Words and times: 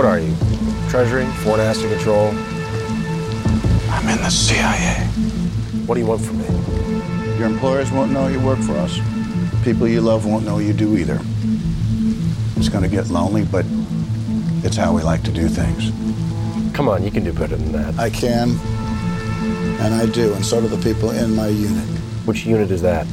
What 0.00 0.08
are 0.08 0.18
you? 0.18 0.34
Treasury? 0.88 1.26
Foreign 1.44 1.60
asset 1.60 1.92
control? 1.92 2.28
I'm 3.90 4.08
in 4.08 4.16
the 4.16 4.30
CIA. 4.30 5.04
What 5.84 5.96
do 5.96 6.00
you 6.00 6.06
want 6.06 6.22
from 6.22 6.38
me? 6.38 7.38
Your 7.38 7.46
employers 7.46 7.92
won't 7.92 8.10
know 8.10 8.26
you 8.28 8.40
work 8.40 8.58
for 8.60 8.72
us. 8.78 8.98
People 9.62 9.86
you 9.86 10.00
love 10.00 10.24
won't 10.24 10.46
know 10.46 10.58
you 10.58 10.72
do 10.72 10.96
either. 10.96 11.20
It's 12.56 12.70
going 12.70 12.82
to 12.82 12.88
get 12.88 13.08
lonely, 13.08 13.44
but 13.44 13.66
it's 14.64 14.74
how 14.74 14.94
we 14.94 15.02
like 15.02 15.22
to 15.24 15.30
do 15.30 15.50
things. 15.50 15.92
Come 16.74 16.88
on, 16.88 17.02
you 17.02 17.10
can 17.10 17.22
do 17.22 17.34
better 17.34 17.56
than 17.56 17.72
that. 17.72 17.98
I 17.98 18.08
can, 18.08 18.58
and 19.82 19.92
I 19.92 20.06
do, 20.06 20.32
and 20.32 20.46
so 20.46 20.62
do 20.62 20.68
the 20.68 20.82
people 20.82 21.10
in 21.10 21.36
my 21.36 21.48
unit. 21.48 21.84
Which 22.24 22.46
unit 22.46 22.70
is 22.70 22.80
that? 22.80 23.06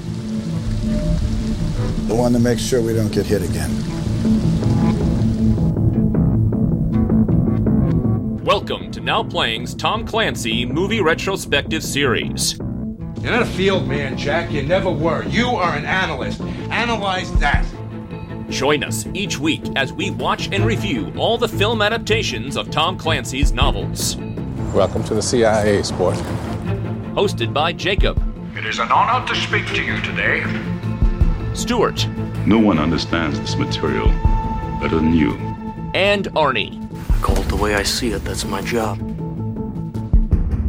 The 2.07 2.15
one 2.15 2.31
that 2.31 2.39
makes 2.39 2.61
sure 2.61 2.81
we 2.81 2.93
don't 2.93 3.11
get 3.11 3.25
hit 3.25 3.41
again. 3.41 3.96
Now 9.07 9.23
Playing's 9.23 9.73
Tom 9.73 10.05
Clancy 10.05 10.65
Movie 10.65 10.99
Retrospective 10.99 11.81
Series. 11.81 12.57
You're 12.57 13.31
not 13.31 13.41
a 13.41 13.45
field 13.45 13.87
man, 13.87 14.17
Jack. 14.17 14.51
You 14.51 14.63
never 14.63 14.91
were. 14.91 15.23
You 15.23 15.47
are 15.47 15.77
an 15.77 15.85
analyst. 15.85 16.41
Analyze 16.71 17.31
that. 17.39 17.65
Join 18.49 18.83
us 18.83 19.07
each 19.13 19.39
week 19.39 19.63
as 19.77 19.93
we 19.93 20.11
watch 20.11 20.49
and 20.51 20.65
review 20.65 21.13
all 21.15 21.37
the 21.37 21.47
film 21.47 21.81
adaptations 21.81 22.57
of 22.57 22.69
Tom 22.69 22.97
Clancy's 22.97 23.53
novels. 23.53 24.17
Welcome 24.73 25.05
to 25.05 25.13
the 25.13 25.21
CIA, 25.21 25.83
sport. 25.83 26.15
Hosted 27.15 27.53
by 27.53 27.71
Jacob, 27.71 28.21
It 28.57 28.65
is 28.65 28.79
an 28.79 28.91
honor 28.91 29.25
to 29.25 29.35
speak 29.35 29.67
to 29.67 29.83
you 29.85 30.01
today. 30.01 30.43
Stuart, 31.53 32.05
No 32.45 32.59
one 32.59 32.77
understands 32.77 33.39
this 33.39 33.55
material 33.55 34.07
better 34.81 34.97
than 34.97 35.13
you. 35.13 35.31
and 35.93 36.25
Arnie. 36.33 36.83
Call 37.21 37.37
it 37.39 37.47
the 37.49 37.55
way 37.55 37.75
I 37.75 37.83
see 37.83 38.11
it, 38.11 38.23
that's 38.23 38.45
my 38.45 38.61
job. 38.61 38.97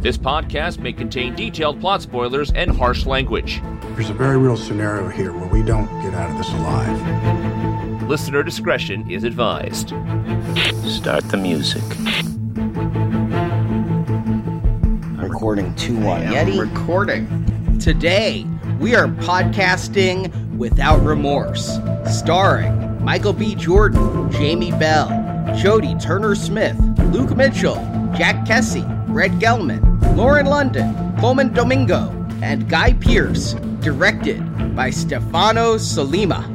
This 0.01 0.17
podcast 0.17 0.79
may 0.79 0.93
contain 0.93 1.35
detailed 1.35 1.81
plot 1.81 2.01
spoilers 2.01 2.51
and 2.51 2.71
harsh 2.71 3.05
language. 3.05 3.61
There's 3.95 4.09
a 4.09 4.13
very 4.13 4.37
real 4.37 4.55
scenario 4.55 5.09
here 5.09 5.33
where 5.33 5.47
we 5.47 5.61
don't 5.61 5.87
get 6.01 6.13
out 6.13 6.31
of 6.31 6.37
this 6.37 6.49
alive. 6.53 8.03
Listener 8.09 8.41
discretion 8.41 9.09
is 9.11 9.23
advised. 9.23 9.89
Start 10.85 11.25
the 11.29 11.37
music. 11.37 11.83
Recording 15.21 15.75
2 15.75 15.99
1. 15.99 16.21
Yeti. 16.23 16.59
recording. 16.59 17.77
Today, 17.77 18.45
we 18.79 18.95
are 18.95 19.07
podcasting 19.07 20.33
without 20.57 21.03
remorse, 21.03 21.77
starring 22.05 23.03
Michael 23.03 23.33
B. 23.33 23.53
Jordan, 23.55 24.31
Jamie 24.31 24.71
Bell, 24.71 25.09
Jodie 25.55 26.01
Turner 26.01 26.35
Smith, 26.35 26.77
Luke 27.11 27.35
Mitchell, 27.35 27.75
Jack 28.15 28.45
Kesy, 28.45 28.85
Brett 29.07 29.31
Gelman, 29.31 30.15
Lauren 30.15 30.45
London, 30.45 31.15
Colman 31.19 31.53
Domingo, 31.53 32.09
and 32.41 32.69
Guy 32.69 32.93
Pearce, 32.93 33.53
directed 33.81 34.39
by 34.75 34.89
Stefano 34.89 35.75
Sollima. 35.75 36.47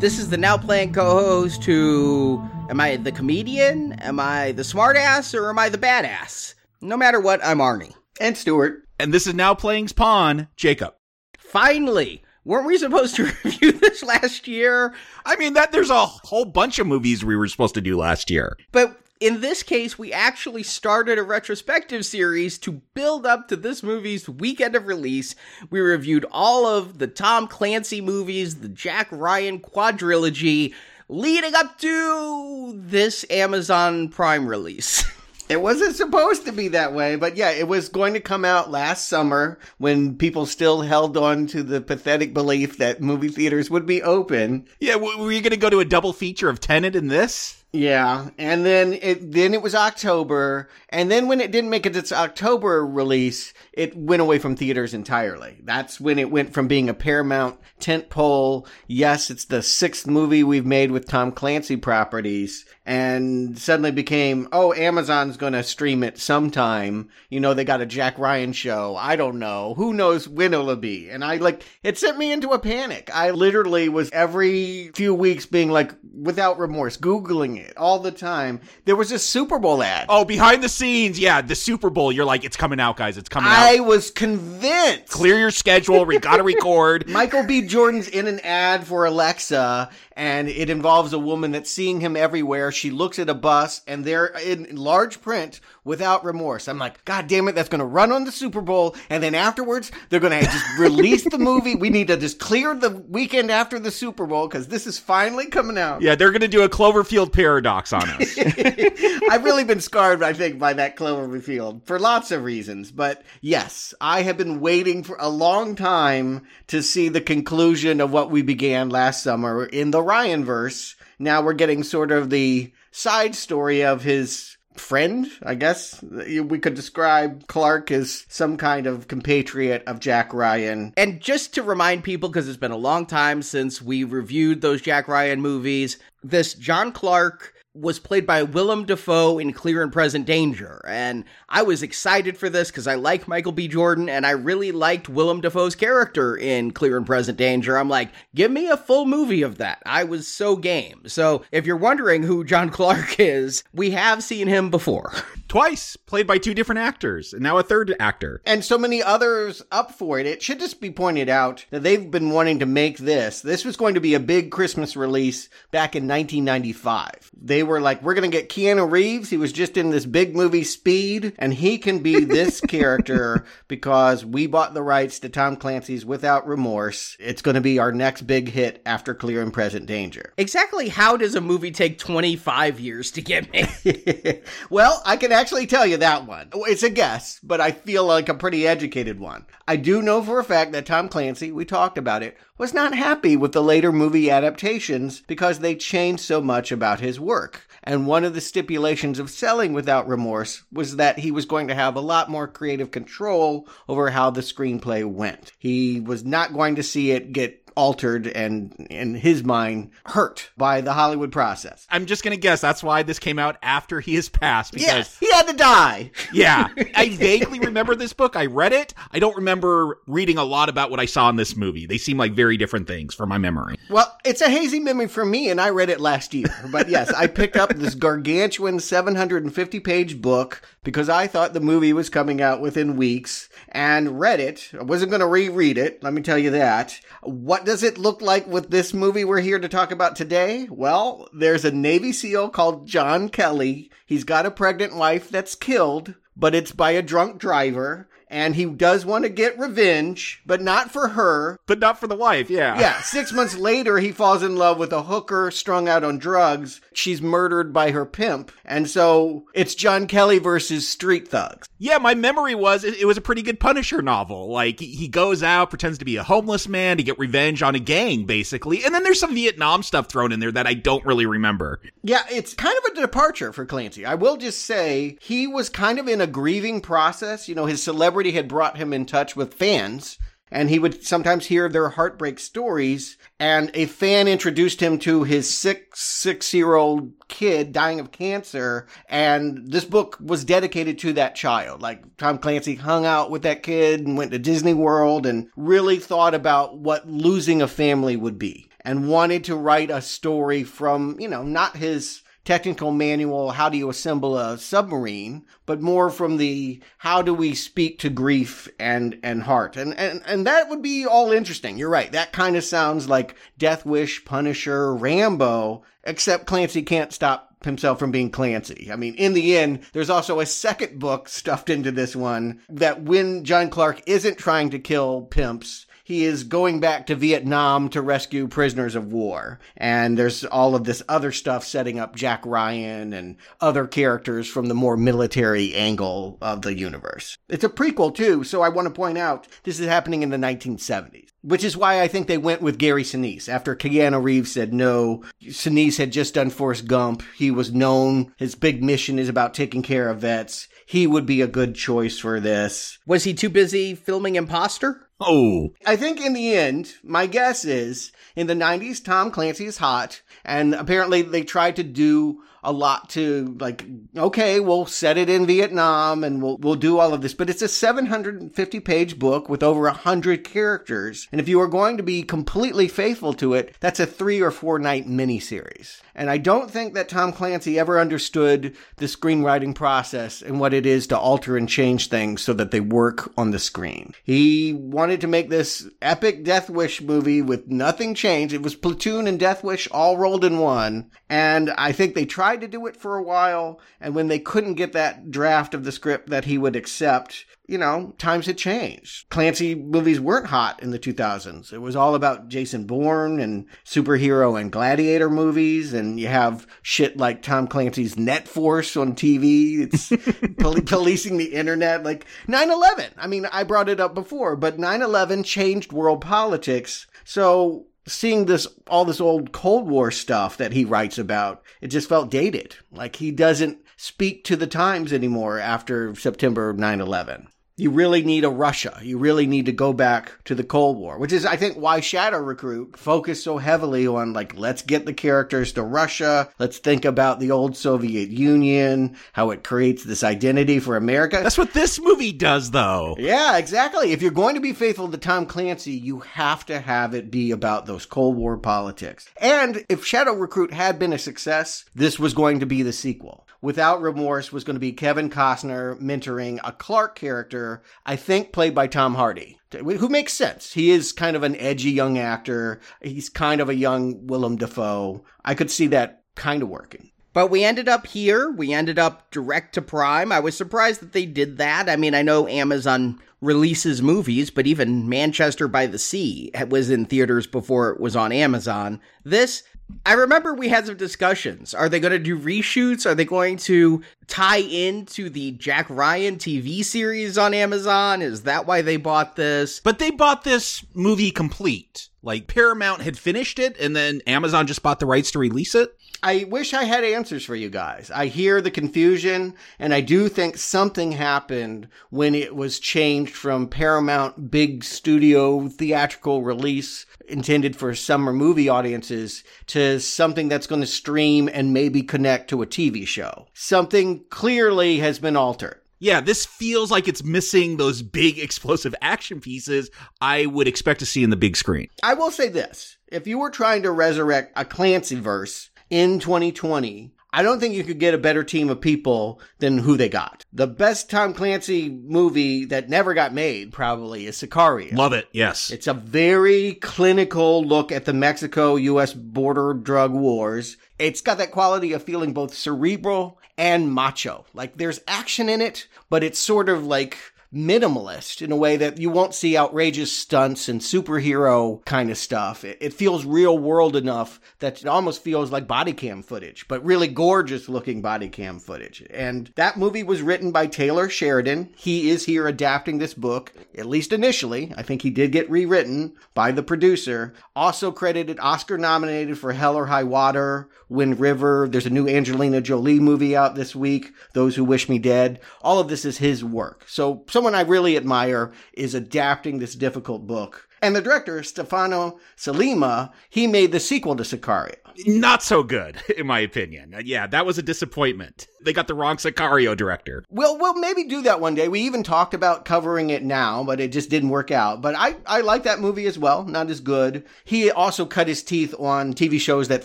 This 0.00 0.18
is 0.18 0.30
the 0.30 0.36
now 0.36 0.58
playing 0.58 0.92
co-host 0.92 1.64
who 1.64 2.42
am 2.68 2.80
I 2.80 2.96
the 2.96 3.12
comedian? 3.12 3.92
Am 3.94 4.18
I 4.18 4.52
the 4.52 4.62
smartass 4.62 5.32
or 5.32 5.48
am 5.48 5.58
I 5.58 5.68
the 5.68 5.78
badass? 5.78 6.54
No 6.80 6.96
matter 6.96 7.20
what, 7.20 7.44
I'm 7.44 7.58
Arnie. 7.58 7.94
And 8.20 8.36
Stuart. 8.36 8.82
And 8.98 9.14
this 9.14 9.26
is 9.26 9.34
now 9.34 9.54
playing's 9.54 9.92
pawn, 9.92 10.48
Jacob. 10.56 10.94
Finally, 11.38 12.22
weren't 12.44 12.66
we 12.66 12.78
supposed 12.78 13.16
to 13.16 13.24
review 13.44 13.72
this 13.72 14.02
last 14.02 14.46
year? 14.48 14.94
I 15.24 15.36
mean 15.36 15.54
that 15.54 15.72
there's 15.72 15.90
a 15.90 16.06
whole 16.06 16.44
bunch 16.44 16.78
of 16.78 16.86
movies 16.86 17.24
we 17.24 17.36
were 17.36 17.48
supposed 17.48 17.74
to 17.74 17.80
do 17.80 17.96
last 17.96 18.30
year. 18.30 18.56
But 18.72 19.00
in 19.20 19.42
this 19.42 19.62
case, 19.62 19.98
we 19.98 20.14
actually 20.14 20.62
started 20.62 21.18
a 21.18 21.22
retrospective 21.22 22.06
series 22.06 22.56
to 22.58 22.80
build 22.94 23.26
up 23.26 23.48
to 23.48 23.56
this 23.56 23.82
movie's 23.82 24.28
weekend 24.28 24.74
of 24.74 24.86
release. 24.86 25.34
We 25.68 25.80
reviewed 25.80 26.24
all 26.30 26.66
of 26.66 26.98
the 26.98 27.06
Tom 27.06 27.46
Clancy 27.46 28.00
movies, 28.00 28.60
the 28.60 28.68
Jack 28.68 29.08
Ryan 29.10 29.60
quadrilogy, 29.60 30.72
leading 31.08 31.54
up 31.54 31.78
to 31.80 32.72
this 32.76 33.26
Amazon 33.28 34.08
Prime 34.08 34.46
release. 34.46 35.04
It 35.50 35.60
wasn't 35.60 35.96
supposed 35.96 36.44
to 36.44 36.52
be 36.52 36.68
that 36.68 36.94
way, 36.94 37.16
but 37.16 37.36
yeah, 37.36 37.50
it 37.50 37.66
was 37.66 37.88
going 37.88 38.14
to 38.14 38.20
come 38.20 38.44
out 38.44 38.70
last 38.70 39.08
summer 39.08 39.58
when 39.78 40.16
people 40.16 40.46
still 40.46 40.82
held 40.82 41.16
on 41.16 41.48
to 41.48 41.64
the 41.64 41.80
pathetic 41.80 42.32
belief 42.32 42.78
that 42.78 43.02
movie 43.02 43.30
theaters 43.30 43.68
would 43.68 43.84
be 43.84 44.00
open. 44.00 44.68
Yeah, 44.78 44.94
were 44.94 45.32
you 45.32 45.40
going 45.40 45.50
to 45.50 45.56
go 45.56 45.68
to 45.68 45.80
a 45.80 45.84
double 45.84 46.12
feature 46.12 46.48
of 46.48 46.60
Tenet 46.60 46.94
and 46.94 47.10
this? 47.10 47.64
Yeah, 47.72 48.30
and 48.36 48.64
then 48.64 48.92
it 48.94 49.32
then 49.32 49.54
it 49.54 49.62
was 49.62 49.76
October, 49.76 50.68
and 50.88 51.08
then 51.08 51.28
when 51.28 51.40
it 51.40 51.52
didn't 51.52 51.70
make 51.70 51.86
it 51.86 51.94
its 51.94 52.10
October 52.10 52.84
release, 52.84 53.52
it 53.72 53.96
went 53.96 54.22
away 54.22 54.38
from 54.38 54.56
theaters 54.56 54.94
entirely. 54.94 55.58
That's 55.62 56.00
when 56.00 56.18
it 56.18 56.30
went 56.30 56.52
from 56.52 56.68
being 56.68 56.88
a 56.88 56.94
Paramount 56.94 57.58
tentpole. 57.80 58.66
Yes, 58.86 59.30
it's 59.30 59.44
the 59.44 59.62
sixth 59.62 60.06
movie 60.06 60.42
we've 60.42 60.66
made 60.66 60.90
with 60.90 61.06
Tom 61.06 61.32
Clancy 61.32 61.76
properties, 61.76 62.64
and 62.84 63.58
suddenly 63.58 63.90
became 63.92 64.48
oh 64.52 64.72
Amazon's 64.74 65.36
going 65.36 65.52
to 65.52 65.62
stream 65.62 66.02
it 66.02 66.18
sometime. 66.18 67.08
You 67.28 67.40
know 67.40 67.54
they 67.54 67.64
got 67.64 67.80
a 67.80 67.86
Jack 67.86 68.18
Ryan 68.18 68.52
show. 68.52 68.96
I 68.96 69.16
don't 69.16 69.38
know 69.38 69.74
who 69.74 69.92
knows 69.92 70.28
when 70.28 70.52
it'll 70.54 70.76
be, 70.76 71.08
and 71.08 71.24
I 71.24 71.36
like 71.36 71.64
it 71.82 71.98
sent 71.98 72.18
me 72.18 72.32
into 72.32 72.50
a 72.50 72.58
panic. 72.58 73.10
I 73.14 73.30
literally 73.30 73.88
was 73.88 74.10
every 74.12 74.90
few 74.94 75.14
weeks 75.14 75.46
being 75.46 75.70
like 75.70 75.92
without 76.12 76.58
remorse 76.58 76.96
googling 76.96 77.58
it 77.58 77.76
all 77.76 77.98
the 77.98 78.10
time. 78.10 78.60
There 78.84 78.96
was 78.96 79.12
a 79.12 79.18
Super 79.18 79.58
Bowl 79.58 79.82
ad. 79.82 80.06
Oh, 80.08 80.24
behind 80.24 80.62
the 80.62 80.68
scenes, 80.68 81.18
yeah, 81.18 81.40
the 81.40 81.54
Super 81.54 81.90
Bowl. 81.90 82.12
You're 82.12 82.24
like, 82.24 82.44
it's 82.44 82.56
coming 82.56 82.80
out, 82.80 82.96
guys. 82.96 83.16
It's 83.16 83.28
coming 83.28 83.50
I 83.50 83.56
out. 83.56 83.59
Was 83.80 84.10
convinced. 84.10 85.08
Clear 85.08 85.38
your 85.38 85.50
schedule. 85.50 86.04
We 86.04 86.18
got 86.18 86.38
to 86.38 86.42
record. 86.42 87.08
Michael 87.08 87.44
B. 87.44 87.62
Jordan's 87.62 88.08
in 88.08 88.26
an 88.26 88.40
ad 88.40 88.86
for 88.86 89.04
Alexa, 89.04 89.90
and 90.20 90.50
it 90.50 90.68
involves 90.68 91.14
a 91.14 91.18
woman 91.18 91.50
that's 91.52 91.70
seeing 91.70 91.98
him 91.98 92.14
everywhere. 92.14 92.70
She 92.70 92.90
looks 92.90 93.18
at 93.18 93.30
a 93.30 93.34
bus, 93.34 93.80
and 93.86 94.04
they're 94.04 94.26
in 94.26 94.76
large 94.76 95.22
print 95.22 95.60
without 95.82 96.26
remorse. 96.26 96.68
I'm 96.68 96.76
like, 96.76 97.02
God 97.06 97.26
damn 97.26 97.48
it, 97.48 97.54
that's 97.54 97.70
going 97.70 97.78
to 97.78 97.86
run 97.86 98.12
on 98.12 98.24
the 98.24 98.30
Super 98.30 98.60
Bowl, 98.60 98.94
and 99.08 99.22
then 99.22 99.34
afterwards, 99.34 99.90
they're 100.10 100.20
going 100.20 100.38
to 100.38 100.44
just 100.44 100.66
release 100.78 101.24
the 101.24 101.38
movie. 101.38 101.74
We 101.74 101.88
need 101.88 102.08
to 102.08 102.18
just 102.18 102.38
clear 102.38 102.74
the 102.74 102.90
weekend 102.90 103.50
after 103.50 103.78
the 103.78 103.90
Super 103.90 104.26
Bowl 104.26 104.46
because 104.46 104.68
this 104.68 104.86
is 104.86 104.98
finally 104.98 105.46
coming 105.46 105.78
out. 105.78 106.02
Yeah, 106.02 106.16
they're 106.16 106.32
going 106.32 106.42
to 106.42 106.48
do 106.48 106.64
a 106.64 106.68
Cloverfield 106.68 107.32
paradox 107.32 107.94
on 107.94 108.06
us. 108.10 108.38
I've 109.30 109.44
really 109.44 109.64
been 109.64 109.80
scarred, 109.80 110.22
I 110.22 110.34
think, 110.34 110.58
by 110.58 110.74
that 110.74 110.96
Cloverfield 110.96 111.86
for 111.86 111.98
lots 111.98 112.30
of 112.30 112.44
reasons. 112.44 112.92
But 112.92 113.22
yes, 113.40 113.94
I 114.02 114.20
have 114.20 114.36
been 114.36 114.60
waiting 114.60 115.02
for 115.02 115.16
a 115.18 115.30
long 115.30 115.76
time 115.76 116.46
to 116.66 116.82
see 116.82 117.08
the 117.08 117.22
conclusion 117.22 118.02
of 118.02 118.12
what 118.12 118.30
we 118.30 118.42
began 118.42 118.90
last 118.90 119.22
summer 119.22 119.64
in 119.64 119.92
the 119.92 120.09
Ryan 120.10 120.44
verse. 120.44 120.96
Now 121.20 121.40
we're 121.40 121.52
getting 121.52 121.84
sort 121.84 122.10
of 122.10 122.30
the 122.30 122.72
side 122.90 123.36
story 123.36 123.84
of 123.84 124.02
his 124.02 124.56
friend, 124.74 125.28
I 125.44 125.54
guess. 125.54 126.02
We 126.02 126.58
could 126.58 126.74
describe 126.74 127.46
Clark 127.46 127.92
as 127.92 128.26
some 128.28 128.56
kind 128.56 128.88
of 128.88 129.06
compatriot 129.06 129.84
of 129.86 130.00
Jack 130.00 130.34
Ryan. 130.34 130.92
And 130.96 131.20
just 131.20 131.54
to 131.54 131.62
remind 131.62 132.02
people, 132.02 132.28
because 132.28 132.48
it's 132.48 132.56
been 132.56 132.72
a 132.72 132.76
long 132.76 133.06
time 133.06 133.42
since 133.42 133.80
we 133.80 134.02
reviewed 134.02 134.62
those 134.62 134.82
Jack 134.82 135.06
Ryan 135.06 135.40
movies, 135.40 135.98
this 136.24 136.54
John 136.54 136.90
Clark 136.90 137.54
was 137.74 138.00
played 138.00 138.26
by 138.26 138.42
Willem 138.42 138.84
Dafoe 138.84 139.38
in 139.38 139.52
Clear 139.52 139.82
and 139.82 139.92
Present 139.92 140.26
Danger. 140.26 140.80
And 140.88 141.24
I 141.48 141.62
was 141.62 141.82
excited 141.84 142.36
for 142.36 142.48
this 142.50 142.68
because 142.70 142.86
I 142.88 142.96
like 142.96 143.28
Michael 143.28 143.52
B. 143.52 143.68
Jordan 143.68 144.08
and 144.08 144.26
I 144.26 144.30
really 144.30 144.72
liked 144.72 145.08
Willem 145.08 145.40
Dafoe's 145.40 145.76
character 145.76 146.36
in 146.36 146.72
Clear 146.72 146.96
and 146.96 147.06
Present 147.06 147.38
Danger. 147.38 147.78
I'm 147.78 147.88
like, 147.88 148.10
give 148.34 148.50
me 148.50 148.68
a 148.68 148.76
full 148.76 149.06
movie 149.06 149.42
of 149.42 149.58
that. 149.58 149.82
I 149.86 150.02
was 150.02 150.26
so 150.26 150.56
game. 150.56 151.02
So 151.06 151.44
if 151.52 151.64
you're 151.64 151.76
wondering 151.76 152.24
who 152.24 152.44
John 152.44 152.70
Clark 152.70 153.16
is, 153.20 153.62
we 153.72 153.92
have 153.92 154.24
seen 154.24 154.48
him 154.48 154.70
before. 154.70 155.12
Twice, 155.48 155.96
played 155.96 156.26
by 156.28 156.38
two 156.38 156.54
different 156.54 156.78
actors, 156.78 157.32
and 157.32 157.42
now 157.42 157.58
a 157.58 157.62
third 157.64 157.94
actor. 157.98 158.40
and 158.46 158.64
so 158.64 158.78
many 158.78 159.02
others 159.02 159.62
up 159.72 159.90
for 159.92 160.18
it. 160.20 160.26
It 160.26 160.42
should 160.42 160.60
just 160.60 160.80
be 160.80 160.92
pointed 160.92 161.28
out 161.28 161.66
that 161.70 161.82
they've 161.82 162.08
been 162.08 162.30
wanting 162.30 162.60
to 162.60 162.66
make 162.66 162.98
this. 162.98 163.42
This 163.42 163.64
was 163.64 163.76
going 163.76 163.94
to 163.94 164.00
be 164.00 164.14
a 164.14 164.20
big 164.20 164.52
Christmas 164.52 164.96
release 164.96 165.48
back 165.72 165.96
in 165.96 166.06
1995. 166.06 167.32
They 167.36 167.59
were 167.62 167.80
like, 167.80 168.02
we're 168.02 168.14
going 168.14 168.30
to 168.30 168.36
get 168.36 168.48
Keanu 168.48 168.90
Reeves. 168.90 169.30
He 169.30 169.36
was 169.36 169.52
just 169.52 169.76
in 169.76 169.90
this 169.90 170.06
big 170.06 170.34
movie 170.34 170.64
Speed, 170.64 171.34
and 171.38 171.54
he 171.54 171.78
can 171.78 172.00
be 172.00 172.24
this 172.24 172.60
character 172.68 173.44
because 173.68 174.24
we 174.24 174.46
bought 174.46 174.74
the 174.74 174.82
rights 174.82 175.18
to 175.20 175.28
Tom 175.28 175.56
Clancy's 175.56 176.04
Without 176.04 176.46
Remorse. 176.46 177.16
It's 177.18 177.42
going 177.42 177.54
to 177.54 177.60
be 177.60 177.78
our 177.78 177.92
next 177.92 178.22
big 178.22 178.48
hit 178.48 178.82
after 178.86 179.14
Clear 179.14 179.42
and 179.42 179.52
Present 179.52 179.86
Danger. 179.86 180.32
exactly 180.36 180.88
how 180.88 181.16
does 181.16 181.34
a 181.34 181.40
movie 181.40 181.70
take 181.70 181.98
25 181.98 182.80
years 182.80 183.10
to 183.12 183.22
get 183.22 183.50
made? 183.52 184.42
well, 184.70 185.02
I 185.04 185.16
can 185.16 185.32
actually 185.32 185.66
tell 185.66 185.86
you 185.86 185.98
that 185.98 186.26
one. 186.26 186.48
It's 186.54 186.82
a 186.82 186.90
guess, 186.90 187.40
but 187.42 187.60
I 187.60 187.72
feel 187.72 188.04
like 188.04 188.28
a 188.28 188.34
pretty 188.34 188.66
educated 188.66 189.18
one. 189.18 189.46
I 189.66 189.76
do 189.76 190.02
know 190.02 190.22
for 190.22 190.38
a 190.38 190.44
fact 190.44 190.72
that 190.72 190.86
Tom 190.86 191.08
Clancy, 191.08 191.52
we 191.52 191.64
talked 191.64 191.98
about 191.98 192.22
it, 192.22 192.36
was 192.58 192.74
not 192.74 192.94
happy 192.94 193.36
with 193.36 193.52
the 193.52 193.62
later 193.62 193.90
movie 193.90 194.30
adaptations 194.30 195.22
because 195.26 195.60
they 195.60 195.74
changed 195.74 196.22
so 196.22 196.42
much 196.42 196.70
about 196.70 197.00
his 197.00 197.18
work. 197.18 197.49
And 197.82 198.06
one 198.06 198.24
of 198.24 198.34
the 198.34 198.40
stipulations 198.40 199.18
of 199.18 199.30
selling 199.30 199.72
without 199.72 200.06
remorse 200.06 200.64
was 200.70 200.96
that 200.96 201.18
he 201.18 201.30
was 201.30 201.46
going 201.46 201.68
to 201.68 201.74
have 201.74 201.96
a 201.96 202.00
lot 202.00 202.28
more 202.28 202.46
creative 202.46 202.90
control 202.90 203.66
over 203.88 204.10
how 204.10 204.30
the 204.30 204.42
screenplay 204.42 205.04
went. 205.04 205.52
He 205.58 206.00
was 206.00 206.24
not 206.24 206.52
going 206.52 206.76
to 206.76 206.82
see 206.82 207.12
it 207.12 207.32
get 207.32 207.59
altered 207.80 208.26
and 208.26 208.74
in 208.90 209.14
his 209.14 209.42
mind 209.42 209.90
hurt 210.04 210.50
by 210.58 210.82
the 210.82 210.92
Hollywood 210.92 211.32
process. 211.32 211.86
I'm 211.88 212.04
just 212.04 212.22
gonna 212.22 212.36
guess 212.36 212.60
that's 212.60 212.82
why 212.82 213.02
this 213.02 213.18
came 213.18 213.38
out 213.38 213.56
after 213.62 214.00
he 214.00 214.16
has 214.16 214.28
passed. 214.28 214.74
Because 214.74 214.86
yes, 214.86 215.18
he 215.18 215.32
had 215.32 215.46
to 215.46 215.54
die. 215.54 216.10
yeah, 216.30 216.68
I 216.94 217.08
vaguely 217.08 217.58
remember 217.58 217.94
this 217.94 218.12
book. 218.12 218.36
I 218.36 218.44
read 218.44 218.74
it. 218.74 218.92
I 219.12 219.18
don't 219.18 219.34
remember 219.34 219.98
reading 220.06 220.36
a 220.36 220.44
lot 220.44 220.68
about 220.68 220.90
what 220.90 221.00
I 221.00 221.06
saw 221.06 221.30
in 221.30 221.36
this 221.36 221.56
movie. 221.56 221.86
They 221.86 221.96
seem 221.96 222.18
like 222.18 222.32
very 222.32 222.58
different 222.58 222.86
things 222.86 223.14
from 223.14 223.30
my 223.30 223.38
memory. 223.38 223.76
Well, 223.88 224.14
it's 224.26 224.42
a 224.42 224.50
hazy 224.50 224.78
memory 224.78 225.08
for 225.08 225.24
me, 225.24 225.48
and 225.48 225.58
I 225.58 225.70
read 225.70 225.88
it 225.88 226.00
last 226.00 226.34
year. 226.34 226.54
But 226.70 226.90
yes, 226.90 227.10
I 227.14 227.28
picked 227.28 227.56
up 227.56 227.70
this 227.74 227.94
gargantuan 227.94 228.78
750 228.78 229.80
page 229.80 230.20
book 230.20 230.60
because 230.82 231.08
I 231.08 231.26
thought 231.26 231.52
the 231.52 231.60
movie 231.60 231.92
was 231.92 232.08
coming 232.08 232.40
out 232.40 232.60
within 232.60 232.96
weeks 232.96 233.48
and 233.68 234.18
read 234.18 234.40
it. 234.40 234.70
I 234.78 234.82
wasn't 234.82 235.10
going 235.10 235.20
to 235.20 235.26
reread 235.26 235.78
it, 235.78 236.02
let 236.02 236.12
me 236.12 236.22
tell 236.22 236.38
you 236.38 236.50
that. 236.50 237.00
What 237.22 237.64
does 237.64 237.82
it 237.82 237.98
look 237.98 238.22
like 238.22 238.46
with 238.46 238.70
this 238.70 238.94
movie 238.94 239.24
we're 239.24 239.40
here 239.40 239.58
to 239.58 239.68
talk 239.68 239.90
about 239.90 240.16
today? 240.16 240.68
Well, 240.70 241.28
there's 241.32 241.64
a 241.64 241.70
Navy 241.70 242.12
SEAL 242.12 242.50
called 242.50 242.86
John 242.86 243.28
Kelly. 243.28 243.90
He's 244.06 244.24
got 244.24 244.46
a 244.46 244.50
pregnant 244.50 244.96
wife 244.96 245.28
that's 245.28 245.54
killed, 245.54 246.14
but 246.36 246.54
it's 246.54 246.72
by 246.72 246.92
a 246.92 247.02
drunk 247.02 247.38
driver 247.38 248.08
and 248.30 248.54
he 248.54 248.64
does 248.64 249.04
want 249.04 249.24
to 249.24 249.28
get 249.28 249.58
revenge, 249.58 250.40
but 250.46 250.62
not 250.62 250.90
for 250.90 251.08
her. 251.08 251.58
But 251.66 251.80
not 251.80 251.98
for 251.98 252.06
the 252.06 252.16
wife, 252.16 252.48
yeah. 252.48 252.78
Yeah. 252.78 253.02
Six 253.02 253.32
months 253.32 253.56
later, 253.56 253.98
he 253.98 254.12
falls 254.12 254.42
in 254.42 254.56
love 254.56 254.78
with 254.78 254.92
a 254.92 255.02
hooker 255.02 255.50
strung 255.50 255.88
out 255.88 256.04
on 256.04 256.18
drugs. 256.18 256.80
She's 256.92 257.20
murdered 257.20 257.72
by 257.72 257.90
her 257.90 258.06
pimp. 258.06 258.52
And 258.64 258.88
so 258.88 259.46
it's 259.52 259.74
John 259.74 260.06
Kelly 260.06 260.38
versus 260.38 260.88
street 260.88 261.26
thugs. 261.26 261.68
Yeah, 261.78 261.98
my 261.98 262.14
memory 262.14 262.54
was 262.54 262.84
it, 262.84 262.94
it 263.00 263.06
was 263.06 263.16
a 263.16 263.22
pretty 263.22 263.42
good 263.42 263.58
Punisher 263.58 264.00
novel. 264.00 264.50
Like, 264.52 264.78
he, 264.78 264.86
he 264.86 265.08
goes 265.08 265.42
out, 265.42 265.70
pretends 265.70 265.98
to 265.98 266.04
be 266.04 266.16
a 266.16 266.22
homeless 266.22 266.68
man 266.68 266.98
to 266.98 267.02
get 267.02 267.18
revenge 267.18 267.62
on 267.62 267.74
a 267.74 267.80
gang, 267.80 268.26
basically. 268.26 268.84
And 268.84 268.94
then 268.94 269.02
there's 269.02 269.18
some 269.18 269.34
Vietnam 269.34 269.82
stuff 269.82 270.08
thrown 270.08 270.30
in 270.30 270.38
there 270.38 270.52
that 270.52 270.66
I 270.66 270.74
don't 270.74 271.04
really 271.04 271.26
remember. 271.26 271.80
Yeah, 272.02 272.22
it's 272.30 272.54
kind 272.54 272.76
of 272.78 272.92
a 272.92 273.00
departure 273.00 273.52
for 273.52 273.66
Clancy. 273.66 274.06
I 274.06 274.14
will 274.14 274.36
just 274.36 274.64
say 274.64 275.18
he 275.20 275.48
was 275.48 275.68
kind 275.68 275.98
of 275.98 276.06
in 276.06 276.20
a 276.20 276.26
grieving 276.26 276.80
process. 276.80 277.48
You 277.48 277.54
know, 277.56 277.66
his 277.66 277.82
celebrity 277.82 278.19
celebrity 278.20 278.36
had 278.36 278.48
brought 278.48 278.76
him 278.76 278.92
in 278.92 279.06
touch 279.06 279.34
with 279.34 279.54
fans 279.54 280.18
and 280.52 280.68
he 280.68 280.78
would 280.78 281.04
sometimes 281.04 281.46
hear 281.46 281.68
their 281.68 281.90
heartbreak 281.90 282.38
stories. 282.38 283.16
And 283.38 283.70
a 283.72 283.86
fan 283.86 284.26
introduced 284.28 284.82
him 284.82 284.98
to 284.98 285.22
his 285.22 285.48
six, 285.48 286.00
six 286.00 286.52
year 286.52 286.74
old 286.74 287.12
kid 287.28 287.72
dying 287.72 288.00
of 288.00 288.10
cancer. 288.10 288.88
And 289.08 289.70
this 289.70 289.84
book 289.84 290.18
was 290.20 290.44
dedicated 290.44 290.98
to 290.98 291.12
that 291.14 291.36
child. 291.36 291.80
Like 291.80 292.16
Tom 292.16 292.36
Clancy 292.36 292.74
hung 292.74 293.06
out 293.06 293.30
with 293.30 293.42
that 293.42 293.62
kid 293.62 294.00
and 294.00 294.18
went 294.18 294.32
to 294.32 294.38
Disney 294.38 294.74
World 294.74 295.24
and 295.24 295.48
really 295.56 295.98
thought 295.98 296.34
about 296.34 296.78
what 296.78 297.08
losing 297.08 297.62
a 297.62 297.68
family 297.68 298.16
would 298.16 298.38
be 298.38 298.68
and 298.80 299.08
wanted 299.08 299.44
to 299.44 299.56
write 299.56 299.90
a 299.90 300.02
story 300.02 300.64
from, 300.64 301.16
you 301.20 301.28
know, 301.28 301.44
not 301.44 301.76
his 301.76 302.19
technical 302.44 302.90
manual, 302.90 303.50
how 303.50 303.68
do 303.68 303.76
you 303.76 303.90
assemble 303.90 304.38
a 304.38 304.58
submarine, 304.58 305.44
but 305.66 305.80
more 305.80 306.10
from 306.10 306.36
the 306.36 306.80
how 306.98 307.22
do 307.22 307.34
we 307.34 307.54
speak 307.54 307.98
to 307.98 308.10
grief 308.10 308.68
and, 308.78 309.18
and 309.22 309.42
heart. 309.42 309.76
And, 309.76 309.94
and, 309.94 310.22
and 310.26 310.46
that 310.46 310.68
would 310.68 310.82
be 310.82 311.06
all 311.06 311.32
interesting. 311.32 311.78
You're 311.78 311.90
right. 311.90 312.10
That 312.12 312.32
kind 312.32 312.56
of 312.56 312.64
sounds 312.64 313.08
like 313.08 313.36
Death 313.58 313.84
Wish, 313.84 314.24
Punisher, 314.24 314.94
Rambo, 314.94 315.82
except 316.04 316.46
Clancy 316.46 316.82
can't 316.82 317.12
stop 317.12 317.50
himself 317.64 317.98
from 317.98 318.10
being 318.10 318.30
Clancy. 318.30 318.90
I 318.90 318.96
mean, 318.96 319.14
in 319.16 319.34
the 319.34 319.56
end, 319.58 319.80
there's 319.92 320.10
also 320.10 320.40
a 320.40 320.46
second 320.46 320.98
book 320.98 321.28
stuffed 321.28 321.68
into 321.68 321.92
this 321.92 322.16
one 322.16 322.60
that 322.70 323.02
when 323.02 323.44
John 323.44 323.68
Clark 323.68 324.02
isn't 324.06 324.38
trying 324.38 324.70
to 324.70 324.78
kill 324.78 325.22
pimps, 325.22 325.86
he 326.10 326.24
is 326.24 326.42
going 326.42 326.80
back 326.80 327.06
to 327.06 327.14
Vietnam 327.14 327.88
to 327.88 328.02
rescue 328.02 328.48
prisoners 328.48 328.96
of 328.96 329.12
war. 329.12 329.60
And 329.76 330.18
there's 330.18 330.44
all 330.44 330.74
of 330.74 330.82
this 330.82 331.04
other 331.08 331.30
stuff 331.30 331.64
setting 331.64 332.00
up 332.00 332.16
Jack 332.16 332.44
Ryan 332.44 333.12
and 333.12 333.36
other 333.60 333.86
characters 333.86 334.48
from 334.48 334.66
the 334.66 334.74
more 334.74 334.96
military 334.96 335.72
angle 335.72 336.36
of 336.42 336.62
the 336.62 336.76
universe. 336.76 337.38
It's 337.48 337.62
a 337.62 337.68
prequel 337.68 338.12
too, 338.12 338.42
so 338.42 338.60
I 338.60 338.70
want 338.70 338.88
to 338.88 338.92
point 338.92 339.18
out 339.18 339.46
this 339.62 339.78
is 339.78 339.86
happening 339.86 340.24
in 340.24 340.30
the 340.30 340.36
1970s. 340.36 341.28
Which 341.42 341.62
is 341.62 341.76
why 341.76 342.02
I 342.02 342.08
think 342.08 342.26
they 342.26 342.38
went 342.38 342.60
with 342.60 342.76
Gary 342.76 343.04
Sinise. 343.04 343.48
After 343.48 343.76
Keanu 343.76 344.20
Reeves 344.20 344.50
said 344.50 344.74
no, 344.74 345.22
Sinise 345.44 345.98
had 345.98 346.10
just 346.10 346.34
done 346.34 346.50
Forrest 346.50 346.88
Gump. 346.88 347.22
He 347.36 347.52
was 347.52 347.72
known. 347.72 348.34
His 348.36 348.56
big 348.56 348.82
mission 348.82 349.20
is 349.20 349.28
about 349.28 349.54
taking 349.54 349.82
care 349.82 350.10
of 350.10 350.18
vets. 350.18 350.66
He 350.86 351.06
would 351.06 351.24
be 351.24 351.40
a 351.40 351.46
good 351.46 351.76
choice 351.76 352.18
for 352.18 352.40
this. 352.40 352.98
Was 353.06 353.22
he 353.22 353.32
too 353.32 353.48
busy 353.48 353.94
filming 353.94 354.34
Impostor? 354.34 355.06
Oh. 355.20 355.74
I 355.86 355.96
think 355.96 356.20
in 356.20 356.32
the 356.32 356.54
end, 356.54 356.94
my 357.02 357.26
guess 357.26 357.64
is 357.64 358.12
in 358.34 358.46
the 358.46 358.54
90s, 358.54 359.04
Tom 359.04 359.30
Clancy 359.30 359.66
is 359.66 359.78
hot. 359.78 360.22
And 360.44 360.74
apparently 360.74 361.22
they 361.22 361.42
tried 361.42 361.76
to 361.76 361.82
do 361.82 362.42
a 362.62 362.72
lot 362.72 363.08
to 363.10 363.56
like, 363.58 363.84
okay, 364.16 364.60
we'll 364.60 364.86
set 364.86 365.16
it 365.16 365.30
in 365.30 365.46
Vietnam 365.46 366.24
and 366.24 366.42
we'll, 366.42 366.58
we'll 366.58 366.74
do 366.74 366.98
all 366.98 367.14
of 367.14 367.22
this. 367.22 367.34
But 367.34 367.50
it's 367.50 367.62
a 367.62 367.68
750 367.68 368.80
page 368.80 369.18
book 369.18 369.48
with 369.48 369.62
over 369.62 369.82
100 369.82 370.44
characters. 370.44 371.28
And 371.32 371.40
if 371.40 371.48
you 371.48 371.60
are 371.60 371.68
going 371.68 371.96
to 371.96 372.02
be 372.02 372.22
completely 372.22 372.88
faithful 372.88 373.32
to 373.34 373.54
it, 373.54 373.76
that's 373.80 374.00
a 374.00 374.06
three 374.06 374.40
or 374.40 374.50
four 374.50 374.78
night 374.78 375.06
miniseries. 375.06 376.00
And 376.14 376.28
I 376.28 376.38
don't 376.38 376.70
think 376.70 376.94
that 376.94 377.08
Tom 377.08 377.32
Clancy 377.32 377.78
ever 377.78 377.98
understood 377.98 378.76
the 378.96 379.06
screenwriting 379.06 379.74
process 379.74 380.42
and 380.42 380.60
what 380.60 380.74
it 380.74 380.84
is 380.84 381.06
to 381.06 381.18
alter 381.18 381.56
and 381.56 381.68
change 381.68 382.08
things 382.08 382.42
so 382.42 382.52
that 382.54 382.72
they 382.72 382.80
work 382.80 383.32
on 383.38 383.52
the 383.52 383.58
screen. 383.58 384.12
He 384.22 384.72
wanted 384.72 385.20
to 385.22 385.26
make 385.26 385.48
this 385.48 385.88
epic 386.02 386.44
Death 386.44 386.68
Wish 386.68 387.00
movie 387.00 387.40
with 387.40 387.68
nothing 387.68 388.14
changed. 388.14 388.52
It 388.52 388.62
was 388.62 388.74
Platoon 388.74 389.26
and 389.26 389.40
Death 389.40 389.64
Wish 389.64 389.88
all 389.90 390.18
rolled 390.18 390.44
in 390.44 390.58
one. 390.58 391.10
And 391.30 391.70
I 391.78 391.92
think 391.92 392.14
they 392.14 392.26
tried 392.26 392.49
to 392.56 392.68
do 392.68 392.86
it 392.86 392.96
for 392.96 393.16
a 393.16 393.22
while. 393.22 393.80
And 394.00 394.14
when 394.14 394.28
they 394.28 394.38
couldn't 394.38 394.74
get 394.74 394.92
that 394.92 395.30
draft 395.30 395.74
of 395.74 395.84
the 395.84 395.92
script 395.92 396.30
that 396.30 396.44
he 396.44 396.58
would 396.58 396.76
accept, 396.76 397.44
you 397.66 397.78
know, 397.78 398.14
times 398.18 398.46
had 398.46 398.58
changed. 398.58 399.28
Clancy 399.30 399.74
movies 399.74 400.18
weren't 400.20 400.48
hot 400.48 400.82
in 400.82 400.90
the 400.90 400.98
2000s. 400.98 401.72
It 401.72 401.78
was 401.78 401.94
all 401.94 402.14
about 402.14 402.48
Jason 402.48 402.84
Bourne 402.84 403.38
and 403.38 403.66
superhero 403.84 404.60
and 404.60 404.72
gladiator 404.72 405.30
movies. 405.30 405.92
And 405.92 406.18
you 406.18 406.28
have 406.28 406.66
shit 406.82 407.16
like 407.16 407.42
Tom 407.42 407.66
Clancy's 407.66 408.18
Net 408.18 408.48
Force 408.48 408.96
on 408.96 409.14
TV. 409.14 409.80
It's 409.80 410.12
pol- 410.58 410.80
policing 410.82 411.36
the 411.36 411.54
internet. 411.54 412.02
Like 412.02 412.26
9 412.48 412.70
11. 412.70 413.12
I 413.16 413.26
mean, 413.26 413.46
I 413.52 413.62
brought 413.62 413.88
it 413.88 414.00
up 414.00 414.14
before, 414.14 414.56
but 414.56 414.78
9 414.78 415.02
11 415.02 415.44
changed 415.44 415.92
world 415.92 416.20
politics. 416.20 417.06
So 417.24 417.86
seeing 418.10 418.46
this 418.46 418.66
all 418.88 419.04
this 419.04 419.20
old 419.20 419.52
Cold 419.52 419.88
War 419.88 420.10
stuff 420.10 420.56
that 420.56 420.72
he 420.72 420.84
writes 420.84 421.18
about, 421.18 421.62
it 421.80 421.88
just 421.88 422.08
felt 422.08 422.30
dated. 422.30 422.76
Like 422.90 423.16
he 423.16 423.30
doesn't 423.30 423.78
speak 423.96 424.44
to 424.44 424.56
the 424.56 424.66
times 424.66 425.12
anymore 425.12 425.58
after 425.58 426.14
September 426.14 426.74
9/11 426.74 427.46
you 427.80 427.90
really 427.90 428.22
need 428.22 428.44
a 428.44 428.50
Russia. 428.50 428.98
You 429.02 429.16
really 429.16 429.46
need 429.46 429.66
to 429.66 429.72
go 429.72 429.94
back 429.94 430.44
to 430.44 430.54
the 430.54 430.62
Cold 430.62 430.98
War, 430.98 431.18
which 431.18 431.32
is, 431.32 431.46
I 431.46 431.56
think, 431.56 431.76
why 431.76 432.00
Shadow 432.00 432.38
Recruit 432.38 432.98
focused 432.98 433.42
so 433.42 433.56
heavily 433.56 434.06
on 434.06 434.34
like, 434.34 434.54
let's 434.54 434.82
get 434.82 435.06
the 435.06 435.14
characters 435.14 435.72
to 435.72 435.82
Russia. 435.82 436.50
Let's 436.58 436.78
think 436.78 437.06
about 437.06 437.40
the 437.40 437.50
old 437.50 437.78
Soviet 437.78 438.28
Union, 438.28 439.16
how 439.32 439.50
it 439.50 439.64
creates 439.64 440.04
this 440.04 440.22
identity 440.22 440.78
for 440.78 440.96
America. 440.96 441.40
That's 441.42 441.56
what 441.56 441.72
this 441.72 441.98
movie 441.98 442.32
does, 442.32 442.70
though. 442.70 443.16
Yeah, 443.18 443.56
exactly. 443.56 444.12
If 444.12 444.20
you're 444.20 444.30
going 444.30 444.56
to 444.56 444.60
be 444.60 444.74
faithful 444.74 445.10
to 445.10 445.16
Tom 445.16 445.46
Clancy, 445.46 445.92
you 445.92 446.20
have 446.20 446.66
to 446.66 446.80
have 446.80 447.14
it 447.14 447.30
be 447.30 447.50
about 447.50 447.86
those 447.86 448.04
Cold 448.04 448.36
War 448.36 448.58
politics. 448.58 449.26
And 449.40 449.86
if 449.88 450.04
Shadow 450.04 450.34
Recruit 450.34 450.74
had 450.74 450.98
been 450.98 451.14
a 451.14 451.18
success, 451.18 451.86
this 451.94 452.18
was 452.18 452.34
going 452.34 452.60
to 452.60 452.66
be 452.66 452.82
the 452.82 452.92
sequel. 452.92 453.46
Without 453.62 454.00
Remorse 454.00 454.50
was 454.50 454.64
going 454.64 454.76
to 454.76 454.80
be 454.80 454.92
Kevin 454.92 455.28
Costner 455.28 456.00
mentoring 456.00 456.58
a 456.64 456.72
Clark 456.72 457.14
character, 457.14 457.69
I 458.06 458.16
think 458.16 458.52
played 458.52 458.74
by 458.74 458.86
Tom 458.86 459.14
Hardy, 459.14 459.58
who 459.72 460.08
makes 460.08 460.32
sense. 460.32 460.72
He 460.72 460.90
is 460.90 461.12
kind 461.12 461.36
of 461.36 461.42
an 461.42 461.56
edgy 461.56 461.90
young 461.90 462.18
actor. 462.18 462.80
He's 463.02 463.28
kind 463.28 463.60
of 463.60 463.68
a 463.68 463.74
young 463.74 464.26
Willem 464.26 464.56
Dafoe. 464.56 465.24
I 465.44 465.54
could 465.54 465.70
see 465.70 465.86
that 465.88 466.22
kind 466.34 466.62
of 466.62 466.68
working. 466.68 467.10
But 467.32 467.48
we 467.48 467.62
ended 467.62 467.88
up 467.88 468.08
here. 468.08 468.50
We 468.50 468.72
ended 468.72 468.98
up 468.98 469.30
direct 469.30 469.74
to 469.74 469.82
Prime. 469.82 470.32
I 470.32 470.40
was 470.40 470.56
surprised 470.56 471.00
that 471.00 471.12
they 471.12 471.26
did 471.26 471.58
that. 471.58 471.88
I 471.88 471.94
mean, 471.94 472.14
I 472.14 472.22
know 472.22 472.48
Amazon 472.48 473.20
releases 473.40 474.02
movies, 474.02 474.50
but 474.50 474.66
even 474.66 475.08
Manchester 475.08 475.68
by 475.68 475.86
the 475.86 475.98
Sea 475.98 476.50
was 476.68 476.90
in 476.90 477.06
theaters 477.06 477.46
before 477.46 477.90
it 477.90 478.00
was 478.00 478.16
on 478.16 478.32
Amazon. 478.32 479.00
This 479.24 479.62
I 480.04 480.14
remember 480.14 480.54
we 480.54 480.68
had 480.68 480.86
some 480.86 480.96
discussions. 480.96 481.74
Are 481.74 481.88
they 481.88 482.00
going 482.00 482.12
to 482.12 482.18
do 482.18 482.38
reshoots? 482.38 483.06
Are 483.06 483.14
they 483.14 483.24
going 483.24 483.56
to 483.58 484.02
tie 484.26 484.58
into 484.58 485.28
the 485.30 485.52
Jack 485.52 485.88
Ryan 485.88 486.36
TV 486.36 486.84
series 486.84 487.36
on 487.36 487.54
Amazon? 487.54 488.22
Is 488.22 488.42
that 488.42 488.66
why 488.66 488.82
they 488.82 488.96
bought 488.96 489.36
this? 489.36 489.80
But 489.80 489.98
they 489.98 490.10
bought 490.10 490.44
this 490.44 490.84
movie 490.94 491.30
complete. 491.30 492.08
Like 492.22 492.46
Paramount 492.46 493.02
had 493.02 493.18
finished 493.18 493.58
it 493.58 493.78
and 493.78 493.96
then 493.96 494.20
Amazon 494.26 494.66
just 494.66 494.82
bought 494.82 495.00
the 495.00 495.06
rights 495.06 495.30
to 495.32 495.38
release 495.38 495.74
it. 495.74 495.96
I 496.22 496.44
wish 496.50 496.74
I 496.74 496.84
had 496.84 497.02
answers 497.02 497.46
for 497.46 497.56
you 497.56 497.70
guys. 497.70 498.10
I 498.10 498.26
hear 498.26 498.60
the 498.60 498.70
confusion, 498.70 499.54
and 499.78 499.94
I 499.94 500.02
do 500.02 500.28
think 500.28 500.58
something 500.58 501.12
happened 501.12 501.88
when 502.10 502.34
it 502.34 502.54
was 502.54 502.78
changed 502.78 503.34
from 503.34 503.68
Paramount 503.68 504.50
big 504.50 504.84
studio 504.84 505.68
theatrical 505.68 506.42
release 506.42 507.06
intended 507.30 507.76
for 507.76 507.94
summer 507.94 508.32
movie 508.32 508.68
audiences 508.68 509.44
to 509.66 510.00
something 510.00 510.48
that's 510.48 510.66
going 510.66 510.80
to 510.80 510.86
stream 510.86 511.48
and 511.52 511.72
maybe 511.72 512.02
connect 512.02 512.50
to 512.50 512.62
a 512.62 512.66
TV 512.66 513.06
show. 513.06 513.46
Something 513.54 514.24
clearly 514.30 514.98
has 514.98 515.18
been 515.18 515.36
altered. 515.36 515.80
Yeah, 516.02 516.22
this 516.22 516.46
feels 516.46 516.90
like 516.90 517.08
it's 517.08 517.22
missing 517.22 517.76
those 517.76 518.00
big 518.00 518.38
explosive 518.38 518.94
action 519.02 519.38
pieces 519.38 519.90
I 520.20 520.46
would 520.46 520.66
expect 520.66 521.00
to 521.00 521.06
see 521.06 521.22
in 521.22 521.28
the 521.28 521.36
big 521.36 521.58
screen. 521.58 521.88
I 522.02 522.14
will 522.14 522.30
say 522.30 522.48
this. 522.48 522.96
If 523.08 523.26
you 523.26 523.38
were 523.38 523.50
trying 523.50 523.82
to 523.82 523.90
resurrect 523.90 524.52
a 524.56 524.64
Clancy 524.64 525.16
verse 525.16 525.68
in 525.90 526.18
2020, 526.18 527.12
I 527.32 527.42
don't 527.42 527.60
think 527.60 527.74
you 527.74 527.84
could 527.84 528.00
get 528.00 528.14
a 528.14 528.18
better 528.18 528.42
team 528.42 528.70
of 528.70 528.80
people 528.80 529.40
than 529.58 529.78
who 529.78 529.96
they 529.96 530.08
got. 530.08 530.44
The 530.52 530.66
best 530.66 531.08
Tom 531.08 531.32
Clancy 531.32 531.88
movie 531.88 532.64
that 532.66 532.88
never 532.88 533.14
got 533.14 533.32
made 533.32 533.72
probably 533.72 534.26
is 534.26 534.36
Sicario. 534.36 534.92
Love 534.96 535.12
it. 535.12 535.28
Yes. 535.32 535.70
It's 535.70 535.86
a 535.86 535.94
very 535.94 536.74
clinical 536.74 537.64
look 537.64 537.92
at 537.92 538.04
the 538.04 538.12
Mexico 538.12 538.76
US 538.76 539.12
border 539.12 539.74
drug 539.74 540.12
wars. 540.12 540.76
It's 540.98 541.20
got 541.20 541.38
that 541.38 541.52
quality 541.52 541.92
of 541.92 542.02
feeling 542.02 542.32
both 542.32 542.54
cerebral 542.54 543.38
and 543.56 543.92
macho. 543.92 544.44
Like 544.54 544.76
there's 544.76 545.00
action 545.06 545.48
in 545.48 545.60
it, 545.60 545.86
but 546.08 546.24
it's 546.24 546.38
sort 546.38 546.68
of 546.68 546.84
like 546.84 547.16
minimalist 547.54 548.40
in 548.42 548.52
a 548.52 548.56
way 548.56 548.76
that 548.76 548.98
you 548.98 549.10
won't 549.10 549.34
see 549.34 549.56
outrageous 549.56 550.16
stunts 550.16 550.68
and 550.68 550.80
superhero 550.80 551.84
kind 551.84 552.10
of 552.10 552.16
stuff. 552.16 552.64
It, 552.64 552.78
it, 552.80 552.94
feels 552.94 553.24
real 553.24 553.58
world 553.58 553.96
enough 553.96 554.40
that 554.60 554.80
it 554.82 554.86
almost 554.86 555.22
feels 555.22 555.50
like 555.50 555.66
body 555.66 555.92
cam 555.92 556.22
footage, 556.22 556.68
but 556.68 556.84
really 556.84 557.08
gorgeous 557.08 557.68
looking 557.68 558.02
body 558.02 558.28
cam 558.28 558.58
footage. 558.58 559.02
And 559.10 559.50
that 559.56 559.76
movie 559.76 560.02
was 560.02 560.22
written 560.22 560.52
by 560.52 560.66
Taylor 560.66 561.08
Sheridan. 561.08 561.72
He 561.76 562.10
is 562.10 562.26
here 562.26 562.46
adapting 562.46 562.98
this 562.98 563.14
book, 563.14 563.52
at 563.76 563.86
least 563.86 564.12
initially. 564.12 564.72
I 564.76 564.82
think 564.82 565.02
he 565.02 565.10
did 565.10 565.32
get 565.32 565.50
rewritten 565.50 566.14
by 566.34 566.52
the 566.52 566.62
producer. 566.62 567.34
Also 567.56 567.90
credited 567.90 568.38
Oscar 568.38 568.78
nominated 568.78 569.38
for 569.38 569.52
Hell 569.52 569.76
or 569.76 569.86
High 569.86 570.04
Water, 570.04 570.68
Wind 570.88 571.18
River. 571.18 571.68
There's 571.70 571.86
a 571.86 571.90
new 571.90 572.08
Angelina 572.08 572.60
Jolie 572.60 573.00
movie 573.00 573.34
out 573.34 573.54
this 573.54 573.74
week, 573.74 574.12
Those 574.34 574.56
Who 574.56 574.64
Wish 574.64 574.88
Me 574.88 574.98
Dead. 574.98 575.40
All 575.62 575.80
of 575.80 575.88
this 575.88 576.04
is 576.04 576.18
his 576.18 576.44
work. 576.44 576.84
So 576.86 577.16
someone 577.40 577.54
I 577.54 577.62
really 577.62 577.96
admire 577.96 578.52
is 578.74 578.94
adapting 578.94 579.60
this 579.60 579.74
difficult 579.74 580.26
book. 580.26 580.68
And 580.82 580.94
the 580.94 581.00
director, 581.00 581.42
Stefano 581.42 582.20
Sollima, 582.36 583.12
he 583.30 583.46
made 583.46 583.72
the 583.72 583.80
sequel 583.80 584.14
to 584.16 584.24
Sicario. 584.24 584.76
Not 585.06 585.42
so 585.42 585.62
good, 585.62 586.00
in 586.16 586.26
my 586.26 586.40
opinion. 586.40 586.94
Uh, 586.94 587.02
yeah, 587.04 587.26
that 587.26 587.46
was 587.46 587.58
a 587.58 587.62
disappointment. 587.62 588.46
They 588.62 588.72
got 588.72 588.88
the 588.88 588.94
wrong 588.94 589.16
Sicario 589.16 589.76
director. 589.76 590.24
We'll, 590.30 590.58
we'll 590.58 590.74
maybe 590.74 591.04
do 591.04 591.22
that 591.22 591.40
one 591.40 591.54
day. 591.54 591.68
We 591.68 591.80
even 591.80 592.02
talked 592.02 592.34
about 592.34 592.64
covering 592.64 593.10
it 593.10 593.22
now, 593.22 593.64
but 593.64 593.80
it 593.80 593.92
just 593.92 594.10
didn't 594.10 594.28
work 594.28 594.50
out. 594.50 594.82
But 594.82 594.94
I, 594.96 595.16
I 595.26 595.40
like 595.40 595.62
that 595.62 595.80
movie 595.80 596.06
as 596.06 596.18
well. 596.18 596.44
Not 596.44 596.70
as 596.70 596.80
good. 596.80 597.24
He 597.44 597.70
also 597.70 598.04
cut 598.04 598.28
his 598.28 598.42
teeth 598.42 598.74
on 598.78 599.14
TV 599.14 599.40
shows 599.40 599.68
that 599.68 599.84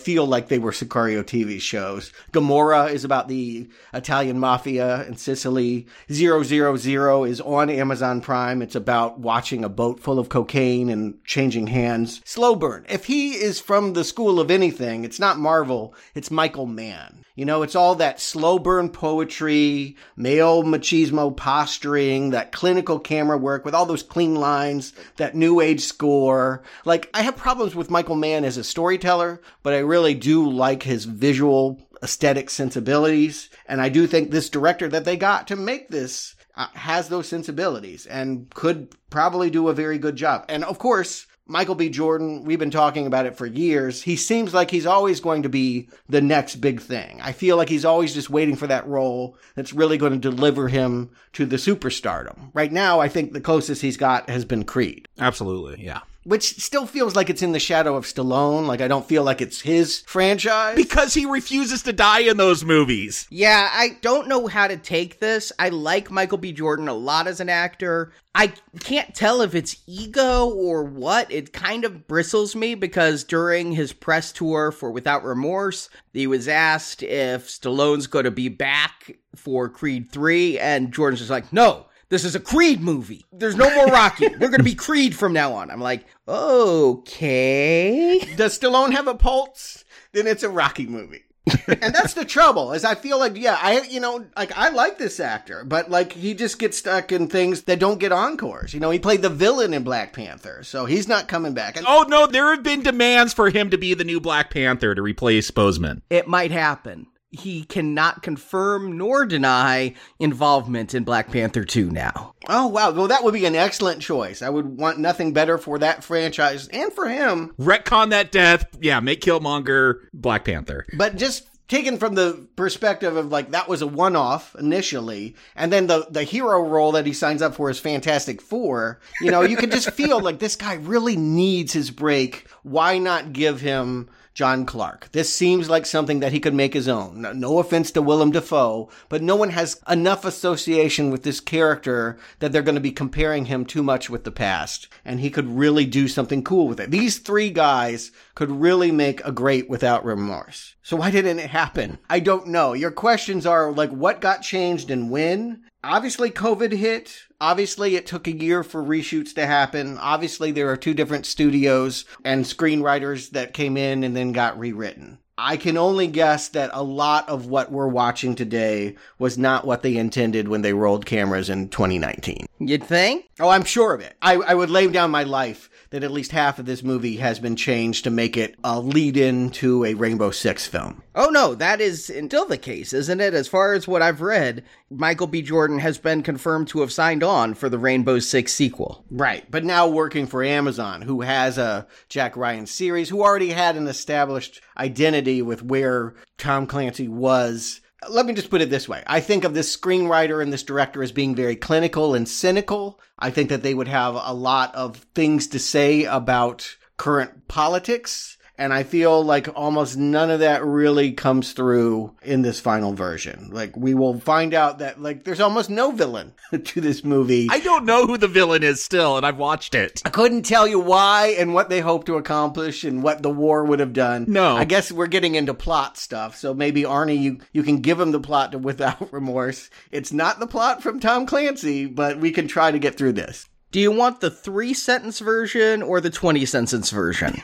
feel 0.00 0.26
like 0.26 0.48
they 0.48 0.58
were 0.58 0.72
Sicario 0.72 1.22
TV 1.22 1.60
shows. 1.60 2.12
Gomorrah 2.32 2.86
is 2.86 3.04
about 3.04 3.28
the 3.28 3.68
Italian 3.94 4.38
mafia 4.38 5.04
in 5.06 5.16
Sicily. 5.16 5.86
Zero 6.12 6.42
Zero 6.42 6.76
Zero 6.76 7.24
is 7.24 7.40
on 7.40 7.70
Amazon 7.70 8.20
Prime. 8.20 8.62
It's 8.62 8.74
about 8.74 9.18
watching 9.18 9.64
a 9.64 9.68
boat 9.68 10.00
full 10.00 10.18
of 10.18 10.28
cocaine 10.28 10.88
and 10.90 11.22
changing 11.24 11.68
hands. 11.68 12.20
Slow 12.24 12.54
burn. 12.54 12.84
If 12.88 13.06
he 13.06 13.32
is 13.32 13.60
from 13.60 13.92
the 13.92 14.04
school 14.04 14.38
of 14.40 14.50
anything, 14.50 14.95
it's 15.04 15.20
not 15.20 15.38
Marvel, 15.38 15.94
it's 16.14 16.30
Michael 16.30 16.66
Mann. 16.66 17.24
You 17.34 17.44
know, 17.44 17.62
it's 17.62 17.74
all 17.74 17.94
that 17.96 18.18
slow 18.18 18.58
burn 18.58 18.88
poetry, 18.88 19.96
male 20.16 20.62
machismo 20.62 21.36
posturing, 21.36 22.30
that 22.30 22.52
clinical 22.52 22.98
camera 22.98 23.36
work 23.36 23.64
with 23.64 23.74
all 23.74 23.84
those 23.84 24.02
clean 24.02 24.34
lines, 24.34 24.94
that 25.16 25.34
new 25.34 25.60
age 25.60 25.82
score. 25.82 26.62
Like, 26.86 27.10
I 27.12 27.22
have 27.22 27.36
problems 27.36 27.74
with 27.74 27.90
Michael 27.90 28.16
Mann 28.16 28.44
as 28.44 28.56
a 28.56 28.64
storyteller, 28.64 29.42
but 29.62 29.74
I 29.74 29.78
really 29.78 30.14
do 30.14 30.48
like 30.50 30.82
his 30.82 31.04
visual 31.04 31.86
aesthetic 32.02 32.48
sensibilities. 32.48 33.50
And 33.66 33.80
I 33.80 33.90
do 33.90 34.06
think 34.06 34.30
this 34.30 34.48
director 34.48 34.88
that 34.88 35.04
they 35.04 35.16
got 35.16 35.46
to 35.48 35.56
make 35.56 35.88
this 35.88 36.34
uh, 36.56 36.68
has 36.72 37.08
those 37.08 37.28
sensibilities 37.28 38.06
and 38.06 38.48
could 38.54 38.94
probably 39.10 39.50
do 39.50 39.68
a 39.68 39.74
very 39.74 39.98
good 39.98 40.16
job. 40.16 40.46
And 40.48 40.64
of 40.64 40.78
course, 40.78 41.26
Michael 41.48 41.76
B. 41.76 41.88
Jordan, 41.88 42.44
we've 42.44 42.58
been 42.58 42.72
talking 42.72 43.06
about 43.06 43.26
it 43.26 43.36
for 43.36 43.46
years. 43.46 44.02
He 44.02 44.16
seems 44.16 44.52
like 44.52 44.70
he's 44.70 44.86
always 44.86 45.20
going 45.20 45.44
to 45.44 45.48
be 45.48 45.88
the 46.08 46.20
next 46.20 46.56
big 46.56 46.80
thing. 46.80 47.20
I 47.22 47.32
feel 47.32 47.56
like 47.56 47.68
he's 47.68 47.84
always 47.84 48.14
just 48.14 48.30
waiting 48.30 48.56
for 48.56 48.66
that 48.66 48.86
role 48.88 49.36
that's 49.54 49.72
really 49.72 49.96
going 49.96 50.12
to 50.12 50.18
deliver 50.18 50.66
him 50.68 51.10
to 51.34 51.46
the 51.46 51.56
superstardom. 51.56 52.50
Right 52.52 52.72
now, 52.72 52.98
I 52.98 53.08
think 53.08 53.32
the 53.32 53.40
closest 53.40 53.82
he's 53.82 53.96
got 53.96 54.28
has 54.28 54.44
been 54.44 54.64
Creed. 54.64 55.06
Absolutely, 55.18 55.84
yeah 55.84 56.00
which 56.26 56.56
still 56.56 56.86
feels 56.86 57.14
like 57.14 57.30
it's 57.30 57.40
in 57.40 57.52
the 57.52 57.60
shadow 57.60 57.94
of 57.94 58.04
Stallone. 58.04 58.66
Like 58.66 58.80
I 58.80 58.88
don't 58.88 59.06
feel 59.06 59.22
like 59.22 59.40
it's 59.40 59.60
his 59.60 60.00
franchise 60.00 60.74
because 60.74 61.14
he 61.14 61.24
refuses 61.24 61.82
to 61.84 61.92
die 61.92 62.20
in 62.20 62.36
those 62.36 62.64
movies. 62.64 63.28
Yeah, 63.30 63.70
I 63.72 63.98
don't 64.02 64.26
know 64.26 64.48
how 64.48 64.66
to 64.66 64.76
take 64.76 65.20
this. 65.20 65.52
I 65.58 65.68
like 65.68 66.10
Michael 66.10 66.38
B. 66.38 66.52
Jordan 66.52 66.88
a 66.88 66.94
lot 66.94 67.28
as 67.28 67.38
an 67.38 67.48
actor. 67.48 68.12
I 68.34 68.52
can't 68.80 69.14
tell 69.14 69.40
if 69.40 69.54
it's 69.54 69.76
ego 69.86 70.50
or 70.50 70.82
what. 70.82 71.30
It 71.30 71.52
kind 71.52 71.84
of 71.84 72.08
bristles 72.08 72.56
me 72.56 72.74
because 72.74 73.22
during 73.22 73.72
his 73.72 73.92
press 73.92 74.32
tour 74.32 74.72
for 74.72 74.90
Without 74.90 75.24
Remorse, 75.24 75.88
he 76.12 76.26
was 76.26 76.48
asked 76.48 77.04
if 77.04 77.46
Stallone's 77.46 78.08
going 78.08 78.24
to 78.24 78.32
be 78.32 78.48
back 78.48 79.12
for 79.36 79.68
Creed 79.68 80.10
3 80.10 80.58
and 80.58 80.92
Jordan's 80.92 81.20
just 81.20 81.30
like, 81.30 81.52
"No, 81.52 81.86
this 82.08 82.24
is 82.24 82.34
a 82.34 82.40
Creed 82.40 82.80
movie. 82.80 83.24
There's 83.32 83.56
no 83.56 83.72
more 83.74 83.86
Rocky. 83.86 84.28
We're 84.40 84.48
going 84.48 84.58
to 84.58 84.62
be 84.64 84.74
Creed 84.74 85.14
from 85.14 85.32
now 85.32 85.52
on. 85.54 85.70
I'm 85.70 85.80
like, 85.80 86.04
okay. 86.28 88.18
Does 88.36 88.58
Stallone 88.58 88.92
have 88.92 89.08
a 89.08 89.14
pulse? 89.14 89.84
Then 90.12 90.26
it's 90.26 90.42
a 90.42 90.48
Rocky 90.48 90.86
movie. 90.86 91.22
and 91.68 91.94
that's 91.94 92.14
the 92.14 92.24
trouble 92.24 92.72
is 92.72 92.84
I 92.84 92.96
feel 92.96 93.20
like 93.20 93.36
yeah 93.36 93.56
I 93.62 93.82
you 93.82 94.00
know 94.00 94.26
like 94.36 94.50
I 94.58 94.70
like 94.70 94.98
this 94.98 95.20
actor 95.20 95.62
but 95.64 95.88
like 95.88 96.10
he 96.12 96.34
just 96.34 96.58
gets 96.58 96.76
stuck 96.76 97.12
in 97.12 97.28
things 97.28 97.62
that 97.62 97.78
don't 97.78 98.00
get 98.00 98.10
encores 98.10 98.74
you 98.74 98.80
know 98.80 98.90
he 98.90 98.98
played 98.98 99.22
the 99.22 99.28
villain 99.30 99.72
in 99.72 99.84
Black 99.84 100.12
Panther 100.12 100.64
so 100.64 100.86
he's 100.86 101.06
not 101.06 101.28
coming 101.28 101.54
back 101.54 101.76
and- 101.76 101.86
oh 101.88 102.04
no 102.08 102.26
there 102.26 102.50
have 102.50 102.64
been 102.64 102.82
demands 102.82 103.32
for 103.32 103.48
him 103.48 103.70
to 103.70 103.78
be 103.78 103.94
the 103.94 104.02
new 104.02 104.18
Black 104.18 104.50
Panther 104.50 104.92
to 104.96 105.00
replace 105.02 105.52
Boseman 105.52 106.02
it 106.10 106.26
might 106.26 106.50
happen 106.50 107.06
he 107.36 107.64
cannot 107.64 108.22
confirm 108.22 108.96
nor 108.96 109.26
deny 109.26 109.94
involvement 110.18 110.94
in 110.94 111.04
Black 111.04 111.30
Panther 111.30 111.64
2 111.64 111.90
now. 111.90 112.34
Oh, 112.48 112.66
wow. 112.66 112.90
Well, 112.90 113.08
that 113.08 113.24
would 113.24 113.34
be 113.34 113.46
an 113.46 113.54
excellent 113.54 114.02
choice. 114.02 114.42
I 114.42 114.48
would 114.48 114.78
want 114.78 114.98
nothing 114.98 115.32
better 115.32 115.58
for 115.58 115.78
that 115.78 116.04
franchise 116.04 116.68
and 116.68 116.92
for 116.92 117.08
him. 117.08 117.54
Retcon 117.58 118.10
that 118.10 118.32
death. 118.32 118.66
Yeah, 118.80 119.00
make 119.00 119.20
Killmonger 119.20 120.00
Black 120.12 120.44
Panther. 120.44 120.86
But 120.96 121.16
just 121.16 121.48
taken 121.68 121.98
from 121.98 122.14
the 122.14 122.46
perspective 122.56 123.16
of 123.16 123.32
like 123.32 123.50
that 123.50 123.68
was 123.68 123.82
a 123.82 123.86
one-off 123.86 124.54
initially 124.56 125.34
and 125.56 125.72
then 125.72 125.86
the 125.88 126.06
the 126.10 126.22
hero 126.22 126.62
role 126.62 126.92
that 126.92 127.06
he 127.06 127.12
signs 127.12 127.42
up 127.42 127.54
for 127.54 127.68
is 127.70 127.78
fantastic 127.78 128.40
four 128.40 129.00
you 129.20 129.30
know 129.30 129.42
you 129.42 129.56
can 129.56 129.70
just 129.70 129.90
feel 129.94 130.20
like 130.20 130.38
this 130.38 130.54
guy 130.54 130.74
really 130.74 131.16
needs 131.16 131.72
his 131.72 131.90
break 131.90 132.46
why 132.62 132.98
not 132.98 133.32
give 133.32 133.60
him 133.60 134.08
John 134.36 134.66
Clark. 134.66 135.08
This 135.12 135.34
seems 135.34 135.70
like 135.70 135.86
something 135.86 136.20
that 136.20 136.30
he 136.30 136.40
could 136.40 136.52
make 136.52 136.74
his 136.74 136.88
own. 136.88 137.22
No, 137.22 137.32
no, 137.32 137.58
offense 137.58 137.90
to 137.92 138.02
Willem 138.02 138.32
Dafoe, 138.32 138.90
but 139.08 139.22
no 139.22 139.34
one 139.34 139.48
has 139.48 139.80
enough 139.88 140.26
association 140.26 141.10
with 141.10 141.22
this 141.22 141.40
character 141.40 142.18
that 142.40 142.52
they're 142.52 142.60
going 142.60 142.74
to 142.74 142.80
be 142.82 142.92
comparing 142.92 143.46
him 143.46 143.64
too 143.64 143.82
much 143.82 144.10
with 144.10 144.24
the 144.24 144.30
past. 144.30 144.88
And 145.06 145.20
he 145.20 145.30
could 145.30 145.48
really 145.48 145.86
do 145.86 146.06
something 146.06 146.44
cool 146.44 146.68
with 146.68 146.78
it. 146.80 146.90
These 146.90 147.20
three 147.20 147.48
guys 147.48 148.12
could 148.34 148.50
really 148.50 148.92
make 148.92 149.24
a 149.24 149.32
great 149.32 149.70
without 149.70 150.04
remorse. 150.04 150.74
So 150.82 150.98
why 150.98 151.10
didn't 151.10 151.38
it 151.38 151.48
happen? 151.48 151.96
I 152.10 152.20
don't 152.20 152.48
know. 152.48 152.74
Your 152.74 152.90
questions 152.90 153.46
are 153.46 153.72
like, 153.72 153.90
what 153.90 154.20
got 154.20 154.42
changed 154.42 154.90
and 154.90 155.10
when? 155.10 155.62
Obviously, 155.82 156.30
COVID 156.30 156.72
hit. 156.72 157.22
Obviously, 157.40 157.96
it 157.96 158.06
took 158.06 158.26
a 158.26 158.32
year 158.32 158.62
for 158.62 158.82
reshoots 158.82 159.34
to 159.34 159.46
happen. 159.46 159.98
Obviously, 159.98 160.52
there 160.52 160.70
are 160.70 160.76
two 160.76 160.94
different 160.94 161.26
studios 161.26 162.06
and 162.24 162.44
screenwriters 162.44 163.30
that 163.30 163.52
came 163.52 163.76
in 163.76 164.04
and 164.04 164.16
then 164.16 164.32
got 164.32 164.58
rewritten. 164.58 165.18
I 165.38 165.58
can 165.58 165.76
only 165.76 166.06
guess 166.06 166.48
that 166.48 166.70
a 166.72 166.82
lot 166.82 167.28
of 167.28 167.46
what 167.46 167.70
we're 167.70 167.88
watching 167.88 168.34
today 168.34 168.96
was 169.18 169.36
not 169.36 169.66
what 169.66 169.82
they 169.82 169.98
intended 169.98 170.48
when 170.48 170.62
they 170.62 170.72
rolled 170.72 171.04
cameras 171.04 171.50
in 171.50 171.68
2019. 171.68 172.46
You'd 172.58 172.84
think? 172.84 173.26
Oh, 173.38 173.50
I'm 173.50 173.64
sure 173.64 173.92
of 173.92 174.00
it. 174.00 174.16
I, 174.22 174.36
I 174.36 174.54
would 174.54 174.70
lay 174.70 174.86
down 174.86 175.10
my 175.10 175.24
life 175.24 175.68
that 175.90 176.04
at 176.04 176.10
least 176.10 176.32
half 176.32 176.58
of 176.58 176.66
this 176.66 176.82
movie 176.82 177.16
has 177.16 177.38
been 177.38 177.56
changed 177.56 178.04
to 178.04 178.10
make 178.10 178.36
it 178.36 178.56
a 178.64 178.80
lead 178.80 179.16
in 179.16 179.50
to 179.50 179.84
a 179.84 179.94
Rainbow 179.94 180.30
Six 180.30 180.66
film. 180.66 181.02
Oh 181.14 181.28
no, 181.30 181.54
that 181.54 181.80
is 181.80 182.06
still 182.06 182.46
the 182.46 182.58
case, 182.58 182.92
isn't 182.92 183.20
it? 183.20 183.34
As 183.34 183.48
far 183.48 183.72
as 183.72 183.88
what 183.88 184.02
I've 184.02 184.20
read, 184.20 184.64
Michael 184.90 185.26
B. 185.26 185.42
Jordan 185.42 185.78
has 185.78 185.98
been 185.98 186.22
confirmed 186.22 186.68
to 186.68 186.80
have 186.80 186.92
signed 186.92 187.22
on 187.22 187.54
for 187.54 187.68
the 187.68 187.78
Rainbow 187.78 188.18
Six 188.18 188.52
sequel. 188.52 189.04
Right, 189.10 189.48
but 189.50 189.64
now 189.64 189.88
working 189.88 190.26
for 190.26 190.42
Amazon, 190.44 191.02
who 191.02 191.22
has 191.22 191.58
a 191.58 191.86
Jack 192.08 192.36
Ryan 192.36 192.66
series, 192.66 193.08
who 193.08 193.22
already 193.22 193.50
had 193.50 193.76
an 193.76 193.86
established 193.86 194.60
identity 194.76 195.42
with 195.42 195.62
where 195.62 196.14
Tom 196.38 196.66
Clancy 196.66 197.08
was 197.08 197.80
let 198.08 198.26
me 198.26 198.34
just 198.34 198.50
put 198.50 198.60
it 198.60 198.70
this 198.70 198.88
way. 198.88 199.02
I 199.06 199.20
think 199.20 199.44
of 199.44 199.54
this 199.54 199.74
screenwriter 199.74 200.42
and 200.42 200.52
this 200.52 200.62
director 200.62 201.02
as 201.02 201.12
being 201.12 201.34
very 201.34 201.56
clinical 201.56 202.14
and 202.14 202.28
cynical. 202.28 203.00
I 203.18 203.30
think 203.30 203.48
that 203.48 203.62
they 203.62 203.74
would 203.74 203.88
have 203.88 204.14
a 204.14 204.34
lot 204.34 204.74
of 204.74 204.96
things 205.14 205.46
to 205.48 205.58
say 205.58 206.04
about 206.04 206.76
current 206.96 207.48
politics 207.48 208.35
and 208.58 208.72
I 208.72 208.82
feel 208.82 209.22
like 209.22 209.48
almost 209.54 209.96
none 209.96 210.30
of 210.30 210.40
that 210.40 210.64
really 210.64 211.12
comes 211.12 211.52
through 211.52 212.14
in 212.22 212.42
this 212.42 212.60
final 212.60 212.92
version. 212.92 213.50
Like 213.52 213.76
we 213.76 213.94
will 213.94 214.18
find 214.18 214.54
out 214.54 214.78
that 214.78 215.00
like 215.00 215.24
there's 215.24 215.40
almost 215.40 215.70
no 215.70 215.90
villain 215.90 216.32
to 216.64 216.80
this 216.80 217.04
movie. 217.04 217.48
I 217.50 217.60
don't 217.60 217.84
know 217.84 218.06
who 218.06 218.16
the 218.16 218.28
villain 218.28 218.62
is 218.62 218.82
still, 218.82 219.16
and 219.16 219.26
I've 219.26 219.38
watched 219.38 219.74
it. 219.74 220.02
I 220.04 220.10
couldn't 220.10 220.42
tell 220.42 220.66
you 220.66 220.80
why 220.80 221.34
and 221.38 221.54
what 221.54 221.68
they 221.68 221.80
hope 221.80 222.06
to 222.06 222.16
accomplish 222.16 222.84
and 222.84 223.02
what 223.02 223.22
the 223.22 223.30
war 223.30 223.64
would 223.64 223.80
have 223.80 223.92
done. 223.92 224.26
No. 224.28 224.56
I 224.56 224.64
guess 224.64 224.90
we're 224.90 225.06
getting 225.06 225.34
into 225.34 225.54
plot 225.54 225.96
stuff. 225.98 226.36
So 226.36 226.54
maybe 226.54 226.82
Arnie, 226.82 227.18
you, 227.18 227.40
you 227.52 227.62
can 227.62 227.80
give 227.80 228.00
him 228.00 228.12
the 228.12 228.20
plot 228.20 228.52
to 228.52 228.58
Without 228.58 229.12
Remorse. 229.12 229.70
It's 229.90 230.12
not 230.12 230.40
the 230.40 230.46
plot 230.46 230.82
from 230.82 231.00
Tom 231.00 231.26
Clancy, 231.26 231.86
but 231.86 232.18
we 232.18 232.30
can 232.30 232.48
try 232.48 232.70
to 232.70 232.78
get 232.78 232.96
through 232.96 233.12
this. 233.12 233.46
Do 233.72 233.80
you 233.80 233.90
want 233.90 234.20
the 234.20 234.30
three 234.30 234.72
sentence 234.72 235.18
version 235.18 235.82
or 235.82 236.00
the 236.00 236.10
20 236.10 236.44
sentence 236.46 236.90
version? 236.90 237.34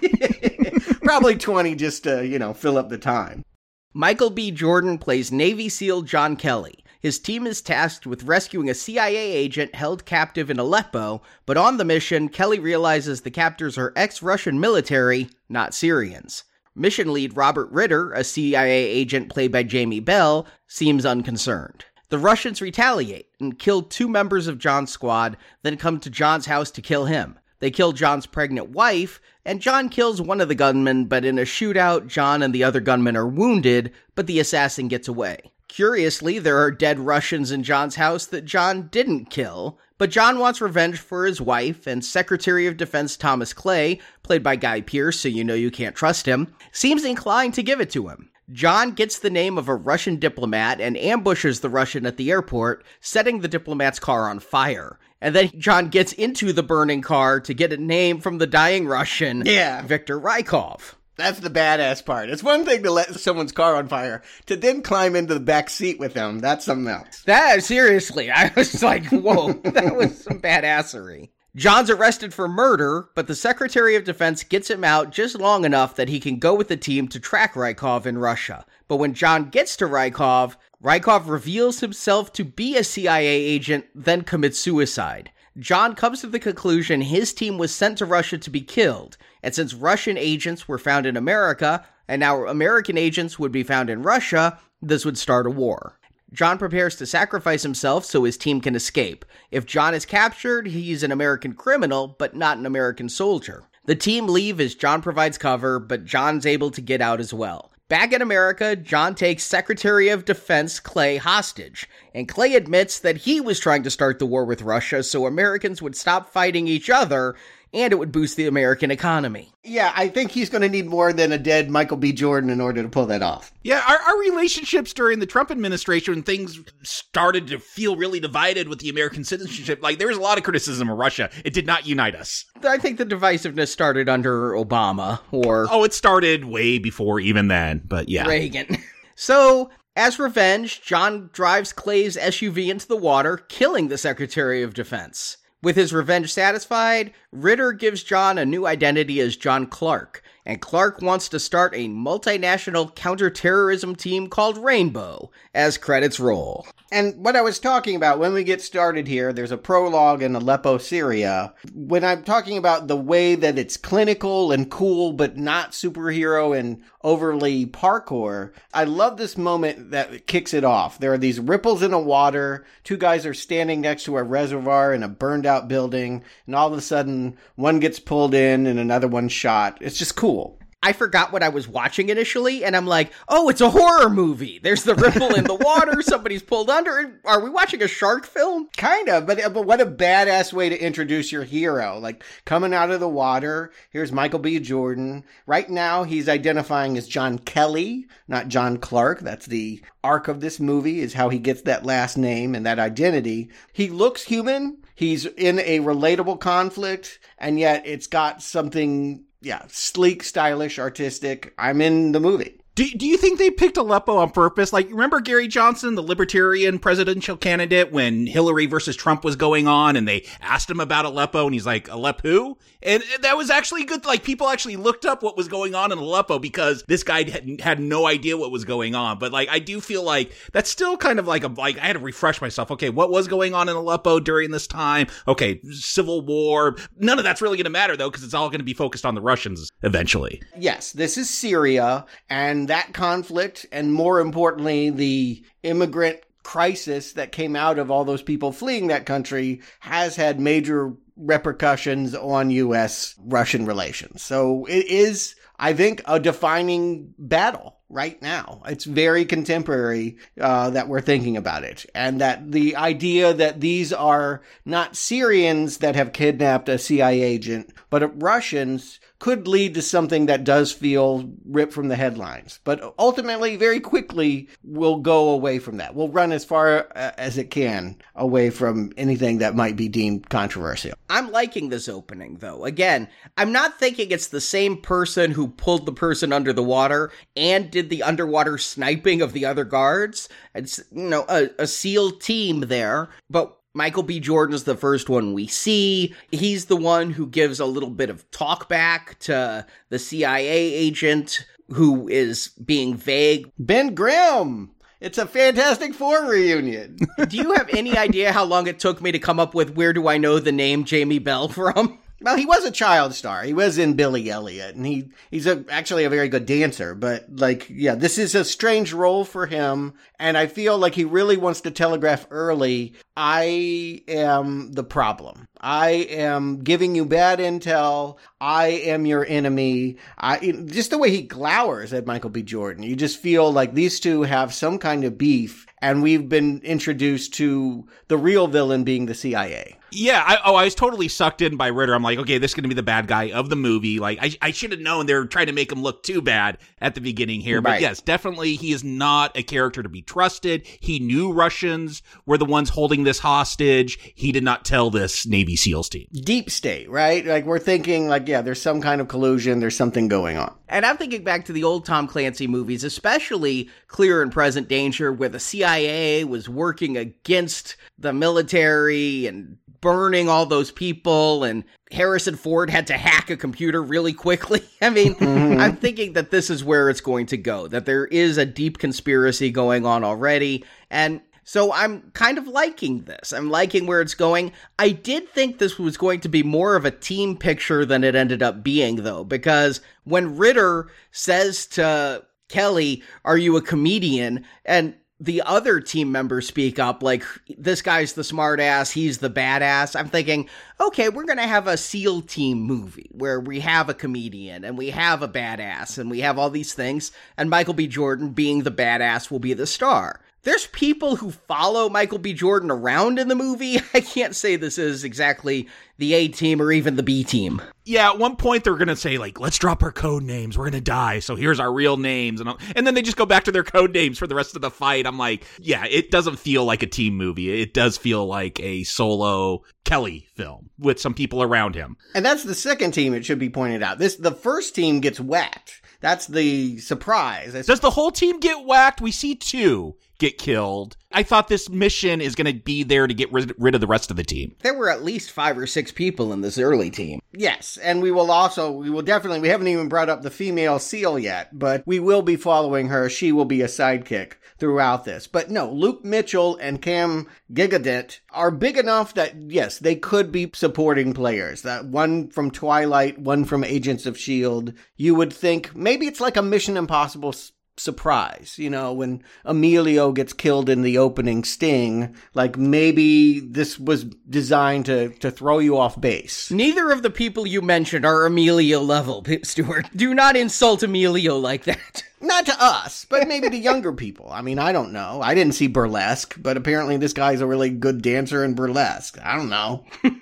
Probably 1.03 1.37
20 1.37 1.75
just 1.75 2.05
to, 2.05 2.27
you 2.27 2.39
know, 2.39 2.55
fill 2.55 2.79
up 2.79 2.89
the 2.89 2.99
time. 2.99 3.45
Michael 3.93 4.31
B. 4.31 4.51
Jordan 4.51 4.99
plays 4.99 5.33
Navy 5.33 5.69
SEAL 5.69 6.03
John 6.03 6.37
Kelly. 6.37 6.83
His 7.01 7.19
team 7.19 7.47
is 7.47 7.61
tasked 7.61 8.07
with 8.07 8.23
rescuing 8.23 8.71
a 8.71 8.75
CIA 8.75 9.17
agent 9.17 9.75
held 9.75 10.07
captive 10.07 10.49
in 10.49 10.61
Aleppo, 10.61 11.21
but 11.45 11.57
on 11.57 11.77
the 11.77 11.85
mission, 11.85 12.29
Kelly 12.29 12.61
realizes 12.61 13.21
the 13.21 13.31
captors 13.31 13.77
are 13.77 13.93
ex 13.97 14.23
Russian 14.23 14.61
military, 14.61 15.29
not 15.49 15.75
Syrians. 15.75 16.45
Mission 16.75 17.13
lead 17.13 17.37
Robert 17.37 17.71
Ritter, 17.71 18.13
a 18.13 18.23
CIA 18.23 18.85
agent 18.85 19.29
played 19.29 19.51
by 19.51 19.65
Jamie 19.65 20.01
Bell, 20.01 20.47
seems 20.69 21.05
unconcerned. 21.05 21.85
The 22.13 22.19
Russians 22.19 22.61
retaliate 22.61 23.31
and 23.41 23.59
kill 23.59 23.81
two 23.81 24.07
members 24.07 24.47
of 24.47 24.59
John's 24.59 24.91
squad, 24.91 25.39
then 25.63 25.79
come 25.79 25.99
to 26.01 26.11
John's 26.11 26.45
house 26.45 26.71
to 26.73 26.83
kill 26.83 27.07
him. 27.07 27.39
They 27.61 27.71
kill 27.71 27.93
John's 27.93 28.27
pregnant 28.27 28.69
wife, 28.69 29.19
and 29.47 29.63
John 29.63 29.89
kills 29.89 30.21
one 30.21 30.43
of 30.43 30.49
the 30.49 30.55
gunmen, 30.55 31.07
but 31.07 31.25
in 31.25 31.39
a 31.39 31.47
shootout, 31.47 32.09
John 32.09 32.43
and 32.43 32.55
the 32.55 32.65
other 32.65 32.81
gunmen 32.81 33.17
are 33.17 33.27
wounded, 33.27 33.93
but 34.15 34.27
the 34.27 34.41
assassin 34.41 34.89
gets 34.89 35.09
away. 35.09 35.53
Curiously, 35.69 36.39
there 36.39 36.59
are 36.59 36.71
dead 36.71 37.01
Russians 37.01 37.51
in 37.51 37.63
John's 37.63 37.97
house 37.97 38.27
that 38.27 38.45
John 38.45 38.89
didn't 38.93 39.31
kill, 39.31 39.79
but 39.97 40.11
John 40.11 40.39
wants 40.39 40.61
revenge 40.61 40.99
for 40.99 41.25
his 41.25 41.41
wife, 41.41 41.87
and 41.87 42.05
Secretary 42.05 42.67
of 42.67 42.77
Defense 42.77 43.17
Thomas 43.17 43.55
Clay, 43.55 44.01
played 44.23 44.43
by 44.43 44.57
Guy 44.57 44.83
Pearce, 44.83 45.19
so 45.19 45.29
you 45.29 45.45
know 45.45 45.55
you 45.55 45.71
can't 45.71 45.97
trust 45.97 46.27
him, 46.27 46.55
seems 46.73 47.07
inclined 47.07 47.55
to 47.55 47.63
give 47.63 47.81
it 47.81 47.89
to 47.93 48.09
him. 48.09 48.29
John 48.51 48.93
gets 48.93 49.19
the 49.19 49.31
name 49.31 49.57
of 49.57 49.69
a 49.69 49.75
Russian 49.75 50.17
diplomat 50.17 50.81
and 50.81 50.97
ambushes 50.97 51.61
the 51.61 51.69
Russian 51.69 52.05
at 52.07 52.17
the 52.17 52.31
airport, 52.31 52.85
setting 53.01 53.41
the 53.41 53.49
diplomat's 53.49 53.99
car 53.99 54.29
on 54.29 54.41
fire. 54.41 54.99
And 55.21 55.35
then 55.35 55.51
John 55.57 55.89
gets 55.89 56.13
into 56.13 56.53
the 56.53 56.65
burning 56.65 57.03
car 57.03 57.41
to 57.41 57.55
get 57.55 57.73
a 57.73 57.77
name 57.77 58.21
from 58.21 58.39
the 58.39 58.47
dying 58.47 58.87
Russian, 58.87 59.45
yeah. 59.47 59.83
Viktor 59.83 60.19
Rykov. 60.19 60.95
That's 61.17 61.41
the 61.41 61.51
badass 61.51 62.05
part. 62.05 62.31
It's 62.31 62.43
one 62.43 62.65
thing 62.65 62.83
to 62.83 62.91
let 62.91 63.15
someone's 63.15 63.53
car 63.53 63.77
on 63.77 63.87
fire, 63.87 64.23
to 64.47 64.57
then 64.57 64.83
climb 64.83 65.15
into 65.15 65.35
the 65.35 65.41
back 65.41 65.71
seat 65.71 65.99
with 65.99 66.15
them. 66.15 66.41
That's 66.41 66.65
something 66.65 66.93
else. 66.93 67.23
That 67.27 67.63
seriously, 67.63 68.31
I 68.31 68.51
was 68.57 68.83
like, 68.83 69.05
whoa, 69.07 69.53
that 69.65 69.95
was 69.95 70.25
some 70.25 70.41
badassery. 70.41 71.29
John's 71.55 71.91
arrested 71.91 72.33
for 72.33 72.49
murder, 72.49 73.11
but 73.15 73.27
the 73.27 73.35
Secretary 73.35 73.95
of 73.95 74.05
Defense 74.05 74.43
gets 74.43 74.71
him 74.71 74.83
out 74.83 75.11
just 75.11 75.39
long 75.39 75.67
enough 75.67 75.95
that 75.97 76.09
he 76.09 76.19
can 76.19 76.39
go 76.39 76.55
with 76.55 76.69
the 76.69 76.79
team 76.79 77.09
to 77.09 77.21
track 77.21 77.53
Rykov 77.53 78.07
in 78.07 78.17
Russia. 78.17 78.65
But 78.89 78.97
when 78.97 79.13
John 79.13 79.51
gets 79.51 79.77
to 79.77 79.85
Rykov, 79.85 80.57
Rykov 80.83 81.29
reveals 81.29 81.81
himself 81.81 82.33
to 82.35 82.45
be 82.45 82.79
a 82.79 82.83
CIA 82.83 83.27
agent, 83.27 83.85
then 83.95 84.23
commits 84.23 84.59
suicide. 84.61 85.31
John 85.59 85.95
comes 85.95 86.23
to 86.23 86.27
the 86.27 86.39
conclusion 86.39 87.03
his 87.03 87.35
team 87.35 87.59
was 87.59 87.75
sent 87.75 87.99
to 87.99 88.07
Russia 88.07 88.39
to 88.39 88.49
be 88.49 88.63
killed, 88.63 89.19
and 89.43 89.55
since 89.55 89.75
Russian 89.75 90.17
agents 90.17 90.67
were 90.67 90.79
found 90.79 91.05
in 91.05 91.19
America, 91.19 91.85
and 92.09 92.21
now 92.21 92.47
American 92.47 92.97
agents 92.97 93.39
would 93.39 93.53
be 93.53 93.63
found 93.63 93.91
in 93.91 94.03
Russia, 94.03 94.59
this 94.81 95.05
would 95.05 95.19
start 95.19 95.47
a 95.47 95.51
war. 95.51 95.99
John 96.33 96.57
prepares 96.57 96.97
to 96.97 97.07
sacrifice 97.07 97.63
himself 97.63 98.05
so 98.07 98.25
his 98.25 98.39
team 98.39 98.61
can 98.61 98.75
escape. 98.75 99.25
If 99.51 99.67
John 99.67 99.95
is 99.95 100.07
captured, 100.07 100.67
he's 100.67 101.03
an 101.03 101.13
American 101.13 101.53
criminal, 101.53 102.17
but 102.19 102.35
not 102.35 102.57
an 102.57 102.65
American 102.65 103.09
soldier. 103.09 103.65
The 103.85 103.95
team 103.95 104.27
leave 104.27 104.61
as 104.61 104.75
John 104.75 105.03
provides 105.03 105.37
cover, 105.37 105.79
but 105.79 106.05
John's 106.05 106.47
able 106.47 106.71
to 106.71 106.81
get 106.81 107.01
out 107.01 107.21
as 107.21 107.35
well. 107.35 107.71
Back 107.89 108.15
in 108.15 108.23
America, 108.23 108.75
John 108.75 109.15
takes 109.15 109.43
Secretary 109.43 110.09
of 110.09 110.25
Defense 110.25 110.81
Clay 110.81 111.19
hostage, 111.19 111.87
and 112.15 112.27
Clay 112.27 112.55
admits 112.55 112.99
that 113.01 113.19
he 113.19 113.39
was 113.39 113.61
trying 113.61 113.83
to 113.83 113.91
start 113.91 114.19
the 114.19 114.25
war 114.25 114.47
with 114.47 114.63
Russia 114.63 115.03
so 115.03 115.27
Americans 115.27 115.83
would 115.83 115.95
stop 115.95 116.33
fighting 116.33 116.67
each 116.67 116.89
other 116.89 117.35
and 117.73 117.93
it 117.93 117.97
would 117.97 118.13
boost 118.13 118.37
the 118.37 118.47
American 118.47 118.91
economy. 118.91 119.53
Yeah, 119.65 119.93
I 119.95 120.09
think 120.09 120.31
he's 120.31 120.51
going 120.51 120.63
to 120.63 120.69
need 120.69 120.87
more 120.87 121.13
than 121.13 121.33
a 121.33 121.39
dead 121.39 121.71
Michael 121.71 121.97
B. 121.97 122.13
Jordan 122.13 122.51
in 122.51 122.61
order 122.61 122.83
to 122.83 122.89
pull 122.89 123.07
that 123.07 123.23
off. 123.23 123.53
Yeah, 123.63 123.83
our, 123.89 123.97
our 123.97 124.19
relationships 124.21 124.93
during 124.93 125.21
the 125.21 125.27
Trump 125.27 125.51
administration, 125.51 126.15
when 126.15 126.23
things 126.23 126.61
started 126.83 127.47
to 127.49 127.59
feel 127.59 127.97
really 127.97 128.21
divided 128.21 128.69
with 128.69 128.81
the 128.81 128.89
American 128.89 129.25
citizenship, 129.25 129.83
like 129.83 129.99
there 129.99 130.09
was 130.09 130.17
a 130.17 130.21
lot 130.21 130.39
of 130.39 130.45
criticism 130.45 130.91
of 130.91 130.99
Russia. 130.99 131.31
It 131.45 131.55
did 131.55 131.67
not 131.67 131.87
unite 131.87 132.15
us. 132.15 132.45
I 132.63 132.79
think 132.79 132.99
the 132.99 133.07
divisiveness 133.07 133.69
started 133.69 134.09
under 134.09 134.51
Obama 134.51 135.21
or. 135.31 135.67
Oh, 135.71 135.85
it 135.85 135.95
started 135.95 136.45
way 136.45 136.79
before 136.79 137.21
even 137.21 137.49
then, 137.49 137.83
but 137.85 138.09
yeah. 138.09 138.27
Reagan. 138.27 138.79
so 139.15 139.71
as 139.95 140.19
revenge, 140.19 140.83
John 140.83 141.31
drives 141.33 141.73
Clay's 141.73 142.17
SUV 142.17 142.69
into 142.69 142.89
the 142.89 142.97
water, 142.97 143.37
killing 143.37 143.89
the 143.89 143.99
Secretary 143.99 144.63
of 144.63 144.75
Defense. 144.75 145.37
With 145.63 145.77
his 145.77 145.93
revenge 145.93 146.33
satisfied, 146.33 147.13
Ritter 147.31 147.73
gives 147.73 148.03
John 148.03 148.37
a 148.37 148.45
new 148.45 148.67
identity 148.67 149.21
as 149.21 149.37
John 149.37 149.67
Clark, 149.67 150.21
and 150.45 150.61
Clark 150.61 151.01
wants 151.01 151.29
to 151.29 151.39
start 151.39 151.73
a 151.77 151.89
multinational 151.89 152.93
counterterrorism 152.97 153.95
team 153.95 154.29
called 154.29 154.59
Rainbow 154.59 155.31
as 155.55 155.79
credits 155.79 156.19
roll. 156.19 156.67
And 156.93 157.25
what 157.25 157.37
I 157.37 157.41
was 157.41 157.59
talking 157.59 157.97
about 157.97 158.19
when 158.19 158.35
we 158.35 158.45
get 158.45 158.61
started 158.61 159.07
here, 159.07 159.33
there's 159.33 159.51
a 159.51 159.57
prologue 159.57 160.23
in 160.23 160.37
Aleppo, 160.37 160.77
Syria. 160.77 161.55
When 161.73 162.05
I'm 162.05 162.23
talking 162.23 162.59
about 162.59 162.87
the 162.87 162.99
way 162.99 163.35
that 163.35 163.59
it's 163.59 163.79
clinical 163.79 164.53
and 164.53 164.71
cool, 164.71 165.15
but 165.15 165.39
not 165.39 165.71
superhero 165.71 166.55
and 166.57 166.83
overly 167.03 167.65
parkour, 167.65 168.53
I 168.75 168.85
love 168.85 169.17
this 169.17 169.39
moment 169.39 169.93
that 169.93 170.27
kicks 170.27 170.53
it 170.53 170.65
off. 170.65 170.99
There 170.99 171.15
are 171.15 171.19
these 171.19 171.41
ripples 171.41 171.83
in 171.83 171.93
the 171.93 171.99
water. 171.99 172.67
Two 172.85 172.99
guys 172.99 173.25
are 173.25 173.33
standing 173.33 173.81
next 173.81 174.05
to 174.05 174.19
a 174.19 174.23
reservoir 174.23 174.93
in 174.93 175.03
a 175.03 175.09
burned 175.09 175.47
out 175.47 175.69
building, 175.69 176.23
and 176.45 176.55
all 176.55 176.71
of 176.71 176.79
a 176.79 176.83
sudden, 176.83 177.39
one 177.55 177.81
gets 177.81 178.01
pulled 178.01 178.35
in 178.35 178.67
and 178.67 178.79
another 178.79 179.09
one 179.09 179.31
shot. 179.31 179.79
It's 179.81 179.99
just 179.99 180.15
cool. 180.15 180.59
I 180.85 180.93
forgot 180.93 181.33
what 181.33 181.45
I 181.45 181.49
was 181.49 181.69
watching 181.69 182.09
initially, 182.09 182.65
and 182.65 182.77
I'm 182.77 182.87
like, 182.87 183.13
oh, 183.29 183.49
it's 183.49 183.61
a 183.61 183.71
horror 183.71 184.11
movie. 184.11 184.59
There's 184.59 184.83
the 184.83 184.97
ripple 184.97 185.35
in 185.35 185.45
the 185.45 185.55
water, 185.55 186.03
somebody's 186.03 186.43
pulled 186.43 186.69
under. 186.69 187.21
Are 187.25 187.41
we 187.41 187.51
watching 187.51 187.83
a 187.83 187.89
shark 187.89 188.27
film? 188.27 188.69
Kind 188.77 189.09
of, 189.09 189.25
but, 189.25 189.39
but 189.55 189.65
what 189.65 189.81
a 189.81 189.87
badass 189.87 190.53
way 190.53 190.69
to 190.69 190.85
introduce 190.85 191.31
your 191.31 191.45
hero. 191.45 191.99
Like, 192.01 192.25
coming 192.45 192.75
out 192.75 192.91
of 192.91 192.99
the 192.99 193.09
water, 193.09 193.71
here's 193.91 194.11
Michael 194.11 194.41
B. 194.41 194.59
Jordan. 194.59 195.25
Right 195.47 195.71
now, 195.71 196.03
he's 196.03 196.29
identifying 196.29 196.99
as 196.99 197.07
John 197.07 197.39
Kelly, 197.39 198.09
not 198.27 198.49
John 198.49 198.77
Clark. 198.79 199.21
That's 199.21 199.47
the 199.47 199.83
arc 200.03 200.27
of 200.27 200.41
this 200.41 200.59
movie, 200.59 201.01
is 201.01 201.15
how 201.15 201.29
he 201.29 201.39
gets 201.39 201.63
that 201.63 201.87
last 201.87 202.19
name 202.19 202.57
and 202.57 202.67
that 202.67 202.81
identity. 202.81 203.51
He 203.73 203.89
looks 203.89 204.25
human. 204.25 204.79
He's 204.97 205.27
in 205.27 205.61
a 205.61 205.79
relatable 205.79 206.41
conflict, 206.41 207.21
and 207.39 207.59
yet 207.59 207.87
it's 207.87 208.09
got 208.09 208.43
something 208.43 209.25
yeah, 209.43 209.63
sleek, 209.69 210.23
stylish, 210.23 210.79
artistic. 210.79 211.53
I'm 211.59 211.81
in 211.81 212.13
the 212.13 212.21
movie. 212.21 212.62
Do, 212.75 212.89
do 212.89 213.07
you 213.07 213.19
think 213.19 213.39
they 213.39 213.51
picked 213.51 213.77
Aleppo 213.77 214.17
on 214.17 214.31
purpose? 214.31 214.73
Like, 214.73 214.89
remember 214.91 215.21
Gary 215.21 215.47
Johnson, 215.47 215.95
the 215.95 216.03
libertarian 216.03 216.79
presidential 216.79 217.37
candidate, 217.37 217.93
when 217.93 218.27
Hillary 218.27 218.65
versus 218.65 218.97
Trump 218.97 219.25
was 219.25 219.37
going 219.37 219.69
on 219.69 219.95
and 219.95 220.09
they 220.09 220.25
asked 220.41 220.71
him 220.71 220.81
about 220.81 221.05
Aleppo 221.05 221.45
and 221.45 221.53
he's 221.53 221.67
like, 221.67 221.89
Aleppo? 221.89 222.57
And 222.83 223.03
that 223.21 223.37
was 223.37 223.51
actually 223.51 223.85
good. 223.85 224.07
Like, 224.07 224.25
people 224.25 224.49
actually 224.49 224.77
looked 224.77 225.05
up 225.05 225.23
what 225.23 225.37
was 225.37 225.49
going 225.49 225.75
on 225.75 225.93
in 225.93 225.99
Aleppo 225.99 226.39
because 226.39 226.83
this 226.89 227.03
guy 227.03 227.29
had, 227.29 227.61
had 227.61 227.79
no 227.79 228.07
idea 228.07 228.39
what 228.39 228.51
was 228.51 228.65
going 228.65 228.95
on. 228.95 229.19
But, 229.19 229.33
like, 229.33 229.51
I 229.51 229.59
do 229.59 229.79
feel 229.81 230.03
like 230.03 230.33
that's 230.53 230.71
still 230.71 230.97
kind 230.97 231.19
of 231.19 231.27
like 231.27 231.45
a, 231.45 231.49
like, 231.49 231.77
I 231.79 231.83
had 231.83 231.93
to 231.93 231.99
refresh 231.99 232.41
myself. 232.41 232.71
Okay, 232.71 232.89
what 232.89 233.11
was 233.11 233.29
going 233.29 233.55
on 233.55 233.69
in 233.69 233.77
Aleppo 233.77 234.19
during 234.19 234.51
this 234.51 234.67
time? 234.67 235.09
Okay, 235.29 235.61
civil 235.73 236.23
war. 236.23 236.77
None 236.97 237.19
of 237.19 237.25
that's 237.25 237.43
really 237.43 237.59
going 237.59 237.65
to 237.65 237.71
matter, 237.71 237.99
though, 237.99 238.09
because 238.09 238.25
it's 238.25 238.35
all 238.35 238.49
going 238.49 238.61
to 238.61 238.65
be 238.65 238.75
focused 238.75 239.05
on 239.05 239.15
the 239.15 239.21
Russians 239.21 239.69
eventually. 239.83 240.43
Yes, 240.57 240.93
this 240.93 241.19
is 241.19 241.29
Syria, 241.29 242.07
and 242.31 242.62
that 242.67 242.93
conflict, 242.93 243.67
and 243.73 243.93
more 243.93 244.21
importantly, 244.21 244.91
the 244.91 245.45
immigrant 245.63 246.21
crisis 246.43 247.13
that 247.13 247.33
came 247.33 247.57
out 247.57 247.79
of 247.79 247.91
all 247.91 248.05
those 248.05 248.23
people 248.23 248.53
fleeing 248.53 248.89
that 248.89 249.07
country 249.07 249.61
has 249.81 250.17
had 250.17 250.41
major 250.41 250.93
repercussions 251.17 252.15
on 252.15 252.51
U.S. 252.51 253.15
Russian 253.19 253.67
relations. 253.67 254.23
So 254.23 254.65
it 254.67 254.87
is, 254.87 255.37
I 255.59 255.73
think, 255.73 256.03
a 256.05 256.19
defining 256.19 257.15
battle 257.19 257.77
right 257.89 258.21
now. 258.23 258.63
It's 258.67 258.87
very 258.87 259.25
contemporary 259.27 260.17
uh, 260.41 260.71
that 260.71 260.89
we're 260.89 261.03
thinking 261.03 261.37
about 261.37 261.63
it. 261.63 261.85
And 261.95 262.21
that 262.23 262.51
the 262.51 262.75
idea 262.77 263.35
that 263.35 263.61
these 263.61 263.93
are 263.93 264.43
not 264.65 264.97
Syrians 264.97 265.79
that 265.79 265.95
have 265.95 266.15
kidnapped 266.15 266.71
a 266.71 266.79
CIA 266.79 267.23
agent, 267.23 267.73
but 267.91 268.21
Russians 268.21 268.99
could 269.23 269.47
lead 269.47 269.73
to 269.73 269.81
something 269.81 270.27
that 270.27 270.43
does 270.43 270.73
feel 270.73 271.31
ripped 271.45 271.73
from 271.73 271.87
the 271.87 271.95
headlines. 271.95 272.59
But 272.65 272.93
ultimately, 272.99 273.55
very 273.55 273.79
quickly, 273.79 274.49
we'll 274.65 274.99
go 274.99 275.29
away 275.29 275.61
from 275.61 275.77
that. 275.77 275.95
We'll 275.95 276.09
run 276.09 276.33
as 276.33 276.45
far 276.45 276.89
uh, 276.97 277.13
as 277.17 277.39
it 277.39 277.49
can 277.49 277.99
away 278.17 278.51
from 278.51 278.93
anything 278.97 279.39
that 279.39 279.55
might 279.55 279.77
be 279.77 279.89
deemed 279.89 280.29
controversial. 280.29 280.95
I'm 281.09 281.31
liking 281.31 281.69
this 281.69 281.89
opening, 281.89 282.39
though. 282.39 282.65
Again, 282.65 283.07
I'm 283.37 283.53
not 283.53 283.79
thinking 283.79 284.11
it's 284.11 284.27
the 284.27 284.41
same 284.41 284.77
person 284.77 285.31
who 285.31 285.47
pulled 285.47 285.87
the 285.87 285.93
person 285.93 286.33
under 286.33 286.53
the 286.53 286.65
water 286.65 287.13
and 287.37 287.71
did 287.71 287.91
the 287.91 288.03
underwater 288.03 288.59
sniping 288.59 289.23
of 289.23 289.35
the 289.35 289.45
other 289.45 289.65
guards. 289.65 290.29
It's, 290.53 290.81
you 290.91 291.05
know, 291.05 291.27
a, 291.29 291.49
a 291.61 291.69
SEAL 291.69 292.19
team 292.19 292.63
there. 292.63 293.09
But 293.31 293.57
Michael 293.75 294.03
B. 294.03 294.21
Jordan 294.21 294.55
is 294.55 294.65
the 294.65 294.77
first 294.77 295.09
one 295.09 295.33
we 295.33 295.47
see. 295.47 296.15
He's 296.31 296.67
the 296.67 296.77
one 296.77 297.11
who 297.11 297.27
gives 297.27 297.59
a 297.59 297.65
little 297.65 297.91
bit 297.91 298.11
of 298.11 298.31
talk 298.31 298.69
back 298.69 299.19
to 299.21 299.67
the 299.89 299.99
CIA 299.99 300.47
agent 300.75 301.47
who 301.71 302.07
is 302.09 302.49
being 302.65 302.97
vague. 302.97 303.51
Ben 303.59 303.95
Grimm! 303.95 304.73
It's 305.01 305.19
a 305.19 305.27
Fantastic 305.27 305.95
Four 305.95 306.27
reunion. 306.27 306.99
do 307.29 307.37
you 307.37 307.55
have 307.55 307.69
any 307.71 307.97
idea 307.97 308.31
how 308.31 308.45
long 308.45 308.67
it 308.67 308.79
took 308.79 309.01
me 309.01 309.11
to 309.11 309.19
come 309.19 309.41
up 309.41 309.55
with 309.55 309.75
where 309.75 309.93
do 309.93 310.07
I 310.07 310.19
know 310.19 310.39
the 310.39 310.53
name 310.53 310.85
Jamie 310.85 311.19
Bell 311.19 311.49
from? 311.49 311.99
Well, 312.23 312.37
he 312.37 312.47
was 312.47 312.65
a 312.65 312.71
child 312.71 313.15
star. 313.15 313.43
He 313.43 313.53
was 313.53 313.79
in 313.79 313.95
Billy 313.95 314.31
Elliot, 314.31 314.75
and 314.75 314.87
he 314.87 315.09
he's 315.31 315.47
a, 315.47 315.65
actually 315.69 316.05
a 316.05 316.11
very 316.11 316.29
good 316.29 316.47
dancer. 316.47 316.95
But 316.95 317.27
like, 317.31 317.69
yeah, 317.69 317.95
this 317.95 318.19
is 318.19 318.35
a 318.35 318.45
strange 318.45 318.93
role 318.93 319.25
for 319.25 319.47
him, 319.47 319.95
and 320.19 320.39
I 320.39 320.47
feel 320.47 320.79
like 320.79 320.95
he 320.95 321.05
really 321.05 321.37
wants 321.37 321.61
to 321.63 321.71
telegraph 321.71 322.27
early. 322.31 322.95
I 323.17 324.03
am 324.09 324.73
the 324.73 324.85
problem. 324.85 325.49
I 325.63 325.91
am 325.91 326.65
giving 326.65 326.97
you 326.97 327.05
bad 327.05 327.39
intel. 327.39 328.17
I 328.41 328.67
am 328.69 329.07
your 329.07 329.25
enemy. 329.25 329.97
I 330.19 330.39
just 330.67 330.91
the 330.91 330.99
way 330.99 331.11
he 331.11 331.23
glowers 331.23 331.93
at 331.93 332.07
Michael 332.07 332.31
B. 332.31 332.43
Jordan. 332.43 332.83
You 332.83 332.97
just 332.97 333.21
feel 333.21 333.53
like 333.53 333.75
these 333.75 334.01
two 334.01 334.23
have 334.23 334.53
some 334.53 334.79
kind 334.79 335.05
of 335.05 335.17
beef, 335.17 335.67
and 335.81 336.03
we've 336.03 336.29
been 336.29 336.61
introduced 336.65 337.35
to 337.35 337.87
the 338.09 338.19
real 338.19 338.49
villain 338.49 338.83
being 338.83 339.07
the 339.07 339.15
CIA. 339.15 339.79
Yeah, 339.95 340.23
I, 340.27 340.39
oh, 340.45 340.55
I 340.55 340.65
was 340.65 340.75
totally 340.75 341.09
sucked 341.09 341.43
in 341.43 341.57
by 341.57 341.67
Ritter. 341.67 341.95
I'm 341.95 342.03
like, 342.03 342.19
okay, 342.19 342.39
this 342.39 342.53
is 342.53 342.55
going 342.55 342.63
to 342.63 342.69
be 342.69 342.75
the 342.75 342.83
bad 342.83 343.07
guy 343.07 343.31
of 343.31 343.51
the 343.51 343.57
movie. 343.57 343.99
Like, 343.99 344.19
I, 344.23 344.33
I 344.41 344.51
should 344.51 344.73
have 344.73 344.81
known 344.81 345.07
they're 345.07 345.27
trying 345.27 345.47
to 345.47 345.53
make 345.53 345.71
him 345.71 345.83
look 345.83 346.03
too 346.03 346.23
bad 346.23 346.59
at 346.81 346.95
the 346.95 347.01
beginning 347.01 347.41
here. 347.41 347.57
Right. 347.61 347.75
But 347.75 347.81
yes, 347.83 348.01
definitely, 348.01 348.55
he 348.55 348.73
is 348.73 348.83
not 348.83 349.37
a 349.37 349.43
character 349.43 349.83
to 349.83 349.89
be 349.89 350.01
trusted. 350.01 350.67
He 350.67 350.99
knew 350.99 351.33
Russians 351.33 352.03
were 352.25 352.39
the 352.39 352.47
ones 352.47 352.71
holding 352.71 353.05
this 353.05 353.19
hostage. 353.19 353.99
He 354.15 354.33
did 354.33 354.45
not 354.45 354.65
tell 354.65 354.91
this 354.91 355.27
Navy 355.27 355.52
SEALs 355.57 355.89
team. 355.89 356.09
Deep 356.13 356.51
state, 356.51 356.91
right? 356.91 357.25
Like, 357.25 357.45
we're 357.45 357.59
thinking, 357.59 358.09
like, 358.09 358.29
yeah, 358.29 358.43
there's 358.43 358.61
some 358.61 358.81
kind 358.81 359.01
of 359.01 359.09
collusion. 359.09 359.61
There's 359.61 359.77
something 359.77 360.09
going 360.09 360.37
on. 360.37 360.55
And 360.69 360.87
I'm 360.87 360.97
thinking 360.97 361.25
back 361.25 361.45
to 361.47 361.53
the 361.53 361.65
old 361.65 361.85
Tom 361.85 362.07
Clancy 362.07 362.47
movies, 362.47 362.85
especially 362.85 363.69
Clear 363.89 364.23
and 364.23 364.33
Present 364.33 364.69
Danger, 364.69 365.13
where 365.13 365.29
the 365.29 365.41
CIA 365.41 366.25
was 366.25 366.49
working 366.49 366.97
against 366.97 367.77
the 367.99 368.13
military 368.13 369.27
and 369.27 369.59
burning 369.83 370.29
all 370.29 370.47
those 370.47 370.71
people 370.71 371.45
and 371.45 371.65
Harrison 371.91 372.37
Ford 372.37 372.71
had 372.71 372.87
to 372.87 372.97
hack 372.97 373.29
a 373.29 373.37
computer 373.37 373.83
really 373.83 374.15
quickly. 374.15 374.63
I 374.81 374.89
mean, 374.89 375.15
mm-hmm. 375.17 375.61
I'm 375.61 375.77
thinking 375.77 376.15
that 376.15 376.31
this 376.31 376.49
is 376.49 376.65
where 376.65 376.89
it's 376.89 377.03
going 377.03 377.27
to 377.27 377.37
go, 377.37 377.69
that 377.69 377.85
there 377.85 378.07
is 378.07 378.39
a 378.39 378.47
deep 378.47 378.79
conspiracy 378.79 379.51
going 379.51 379.85
on 379.85 380.05
already. 380.05 380.65
And 380.91 381.21
so 381.45 381.73
I'm 381.73 382.11
kind 382.13 382.39
of 382.39 382.47
liking 382.47 383.03
this. 383.03 383.33
I'm 383.33 383.51
liking 383.51 383.87
where 383.87 384.01
it's 384.01 384.15
going. 384.15 384.53
I 384.79 384.91
did 384.91 385.29
think 385.29 385.59
this 385.59 385.79
was 385.79 385.97
going 385.97 386.21
to 386.21 386.29
be 386.29 386.43
more 386.43 386.77
of 386.77 386.85
a 386.85 386.91
team 386.91 387.37
picture 387.37 387.85
than 387.85 388.05
it 388.05 388.15
ended 388.15 388.43
up 388.43 388.63
being, 388.63 388.97
though, 388.97 389.25
because 389.25 389.81
when 390.05 390.37
Ritter 390.37 390.89
says 391.11 391.67
to 391.69 392.25
Kelly, 392.49 393.03
Are 393.25 393.39
you 393.39 393.57
a 393.57 393.63
comedian? 393.63 394.45
And 394.65 394.95
the 395.19 395.43
other 395.43 395.81
team 395.81 396.11
members 396.11 396.49
speak 396.49 396.81
up 396.81 397.01
like 397.01 397.25
this 397.57 397.81
guy's 397.81 398.15
the 398.15 398.23
smartass, 398.23 398.91
he's 398.91 399.19
the 399.19 399.31
badass. 399.31 399.95
I'm 399.95 400.09
thinking, 400.09 400.49
okay, 400.81 401.09
we're 401.09 401.25
gonna 401.25 401.47
have 401.47 401.69
a 401.69 401.77
SEAL 401.77 402.23
team 402.23 402.61
movie 402.61 403.09
where 403.13 403.39
we 403.39 403.61
have 403.61 403.89
a 403.89 403.95
comedian 403.95 404.65
and 404.65 404.77
we 404.77 404.91
have 404.91 405.23
a 405.23 405.29
badass 405.29 405.97
and 405.97 406.11
we 406.11 406.21
have 406.21 406.41
all 406.41 406.51
these 406.51 406.75
things, 406.75 407.13
and 407.37 407.49
Michael 407.49 407.75
B. 407.75 407.87
Jordan 407.87 408.31
being 408.31 408.65
the 408.65 408.73
badass 408.73 409.31
will 409.31 409.39
be 409.39 409.55
the 409.55 409.67
star. 409.67 410.21
There's 410.45 410.67
people 410.67 411.15
who 411.15 411.31
follow 411.31 411.89
Michael 411.89 412.19
B. 412.19 412.33
Jordan 412.33 412.69
around 412.69 413.21
in 413.21 413.29
the 413.29 413.37
movie. 413.37 413.79
I 413.95 414.01
can't 414.01 414.35
say 414.35 414.57
this 414.57 414.77
is 414.77 415.05
exactly 415.05 415.69
the 415.99 416.15
A 416.15 416.27
team 416.27 416.61
or 416.61 416.73
even 416.73 416.97
the 416.97 417.05
B 417.05 417.23
team. 417.23 417.63
Yeah, 417.85 418.11
at 418.11 418.19
one 418.19 418.35
point 418.35 418.65
they're 418.65 418.77
gonna 418.77 418.97
say 418.97 419.19
like, 419.19 419.39
"Let's 419.39 419.59
drop 419.59 419.85
our 419.85 419.93
code 419.93 420.25
names. 420.25 420.59
We're 420.59 420.65
gonna 420.65 420.81
die. 420.81 421.21
So 421.21 421.37
here's 421.37 421.61
our 421.61 421.73
real 421.73 421.97
names," 421.97 422.41
and 422.41 422.51
and 422.75 422.85
then 422.85 422.95
they 422.95 423.03
just 423.03 423.17
go 423.17 423.27
back 423.27 423.45
to 423.45 423.53
their 423.53 423.63
code 423.63 423.93
names 423.93 424.19
for 424.19 424.27
the 424.27 424.35
rest 424.35 424.57
of 424.57 424.63
the 424.63 424.71
fight. 424.71 425.07
I'm 425.07 425.19
like, 425.19 425.45
yeah, 425.61 425.85
it 425.85 426.11
doesn't 426.11 426.41
feel 426.41 426.65
like 426.65 426.83
a 426.83 426.89
team 426.89 427.17
movie. 427.17 427.63
It 427.63 427.73
does 427.73 427.97
feel 427.97 428.27
like 428.27 428.59
a 428.59 428.83
solo 428.83 429.63
Kelly 429.85 430.27
film 430.35 430.71
with 430.77 431.01
some 431.01 431.15
people 431.15 431.43
around 431.43 431.77
him. 431.77 431.97
And 432.17 432.25
that's 432.25 432.43
the 432.43 432.55
second 432.55 432.93
team. 432.93 433.15
It 433.15 433.25
should 433.25 433.39
be 433.39 433.51
pointed 433.51 433.83
out. 433.83 433.99
This 433.99 434.17
the 434.17 434.33
first 434.33 434.75
team 434.75 435.01
gets 435.01 435.21
whacked. 435.21 435.83
That's 436.01 436.27
the 436.27 436.79
surprise. 436.79 437.53
Does 437.67 437.79
the 437.79 437.91
whole 437.91 438.11
team 438.11 438.41
get 438.41 438.65
whacked? 438.65 439.01
We 439.01 439.13
see 439.13 439.37
two 439.37 439.95
get 440.23 440.39
killed. 440.39 440.97
I 441.11 441.25
thought 441.25 441.49
this 441.49 441.69
mission 441.69 442.21
is 442.21 442.37
going 442.37 442.47
to 442.47 442.59
be 442.59 442.85
there 442.85 443.07
to 443.09 443.13
get 443.13 443.31
rid, 443.33 443.53
rid 443.59 443.75
of 443.75 443.81
the 443.81 443.89
rest 443.89 444.11
of 444.11 444.17
the 444.17 444.23
team. 444.23 444.55
There 444.61 444.73
were 444.73 444.89
at 444.89 445.03
least 445.03 445.33
five 445.33 445.59
or 445.59 445.67
six 445.67 445.91
people 445.91 446.33
in 446.33 446.43
this 446.43 446.59
early 446.59 446.91
team. 446.91 447.21
Yes, 447.33 447.77
and 447.77 448.01
we 448.01 448.13
will 448.13 448.31
also, 448.31 448.71
we 448.71 448.89
will 448.89 449.03
definitely, 449.03 449.41
we 449.41 449.49
haven't 449.49 449.67
even 449.67 449.89
brought 449.89 450.09
up 450.09 450.23
the 450.23 450.31
female 450.31 450.79
SEAL 450.79 451.19
yet, 451.19 451.59
but 451.59 451.83
we 451.87 451.99
will 451.99 452.23
be 452.23 452.37
following 452.37 452.89
her. 452.89 453.11
She 453.11 453.33
will 453.33 453.45
be 453.45 453.63
a 453.63 453.67
sidekick 453.67 454.35
throughout 454.59 455.05
this. 455.05 455.27
But 455.27 455.51
no, 455.51 455.69
Luke 455.71 456.05
Mitchell 456.05 456.57
and 456.59 456.81
Cam 456.81 457.29
Gigandet 457.53 458.21
are 458.31 458.53
big 458.53 458.79
enough 458.79 459.15
that, 459.15 459.35
yes, 459.35 459.81
they 459.81 459.97
could 459.97 460.31
be 460.31 460.53
supporting 460.55 461.15
players. 461.15 461.63
That 461.63 461.87
one 461.87 462.29
from 462.29 462.53
Twilight, 462.53 463.19
one 463.19 463.45
from 463.45 463.65
Agents 463.65 464.07
of 464.07 464.15
S.H.I.E.L.D. 464.15 464.73
You 464.97 465.17
would 465.17 465.33
think 465.33 465.75
maybe 465.75 466.07
it's 466.07 466.21
like 466.21 466.37
a 466.37 466.43
Mission 466.43 466.77
Impossible 466.77 467.35
surprise. 467.77 468.59
You 468.59 468.71
know, 468.71 468.93
when 468.93 469.23
Emilio 469.45 470.13
gets 470.13 470.33
killed 470.33 470.69
in 470.69 470.83
the 470.83 470.99
opening 470.99 471.45
sting, 471.45 472.15
like 472.35 472.57
maybe 472.57 473.41
this 473.41 473.79
was 473.79 474.05
designed 474.05 474.87
to, 474.87 475.11
to 475.11 475.31
throw 475.31 475.59
you 475.59 475.77
off 475.77 476.01
base. 476.01 476.51
Neither 476.51 476.91
of 476.91 477.03
the 477.03 477.11
people 477.11 477.47
you 477.47 477.63
mentioned 477.63 478.05
are 478.05 478.27
Emilio 478.27 478.81
level, 478.81 479.25
Stuart. 479.43 479.89
Do 479.95 480.15
not 480.15 480.37
insult 480.37 480.83
Emilio 480.83 481.39
like 481.39 481.65
that. 481.65 482.05
Not 482.21 482.47
to 482.47 482.55
us, 482.63 483.05
but 483.11 483.27
maybe 483.27 483.51
to 483.51 483.57
younger 483.57 483.93
people. 483.93 484.31
I 484.31 484.43
mean, 484.43 484.61
I 484.61 484.71
don't 484.71 484.93
know. 484.93 485.21
I 485.21 485.35
didn't 485.35 485.55
see 485.55 485.67
burlesque, 485.67 486.41
but 486.41 486.57
apparently 486.57 486.97
this 486.97 487.13
guy's 487.13 487.41
a 487.41 487.49
really 487.49 487.71
good 487.71 488.01
dancer 488.01 488.45
in 488.45 488.55
burlesque. 488.55 489.19
I 489.21 489.35
don't 489.35 489.49
know. 489.49 489.85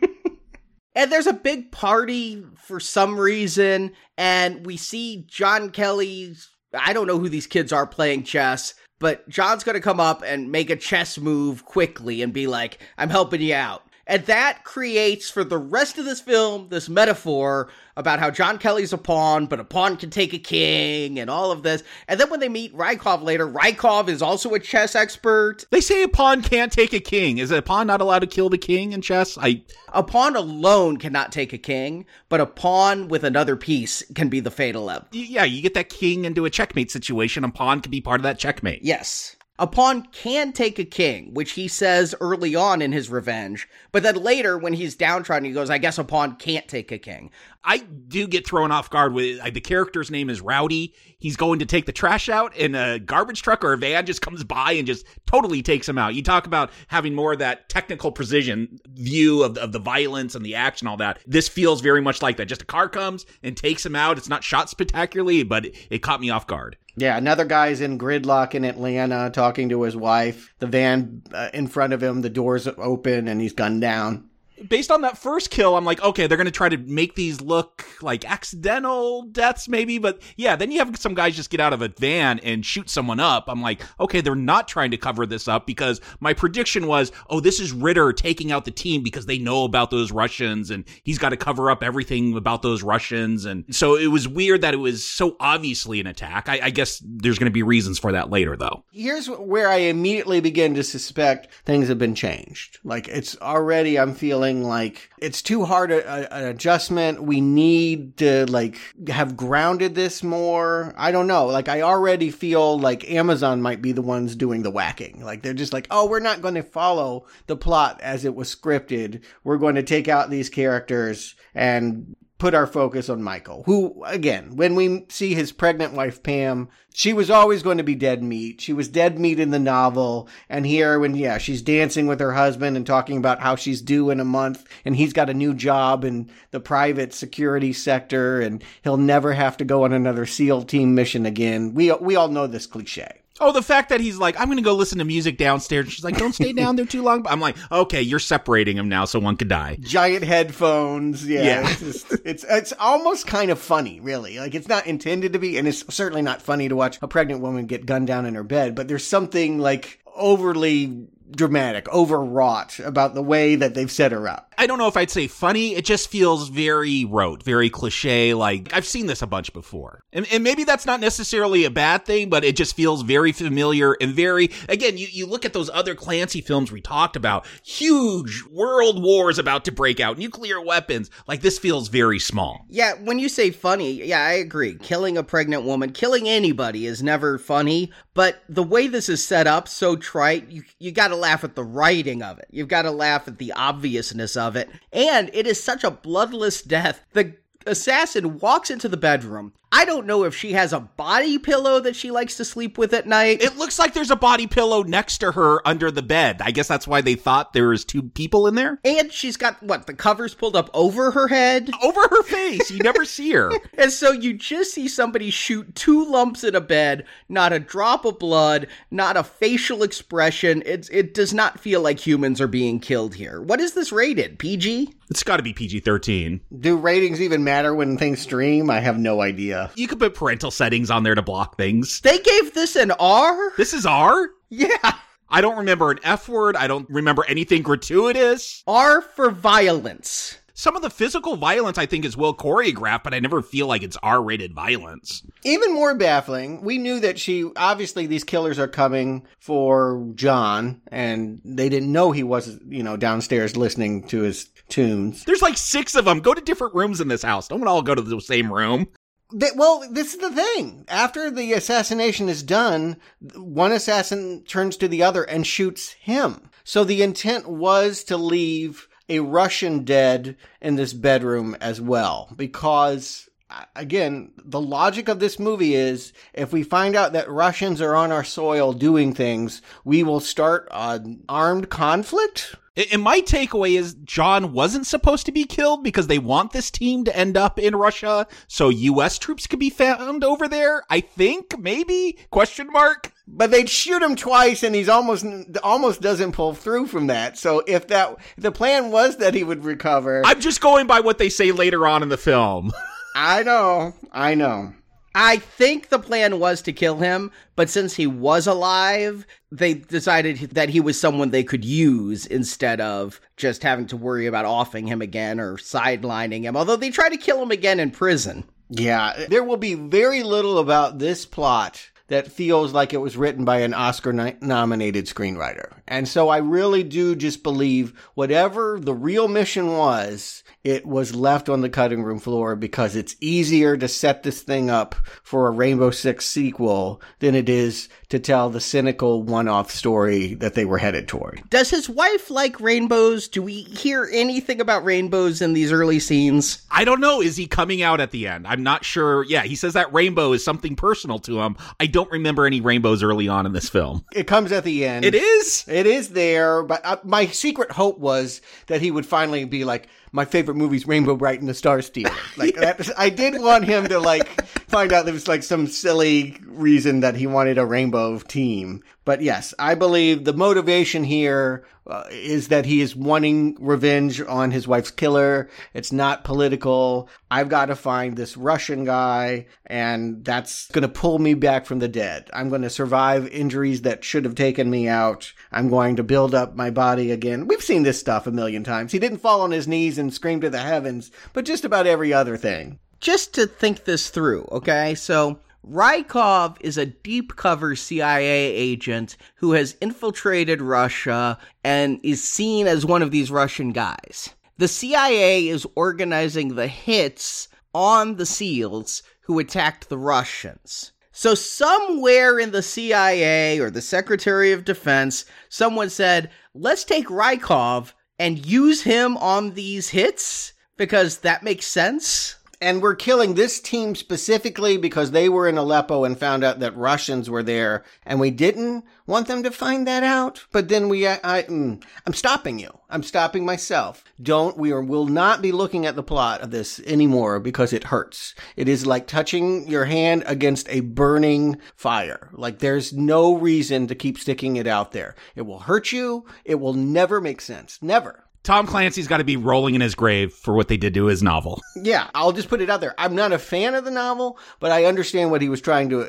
And 0.95 1.11
there's 1.11 1.27
a 1.27 1.33
big 1.33 1.71
party 1.71 2.45
for 2.57 2.81
some 2.81 3.19
reason, 3.19 3.93
and 4.19 4.67
we 4.67 4.77
see 4.77 5.25
John 5.29 5.71
Kelly's 5.71 6.51
I 6.73 6.93
don't 6.93 7.07
know 7.07 7.19
who 7.19 7.29
these 7.29 7.47
kids 7.47 7.73
are 7.73 7.87
playing 7.87 8.25
chess, 8.25 8.75
but 8.99 9.29
John's 9.29 9.65
going 9.65 9.75
to 9.75 9.81
come 9.81 10.01
up 10.01 10.23
and 10.25 10.53
make 10.53 10.71
a 10.71 10.77
chess 10.77 11.19
move 11.19 11.65
quickly 11.65 12.23
and 12.23 12.33
be 12.33 12.47
like, 12.47 12.79
I'm 12.99 13.11
helping 13.11 13.41
you 13.41 13.55
out. 13.55 13.85
And 14.07 14.27
that 14.27 14.65
creates 14.65 15.31
for 15.31 15.45
the 15.45 15.59
rest 15.59 15.99
of 15.99 16.05
this 16.05 16.21
film 16.21 16.69
this 16.69 16.89
metaphor 16.89 17.69
about 17.97 18.19
how 18.19 18.31
John 18.31 18.59
Kelly's 18.59 18.93
a 18.93 18.99
pawn, 18.99 19.47
but 19.47 19.61
a 19.61 19.65
pawn 19.65 19.97
can 19.97 20.11
take 20.11 20.33
a 20.33 20.39
king 20.39 21.19
and 21.19 21.31
all 21.31 21.53
of 21.53 21.63
this. 21.63 21.85
And 22.09 22.19
then 22.19 22.31
when 22.31 22.41
they 22.41 22.49
meet 22.49 22.75
Rykov 22.75 23.23
later, 23.23 23.47
Rykov 23.47 24.09
is 24.09 24.23
also 24.23 24.55
a 24.55 24.59
chess 24.59 24.95
expert. 24.95 25.67
They 25.71 25.81
say 25.81 26.03
a 26.03 26.09
pawn 26.09 26.43
can't 26.43 26.73
take 26.73 26.93
a 26.93 27.01
king. 27.01 27.39
Is 27.39 27.51
a 27.51 27.63
pawn 27.63 27.87
not 27.87 28.01
allowed 28.01 28.21
to 28.21 28.27
kill 28.27 28.49
the 28.49 28.59
king 28.59 28.93
in 28.93 29.03
chess? 29.03 29.39
I 29.39 29.63
a 29.93 30.03
pawn 30.03 30.35
alone 30.35 30.97
cannot 30.97 31.31
take 31.31 31.53
a 31.53 31.59
king, 31.59 32.07
but 32.29 32.41
a 32.41 32.47
pawn 32.47 33.09
with 33.09 33.23
another 33.23 33.57
piece 33.57 34.03
can 34.15 34.29
be 34.29 34.41
the 34.41 34.51
fatal 34.51 34.91
ebb. 34.91 35.07
Yeah, 35.13 35.45
you 35.45 35.63
get 35.63 35.75
that 35.75 35.89
king 35.89 36.25
into 36.25 36.45
a 36.45 36.51
checkmate 36.51 36.91
situation. 36.91 37.45
A 37.45 37.51
pawn 37.51 37.81
can 37.81 37.91
be 37.91 38.01
part 38.01 38.21
of 38.21 38.23
that 38.25 38.39
checkmate. 38.39 38.83
Yes. 38.83 39.37
A 39.61 39.67
pawn 39.67 40.07
can 40.11 40.55
take 40.55 40.79
a 40.79 40.87
king, 40.87 41.35
which 41.35 41.53
he 41.53 41.69
says 41.69 42.15
early 42.19 42.55
on 42.55 42.81
in 42.81 42.93
his 42.93 43.11
revenge, 43.11 43.69
but 43.93 44.03
then 44.03 44.15
later 44.15 44.57
when 44.57 44.73
he's 44.73 44.95
downtrodden, 44.95 45.45
he 45.45 45.53
goes, 45.53 45.69
I 45.69 45.77
guess 45.77 45.99
a 45.99 46.05
pawn 46.05 46.37
can't 46.37 46.67
take 46.67 46.91
a 46.91 46.97
king. 46.97 47.31
I 47.63 47.79
do 47.79 48.27
get 48.27 48.47
thrown 48.47 48.73
off 48.73 48.89
guard 48.89 49.13
with 49.13 49.41
the 49.53 49.61
character's 49.61 50.11
name 50.11 50.31
is 50.31 50.41
Rowdy. 50.41 50.95
He's 51.19 51.37
going 51.37 51.59
to 51.59 51.67
take 51.67 51.85
the 51.85 51.93
trash 51.93 52.29
out, 52.29 52.55
and 52.59 52.75
a 52.75 52.99
garbage 52.99 53.43
truck 53.43 53.63
or 53.63 53.75
a 53.75 53.79
van 53.79 54.07
just 54.07 54.23
comes 54.23 54.43
by 54.45 54.73
and 54.73 54.87
just 54.87 55.07
totally 55.27 55.63
takes 55.63 55.89
him 55.89 55.99
out. 55.99 56.15
You 56.15 56.23
talk 56.23 56.47
about 56.47 56.71
having 56.89 57.15
more 57.15 57.35
of 57.35 57.39
that 57.41 57.69
technical 57.69 58.13
precision 58.13 58.79
view 58.89 59.43
of, 59.43 59.59
of 59.59 59.73
the 59.73 59.79
violence 59.79 60.35
and 60.35 60.45
the 60.45 60.55
action, 60.55 60.87
all 60.87 60.97
that. 60.97 61.19
This 61.27 61.49
feels 61.49 61.83
very 61.83 62.01
much 62.01 62.23
like 62.23 62.39
that. 62.39 62.47
Just 62.47 62.63
a 62.63 62.67
car 62.67 62.89
comes 62.89 63.27
and 63.43 63.57
takes 63.57 63.85
him 63.85 63.95
out. 63.95 64.17
It's 64.17 64.29
not 64.29 64.43
shot 64.43 64.71
spectacularly, 64.71 65.43
but 65.43 65.67
it, 65.67 65.77
it 65.91 65.99
caught 65.99 66.21
me 66.21 66.31
off 66.31 66.47
guard. 66.47 66.79
Yeah, 66.97 67.17
another 67.17 67.45
guy's 67.45 67.81
in 67.81 67.99
gridlock 67.99 68.55
in 68.55 68.65
Atlanta 68.65 69.31
talking 69.31 69.69
to 69.69 69.83
his 69.83 69.97
wife. 69.97 70.55
The 70.59 70.67
van 70.67 71.23
uh, 71.33 71.51
in 71.53 71.67
front 71.67 71.93
of 71.93 72.03
him, 72.03 72.23
the 72.23 72.31
doors 72.31 72.67
open, 72.67 73.29
and 73.29 73.41
he's 73.41 73.53
gunned 73.53 73.83
down 73.83 74.30
based 74.69 74.91
on 74.91 75.03
that 75.03 75.17
first 75.17 75.51
kill, 75.51 75.77
I'm 75.77 75.85
like, 75.85 76.03
okay, 76.03 76.27
they're 76.27 76.41
to 76.45 76.51
try 76.51 76.69
to 76.69 76.79
make 76.79 77.15
these 77.15 77.41
look 77.41 77.85
like 78.03 78.25
accidental 78.25 79.23
deaths, 79.23 79.69
maybe. 79.69 79.99
But 79.99 80.21
yeah, 80.37 80.57
then 80.57 80.71
you 80.71 80.79
have 80.79 80.97
some 80.97 81.15
guys 81.15 81.37
just 81.37 81.51
get 81.51 81.61
out 81.61 81.73
of 81.73 81.83
a 81.83 81.89
van 81.89 82.39
and 82.41 82.65
shoot 82.65 82.91
someone 82.91 83.21
up. 83.21 83.45
I'm 83.49 83.63
like, 83.63 83.83
okay, 83.99 84.21
they're 84.21 84.35
not 84.35 84.69
trying 84.69 84.91
to 84.91 84.97
cover 84.97 85.27
this 85.27 85.49
up 85.49 85.67
because 85.67 86.01
my 86.21 86.33
prediction 86.33 86.87
was, 86.87 87.13
oh, 87.29 87.41
this 87.41 87.61
is 87.61 87.73
Ritter 87.73 88.13
taking 88.13 88.53
out 88.53 88.65
the 88.65 88.71
team 88.71 89.03
because 89.03 89.27
they 89.27 89.39
know 89.39 89.65
about 89.65 89.91
those 89.91 90.13
Russians 90.13 90.71
and 90.71 90.85
he's 91.03 91.19
got 91.19 91.31
to 91.31 91.37
cover 91.37 91.71
up 91.71 91.83
everything 91.83 92.37
about 92.37 92.63
those 92.63 92.83
Russians. 92.83 93.45
And 93.45 93.65
so 93.75 93.97
it 93.97 94.09
was 94.09 94.27
weird 94.27 94.63
that 94.63 94.75
it 94.75 94.79
was 94.79 95.05
so 95.05 95.37
obviously 95.41 96.01
an 96.01 96.07
attack. 96.07 96.49
I, 96.49 96.61
I 96.65 96.71
guess 96.71 97.03
there's 97.05 97.39
to 97.39 97.51
be 97.51 97.63
reasons 97.63 97.99
for 97.99 98.13
that 98.13 98.31
later, 98.31 98.57
though. 98.57 98.85
Here's 98.93 99.29
where 99.29 99.69
I 99.69 99.77
immediately 99.77 100.41
begin 100.41 100.75
to 100.75 100.83
suspect 100.83 101.49
things 101.65 101.89
have 101.89 101.99
been 101.99 102.15
changed. 102.15 102.79
Like 102.85 103.09
it's 103.09 103.37
already, 103.41 103.99
I'm 103.99 104.15
feeling 104.15 104.50
feeling 104.51 104.69
like 104.69 105.11
it's 105.19 105.43
too 105.43 105.65
hard 105.65 105.91
a, 105.91 105.99
a, 106.07 106.39
an 106.39 106.45
adjustment. 106.49 107.23
We 107.23 107.41
need 107.41 108.17
to 108.19 108.47
like 108.47 108.79
have 109.09 109.37
grounded 109.37 109.95
this 109.95 110.23
more. 110.23 110.95
I 110.97 111.13
don't 111.13 111.27
know. 111.27 111.47
Like 111.47 111.69
I 111.69 111.83
already 111.83 112.31
feel 112.31 112.79
like 112.79 113.11
Amazon 113.11 113.63
might 113.63 113.83
be 113.83 113.93
the 113.93 114.03
ones 114.03 114.37
doing 114.37 114.63
the 114.63 114.71
whacking. 114.71 115.25
Like 115.25 115.43
they're 115.43 115.55
just 115.55 115.73
like, 115.73 115.87
oh, 115.91 116.09
we're 116.09 116.21
not 116.21 116.43
going 116.43 116.55
to 116.55 116.63
follow 116.63 117.27
the 117.47 117.57
plot 117.57 118.01
as 118.03 118.25
it 118.25 118.35
was 118.35 118.55
scripted. 118.55 119.23
We're 119.45 119.59
going 119.59 119.77
to 119.77 119.83
take 119.83 120.09
out 120.09 120.31
these 120.31 120.51
characters 120.51 121.35
and 121.55 122.17
put 122.41 122.55
our 122.55 122.67
focus 122.67 123.09
on 123.09 123.23
Michael, 123.23 123.63
who, 123.67 124.03
again, 124.05 124.57
when 124.57 124.75
we 124.75 125.05
see 125.11 125.35
his 125.35 125.53
pregnant 125.53 125.93
wife, 125.93 126.23
Pam, 126.23 126.69
she 126.93 127.13
was 127.13 127.31
always 127.31 127.63
going 127.63 127.77
to 127.77 127.85
be 127.85 127.95
dead 127.95 128.23
meat. 128.23 128.61
She 128.61 128.73
was 128.73 128.89
dead 128.89 129.19
meat 129.19 129.39
in 129.39 129.51
the 129.51 129.59
novel. 129.59 130.27
And 130.49 130.67
here, 130.67 130.99
when, 130.99 131.15
yeah, 131.15 131.39
she's 131.39 131.63
dancing 131.63 132.07
with 132.07 132.19
her 132.19 132.33
husband 132.33 132.77
and 132.77 132.87
talking 132.87 133.19
about 133.19 133.41
how 133.41 133.55
she's 133.55 133.83
due 133.83 134.11
in 134.11 134.19
a 134.19 134.25
month 134.25 134.67
and 134.85 134.97
he's 134.97 135.13
got 135.13 135.31
a 135.31 135.35
new 135.35 135.55
job 135.55 136.03
in 136.05 136.31
the 136.51 136.61
private 136.61 137.13
security 137.13 137.73
sector 137.73 138.41
and 138.41 138.65
he'll 138.83 138.97
never 138.97 139.35
have 139.35 139.59
to 139.59 139.65
go 139.65 139.85
on 139.85 139.93
another 139.93 140.25
SEAL 140.27 140.63
team 140.63 140.95
mission 140.95 141.27
again. 141.27 141.75
We, 141.75 141.93
we 141.93 142.17
all 142.17 142.29
know 142.29 142.47
this 142.47 142.67
cliche. 142.67 143.20
Oh, 143.41 143.53
the 143.53 143.63
fact 143.63 143.89
that 143.89 144.01
he's 144.01 144.19
like, 144.19 144.39
I'm 144.39 144.47
going 144.47 144.59
to 144.59 144.63
go 144.63 144.75
listen 144.75 144.99
to 144.99 145.05
music 145.05 145.39
downstairs. 145.39 145.93
She's 145.93 146.05
like, 146.05 146.17
don't 146.17 146.35
stay 146.35 146.53
down 146.53 146.77
there 146.77 146.85
too 146.85 147.03
long. 147.03 147.23
But 147.23 147.33
I'm 147.33 147.41
like, 147.41 147.57
okay, 147.73 148.03
you're 148.03 148.19
separating 148.19 148.77
him 148.77 148.89
now 148.89 149.07
so 149.07 149.19
one 149.19 149.37
could 149.37 149.49
die. 149.49 149.79
Giant 149.81 150.25
headphones. 150.25 151.27
Yeah. 151.27 151.43
yeah. 151.43 151.71
It's, 151.71 151.81
just, 151.81 152.13
it's, 152.25 152.45
it's 152.49 152.73
almost 152.79 153.27
kind 153.27 153.51
of 153.51 153.59
funny, 153.59 154.01
really. 154.01 154.39
Like, 154.39 154.55
it's 154.55 154.69
not 154.69 154.87
intended 154.87 155.33
to 155.33 155.39
be, 155.39 155.57
and 155.59 155.67
it's 155.67 155.85
certainly 155.95 156.23
not 156.23 156.43
funny 156.43 156.69
to 156.69 156.77
watch 156.77 156.99
a 157.03 157.09
pregnant 157.09 157.41
woman 157.41 157.67
get 157.67 157.87
gunned 157.87 158.07
down 158.07 158.27
in 158.27 158.35
her 158.35 158.45
bed, 158.45 158.75
but 158.75 158.89
there's 158.89 159.07
something 159.07 159.59
like 159.59 160.01
overly 160.15 161.09
dramatic, 161.31 161.89
overwrought 161.89 162.79
about 162.81 163.15
the 163.15 163.23
way 163.23 163.57
that 163.57 163.75
they've 163.75 163.91
set 163.91 164.13
her 164.13 164.29
up. 164.29 164.50
I 164.61 164.67
don't 164.67 164.77
know 164.77 164.89
if 164.89 164.97
I'd 164.99 165.11
say 165.11 165.27
funny. 165.27 165.75
It 165.75 165.87
just 165.87 166.11
feels 166.11 166.51
very 166.51 167.07
rote, 167.07 167.43
very 167.43 167.71
cliche. 167.71 168.35
Like 168.35 168.75
I've 168.75 168.85
seen 168.85 169.07
this 169.07 169.23
a 169.23 169.27
bunch 169.27 169.55
before. 169.55 170.05
And, 170.13 170.27
and 170.31 170.45
maybe 170.45 170.65
that's 170.65 170.85
not 170.85 171.01
necessarily 171.01 171.65
a 171.65 171.71
bad 171.71 172.05
thing, 172.05 172.29
but 172.29 172.45
it 172.45 172.57
just 172.57 172.77
feels 172.77 173.01
very 173.01 173.33
familiar 173.33 173.97
and 174.03 174.13
very, 174.13 174.51
again, 174.69 174.99
you, 174.99 175.07
you 175.11 175.25
look 175.25 175.47
at 175.47 175.55
those 175.55 175.71
other 175.71 175.95
Clancy 175.95 176.43
films 176.43 176.71
we 176.71 176.83
talked 176.83 177.17
about, 177.17 177.47
huge 177.65 178.45
world 178.51 179.03
wars 179.03 179.39
about 179.39 179.65
to 179.65 179.73
break 179.73 179.99
out, 179.99 180.19
nuclear 180.19 180.61
weapons. 180.61 181.11
Like 181.27 181.41
this 181.41 181.59
feels 181.59 181.89
very 181.89 182.19
small. 182.19 182.67
Yeah. 182.69 182.93
When 183.03 183.19
you 183.19 183.31
say 183.31 183.53
funny, 183.53 183.93
yeah, 183.93 184.23
I 184.23 184.33
agree. 184.33 184.75
Killing 184.75 185.17
a 185.17 185.23
pregnant 185.23 185.65
woman, 185.65 185.93
killing 185.93 186.29
anybody 186.29 186.85
is 186.85 187.03
never 187.03 187.39
funny, 187.39 187.93
but 188.13 188.43
the 188.47 188.63
way 188.63 188.89
this 188.89 189.09
is 189.09 189.25
set 189.25 189.47
up, 189.47 189.69
so 189.69 189.97
trite, 189.97 190.51
you, 190.51 190.65
you 190.79 190.93
gotta 190.93 191.17
laugh 191.17 191.45
at 191.45 191.55
the 191.55 191.65
writing 191.65 192.23
of 192.23 192.39
it. 192.39 192.49
You've 192.51 192.69
gotta 192.69 192.91
laugh 192.91 193.27
at 193.27 193.39
the 193.39 193.53
obviousness 193.53 194.37
of 194.37 194.50
it. 194.57 194.71
And 194.93 195.31
it 195.33 195.47
is 195.47 195.63
such 195.63 195.85
a 195.85 195.91
bloodless 195.91 196.63
death. 196.63 197.05
The 197.13 197.37
assassin 197.67 198.39
walks 198.39 198.71
into 198.71 198.89
the 198.89 198.97
bedroom. 198.97 199.53
I 199.73 199.85
don't 199.85 200.07
know 200.07 200.25
if 200.25 200.35
she 200.35 200.53
has 200.55 200.73
a 200.73 200.81
body 200.81 201.39
pillow 201.39 201.79
that 201.81 201.95
she 201.95 202.11
likes 202.11 202.37
to 202.39 202.45
sleep 202.45 202.77
with 202.77 202.93
at 202.93 203.07
night. 203.07 203.41
It 203.41 203.57
looks 203.57 203.79
like 203.79 203.95
there's 203.95 204.11
a 204.11 204.17
body 204.17 204.49
pillow 204.49 204.83
next 204.83 205.19
to 205.19 205.33
her 205.33 205.67
under 205.67 205.93
the 205.93 206.03
bed. 206.03 206.41
I 206.43 206.51
guess 206.51 206.67
that's 206.67 206.89
why 206.89 207.03
they 207.03 207.15
thought 207.15 207.53
there 207.53 207.69
was 207.69 207.85
two 207.85 208.03
people 208.03 208.49
in 208.49 208.57
there. 208.57 208.81
And 208.85 209.13
she's 209.13 209.37
got 209.37 209.63
what 209.63 209.87
the 209.87 209.95
covers 209.95 210.35
pulled 210.35 210.57
up 210.57 210.71
over 210.75 211.13
her 211.13 211.29
head, 211.29 211.71
over 211.85 212.01
her 212.01 212.23
face. 212.25 212.71
You 212.73 212.79
never 212.79 213.05
see 213.05 213.31
her. 213.31 213.53
and 213.79 213.93
so 213.93 214.11
you 214.11 214.35
just 214.35 214.75
see 214.75 214.89
somebody 214.89 215.31
shoot 215.31 215.77
two 215.77 216.05
lumps 216.05 216.43
in 216.43 216.57
a 216.57 216.61
bed, 216.61 217.07
not 217.29 217.53
a 217.53 217.61
drop 217.61 218.05
of 218.05 218.19
blood, 218.19 218.67
not 218.91 219.17
a 219.17 219.23
facial 219.23 219.85
expression. 219.85 220.65
It's 220.67 220.89
it 220.89 221.15
does 221.15 221.33
not 221.33 221.61
feel 221.61 221.81
like 221.81 222.05
humans 222.05 222.41
are 222.41 222.49
being 222.49 222.81
killed 222.81 223.15
here. 223.15 223.41
What 223.41 223.61
is 223.61 223.75
this 223.75 223.93
rated? 223.93 224.41
PG? 224.41 224.95
It's 225.11 225.25
got 225.25 225.39
to 225.39 225.43
be 225.43 225.53
PG 225.53 225.81
13. 225.81 226.41
Do 226.61 226.77
ratings 226.77 227.21
even 227.21 227.43
matter 227.43 227.75
when 227.75 227.99
things 227.99 228.21
stream? 228.21 228.71
I 228.71 228.79
have 228.79 228.97
no 228.97 229.21
idea. 229.21 229.60
You 229.75 229.89
could 229.89 229.99
put 229.99 230.15
parental 230.15 230.51
settings 230.51 230.91
on 230.91 231.03
there 231.03 231.15
to 231.15 231.23
block 231.23 231.57
things. 231.57 232.01
They 232.01 232.19
gave 232.19 232.55
this 232.55 232.77
an 232.77 232.93
R? 232.93 233.53
This 233.57 233.75
is 233.75 233.87
R? 233.87 234.31
Yeah. 234.49 234.93
I 235.29 235.41
don't 235.41 235.59
remember 235.59 235.91
an 235.91 236.01
F 236.03 236.29
word. 236.29 236.57
I 236.57 236.67
don't 236.67 236.89
remember 236.91 237.25
anything 237.29 237.63
gratuitous. 237.63 238.63
R 238.67 239.01
for 239.01 239.31
violence. 239.31 240.39
Some 240.61 240.77
of 240.77 240.83
the 240.83 240.91
physical 240.91 241.37
violence 241.37 241.79
I 241.79 241.87
think 241.87 242.05
is 242.05 242.19
well 242.19 242.35
choreographed, 242.35 243.05
but 243.05 243.15
I 243.15 243.19
never 243.19 243.41
feel 243.41 243.67
like 243.67 243.83
it's 243.83 243.97
R 244.03 244.23
rated 244.23 244.55
violence. 244.55 245.25
Even 245.43 245.73
more 245.73 245.95
baffling, 245.95 246.61
we 246.61 246.77
knew 246.77 247.01
that 247.01 247.19
she, 247.19 247.49
obviously 247.57 248.07
these 248.07 248.25
killers 248.25 248.59
are 248.59 248.69
coming 248.69 249.27
for 249.39 250.07
John, 250.17 250.83
and 250.89 251.41
they 251.47 251.71
didn't 251.71 251.91
know 251.91 252.13
he 252.13 252.23
was, 252.23 252.59
you 252.69 252.83
know, 252.83 252.99
downstairs 252.99 253.57
listening 253.57 254.07
to 254.09 254.21
his 254.21 254.51
tunes. 254.69 255.25
There's 255.25 255.41
like 255.41 255.57
six 255.57 255.95
of 255.95 256.05
them. 256.05 256.21
Go 256.21 256.35
to 256.35 256.43
different 256.43 256.75
rooms 256.75 257.01
in 257.01 257.09
this 257.09 257.23
house. 257.23 257.49
Don't 257.49 257.67
all 257.67 257.81
go 257.81 257.95
to 257.95 258.03
the 258.03 258.21
same 258.21 258.53
room. 258.53 258.87
They, 259.33 259.51
well, 259.55 259.85
this 259.91 260.15
is 260.15 260.21
the 260.21 260.31
thing. 260.31 260.85
After 260.89 261.31
the 261.31 261.53
assassination 261.53 262.29
is 262.29 262.43
done, 262.43 262.97
one 263.35 263.73
assassin 263.73 264.43
turns 264.45 264.77
to 264.79 264.89
the 264.89 265.03
other 265.03 265.25
and 265.25 265.47
shoots 265.47 265.93
him. 265.93 266.51
So 266.65 266.85
the 266.85 267.03
intent 267.03 267.49
was 267.49 268.05
to 268.05 268.17
leave 268.17 268.89
a 269.09 269.21
Russian 269.21 269.85
dead 269.85 270.37
in 270.61 270.77
this 270.77 270.93
bedroom 270.93 271.57
as 271.61 271.81
well, 271.81 272.33
because 272.37 273.29
again, 273.75 274.33
the 274.45 274.61
logic 274.61 275.09
of 275.09 275.19
this 275.19 275.39
movie 275.39 275.75
is 275.75 276.13
if 276.33 276.53
we 276.53 276.63
find 276.63 276.95
out 276.95 277.13
that 277.13 277.29
Russians 277.29 277.81
are 277.81 277.97
on 277.97 278.13
our 278.13 278.25
soil 278.25 278.73
doing 278.73 279.13
things, 279.13 279.63
we 279.85 280.03
will 280.03 280.21
start 280.21 280.69
an 280.71 281.25
armed 281.29 281.69
conflict. 281.69 282.55
And 282.93 283.03
my 283.03 283.21
takeaway 283.21 283.79
is 283.79 283.95
John 284.05 284.53
wasn't 284.53 284.87
supposed 284.87 285.27
to 285.27 285.33
be 285.33 285.45
killed 285.45 285.83
because 285.83 286.07
they 286.07 286.19
want 286.19 286.53
this 286.53 286.71
team 286.71 287.05
to 287.05 287.17
end 287.17 287.37
up 287.37 287.59
in 287.59 287.77
Russia 287.77 288.27
so 288.49 288.69
US 288.69 289.19
troops 289.19 289.47
could 289.47 289.59
be 289.59 289.71
found 289.71 290.25
over 290.25 290.49
there. 290.49 290.85
I 290.89 291.01
think 291.01 291.59
maybe 291.59 292.19
question 292.31 292.69
mark. 292.73 293.13
But 293.27 293.53
they'd 293.53 293.71
shoot 293.71 294.03
him 294.03 294.17
twice 294.17 294.63
and 294.63 294.75
he's 294.75 294.89
almost 294.89 295.25
almost 295.63 296.01
doesn't 296.01 296.33
pull 296.33 296.55
through 296.55 296.87
from 296.87 297.07
that. 297.07 297.39
So 297.39 297.63
if 297.67 297.87
that 297.89 298.17
the 298.37 298.51
plan 298.51 298.91
was 298.91 299.19
that 299.19 299.35
he 299.35 299.45
would 299.45 299.65
recover. 299.65 300.23
I'm 300.25 300.41
just 300.41 300.61
going 300.61 300.87
by 300.87 301.01
what 301.01 301.19
they 301.19 301.29
say 301.29 301.53
later 301.53 301.87
on 301.87 302.03
in 302.03 302.09
the 302.09 302.17
film. 302.17 302.73
I 303.15 303.43
know. 303.43 303.95
I 304.13 304.35
know. 304.35 304.75
I 305.15 305.39
think 305.39 305.89
the 305.89 305.99
plan 305.99 306.39
was 306.39 306.63
to 306.63 306.73
kill 306.73 306.99
him, 306.99 307.33
but 307.57 307.69
since 307.69 307.97
he 307.97 308.07
was 308.07 308.47
alive, 308.47 309.27
they 309.51 309.75
decided 309.75 310.39
that 310.53 310.69
he 310.69 310.81
was 310.81 311.01
someone 311.01 311.31
they 311.31 311.43
could 311.43 311.65
use 311.65 312.27
instead 312.27 312.81
of 312.81 313.21
just 313.37 313.63
having 313.63 313.87
to 313.87 313.97
worry 313.97 314.27
about 314.27 314.45
offing 314.45 314.87
him 314.87 315.03
again 315.03 315.41
or 315.41 315.57
sidelining 315.57 316.43
him. 316.43 316.57
Although 316.57 316.77
they 316.77 316.91
tried 316.91 317.11
to 317.11 317.17
kill 317.17 317.43
him 317.43 317.51
again 317.51 317.81
in 317.81 317.91
prison. 317.91 318.45
Yeah, 318.69 319.27
there 319.29 319.43
will 319.43 319.57
be 319.57 319.75
very 319.75 320.23
little 320.23 320.59
about 320.59 321.01
this 321.01 321.27
plot 321.27 321.91
that 322.11 322.31
feels 322.31 322.73
like 322.73 322.93
it 322.93 322.99
was 322.99 323.17
written 323.17 323.45
by 323.45 323.61
an 323.61 323.73
Oscar 323.73 324.13
nominated 324.13 325.07
screenwriter. 325.07 325.73
And 325.87 326.07
so 326.07 326.29
I 326.29 326.39
really 326.39 326.83
do 326.83 327.17
just 327.17 327.43
believe 327.43 327.93
whatever 328.15 328.79
the 328.81 328.95
real 328.95 329.29
mission 329.29 329.77
was, 329.77 330.43
it 330.63 330.85
was 330.85 331.15
left 331.15 331.49
on 331.49 331.61
the 331.61 331.71
cutting 331.71 332.03
room 332.03 332.19
floor 332.19 332.57
because 332.57 332.97
it's 332.97 333.17
easier 333.21 333.77
to 333.77 333.89
set 333.89 334.23
this 334.23 334.43
thing 334.43 334.71
up 334.71 334.95
for 335.23 335.47
a 335.47 335.51
Rainbow 335.53 335.91
Six 335.91 336.27
sequel 336.27 337.01
than 337.21 337.35
it 337.35 337.49
is 337.49 337.89
to 338.09 338.19
tell 338.19 338.51
the 338.51 338.61
cynical 338.61 339.23
one 339.23 339.47
off 339.47 339.71
story 339.71 340.35
that 340.35 340.55
they 340.55 340.65
were 340.65 340.79
headed 340.79 341.07
toward. 341.07 341.43
Does 341.49 341.71
his 341.71 341.89
wife 341.89 342.29
like 342.29 342.61
rainbows? 342.61 343.29
Do 343.29 343.41
we 343.41 343.63
hear 343.63 344.09
anything 344.13 344.61
about 344.61 344.85
rainbows 344.85 345.41
in 345.41 345.53
these 345.53 345.71
early 345.71 346.01
scenes? 346.01 346.67
I 346.71 346.85
don't 346.85 347.01
know. 347.01 347.21
Is 347.21 347.37
he 347.37 347.47
coming 347.47 347.83
out 347.83 348.01
at 348.01 348.11
the 348.11 348.27
end? 348.27 348.47
I'm 348.49 348.65
not 348.65 348.85
sure. 348.85 349.25
Yeah, 349.25 349.43
he 349.43 349.55
says 349.55 349.75
that 349.75 349.93
rainbow 349.93 350.33
is 350.33 350.45
something 350.45 350.75
personal 350.75 351.21
to 351.21 351.41
him. 351.41 351.57
I 351.79 351.87
don't 351.87 352.00
remember 352.09 352.47
any 352.47 352.61
rainbows 352.61 353.03
early 353.03 353.29
on 353.29 353.47
in 353.47 353.53
this 353.53 353.69
film. 353.69 354.05
It 354.13 354.27
comes 354.27 354.53
at 354.53 354.65
the 354.65 354.85
end. 354.85 355.05
It 355.05 355.15
is? 355.15 355.65
It 355.69 355.87
is 355.87 356.11
there, 356.11 356.63
but 356.63 356.81
uh, 356.85 356.99
my 357.05 357.27
secret 357.27 357.73
hope 357.73 357.99
was 357.99 358.41
that 358.69 358.81
he 358.81 358.91
would 358.91 359.07
finally 359.07 359.45
be 359.45 359.65
like, 359.65 359.89
my 360.13 360.25
favorite 360.25 360.57
movie's 360.57 360.87
Rainbow 360.87 361.17
Brite 361.17 361.41
and 361.41 361.49
the 361.49 361.55
Star 361.55 361.83
Stealer. 361.83 362.11
Like 362.37 362.55
that, 362.57 362.91
I 362.99 363.11
did 363.11 363.41
want 363.41 363.65
him 363.65 363.89
to 363.89 363.99
like 363.99 364.60
find 364.71 364.93
out 364.93 365.05
there 365.05 365.13
was 365.13 365.27
like 365.27 365.43
some 365.43 365.67
silly 365.67 366.37
reason 366.47 367.01
that 367.01 367.17
he 367.17 367.27
wanted 367.27 367.59
a 367.59 367.67
rainbow 367.67 368.19
team. 368.21 368.85
But 369.05 369.21
yes, 369.21 369.53
I 369.59 369.75
believe 369.75 370.25
the 370.25 370.33
motivation 370.33 371.03
here 371.03 371.65
uh, 371.89 372.05
is 372.13 372.49
that 372.49 372.67
he 372.67 372.81
is 372.81 372.95
wanting 372.95 373.57
revenge 373.59 374.21
on 374.21 374.53
his 374.53 374.69
wife's 374.69 374.93
killer. 374.93 375.51
It's 375.75 375.91
not 375.91 376.23
political. 376.23 377.09
I've 377.33 377.49
got 377.49 377.67
to 377.67 377.75
find 377.75 378.17
this 378.17 378.37
Russian 378.37 378.85
guy, 378.85 379.47
and 379.67 380.25
that's 380.25 380.69
going 380.69 380.83
to 380.83 380.89
pull 380.89 381.19
me 381.19 381.35
back 381.35 381.67
from 381.67 381.81
the 381.81 381.89
dead. 381.89 382.31
I'm 382.33 382.49
going 382.49 382.63
to 382.63 382.71
survive 382.71 383.27
injuries 383.27 383.83
that 383.83 384.05
should 384.05 384.25
have 384.25 384.37
taken 384.37 384.71
me 384.71 384.87
out. 384.87 385.33
I'm 385.51 385.69
going 385.69 385.97
to 385.97 386.05
build 386.05 386.33
up 386.33 386.55
my 386.55 386.71
body 386.71 387.11
again. 387.11 387.49
We've 387.49 387.61
seen 387.61 387.83
this 387.83 387.99
stuff 387.99 388.29
a 388.29 388.31
million 388.31 388.63
times. 388.63 388.93
He 388.93 389.01
didn't 389.01 389.19
fall 389.19 389.41
on 389.41 389.51
his 389.51 389.67
knees 389.67 389.99
and 389.99 390.15
scream 390.15 390.41
to 390.43 390.51
the 390.51 390.59
heavens, 390.59 391.11
but 391.33 391.45
just 391.45 391.65
about 391.65 391.89
every 391.89 392.13
other 392.13 392.37
thing. 392.37 392.79
Just 393.01 393.35
to 393.35 393.47
think 393.47 393.85
this 393.85 394.11
through, 394.11 394.47
okay? 394.53 394.95
So 394.95 395.41
Rykov 395.67 396.57
is 396.61 396.79
a 396.79 396.87
deep 396.87 397.37
cover 397.37 397.77
CIA 397.77 398.53
agent 398.53 399.17
who 399.37 399.53
has 399.53 399.77
infiltrated 399.81 400.61
Russia 400.61 401.39
and 401.65 402.01
is 402.03 402.23
seen 402.23 402.67
as 402.67 402.87
one 402.87 403.03
of 403.03 403.11
these 403.11 403.31
Russian 403.31 403.73
guys. 403.73 404.31
The 404.59 404.69
CIA 404.69 405.49
is 405.49 405.67
organizing 405.75 406.55
the 406.55 406.67
hits 406.67 407.49
on 407.75 408.17
the 408.17 408.27
SEALs 408.27 409.03
who 409.23 409.39
attacked 409.39 409.89
the 409.89 409.99
Russians. 409.99 410.93
So, 411.13 411.35
somewhere 411.35 412.39
in 412.39 412.51
the 412.51 412.63
CIA 412.63 413.59
or 413.59 413.71
the 413.71 413.83
Secretary 413.83 414.53
of 414.53 414.65
Defense, 414.65 415.25
someone 415.49 415.91
said, 415.91 416.31
let's 416.55 416.85
take 416.85 417.09
Rykov 417.09 417.93
and 418.19 418.45
use 418.45 418.83
him 418.83 419.17
on 419.19 419.55
these 419.55 419.91
hits 419.91 420.53
because 420.77 421.19
that 421.19 421.43
makes 421.43 421.67
sense 421.67 422.37
and 422.61 422.83
we're 422.83 422.95
killing 422.95 423.35
this 423.35 423.59
team 423.59 423.95
specifically 423.95 424.77
because 424.77 425.11
they 425.11 425.29
were 425.29 425.49
in 425.49 425.57
Aleppo 425.57 426.05
and 426.05 426.19
found 426.19 426.45
out 426.45 426.61
that 426.61 426.77
Russians 426.77 427.31
were 427.31 427.43
there, 427.43 427.85
and 428.05 428.21
we 428.21 428.31
didn't 428.31 428.85
want 429.07 429.29
them 429.29 429.43
to 429.43 429.51
find 429.51 429.87
that 429.87 430.03
out. 430.03 430.45
But 430.53 430.69
then 430.69 430.89
we, 430.89 431.07
I, 431.07 431.19
I 431.25 431.43
mm, 431.43 431.83
I'm 432.07 432.13
stopping 432.13 432.59
you. 432.59 432.71
I'm 432.91 433.03
stopping 433.03 433.47
myself. 433.47 434.05
Don't 434.21 434.59
we 434.59 434.73
are, 434.73 434.83
will 434.83 435.07
not 435.07 435.41
be 435.41 435.53
looking 435.53 435.87
at 435.87 435.97
the 435.97 436.03
plot 436.03 436.43
of 436.43 436.51
this 436.51 436.81
anymore 436.81 437.41
because 437.41 437.73
it 437.73 437.85
hurts. 437.85 438.35
It 438.57 438.69
is 438.69 438.87
like 438.87 439.07
touching 439.07 439.67
your 439.67 439.87
hand 439.87 440.25
against 440.27 440.69
a 440.69 440.81
burning 440.81 441.59
fire. 441.75 442.29
Like 442.33 442.59
there's 442.59 442.93
no 442.93 443.35
reason 443.37 443.87
to 443.87 443.95
keep 443.95 444.19
sticking 444.19 444.57
it 444.57 444.67
out 444.67 444.93
there. 444.93 445.15
It 445.35 445.43
will 445.43 445.61
hurt 445.61 445.93
you. 445.93 446.27
It 446.45 446.57
will 446.57 446.75
never 446.75 447.21
make 447.21 447.41
sense. 447.41 447.79
Never. 447.81 448.25
Tom 448.43 448.67
Clancy's 448.67 449.07
got 449.07 449.19
to 449.19 449.25
be 449.25 449.37
rolling 449.37 449.75
in 449.75 449.81
his 449.81 449.95
grave 449.95 450.33
for 450.33 450.55
what 450.55 450.69
they 450.69 450.79
did 450.79 450.95
to 450.95 451.07
his 451.07 451.23
novel. 451.23 451.61
Yeah, 451.77 452.09
I'll 452.15 452.33
just 452.33 452.49
put 452.49 452.61
it 452.61 452.71
out 452.71 452.81
there. 452.81 452.95
I'm 452.97 453.15
not 453.15 453.33
a 453.33 453.39
fan 453.39 453.75
of 453.75 453.85
the 453.85 453.91
novel, 453.91 454.39
but 454.61 454.73
I 454.73 454.87
understand 454.87 455.31
what 455.31 455.43
he 455.43 455.49
was 455.49 455.61
trying 455.61 455.91
to 455.91 456.05
uh, 456.05 456.09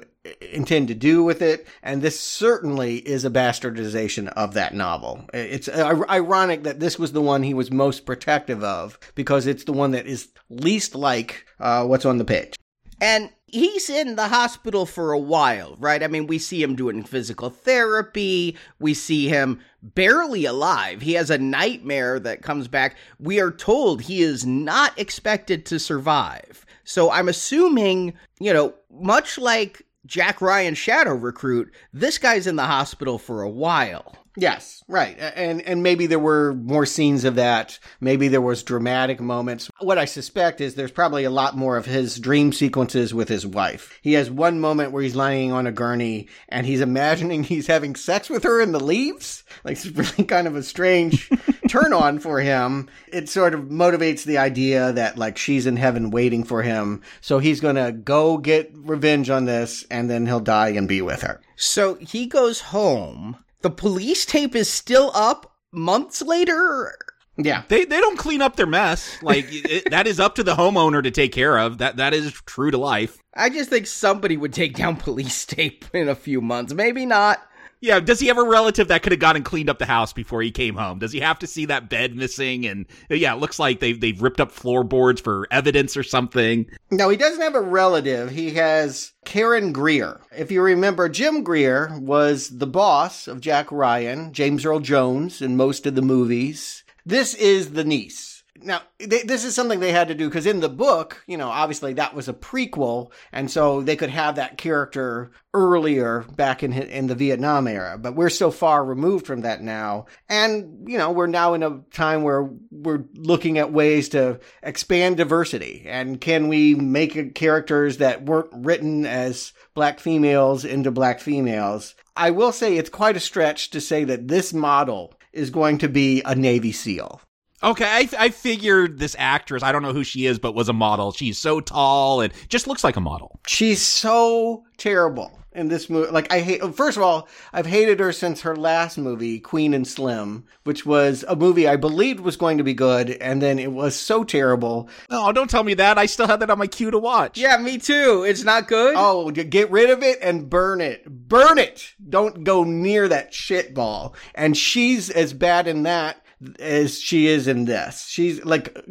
intend 0.51 0.87
to 0.87 0.95
do 0.95 1.23
with 1.23 1.41
it, 1.41 1.67
and 1.83 2.01
this 2.01 2.19
certainly 2.19 2.97
is 2.97 3.25
a 3.25 3.29
bastardization 3.29 4.29
of 4.29 4.53
that 4.53 4.73
novel. 4.73 5.25
It's 5.33 5.67
ironic 5.69 6.63
that 6.63 6.79
this 6.79 6.97
was 6.97 7.11
the 7.11 7.21
one 7.21 7.43
he 7.43 7.53
was 7.53 7.69
most 7.69 8.05
protective 8.05 8.63
of 8.63 8.97
because 9.15 9.45
it's 9.45 9.65
the 9.65 9.73
one 9.73 9.91
that 9.91 10.07
is 10.07 10.29
least 10.49 10.95
like 10.95 11.45
uh, 11.59 11.85
what's 11.85 12.05
on 12.05 12.17
the 12.17 12.25
page. 12.25 12.55
And 13.01 13.29
he's 13.51 13.89
in 13.89 14.15
the 14.15 14.27
hospital 14.27 14.85
for 14.85 15.11
a 15.11 15.19
while, 15.19 15.75
right? 15.79 16.01
I 16.01 16.07
mean, 16.07 16.27
we 16.27 16.39
see 16.39 16.61
him 16.61 16.75
doing 16.75 17.03
physical 17.03 17.49
therapy. 17.49 18.57
We 18.79 18.93
see 18.93 19.27
him 19.27 19.59
barely 19.81 20.45
alive. 20.45 21.01
He 21.01 21.13
has 21.13 21.29
a 21.29 21.37
nightmare 21.37 22.19
that 22.19 22.41
comes 22.41 22.67
back. 22.67 22.95
We 23.19 23.39
are 23.39 23.51
told 23.51 24.01
he 24.01 24.21
is 24.21 24.45
not 24.45 24.97
expected 24.97 25.65
to 25.67 25.79
survive. 25.79 26.65
So 26.83 27.11
I'm 27.11 27.29
assuming, 27.29 28.13
you 28.39 28.53
know, 28.53 28.73
much 28.89 29.37
like 29.37 29.85
Jack 30.05 30.41
Ryan 30.41 30.73
Shadow 30.73 31.13
Recruit, 31.13 31.71
this 31.93 32.17
guy's 32.17 32.47
in 32.47 32.55
the 32.55 32.65
hospital 32.65 33.17
for 33.17 33.41
a 33.41 33.49
while. 33.49 34.15
Yes, 34.37 34.81
right. 34.87 35.17
And 35.19 35.61
and 35.61 35.83
maybe 35.83 36.07
there 36.07 36.19
were 36.19 36.53
more 36.53 36.85
scenes 36.85 37.25
of 37.25 37.35
that. 37.35 37.79
Maybe 37.99 38.29
there 38.29 38.39
was 38.39 38.63
dramatic 38.63 39.19
moments. 39.19 39.69
What 39.79 39.97
I 39.97 40.05
suspect 40.05 40.61
is 40.61 40.75
there's 40.75 40.91
probably 40.91 41.25
a 41.25 41.29
lot 41.29 41.57
more 41.57 41.75
of 41.75 41.85
his 41.85 42.17
dream 42.17 42.53
sequences 42.53 43.13
with 43.13 43.27
his 43.27 43.45
wife. 43.45 43.99
He 44.01 44.13
has 44.13 44.31
one 44.31 44.61
moment 44.61 44.93
where 44.93 45.03
he's 45.03 45.17
lying 45.17 45.51
on 45.51 45.67
a 45.67 45.71
gurney 45.71 46.29
and 46.47 46.65
he's 46.65 46.79
imagining 46.79 47.43
he's 47.51 47.67
having 47.67 47.95
sex 47.95 48.29
with 48.29 48.43
her 48.43 48.61
in 48.61 48.71
the 48.71 48.79
leaves. 48.79 49.43
Like 49.65 49.73
it's 49.73 49.87
really 49.87 50.23
kind 50.27 50.47
of 50.47 50.55
a 50.55 50.63
strange 50.63 51.29
turn 51.67 51.91
on 51.91 52.19
for 52.19 52.39
him. 52.39 52.89
It 53.11 53.27
sort 53.27 53.53
of 53.53 53.65
motivates 53.65 54.23
the 54.23 54.37
idea 54.37 54.93
that 54.93 55.17
like 55.17 55.37
she's 55.37 55.65
in 55.65 55.75
heaven 55.75 56.09
waiting 56.09 56.45
for 56.45 56.61
him. 56.61 57.01
So 57.19 57.39
he's 57.39 57.59
going 57.59 57.75
to 57.75 57.91
go 57.91 58.37
get 58.37 58.71
revenge 58.73 59.29
on 59.29 59.43
this 59.43 59.85
and 59.91 60.09
then 60.09 60.25
he'll 60.25 60.39
die 60.39 60.69
and 60.69 60.87
be 60.87 61.01
with 61.01 61.21
her. 61.23 61.41
So 61.57 61.95
he 61.95 62.27
goes 62.27 62.61
home 62.61 63.37
the 63.61 63.69
police 63.69 64.25
tape 64.25 64.55
is 64.55 64.69
still 64.69 65.11
up 65.13 65.55
months 65.71 66.21
later. 66.21 66.95
Yeah, 67.37 67.63
they 67.69 67.85
they 67.85 67.99
don't 67.99 68.17
clean 68.17 68.41
up 68.41 68.55
their 68.55 68.67
mess. 68.67 69.21
Like 69.21 69.45
it, 69.51 69.89
that 69.91 70.07
is 70.07 70.19
up 70.19 70.35
to 70.35 70.43
the 70.43 70.55
homeowner 70.55 71.01
to 71.03 71.11
take 71.11 71.31
care 71.31 71.57
of. 71.57 71.77
That 71.77 71.97
that 71.97 72.13
is 72.13 72.33
true 72.45 72.71
to 72.71 72.77
life. 72.77 73.17
I 73.35 73.49
just 73.49 73.69
think 73.69 73.87
somebody 73.87 74.37
would 74.37 74.53
take 74.53 74.75
down 74.75 74.97
police 74.97 75.45
tape 75.45 75.85
in 75.93 76.09
a 76.09 76.15
few 76.15 76.41
months. 76.41 76.73
Maybe 76.73 77.05
not. 77.05 77.39
Yeah, 77.81 77.99
does 77.99 78.19
he 78.19 78.27
have 78.27 78.37
a 78.37 78.43
relative 78.43 78.89
that 78.89 79.01
could 79.01 79.11
have 79.11 79.19
gotten 79.19 79.41
cleaned 79.41 79.69
up 79.69 79.79
the 79.79 79.87
house 79.87 80.13
before 80.13 80.43
he 80.43 80.51
came 80.51 80.75
home? 80.75 80.99
Does 80.99 81.11
he 81.11 81.19
have 81.19 81.39
to 81.39 81.47
see 81.47 81.65
that 81.65 81.89
bed 81.89 82.15
missing? 82.15 82.67
And 82.67 82.85
yeah, 83.09 83.33
it 83.33 83.39
looks 83.39 83.57
like 83.57 83.79
they've 83.79 83.99
they've 83.99 84.21
ripped 84.21 84.39
up 84.39 84.51
floorboards 84.51 85.19
for 85.19 85.47
evidence 85.49 85.97
or 85.97 86.03
something. 86.03 86.67
No, 86.91 87.09
he 87.09 87.17
doesn't 87.17 87.41
have 87.41 87.55
a 87.55 87.61
relative. 87.61 88.29
He 88.29 88.51
has 88.51 89.13
Karen 89.25 89.71
Greer. 89.73 90.21
If 90.31 90.51
you 90.51 90.61
remember, 90.61 91.09
Jim 91.09 91.43
Greer 91.43 91.97
was 91.99 92.49
the 92.49 92.67
boss 92.67 93.27
of 93.27 93.41
Jack 93.41 93.71
Ryan, 93.71 94.31
James 94.31 94.63
Earl 94.63 94.79
Jones 94.79 95.41
in 95.41 95.57
most 95.57 95.87
of 95.87 95.95
the 95.95 96.03
movies. 96.03 96.83
This 97.03 97.33
is 97.33 97.71
the 97.71 97.83
niece. 97.83 98.30
Now, 98.63 98.81
they, 98.99 99.23
this 99.23 99.43
is 99.43 99.55
something 99.55 99.79
they 99.79 99.91
had 99.91 100.07
to 100.09 100.15
do 100.15 100.27
because 100.29 100.45
in 100.45 100.59
the 100.59 100.69
book, 100.69 101.23
you 101.27 101.37
know, 101.37 101.49
obviously 101.49 101.93
that 101.93 102.13
was 102.13 102.27
a 102.27 102.33
prequel, 102.33 103.11
and 103.31 103.49
so 103.49 103.81
they 103.81 103.95
could 103.95 104.09
have 104.09 104.35
that 104.35 104.57
character 104.57 105.31
earlier 105.53 106.21
back 106.35 106.63
in 106.63 106.73
in 106.73 107.07
the 107.07 107.15
Vietnam 107.15 107.67
era. 107.67 107.97
But 107.97 108.15
we're 108.15 108.29
so 108.29 108.51
far 108.51 108.83
removed 108.83 109.25
from 109.25 109.41
that 109.41 109.61
now, 109.61 110.05
and 110.29 110.87
you 110.87 110.97
know, 110.97 111.11
we're 111.11 111.27
now 111.27 111.53
in 111.53 111.63
a 111.63 111.81
time 111.91 112.23
where 112.23 112.49
we're 112.69 113.03
looking 113.15 113.57
at 113.57 113.73
ways 113.73 114.09
to 114.09 114.39
expand 114.61 115.17
diversity. 115.17 115.83
And 115.87 116.21
can 116.21 116.47
we 116.47 116.75
make 116.75 117.35
characters 117.35 117.97
that 117.97 118.25
weren't 118.25 118.49
written 118.53 119.05
as 119.05 119.53
black 119.73 119.99
females 119.99 120.65
into 120.65 120.91
black 120.91 121.19
females? 121.19 121.95
I 122.15 122.31
will 122.31 122.51
say 122.51 122.77
it's 122.77 122.89
quite 122.89 123.17
a 123.17 123.21
stretch 123.21 123.69
to 123.71 123.81
say 123.81 124.03
that 124.03 124.27
this 124.27 124.53
model 124.53 125.13
is 125.33 125.49
going 125.49 125.77
to 125.79 125.89
be 125.89 126.21
a 126.25 126.35
Navy 126.35 126.71
SEAL. 126.71 127.21
Okay, 127.63 127.85
I, 127.85 128.09
I 128.17 128.29
figured 128.29 128.97
this 128.99 129.15
actress, 129.19 129.61
I 129.63 129.71
don't 129.71 129.83
know 129.83 129.93
who 129.93 130.03
she 130.03 130.25
is, 130.25 130.39
but 130.39 130.55
was 130.55 130.69
a 130.69 130.73
model. 130.73 131.11
She's 131.11 131.37
so 131.37 131.59
tall 131.59 132.21
and 132.21 132.33
just 132.49 132.67
looks 132.67 132.83
like 132.83 132.95
a 132.95 133.01
model. 133.01 133.39
She's 133.45 133.81
so 133.81 134.63
terrible. 134.77 135.37
in 135.53 135.67
this 135.67 135.89
movie. 135.89 136.09
Like 136.11 136.31
I 136.31 136.39
hate. 136.39 136.61
First 136.75 136.95
of 136.97 137.03
all, 137.03 137.27
I've 137.51 137.65
hated 137.65 137.99
her 137.99 138.11
since 138.13 138.41
her 138.41 138.55
last 138.55 138.97
movie, 138.97 139.39
Queen 139.39 139.73
and 139.73 139.85
Slim, 139.85 140.45
which 140.63 140.85
was 140.85 141.25
a 141.27 141.35
movie 141.35 141.67
I 141.67 141.75
believed 141.75 142.21
was 142.21 142.37
going 142.37 142.57
to 142.57 142.63
be 142.63 142.73
good, 142.73 143.09
and 143.09 143.41
then 143.41 143.59
it 143.59 143.71
was 143.71 143.95
so 143.95 144.23
terrible. 144.23 144.87
No, 145.09 145.31
don't 145.33 145.49
tell 145.49 145.63
me 145.63 145.73
that. 145.75 145.97
I 145.97 146.05
still 146.05 146.27
have 146.27 146.39
that 146.39 146.49
on 146.49 146.57
my 146.57 146.67
queue 146.67 146.89
to 146.91 146.97
watch. 146.99 147.37
Yeah, 147.37 147.57
me 147.57 147.77
too. 147.77 148.23
It's 148.25 148.43
not 148.43 148.67
good. 148.69 148.95
Oh, 148.97 149.29
get 149.29 149.69
rid 149.71 149.89
of 149.89 150.01
it 150.03 150.19
and 150.21 150.49
burn 150.49 150.79
it. 150.79 151.03
Burn 151.09 151.57
it. 151.57 151.95
Don't 152.09 152.43
go 152.43 152.63
near 152.63 153.07
that 153.09 153.33
shit 153.33 153.73
ball. 153.73 154.15
And 154.33 154.55
she's 154.55 155.09
as 155.09 155.33
bad 155.33 155.67
in 155.67 155.83
that 155.83 156.20
as 156.59 156.99
she 156.99 157.27
is 157.27 157.47
in 157.47 157.65
this. 157.65 158.07
She's 158.07 158.43
like, 158.43 158.85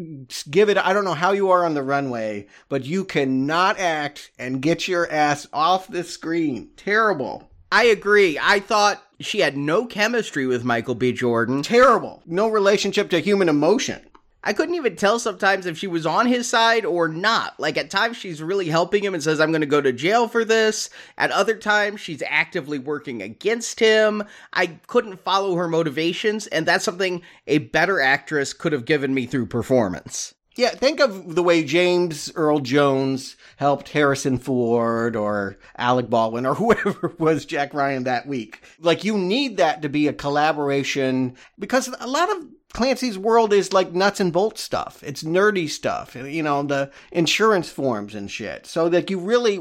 give 0.51 0.69
it, 0.69 0.79
I 0.79 0.93
don't 0.93 1.05
know 1.05 1.15
how 1.15 1.33
you 1.33 1.51
are 1.51 1.65
on 1.65 1.75
the 1.75 1.83
runway, 1.83 2.47
but 2.68 2.85
you 2.85 3.05
cannot 3.05 3.79
act 3.79 4.31
and 4.39 4.62
get 4.62 4.89
your 4.89 5.11
ass 5.11 5.47
off 5.53 5.89
the 5.89 6.05
screen. 6.05 6.70
Terrible. 6.77 7.51
I 7.72 7.85
agree. 7.85 8.39
I 8.41 8.61
thought 8.61 9.03
she 9.20 9.41
had 9.41 9.57
no 9.57 9.87
chemistry 9.87 10.47
with 10.47 10.64
Michael 10.64 10.95
B. 10.95 11.12
Jordan. 11.12 11.62
Terrible. 11.62 12.22
No 12.27 12.49
relationship 12.49 13.11
to 13.11 13.20
human 13.20 13.49
emotion. 13.49 14.01
I 14.43 14.53
couldn't 14.53 14.74
even 14.74 14.97
tell 14.97 15.18
sometimes 15.18 15.66
if 15.66 15.76
she 15.76 15.86
was 15.86 16.07
on 16.07 16.26
his 16.26 16.49
side 16.49 16.84
or 16.84 17.09
not. 17.09 17.59
Like 17.61 17.76
at 17.76 17.91
times 17.91 18.16
she's 18.16 18.43
really 18.43 18.68
helping 18.68 19.05
him 19.05 19.12
and 19.12 19.22
says, 19.22 19.41
I'm 19.41 19.51
going 19.51 19.61
to 19.61 19.66
go 19.66 19.80
to 19.80 19.93
jail 19.93 20.28
for 20.28 20.45
this. 20.45 20.88
At 21.18 21.30
other 21.30 21.57
times 21.57 22.01
she's 22.01 22.22
actively 22.26 22.78
working 22.78 23.20
against 23.20 23.80
him. 23.80 24.24
I 24.53 24.78
couldn't 24.86 25.20
follow 25.20 25.57
her 25.57 25.68
motivations, 25.68 26.47
and 26.47 26.66
that's 26.66 26.84
something 26.84 27.22
a 27.47 27.59
better 27.59 28.01
actress 28.01 28.53
could 28.53 28.72
have 28.72 28.84
given 28.84 29.12
me 29.12 29.26
through 29.26 29.47
performance. 29.47 30.34
Yeah, 30.57 30.70
think 30.70 31.01
of 31.01 31.36
the 31.36 31.43
way 31.43 31.62
James 31.62 32.32
Earl 32.34 32.59
Jones 32.59 33.36
helped 33.57 33.91
Harrison 33.91 34.36
Ford 34.36 35.14
or 35.16 35.59
Alec 35.76 36.11
Baldwin 36.11 36.45
or 36.45 36.55
whoever 36.57 37.14
was 37.18 37.47
Jack 37.47 37.72
Ryan 37.72 38.05
that 38.05 38.26
week. 38.26 38.62
Like, 38.80 39.05
you 39.05 39.16
need 39.16 39.59
that 39.59 39.82
to 39.82 39.88
be 39.88 40.09
a 40.09 40.12
collaboration 40.12 41.36
because 41.59 41.88
a 42.01 42.07
lot 42.07 42.30
of 42.30 42.47
Clancy's 42.73 43.18
world 43.18 43.53
is 43.53 43.73
like 43.73 43.93
nuts 43.93 44.21
and 44.21 44.33
bolts 44.33 44.61
stuff. 44.61 45.03
It's 45.03 45.23
nerdy 45.23 45.68
stuff, 45.68 46.14
you 46.14 46.43
know, 46.43 46.62
the 46.62 46.91
insurance 47.11 47.71
forms 47.71 48.14
and 48.14 48.31
shit. 48.31 48.66
So 48.66 48.89
that 48.89 49.11
you 49.11 49.18
really. 49.18 49.59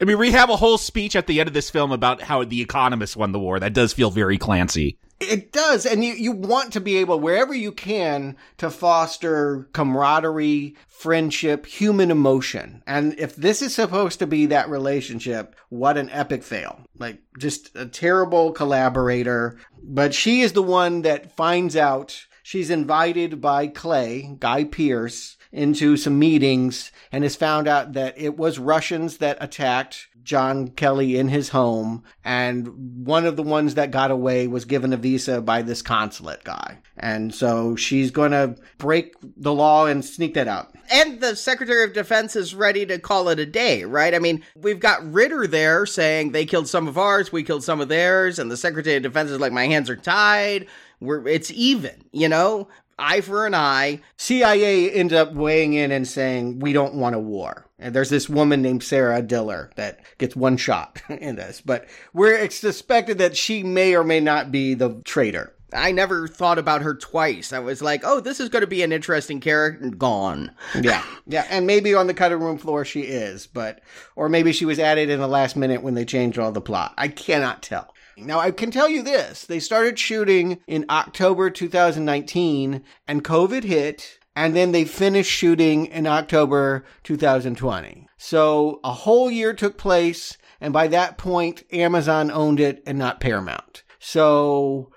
I 0.00 0.04
mean, 0.04 0.18
we 0.18 0.30
have 0.32 0.50
a 0.50 0.56
whole 0.56 0.78
speech 0.78 1.16
at 1.16 1.26
the 1.26 1.40
end 1.40 1.48
of 1.48 1.54
this 1.54 1.70
film 1.70 1.92
about 1.92 2.20
how 2.20 2.44
the 2.44 2.60
economists 2.60 3.16
won 3.16 3.32
the 3.32 3.38
war. 3.38 3.60
That 3.60 3.74
does 3.74 3.92
feel 3.92 4.10
very 4.10 4.38
Clancy. 4.38 4.98
It 5.20 5.52
does. 5.52 5.86
And 5.86 6.04
you, 6.04 6.12
you 6.14 6.32
want 6.32 6.72
to 6.72 6.80
be 6.80 6.96
able, 6.96 7.20
wherever 7.20 7.54
you 7.54 7.70
can, 7.72 8.36
to 8.58 8.68
foster 8.70 9.68
camaraderie, 9.72 10.76
friendship, 10.88 11.66
human 11.66 12.10
emotion. 12.10 12.82
And 12.86 13.18
if 13.18 13.36
this 13.36 13.62
is 13.62 13.74
supposed 13.74 14.18
to 14.18 14.26
be 14.26 14.46
that 14.46 14.68
relationship, 14.68 15.54
what 15.68 15.96
an 15.96 16.10
epic 16.10 16.42
fail. 16.42 16.80
Like, 16.98 17.20
just 17.38 17.74
a 17.76 17.86
terrible 17.86 18.52
collaborator. 18.52 19.58
But 19.82 20.14
she 20.14 20.40
is 20.40 20.52
the 20.52 20.62
one 20.62 21.02
that 21.02 21.36
finds 21.36 21.76
out 21.76 22.26
she's 22.44 22.68
invited 22.70 23.40
by 23.40 23.66
Clay, 23.66 24.36
Guy 24.38 24.64
Pearce, 24.64 25.36
into 25.50 25.96
some 25.96 26.18
meetings 26.18 26.92
and 27.10 27.24
has 27.24 27.34
found 27.34 27.66
out 27.66 27.94
that 27.94 28.14
it 28.18 28.36
was 28.36 28.58
Russians 28.58 29.16
that 29.16 29.38
attacked 29.40 30.08
John 30.24 30.68
Kelly 30.68 31.16
in 31.18 31.28
his 31.28 31.50
home, 31.50 32.02
and 32.24 33.06
one 33.06 33.26
of 33.26 33.36
the 33.36 33.42
ones 33.42 33.74
that 33.74 33.90
got 33.90 34.10
away 34.10 34.46
was 34.46 34.64
given 34.64 34.92
a 34.92 34.96
visa 34.96 35.42
by 35.42 35.60
this 35.60 35.82
consulate 35.82 36.44
guy. 36.44 36.78
And 36.96 37.34
so 37.34 37.76
she's 37.76 38.10
going 38.10 38.30
to 38.30 38.56
break 38.78 39.14
the 39.36 39.52
law 39.52 39.84
and 39.84 40.02
sneak 40.02 40.34
that 40.34 40.48
out. 40.48 40.74
And 40.90 41.20
the 41.20 41.36
Secretary 41.36 41.84
of 41.84 41.92
Defense 41.92 42.36
is 42.36 42.54
ready 42.54 42.86
to 42.86 42.98
call 42.98 43.28
it 43.28 43.38
a 43.38 43.46
day, 43.46 43.84
right? 43.84 44.14
I 44.14 44.18
mean, 44.18 44.42
we've 44.56 44.80
got 44.80 45.12
Ritter 45.12 45.46
there 45.46 45.84
saying 45.84 46.32
they 46.32 46.46
killed 46.46 46.68
some 46.68 46.88
of 46.88 46.96
ours, 46.96 47.30
we 47.30 47.42
killed 47.42 47.64
some 47.64 47.80
of 47.80 47.88
theirs, 47.88 48.38
and 48.38 48.50
the 48.50 48.56
Secretary 48.56 48.96
of 48.96 49.02
Defense 49.02 49.30
is 49.30 49.40
like, 49.40 49.52
my 49.52 49.66
hands 49.66 49.90
are 49.90 49.96
tied. 49.96 50.66
We're, 51.04 51.26
it's 51.28 51.50
even, 51.50 52.04
you 52.12 52.28
know? 52.28 52.68
eye 52.98 53.20
for 53.20 53.46
an 53.46 53.54
eye. 53.54 54.00
CIA 54.16 54.90
ends 54.90 55.12
up 55.12 55.32
weighing 55.32 55.74
in 55.74 55.90
and 55.90 56.06
saying, 56.06 56.60
we 56.60 56.72
don't 56.72 56.94
want 56.94 57.16
a 57.16 57.20
war. 57.20 57.66
And 57.78 57.94
there's 57.94 58.10
this 58.10 58.28
woman 58.28 58.62
named 58.62 58.82
Sarah 58.82 59.22
Diller 59.22 59.70
that 59.76 60.00
gets 60.18 60.36
one 60.36 60.56
shot 60.56 61.02
in 61.08 61.36
this, 61.36 61.60
but 61.60 61.86
we're 62.12 62.48
suspected 62.50 63.18
that 63.18 63.36
she 63.36 63.62
may 63.62 63.94
or 63.94 64.04
may 64.04 64.20
not 64.20 64.52
be 64.52 64.74
the 64.74 65.00
traitor. 65.04 65.54
I 65.72 65.90
never 65.90 66.28
thought 66.28 66.58
about 66.58 66.82
her 66.82 66.94
twice. 66.94 67.52
I 67.52 67.58
was 67.58 67.82
like, 67.82 68.02
oh, 68.04 68.20
this 68.20 68.38
is 68.38 68.48
going 68.48 68.60
to 68.60 68.68
be 68.68 68.82
an 68.84 68.92
interesting 68.92 69.40
character. 69.40 69.90
Gone. 69.90 70.52
yeah. 70.80 71.04
Yeah. 71.26 71.46
And 71.48 71.66
maybe 71.66 71.94
on 71.94 72.06
the 72.06 72.12
cutting 72.12 72.38
room 72.38 72.58
floor 72.58 72.84
she 72.84 73.00
is, 73.00 73.46
but, 73.46 73.80
or 74.14 74.28
maybe 74.28 74.52
she 74.52 74.66
was 74.66 74.78
added 74.78 75.08
in 75.08 75.20
the 75.20 75.26
last 75.26 75.56
minute 75.56 75.82
when 75.82 75.94
they 75.94 76.04
changed 76.04 76.38
all 76.38 76.52
the 76.52 76.60
plot. 76.60 76.92
I 76.98 77.08
cannot 77.08 77.62
tell. 77.62 77.93
Now, 78.16 78.38
I 78.38 78.50
can 78.50 78.70
tell 78.70 78.88
you 78.88 79.02
this 79.02 79.44
they 79.44 79.60
started 79.60 79.98
shooting 79.98 80.60
in 80.66 80.86
October 80.88 81.50
2019, 81.50 82.82
and 83.08 83.24
COVID 83.24 83.64
hit, 83.64 84.18
and 84.36 84.54
then 84.54 84.72
they 84.72 84.84
finished 84.84 85.30
shooting 85.30 85.86
in 85.86 86.06
October 86.06 86.84
2020. 87.02 88.08
So 88.16 88.80
a 88.84 88.92
whole 88.92 89.30
year 89.30 89.52
took 89.52 89.78
place, 89.78 90.36
and 90.60 90.72
by 90.72 90.88
that 90.88 91.18
point, 91.18 91.64
Amazon 91.72 92.30
owned 92.30 92.60
it 92.60 92.82
and 92.86 92.98
not 92.98 93.20
Paramount. 93.20 93.82
So, 93.98 94.90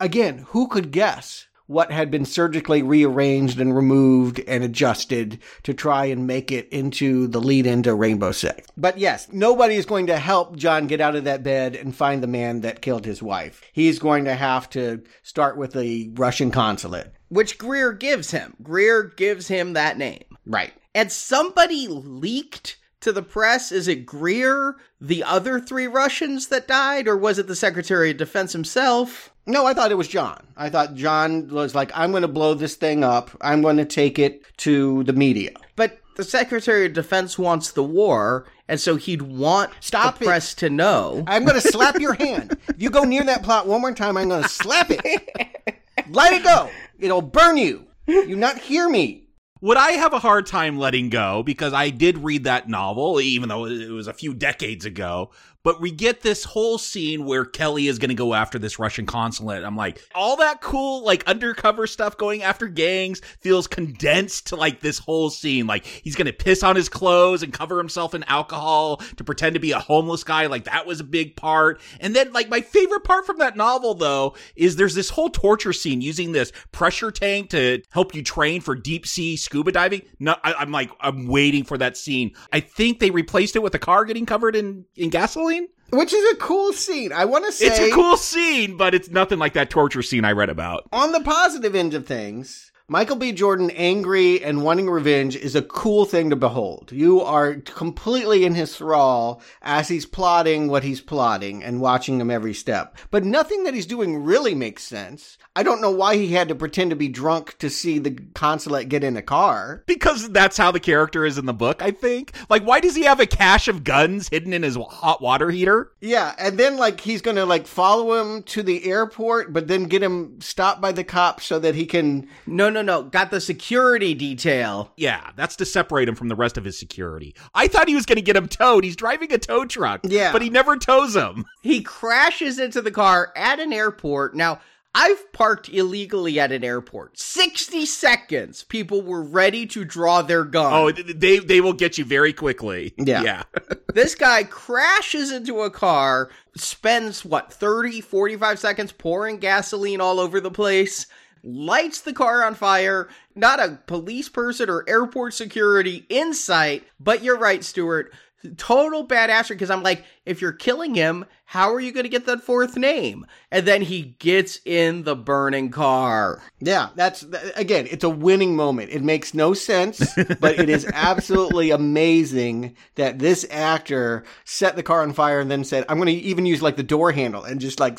again, 0.00 0.46
who 0.48 0.68
could 0.68 0.92
guess 0.92 1.46
what 1.66 1.92
had 1.92 2.10
been 2.10 2.24
surgically 2.24 2.82
rearranged 2.82 3.60
and 3.60 3.74
removed 3.74 4.40
and 4.46 4.64
adjusted 4.64 5.38
to 5.62 5.74
try 5.74 6.06
and 6.06 6.26
make 6.26 6.50
it 6.52 6.68
into 6.70 7.26
the 7.28 7.40
lead 7.40 7.66
into 7.66 7.94
Rainbow 7.94 8.32
Six. 8.32 8.66
But 8.76 8.98
yes, 8.98 9.28
nobody 9.32 9.76
is 9.76 9.86
going 9.86 10.06
to 10.08 10.18
help 10.18 10.56
John 10.56 10.86
get 10.86 11.00
out 11.00 11.16
of 11.16 11.24
that 11.24 11.42
bed 11.42 11.76
and 11.76 11.94
find 11.94 12.22
the 12.22 12.26
man 12.26 12.60
that 12.60 12.82
killed 12.82 13.04
his 13.04 13.22
wife. 13.22 13.62
He's 13.72 13.98
going 13.98 14.24
to 14.24 14.34
have 14.34 14.68
to 14.70 15.02
start 15.22 15.56
with 15.56 15.72
the 15.72 16.10
Russian 16.14 16.50
consulate. 16.50 17.12
Which 17.28 17.58
Greer 17.58 17.92
gives 17.92 18.30
him. 18.30 18.54
Greer 18.62 19.04
gives 19.04 19.48
him 19.48 19.72
that 19.72 19.96
name. 19.96 20.24
Right. 20.44 20.72
And 20.94 21.10
somebody 21.10 21.88
leaked 21.88 22.76
to 23.00 23.12
the 23.12 23.22
press? 23.22 23.72
Is 23.72 23.88
it 23.88 24.06
Greer, 24.06 24.76
the 25.00 25.24
other 25.24 25.60
three 25.60 25.86
Russians 25.86 26.48
that 26.48 26.68
died, 26.68 27.08
or 27.08 27.16
was 27.16 27.38
it 27.38 27.46
the 27.46 27.56
Secretary 27.56 28.10
of 28.10 28.16
Defense 28.16 28.52
himself? 28.52 29.31
No, 29.46 29.66
I 29.66 29.74
thought 29.74 29.90
it 29.90 29.96
was 29.96 30.08
John. 30.08 30.46
I 30.56 30.70
thought 30.70 30.94
John 30.94 31.48
was 31.48 31.74
like, 31.74 31.90
I'm 31.94 32.12
going 32.12 32.22
to 32.22 32.28
blow 32.28 32.54
this 32.54 32.76
thing 32.76 33.02
up. 33.02 33.30
I'm 33.40 33.60
going 33.60 33.76
to 33.78 33.84
take 33.84 34.18
it 34.18 34.44
to 34.58 35.02
the 35.04 35.12
media. 35.12 35.50
But 35.74 35.98
the 36.16 36.24
Secretary 36.24 36.86
of 36.86 36.92
Defense 36.92 37.38
wants 37.38 37.72
the 37.72 37.82
war, 37.82 38.46
and 38.68 38.80
so 38.80 38.96
he'd 38.96 39.22
want 39.22 39.72
Stop 39.80 40.18
the 40.18 40.26
press 40.26 40.54
to 40.56 40.70
know. 40.70 41.24
I'm 41.26 41.44
going 41.44 41.60
to 41.60 41.68
slap 41.68 41.98
your 41.98 42.14
hand. 42.14 42.56
If 42.68 42.76
you 42.80 42.90
go 42.90 43.02
near 43.02 43.24
that 43.24 43.42
plot 43.42 43.66
one 43.66 43.80
more 43.80 43.92
time, 43.92 44.16
I'm 44.16 44.28
going 44.28 44.42
to 44.42 44.48
slap 44.48 44.88
it. 44.90 45.80
Let 46.10 46.32
it 46.34 46.44
go. 46.44 46.70
It'll 47.00 47.22
burn 47.22 47.56
you. 47.56 47.86
You 48.06 48.36
not 48.36 48.58
hear 48.58 48.88
me 48.88 49.22
would 49.62 49.76
I 49.76 49.92
have 49.92 50.12
a 50.12 50.18
hard 50.18 50.46
time 50.46 50.76
letting 50.76 51.08
go 51.08 51.44
because 51.44 51.72
I 51.72 51.90
did 51.90 52.18
read 52.18 52.44
that 52.44 52.68
novel, 52.68 53.20
even 53.20 53.48
though 53.48 53.66
it 53.66 53.90
was 53.90 54.08
a 54.08 54.12
few 54.12 54.34
decades 54.34 54.84
ago. 54.84 55.30
But 55.64 55.80
we 55.80 55.92
get 55.92 56.22
this 56.22 56.44
whole 56.44 56.76
scene 56.78 57.24
where 57.24 57.44
Kelly 57.44 57.86
is 57.86 57.98
going 57.98 58.08
to 58.08 58.14
go 58.14 58.34
after 58.34 58.58
this 58.58 58.78
Russian 58.78 59.06
consulate. 59.06 59.62
I'm 59.62 59.76
like, 59.76 60.02
all 60.14 60.36
that 60.36 60.60
cool, 60.60 61.04
like 61.04 61.24
undercover 61.28 61.86
stuff 61.86 62.16
going 62.16 62.42
after 62.42 62.66
gangs 62.66 63.20
feels 63.40 63.66
condensed 63.68 64.48
to 64.48 64.56
like 64.56 64.80
this 64.80 64.98
whole 64.98 65.30
scene. 65.30 65.66
Like 65.66 65.84
he's 65.84 66.16
going 66.16 66.26
to 66.26 66.32
piss 66.32 66.62
on 66.62 66.74
his 66.74 66.88
clothes 66.88 67.42
and 67.42 67.52
cover 67.52 67.78
himself 67.78 68.14
in 68.14 68.24
alcohol 68.24 68.96
to 69.16 69.24
pretend 69.24 69.54
to 69.54 69.60
be 69.60 69.70
a 69.72 69.78
homeless 69.78 70.24
guy. 70.24 70.46
Like 70.46 70.64
that 70.64 70.86
was 70.86 70.98
a 70.98 71.04
big 71.04 71.36
part. 71.36 71.80
And 72.00 72.16
then 72.16 72.32
like 72.32 72.48
my 72.48 72.60
favorite 72.60 73.04
part 73.04 73.24
from 73.24 73.38
that 73.38 73.56
novel 73.56 73.94
though 73.94 74.34
is 74.56 74.76
there's 74.76 74.94
this 74.94 75.10
whole 75.10 75.30
torture 75.30 75.72
scene 75.72 76.00
using 76.00 76.32
this 76.32 76.52
pressure 76.72 77.12
tank 77.12 77.50
to 77.50 77.82
help 77.90 78.14
you 78.14 78.22
train 78.22 78.60
for 78.60 78.74
deep 78.74 79.06
sea 79.06 79.36
scuba 79.36 79.70
diving. 79.70 80.02
No, 80.18 80.34
I, 80.42 80.54
I'm 80.54 80.72
like, 80.72 80.90
I'm 81.00 81.28
waiting 81.28 81.62
for 81.62 81.78
that 81.78 81.96
scene. 81.96 82.32
I 82.52 82.60
think 82.60 82.98
they 82.98 83.10
replaced 83.10 83.54
it 83.54 83.62
with 83.62 83.74
a 83.74 83.78
car 83.78 84.04
getting 84.04 84.26
covered 84.26 84.56
in, 84.56 84.84
in 84.96 85.10
gasoline. 85.10 85.51
Which 85.92 86.14
is 86.14 86.32
a 86.32 86.36
cool 86.36 86.72
scene. 86.72 87.12
I 87.12 87.26
want 87.26 87.44
to 87.44 87.52
say 87.52 87.66
it's 87.66 87.78
a 87.78 87.90
cool 87.90 88.16
scene, 88.16 88.78
but 88.78 88.94
it's 88.94 89.10
nothing 89.10 89.38
like 89.38 89.52
that 89.52 89.68
torture 89.68 90.02
scene 90.02 90.24
I 90.24 90.32
read 90.32 90.48
about. 90.48 90.88
On 90.90 91.12
the 91.12 91.20
positive 91.20 91.74
end 91.74 91.92
of 91.92 92.06
things, 92.06 92.71
Michael 92.88 93.16
B. 93.16 93.32
Jordan 93.32 93.70
angry 93.70 94.42
and 94.42 94.64
wanting 94.64 94.90
revenge 94.90 95.36
is 95.36 95.54
a 95.54 95.62
cool 95.62 96.04
thing 96.04 96.30
to 96.30 96.36
behold. 96.36 96.90
You 96.92 97.20
are 97.20 97.54
completely 97.54 98.44
in 98.44 98.54
his 98.54 98.76
thrall 98.76 99.40
as 99.62 99.88
he's 99.88 100.04
plotting 100.04 100.68
what 100.68 100.82
he's 100.82 101.00
plotting 101.00 101.62
and 101.62 101.80
watching 101.80 102.20
him 102.20 102.30
every 102.30 102.52
step. 102.54 102.98
But 103.10 103.24
nothing 103.24 103.64
that 103.64 103.74
he's 103.74 103.86
doing 103.86 104.24
really 104.24 104.54
makes 104.54 104.82
sense. 104.82 105.38
I 105.54 105.62
don't 105.62 105.80
know 105.80 105.90
why 105.90 106.16
he 106.16 106.28
had 106.28 106.48
to 106.48 106.54
pretend 106.54 106.90
to 106.90 106.96
be 106.96 107.08
drunk 107.08 107.56
to 107.58 107.70
see 107.70 107.98
the 107.98 108.18
consulate 108.34 108.88
get 108.88 109.04
in 109.04 109.16
a 109.16 109.22
car. 109.22 109.84
Because 109.86 110.30
that's 110.30 110.56
how 110.56 110.70
the 110.70 110.80
character 110.80 111.24
is 111.24 111.38
in 111.38 111.46
the 111.46 111.52
book, 111.52 111.82
I 111.82 111.92
think. 111.92 112.32
Like, 112.48 112.64
why 112.64 112.80
does 112.80 112.96
he 112.96 113.04
have 113.04 113.20
a 113.20 113.26
cache 113.26 113.68
of 113.68 113.84
guns 113.84 114.28
hidden 114.28 114.52
in 114.52 114.62
his 114.62 114.76
hot 114.76 115.22
water 115.22 115.50
heater? 115.50 115.92
Yeah, 116.00 116.34
and 116.38 116.58
then, 116.58 116.78
like, 116.78 117.00
he's 117.00 117.22
gonna, 117.22 117.46
like, 117.46 117.66
follow 117.66 118.20
him 118.20 118.42
to 118.44 118.62
the 118.62 118.90
airport, 118.90 119.52
but 119.52 119.68
then 119.68 119.84
get 119.84 120.02
him 120.02 120.40
stopped 120.40 120.80
by 120.80 120.92
the 120.92 121.04
cops 121.04 121.44
so 121.44 121.58
that 121.58 121.74
he 121.74 121.86
can. 121.86 122.28
No, 122.46 122.71
no, 122.72 122.82
no. 122.82 123.02
Got 123.04 123.30
the 123.30 123.40
security 123.40 124.14
detail. 124.14 124.92
Yeah, 124.96 125.30
that's 125.36 125.56
to 125.56 125.64
separate 125.64 126.08
him 126.08 126.14
from 126.14 126.28
the 126.28 126.34
rest 126.34 126.58
of 126.58 126.64
his 126.64 126.78
security. 126.78 127.34
I 127.54 127.68
thought 127.68 127.88
he 127.88 127.94
was 127.94 128.06
going 128.06 128.16
to 128.16 128.22
get 128.22 128.36
him 128.36 128.48
towed. 128.48 128.84
He's 128.84 128.96
driving 128.96 129.32
a 129.32 129.38
tow 129.38 129.64
truck. 129.64 130.00
Yeah. 130.04 130.32
But 130.32 130.42
he 130.42 130.50
never 130.50 130.76
tows 130.76 131.14
him. 131.14 131.44
He 131.62 131.82
crashes 131.82 132.58
into 132.58 132.82
the 132.82 132.90
car 132.90 133.32
at 133.36 133.60
an 133.60 133.72
airport. 133.72 134.34
Now, 134.34 134.60
I've 134.94 135.32
parked 135.32 135.70
illegally 135.70 136.38
at 136.38 136.52
an 136.52 136.62
airport. 136.62 137.18
60 137.18 137.86
seconds. 137.86 138.64
People 138.64 139.00
were 139.00 139.22
ready 139.22 139.64
to 139.68 139.84
draw 139.84 140.20
their 140.20 140.44
gun. 140.44 140.72
Oh, 140.72 140.92
they 140.92 141.38
they 141.38 141.60
will 141.62 141.72
get 141.72 141.96
you 141.96 142.04
very 142.04 142.34
quickly. 142.34 142.92
Yeah. 142.98 143.22
Yeah. 143.22 143.42
this 143.94 144.14
guy 144.14 144.44
crashes 144.44 145.32
into 145.32 145.60
a 145.60 145.70
car, 145.70 146.30
spends 146.56 147.24
what, 147.24 147.52
30, 147.52 148.02
45 148.02 148.58
seconds 148.58 148.92
pouring 148.92 149.38
gasoline 149.38 150.02
all 150.02 150.20
over 150.20 150.40
the 150.40 150.50
place, 150.50 151.06
lights 151.42 152.00
the 152.00 152.12
car 152.12 152.44
on 152.44 152.54
fire. 152.54 153.08
Not 153.34 153.60
a 153.60 153.80
police 153.86 154.28
person 154.28 154.68
or 154.68 154.84
airport 154.88 155.34
security 155.34 156.06
in 156.08 156.34
sight, 156.34 156.84
but 157.00 157.22
you're 157.22 157.38
right, 157.38 157.64
Stuart. 157.64 158.12
Total 158.56 159.06
badassery 159.06 159.50
because 159.50 159.70
I'm 159.70 159.84
like, 159.84 160.04
if 160.26 160.40
you're 160.40 160.52
killing 160.52 160.96
him, 160.96 161.26
how 161.44 161.72
are 161.72 161.80
you 161.80 161.92
going 161.92 162.04
to 162.04 162.08
get 162.08 162.26
that 162.26 162.42
fourth 162.42 162.76
name? 162.76 163.24
And 163.52 163.66
then 163.68 163.82
he 163.82 164.16
gets 164.18 164.58
in 164.64 165.04
the 165.04 165.14
burning 165.14 165.70
car. 165.70 166.42
Yeah, 166.58 166.88
that's 166.96 167.24
again, 167.54 167.86
it's 167.88 168.02
a 168.02 168.10
winning 168.10 168.56
moment. 168.56 168.90
It 168.90 169.02
makes 169.02 169.32
no 169.32 169.54
sense, 169.54 170.14
but 170.40 170.58
it 170.58 170.68
is 170.68 170.86
absolutely 170.94 171.70
amazing 171.70 172.74
that 172.96 173.20
this 173.20 173.46
actor 173.48 174.24
set 174.44 174.74
the 174.74 174.82
car 174.82 175.02
on 175.02 175.12
fire 175.12 175.38
and 175.38 175.50
then 175.50 175.62
said, 175.62 175.84
"I'm 175.88 175.98
going 175.98 176.06
to 176.06 176.12
even 176.12 176.46
use 176.46 176.62
like 176.62 176.76
the 176.76 176.82
door 176.82 177.12
handle 177.12 177.44
and 177.44 177.60
just 177.60 177.78
like 177.78 177.98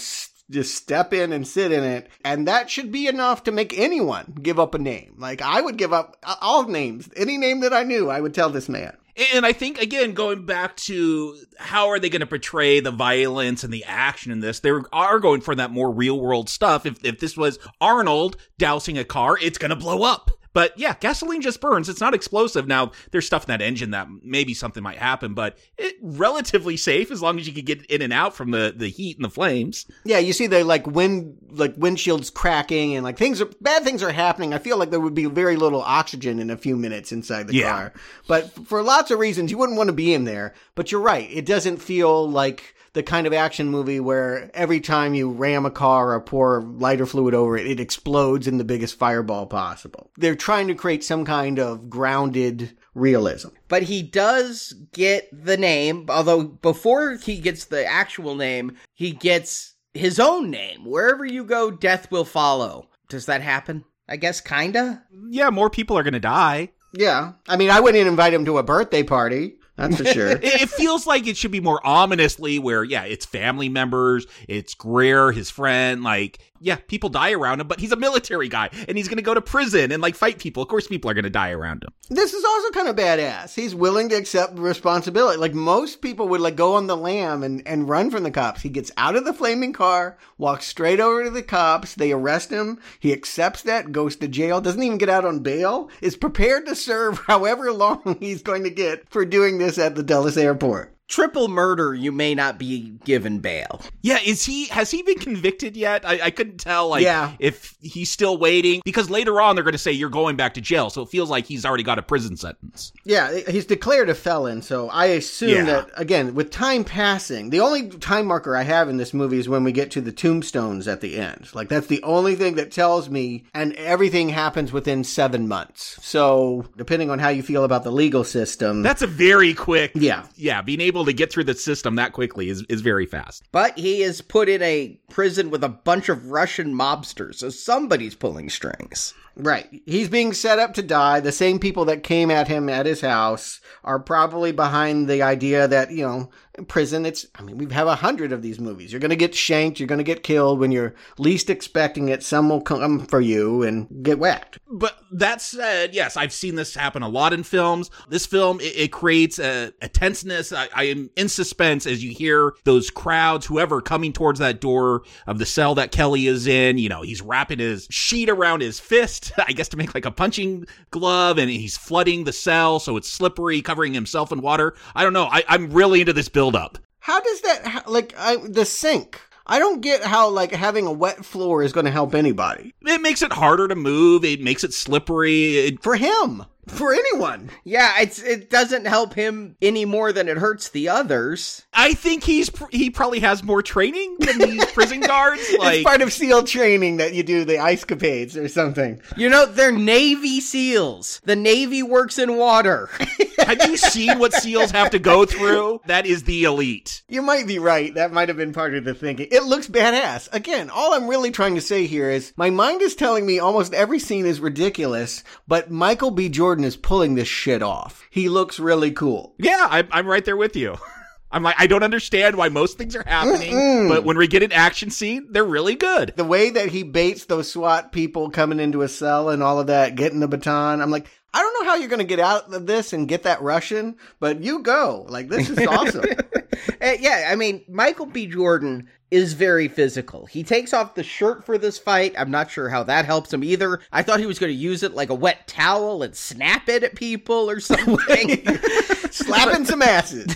just 0.50 0.76
step 0.76 1.14
in 1.14 1.32
and 1.32 1.48
sit 1.48 1.72
in 1.72 1.84
it." 1.84 2.10
And 2.24 2.48
that 2.48 2.70
should 2.70 2.92
be 2.92 3.08
enough 3.08 3.44
to 3.44 3.52
make 3.52 3.78
anyone 3.78 4.38
give 4.42 4.60
up 4.60 4.74
a 4.74 4.80
name. 4.80 5.16
Like 5.18 5.42
I 5.42 5.62
would 5.62 5.78
give 5.78 5.94
up 5.94 6.18
all 6.42 6.64
names, 6.68 7.10
any 7.16 7.38
name 7.38 7.62
that 7.62 7.74
I 7.74 7.84
knew, 7.84 8.10
I 8.10 8.22
would 8.22 8.34
tell 8.34 8.50
this 8.50 8.70
man. 8.70 8.96
And 9.34 9.46
I 9.46 9.54
think 9.54 9.80
again, 9.80 10.14
going 10.14 10.46
back 10.46 10.76
to 10.78 11.38
how 11.60 11.90
are 11.90 12.00
they 12.00 12.10
going 12.10 12.22
to 12.22 12.28
portray 12.28 12.80
the 12.80 12.92
violence 12.92 13.64
and 13.64 13.72
the 13.72 13.84
action 13.86 14.32
in 14.32 14.40
this? 14.40 14.60
They 14.60 14.72
are 14.92 15.20
going 15.20 15.42
for 15.42 15.54
that 15.54 15.70
more 15.70 15.92
real 15.92 16.20
world 16.20 16.50
stuff. 16.50 16.86
If 16.86 17.04
if 17.06 17.20
this 17.20 17.38
was 17.38 17.60
Arnold 17.80 18.38
dousing 18.58 18.98
a 18.98 19.04
car, 19.04 19.38
it's 19.40 19.60
going 19.60 19.70
to 19.70 19.76
blow 19.76 20.04
up. 20.04 20.32
But 20.54 20.78
yeah, 20.78 20.96
gasoline 21.00 21.42
just 21.42 21.60
burns. 21.60 21.90
It's 21.90 22.00
not 22.00 22.14
explosive. 22.14 22.68
Now, 22.68 22.92
there's 23.12 23.26
stuff 23.26 23.44
in 23.44 23.48
that 23.48 23.62
engine 23.62 23.92
that 23.92 24.08
maybe 24.22 24.54
something 24.54 24.84
might 24.84 24.98
happen, 25.00 25.34
but 25.34 25.58
it 25.78 25.96
relatively 26.02 26.78
safe 26.78 27.12
as 27.12 27.22
long 27.22 27.40
as 27.40 27.48
you 27.48 27.54
can 27.54 27.66
get 27.66 27.86
in 27.88 28.02
and 28.02 28.14
out 28.14 28.36
from 28.36 28.52
the, 28.52 28.74
the 28.76 28.90
heat 28.90 29.18
and 29.18 29.26
the 29.26 29.30
flames. 29.30 29.86
Yeah, 30.06 30.20
you 30.20 30.32
see 30.34 30.48
the 30.48 30.64
like 30.64 30.86
wind 30.88 31.38
like 31.52 31.76
windshields 31.76 32.34
cracking 32.34 32.96
and 32.96 33.04
like 33.04 33.18
things 33.18 33.42
are 33.42 33.50
bad 33.62 33.84
things 33.84 34.04
are 34.04 34.12
happening. 34.12 34.54
I 34.54 34.60
feel 34.60 34.78
like 34.78 34.92
there 34.92 35.00
would 35.00 35.16
be 35.16 35.26
very 35.26 35.56
little 35.56 35.82
oxygen 35.82 36.40
in 36.40 36.50
a 36.50 36.58
few 36.58 36.76
minutes 36.76 37.12
inside 37.12 37.48
the 37.48 37.56
Yeah. 37.56 37.72
car. 37.72 37.94
But 38.28 38.52
for 38.68 38.82
lots 38.84 39.12
of 39.12 39.20
reasons 39.20 39.52
you 39.52 39.58
wouldn't 39.58 39.78
want 39.78 39.88
to 39.88 39.94
be 39.94 40.14
in 40.14 40.24
there. 40.24 40.54
But 40.76 40.92
you're 40.92 41.02
right. 41.02 41.30
It 41.32 41.46
doesn't 41.46 41.78
feel 41.78 42.30
like 42.30 42.76
the 42.94 43.04
kind 43.04 43.28
of 43.28 43.34
action 43.34 43.70
movie 43.70 44.00
where 44.00 44.50
every 44.54 44.80
time 44.80 45.14
you 45.14 45.30
ram 45.30 45.66
a 45.66 45.72
car 45.72 46.14
or 46.14 46.22
pour 46.22 46.62
lighter 46.62 47.06
fluid 47.06 47.34
over 47.34 47.58
it, 47.58 47.68
it 47.68 47.80
explodes 47.80 48.48
in 48.48 48.58
the 48.58 48.64
biggest 48.64 48.98
fireball 48.98 49.46
possible. 49.46 50.12
They're 50.18 50.36
trying 50.36 50.68
to 50.68 50.76
create 50.76 51.04
some 51.04 51.26
kind 51.26 51.60
of 51.60 51.90
grounded 51.90 52.78
realism. 52.94 53.50
But 53.68 53.84
he 53.84 54.04
does 54.04 54.74
get 54.94 55.28
the 55.32 55.58
name, 55.58 56.06
although 56.10 56.44
before 56.44 57.16
he 57.16 57.40
gets 57.40 57.66
the 57.66 57.86
actual 57.86 58.36
name, 58.36 58.78
he 58.94 59.12
gets 59.12 59.76
his 59.94 60.20
own 60.20 60.50
name. 60.50 60.86
Wherever 60.86 61.26
you 61.26 61.44
go, 61.44 61.72
death 61.72 62.12
will 62.12 62.26
follow. 62.26 62.90
Does 63.10 63.26
that 63.26 63.42
happen? 63.42 63.86
I 64.08 64.18
guess 64.18 64.42
kinda. 64.42 65.04
Yeah, 65.30 65.50
more 65.50 65.70
people 65.70 65.98
are 65.98 66.04
going 66.04 66.14
to 66.14 66.20
die. 66.20 66.70
Yeah. 66.94 67.34
I 67.48 67.58
mean, 67.58 67.70
I 67.70 67.80
wouldn't 67.80 68.08
invite 68.08 68.34
him 68.34 68.46
to 68.46 68.58
a 68.58 68.64
birthday 68.64 69.02
party. 69.04 69.56
That's 69.76 69.98
for 69.98 70.06
sure. 70.06 70.28
it, 70.42 70.70
feels 70.70 71.08
like 71.08 71.26
it 71.28 71.36
should 71.36 71.52
be 71.52 71.60
more 71.60 71.86
ominously 71.86 72.60
where, 72.60 72.84
yeah, 72.84 73.04
it's 73.04 73.26
family 73.26 73.70
members, 73.70 74.28
it's 74.48 74.74
Greer, 74.76 75.32
his 75.32 75.50
friend, 75.50 76.04
like, 76.04 76.40
yeah, 76.64 76.78
people 76.88 77.10
die 77.10 77.34
around 77.34 77.60
him, 77.60 77.68
but 77.68 77.80
he's 77.80 77.92
a 77.92 77.98
military 77.98 78.48
guy 78.48 78.70
and 78.88 78.98
he's 78.98 79.10
going 79.10 79.18
to 79.18 79.24
go 79.24 79.34
to 79.34 79.42
prison 79.42 79.92
and 79.92 80.02
like 80.02 80.16
fight 80.16 80.40
people. 80.40 80.64
Of 80.64 80.70
course, 80.70 80.88
people 80.88 81.12
are 81.12 81.14
going 81.14 81.26
to 81.26 81.30
die 81.30 81.52
around 81.52 81.84
him. 81.84 81.90
This 82.10 82.34
is 82.34 82.44
also 82.44 82.70
kind 82.72 82.88
of 82.88 82.96
badass. 82.96 83.54
He's 83.54 83.76
willing 83.76 84.10
to 84.10 84.16
accept 84.16 84.58
responsibility. 84.58 85.38
Like 85.38 85.54
most 85.54 86.02
people 86.02 86.30
would 86.30 86.42
like 86.42 86.56
go 86.56 86.76
on 86.76 86.88
the 86.88 86.96
lam 86.96 87.44
and, 87.44 87.62
and 87.68 87.90
run 87.90 88.10
from 88.10 88.24
the 88.24 88.32
cops. 88.32 88.62
He 88.62 88.70
gets 88.70 88.92
out 88.96 89.18
of 89.18 89.26
the 89.26 89.34
flaming 89.34 89.74
car, 89.74 90.18
walks 90.38 90.66
straight 90.66 91.02
over 91.02 91.26
to 91.26 91.30
the 91.30 91.44
cops. 91.44 91.96
They 91.96 92.14
arrest 92.14 92.50
him. 92.50 92.80
He 93.00 93.12
accepts 93.12 93.64
that, 93.64 93.92
goes 93.92 94.16
to 94.18 94.28
jail, 94.30 94.62
doesn't 94.62 94.82
even 94.82 94.98
get 94.98 95.10
out 95.10 95.26
on 95.26 95.40
bail, 95.40 95.90
is 96.02 96.16
prepared 96.16 96.66
to 96.68 96.76
serve 96.76 97.20
however 97.28 97.74
long 97.74 98.18
he's 98.22 98.42
going 98.42 98.64
to 98.64 98.70
get 98.70 99.10
for 99.10 99.26
doing 99.26 99.58
this 99.58 99.78
at 99.78 99.96
the 99.96 100.04
Dulles 100.04 100.38
airport. 100.38 100.96
Triple 101.10 101.48
murder, 101.48 101.94
you 101.94 102.12
may 102.12 102.34
not 102.34 102.58
be 102.58 102.94
given 103.04 103.40
bail. 103.40 103.82
Yeah, 104.02 104.20
is 104.26 104.46
he 104.46 104.66
has 104.68 104.90
he 104.90 105.04
been 105.04 105.20
convicted 105.20 105.76
yet? 105.78 106.08
I, 106.08 106.20
I 106.24 106.32
couldn't 106.32 106.58
tell 106.60 106.88
like 106.88 107.04
Yeah. 107.04 107.34
if 107.40 107.76
he's 107.82 108.10
still 108.10 108.38
waiting 108.38 108.82
because 108.86 109.10
later 109.10 109.40
on 109.42 109.56
they're 109.56 109.64
going 109.66 109.74
to 109.74 109.78
say 109.78 109.92
you're 109.92 110.10
going 110.10 110.38
back 110.38 110.54
to 110.56 110.62
jail, 110.62 110.90
so 110.90 111.02
it 111.02 111.10
feels 111.10 111.30
like 111.30 111.46
he's 111.46 111.66
already 111.66 111.84
got 111.84 112.00
a 112.00 112.02
prison 112.02 112.38
sentence. 112.38 112.94
Yeah, 113.04 113.38
he's 113.48 113.66
declared 113.66 114.10
a 114.10 114.16
felon, 114.16 114.62
so 114.62 114.90
I 114.90 115.08
assume 115.08 115.50
Yeah. 115.50 115.64
that 115.66 115.90
again, 115.98 116.34
with 116.36 116.50
time 116.52 116.84
passing, 116.84 117.50
the 117.50 117.60
only 117.60 117.90
time 117.90 118.26
marker 118.26 118.56
I 118.56 118.64
have 118.64 118.88
in 118.90 118.98
this 118.98 119.14
movie 119.14 119.38
is 119.40 119.50
when 119.50 119.64
we 119.64 119.72
get 119.74 119.92
to 119.92 120.02
the 120.02 120.12
tombstones 120.14 120.88
at 120.88 121.02
the 121.02 121.18
end. 121.18 121.50
Like 121.54 121.68
that's 121.70 121.88
the 121.88 122.02
only 122.04 122.36
thing 122.36 122.56
that 122.56 122.72
tells 122.72 123.10
me 123.10 123.44
and 123.54 123.74
everything 123.74 124.30
happens 124.30 124.72
within 124.72 125.04
7 125.04 125.48
months. 125.48 126.00
So, 126.02 126.66
depending 126.78 127.10
on 127.10 127.20
how 127.20 127.30
you 127.30 127.44
feel 127.44 127.66
about 127.66 127.84
the 127.84 127.92
legal 127.92 128.24
system, 128.24 128.82
That's 128.84 129.02
a 129.02 129.08
very 129.08 129.54
quick 129.54 129.92
Yeah. 129.94 130.24
Yeah, 130.38 130.62
being 130.62 130.82
able 130.82 131.03
to 131.06 131.14
get 131.14 131.32
through 131.32 131.46
the 131.46 131.54
system 131.54 131.96
that 131.96 132.14
quickly 132.14 132.50
is 132.50 132.64
is 132.70 132.82
very 132.82 133.06
fast. 133.06 133.44
But 133.52 133.78
he 133.78 134.02
is 134.02 134.22
put 134.22 134.50
in 134.50 134.62
a 134.62 135.00
prison 135.10 135.50
with 135.50 135.64
a 135.64 135.70
bunch 135.70 136.10
of 136.10 136.32
Russian 136.32 136.74
mobsters, 136.74 137.36
so 137.36 137.50
somebody's 137.50 138.16
pulling 138.16 138.50
strings. 138.50 139.14
Right. 139.36 139.82
He's 139.86 140.10
being 140.10 140.34
set 140.34 140.60
up 140.60 140.76
to 140.76 140.84
die. 140.84 141.20
The 141.20 141.32
same 141.32 141.60
people 141.60 141.86
that 141.86 142.04
came 142.04 142.30
at 142.30 142.48
him 142.48 142.70
at 142.70 142.86
his 142.86 143.02
house 143.02 143.62
are 143.84 144.00
probably 144.00 144.52
behind 144.52 145.10
the 145.10 145.24
idea 145.24 145.68
that, 145.68 145.92
you 145.92 146.06
know, 146.06 146.30
in 146.56 146.66
prison, 146.66 147.04
it's, 147.04 147.26
I 147.34 147.42
mean, 147.42 147.58
we 147.58 147.74
have 147.74 147.88
a 147.88 147.96
hundred 147.96 148.32
of 148.32 148.44
these 148.44 148.60
movies. 148.60 148.92
You're 148.92 149.00
going 149.00 149.10
to 149.10 149.16
get 149.16 149.34
shanked. 149.34 149.80
You're 149.80 149.88
going 149.88 149.98
to 149.98 150.04
get 150.04 150.22
killed 150.22 150.60
when 150.60 150.72
you're 150.72 150.94
least 151.18 151.50
expecting 151.50 152.10
it. 152.10 152.22
Some 152.22 152.48
will 152.48 152.62
come 152.62 153.08
for 153.08 153.20
you 153.20 153.64
and 153.64 154.04
get 154.04 154.20
whacked. 154.20 154.60
But 154.70 155.00
that 155.12 155.42
said, 155.42 155.96
yes, 155.96 156.16
I've 156.16 156.32
seen 156.32 156.54
this 156.54 156.76
happen 156.76 157.02
a 157.02 157.10
lot 157.10 157.34
in 157.34 157.42
films. 157.42 157.90
This 158.08 158.28
film, 158.28 158.60
it, 158.62 158.76
it 158.76 158.92
creates 158.92 159.40
a, 159.40 159.74
a 159.82 159.90
tenseness. 159.90 160.54
I, 160.54 160.70
I 160.76 160.84
am 160.84 161.10
in 161.16 161.28
suspense 161.28 161.88
as 161.88 162.04
you 162.04 162.12
hear 162.12 162.54
those 162.66 162.92
crowds, 162.92 163.48
whoever 163.48 163.82
coming 163.82 164.14
towards 164.14 164.38
that 164.38 164.62
door 164.62 165.02
of 165.26 165.40
the 165.40 165.48
cell 165.48 165.74
that 165.76 165.92
Kelly 165.92 166.28
is 166.28 166.46
in. 166.46 166.78
You 166.78 166.90
know, 166.90 167.02
he's 167.02 167.24
wrapping 167.24 167.60
his 167.60 167.88
sheet 167.90 168.30
around 168.30 168.62
his 168.62 168.80
fist, 168.80 169.23
I 169.48 169.54
guess 169.54 169.70
to 169.70 169.78
make 169.78 169.94
like 169.94 170.06
a 170.06 170.12
punching 170.12 170.66
glove, 170.92 171.38
and 171.38 171.50
he's 171.50 171.78
flooding 171.78 172.24
the 172.24 172.34
cell 172.34 172.80
so 172.80 172.98
it's 172.98 173.10
slippery, 173.10 173.62
covering 173.62 173.94
himself 173.94 174.32
in 174.32 174.42
water. 174.42 174.76
I 174.96 175.04
don't 175.04 175.14
know. 175.14 175.26
I, 175.26 175.44
I'm 175.48 175.72
really 175.72 176.02
into 176.02 176.14
this 176.14 176.30
build 176.30 176.56
up. 176.56 176.78
How 177.00 177.20
does 177.20 177.42
that, 177.42 177.84
like, 177.86 178.14
I, 178.18 178.38
the 178.38 178.66
sink? 178.66 179.20
I 179.46 179.60
don't 179.60 179.82
get 179.82 180.04
how, 180.04 180.30
like, 180.30 180.54
having 180.54 180.88
a 180.88 180.92
wet 180.92 181.26
floor 181.26 181.62
is 181.62 181.74
going 181.74 181.86
to 181.86 181.92
help 181.92 182.16
anybody. 182.16 182.74
It 182.82 183.02
makes 183.02 183.22
it 183.22 183.34
harder 183.34 183.68
to 183.68 183.76
move. 183.76 184.24
It 184.24 184.40
makes 184.40 184.64
it 184.64 184.74
slippery. 184.74 185.58
It, 185.58 185.84
For 185.84 185.98
him. 185.98 186.46
For 186.68 186.94
anyone. 186.94 187.50
Yeah, 187.64 188.02
it's 188.02 188.22
it 188.22 188.50
doesn't 188.50 188.86
help 188.86 189.14
him 189.14 189.58
any 189.62 189.86
more 189.86 190.14
than 190.14 190.28
it 190.30 190.38
hurts 190.38 190.70
the 190.70 190.90
others. 190.90 191.64
I 191.74 191.94
think 191.94 192.24
he's 192.24 192.50
pr- 192.50 192.66
he 192.72 192.90
probably 192.90 193.20
has 193.20 193.44
more 193.44 193.62
training 193.62 194.16
than 194.20 194.38
these 194.38 194.66
prison 194.74 195.02
guards. 195.02 195.42
Like 195.60 195.76
it's 195.76 195.84
part 195.84 196.02
of 196.02 196.14
SEAL 196.14 196.44
training 196.44 196.98
that 196.98 197.14
you 197.14 197.24
do 197.24 197.44
the 197.44 197.60
ice 197.60 197.84
capades 197.84 198.38
or 198.38 198.48
something. 198.48 199.02
You 199.18 199.30
know, 199.30 199.46
they're 199.46 199.72
Navy 199.72 200.40
SEAls. 200.40 201.20
The 201.22 201.36
Navy 201.36 201.84
works 201.84 202.18
in 202.18 202.38
water. 202.38 202.90
Have 203.46 203.70
you 203.70 203.78
seen 203.78 204.20
what 204.20 204.34
SEAls 204.34 204.72
have 204.72 204.92
to 204.92 205.00
go 205.00 205.26
through? 205.26 205.82
That 205.86 206.06
is 206.06 206.24
the 206.24 206.44
elite. 206.44 207.04
You 207.08 207.22
might 207.22 207.48
be 207.48 207.60
right. 207.60 207.94
That 207.94 208.12
might 208.12 208.30
have 208.30 208.38
been 208.38 208.54
part 208.54 208.74
of 208.76 208.84
the 208.84 208.94
thinking. 208.94 209.28
It 209.32 209.44
looks 209.44 209.68
badass. 209.68 210.30
Again, 210.34 210.70
all 210.70 210.94
I'm 210.94 211.08
really 211.08 211.32
trying 211.32 211.56
to 211.56 211.62
say 211.62 211.86
here 211.86 212.10
is 212.10 212.34
my 212.36 212.50
mind 212.50 212.82
is 212.82 212.96
telling 212.96 213.26
me 213.26 213.40
almost 213.40 213.74
every 213.74 214.00
scene 214.00 214.26
is 214.26 214.40
ridiculous, 214.40 215.24
but 215.48 215.72
Michael 215.72 216.12
B. 216.12 216.30
Jordan 216.30 216.66
is 216.66 216.78
pulling 216.78 217.16
this 217.16 217.28
shit 217.28 217.62
off. 217.62 218.08
He 218.10 218.30
looks 218.30 218.60
really 218.60 218.92
cool. 218.92 219.36
Yeah, 219.38 219.68
I'm, 219.70 219.88
I'm 219.92 220.08
right 220.08 220.24
there 220.24 220.38
with 220.38 220.56
you. 220.56 220.78
I'm 221.34 221.42
like, 221.42 221.56
I 221.58 221.66
don't 221.66 221.82
understand 221.84 222.36
why 222.36 222.50
most 222.50 222.78
things 222.78 222.96
are 222.96 223.04
happening, 223.08 223.90
but 223.90 224.04
when 224.04 224.18
we 224.18 224.28
get 224.28 224.44
an 224.44 224.52
action 224.52 224.92
scene, 224.92 225.30
they're 225.32 225.44
really 225.44 225.74
good. 225.74 226.14
The 226.16 226.24
way 226.24 226.52
that 226.52 226.70
he 226.70 226.84
baits 226.84 227.26
those 227.26 227.52
SWAT 227.52 227.92
people 227.92 228.30
coming 228.30 228.60
into 228.60 228.84
a 228.84 228.88
cell 228.88 229.30
and 229.30 229.42
all 229.42 229.60
of 229.60 229.66
that, 229.68 229.96
getting 229.96 230.20
the 230.20 230.28
baton, 230.28 230.80
I'm 230.80 230.92
like, 230.92 231.08
I 231.34 231.42
don't 231.42 231.54
know 231.60 231.72
how 231.72 231.76
you're 231.76 231.90
going 231.90 232.00
to 232.00 232.06
get 232.06 232.20
out 232.20 232.54
of 232.54 232.68
this 232.68 232.94
and 232.94 233.08
get 233.08 233.24
that 233.24 233.42
Russian, 233.42 233.98
but 234.20 234.44
you 234.44 234.60
go. 234.60 235.06
Like, 235.10 235.30
this 235.30 235.50
is 235.50 235.66
awesome. 235.66 236.06
Uh, 236.82 236.92
yeah, 237.00 237.30
I 237.32 237.36
mean, 237.36 237.64
Michael 237.68 238.06
B. 238.06 238.28
Jordan 238.28 238.90
is 239.12 239.34
very 239.34 239.68
physical. 239.68 240.26
He 240.26 240.44
takes 240.44 240.74
off 240.74 240.96
the 240.96 241.04
shirt 241.04 241.46
for 241.46 241.60
this 241.60 241.78
fight. 241.78 242.16
I'm 242.18 242.32
not 242.32 242.50
sure 242.50 242.70
how 242.70 242.82
that 242.84 243.06
helps 243.06 243.32
him 243.32 243.44
either. 243.44 243.80
I 243.92 244.02
thought 244.02 244.20
he 244.20 244.26
was 244.26 244.40
going 244.40 244.52
to 244.52 244.58
use 244.58 244.82
it 244.82 244.96
like 244.96 245.12
a 245.12 245.16
wet 245.16 245.48
towel 245.48 246.02
and 246.02 246.16
snap 246.16 246.68
it 246.68 246.84
at 246.84 246.96
people 246.96 247.50
or 247.50 247.60
something. 247.60 248.44
Slapping 249.12 249.66
some 249.66 249.84
asses. 249.84 250.36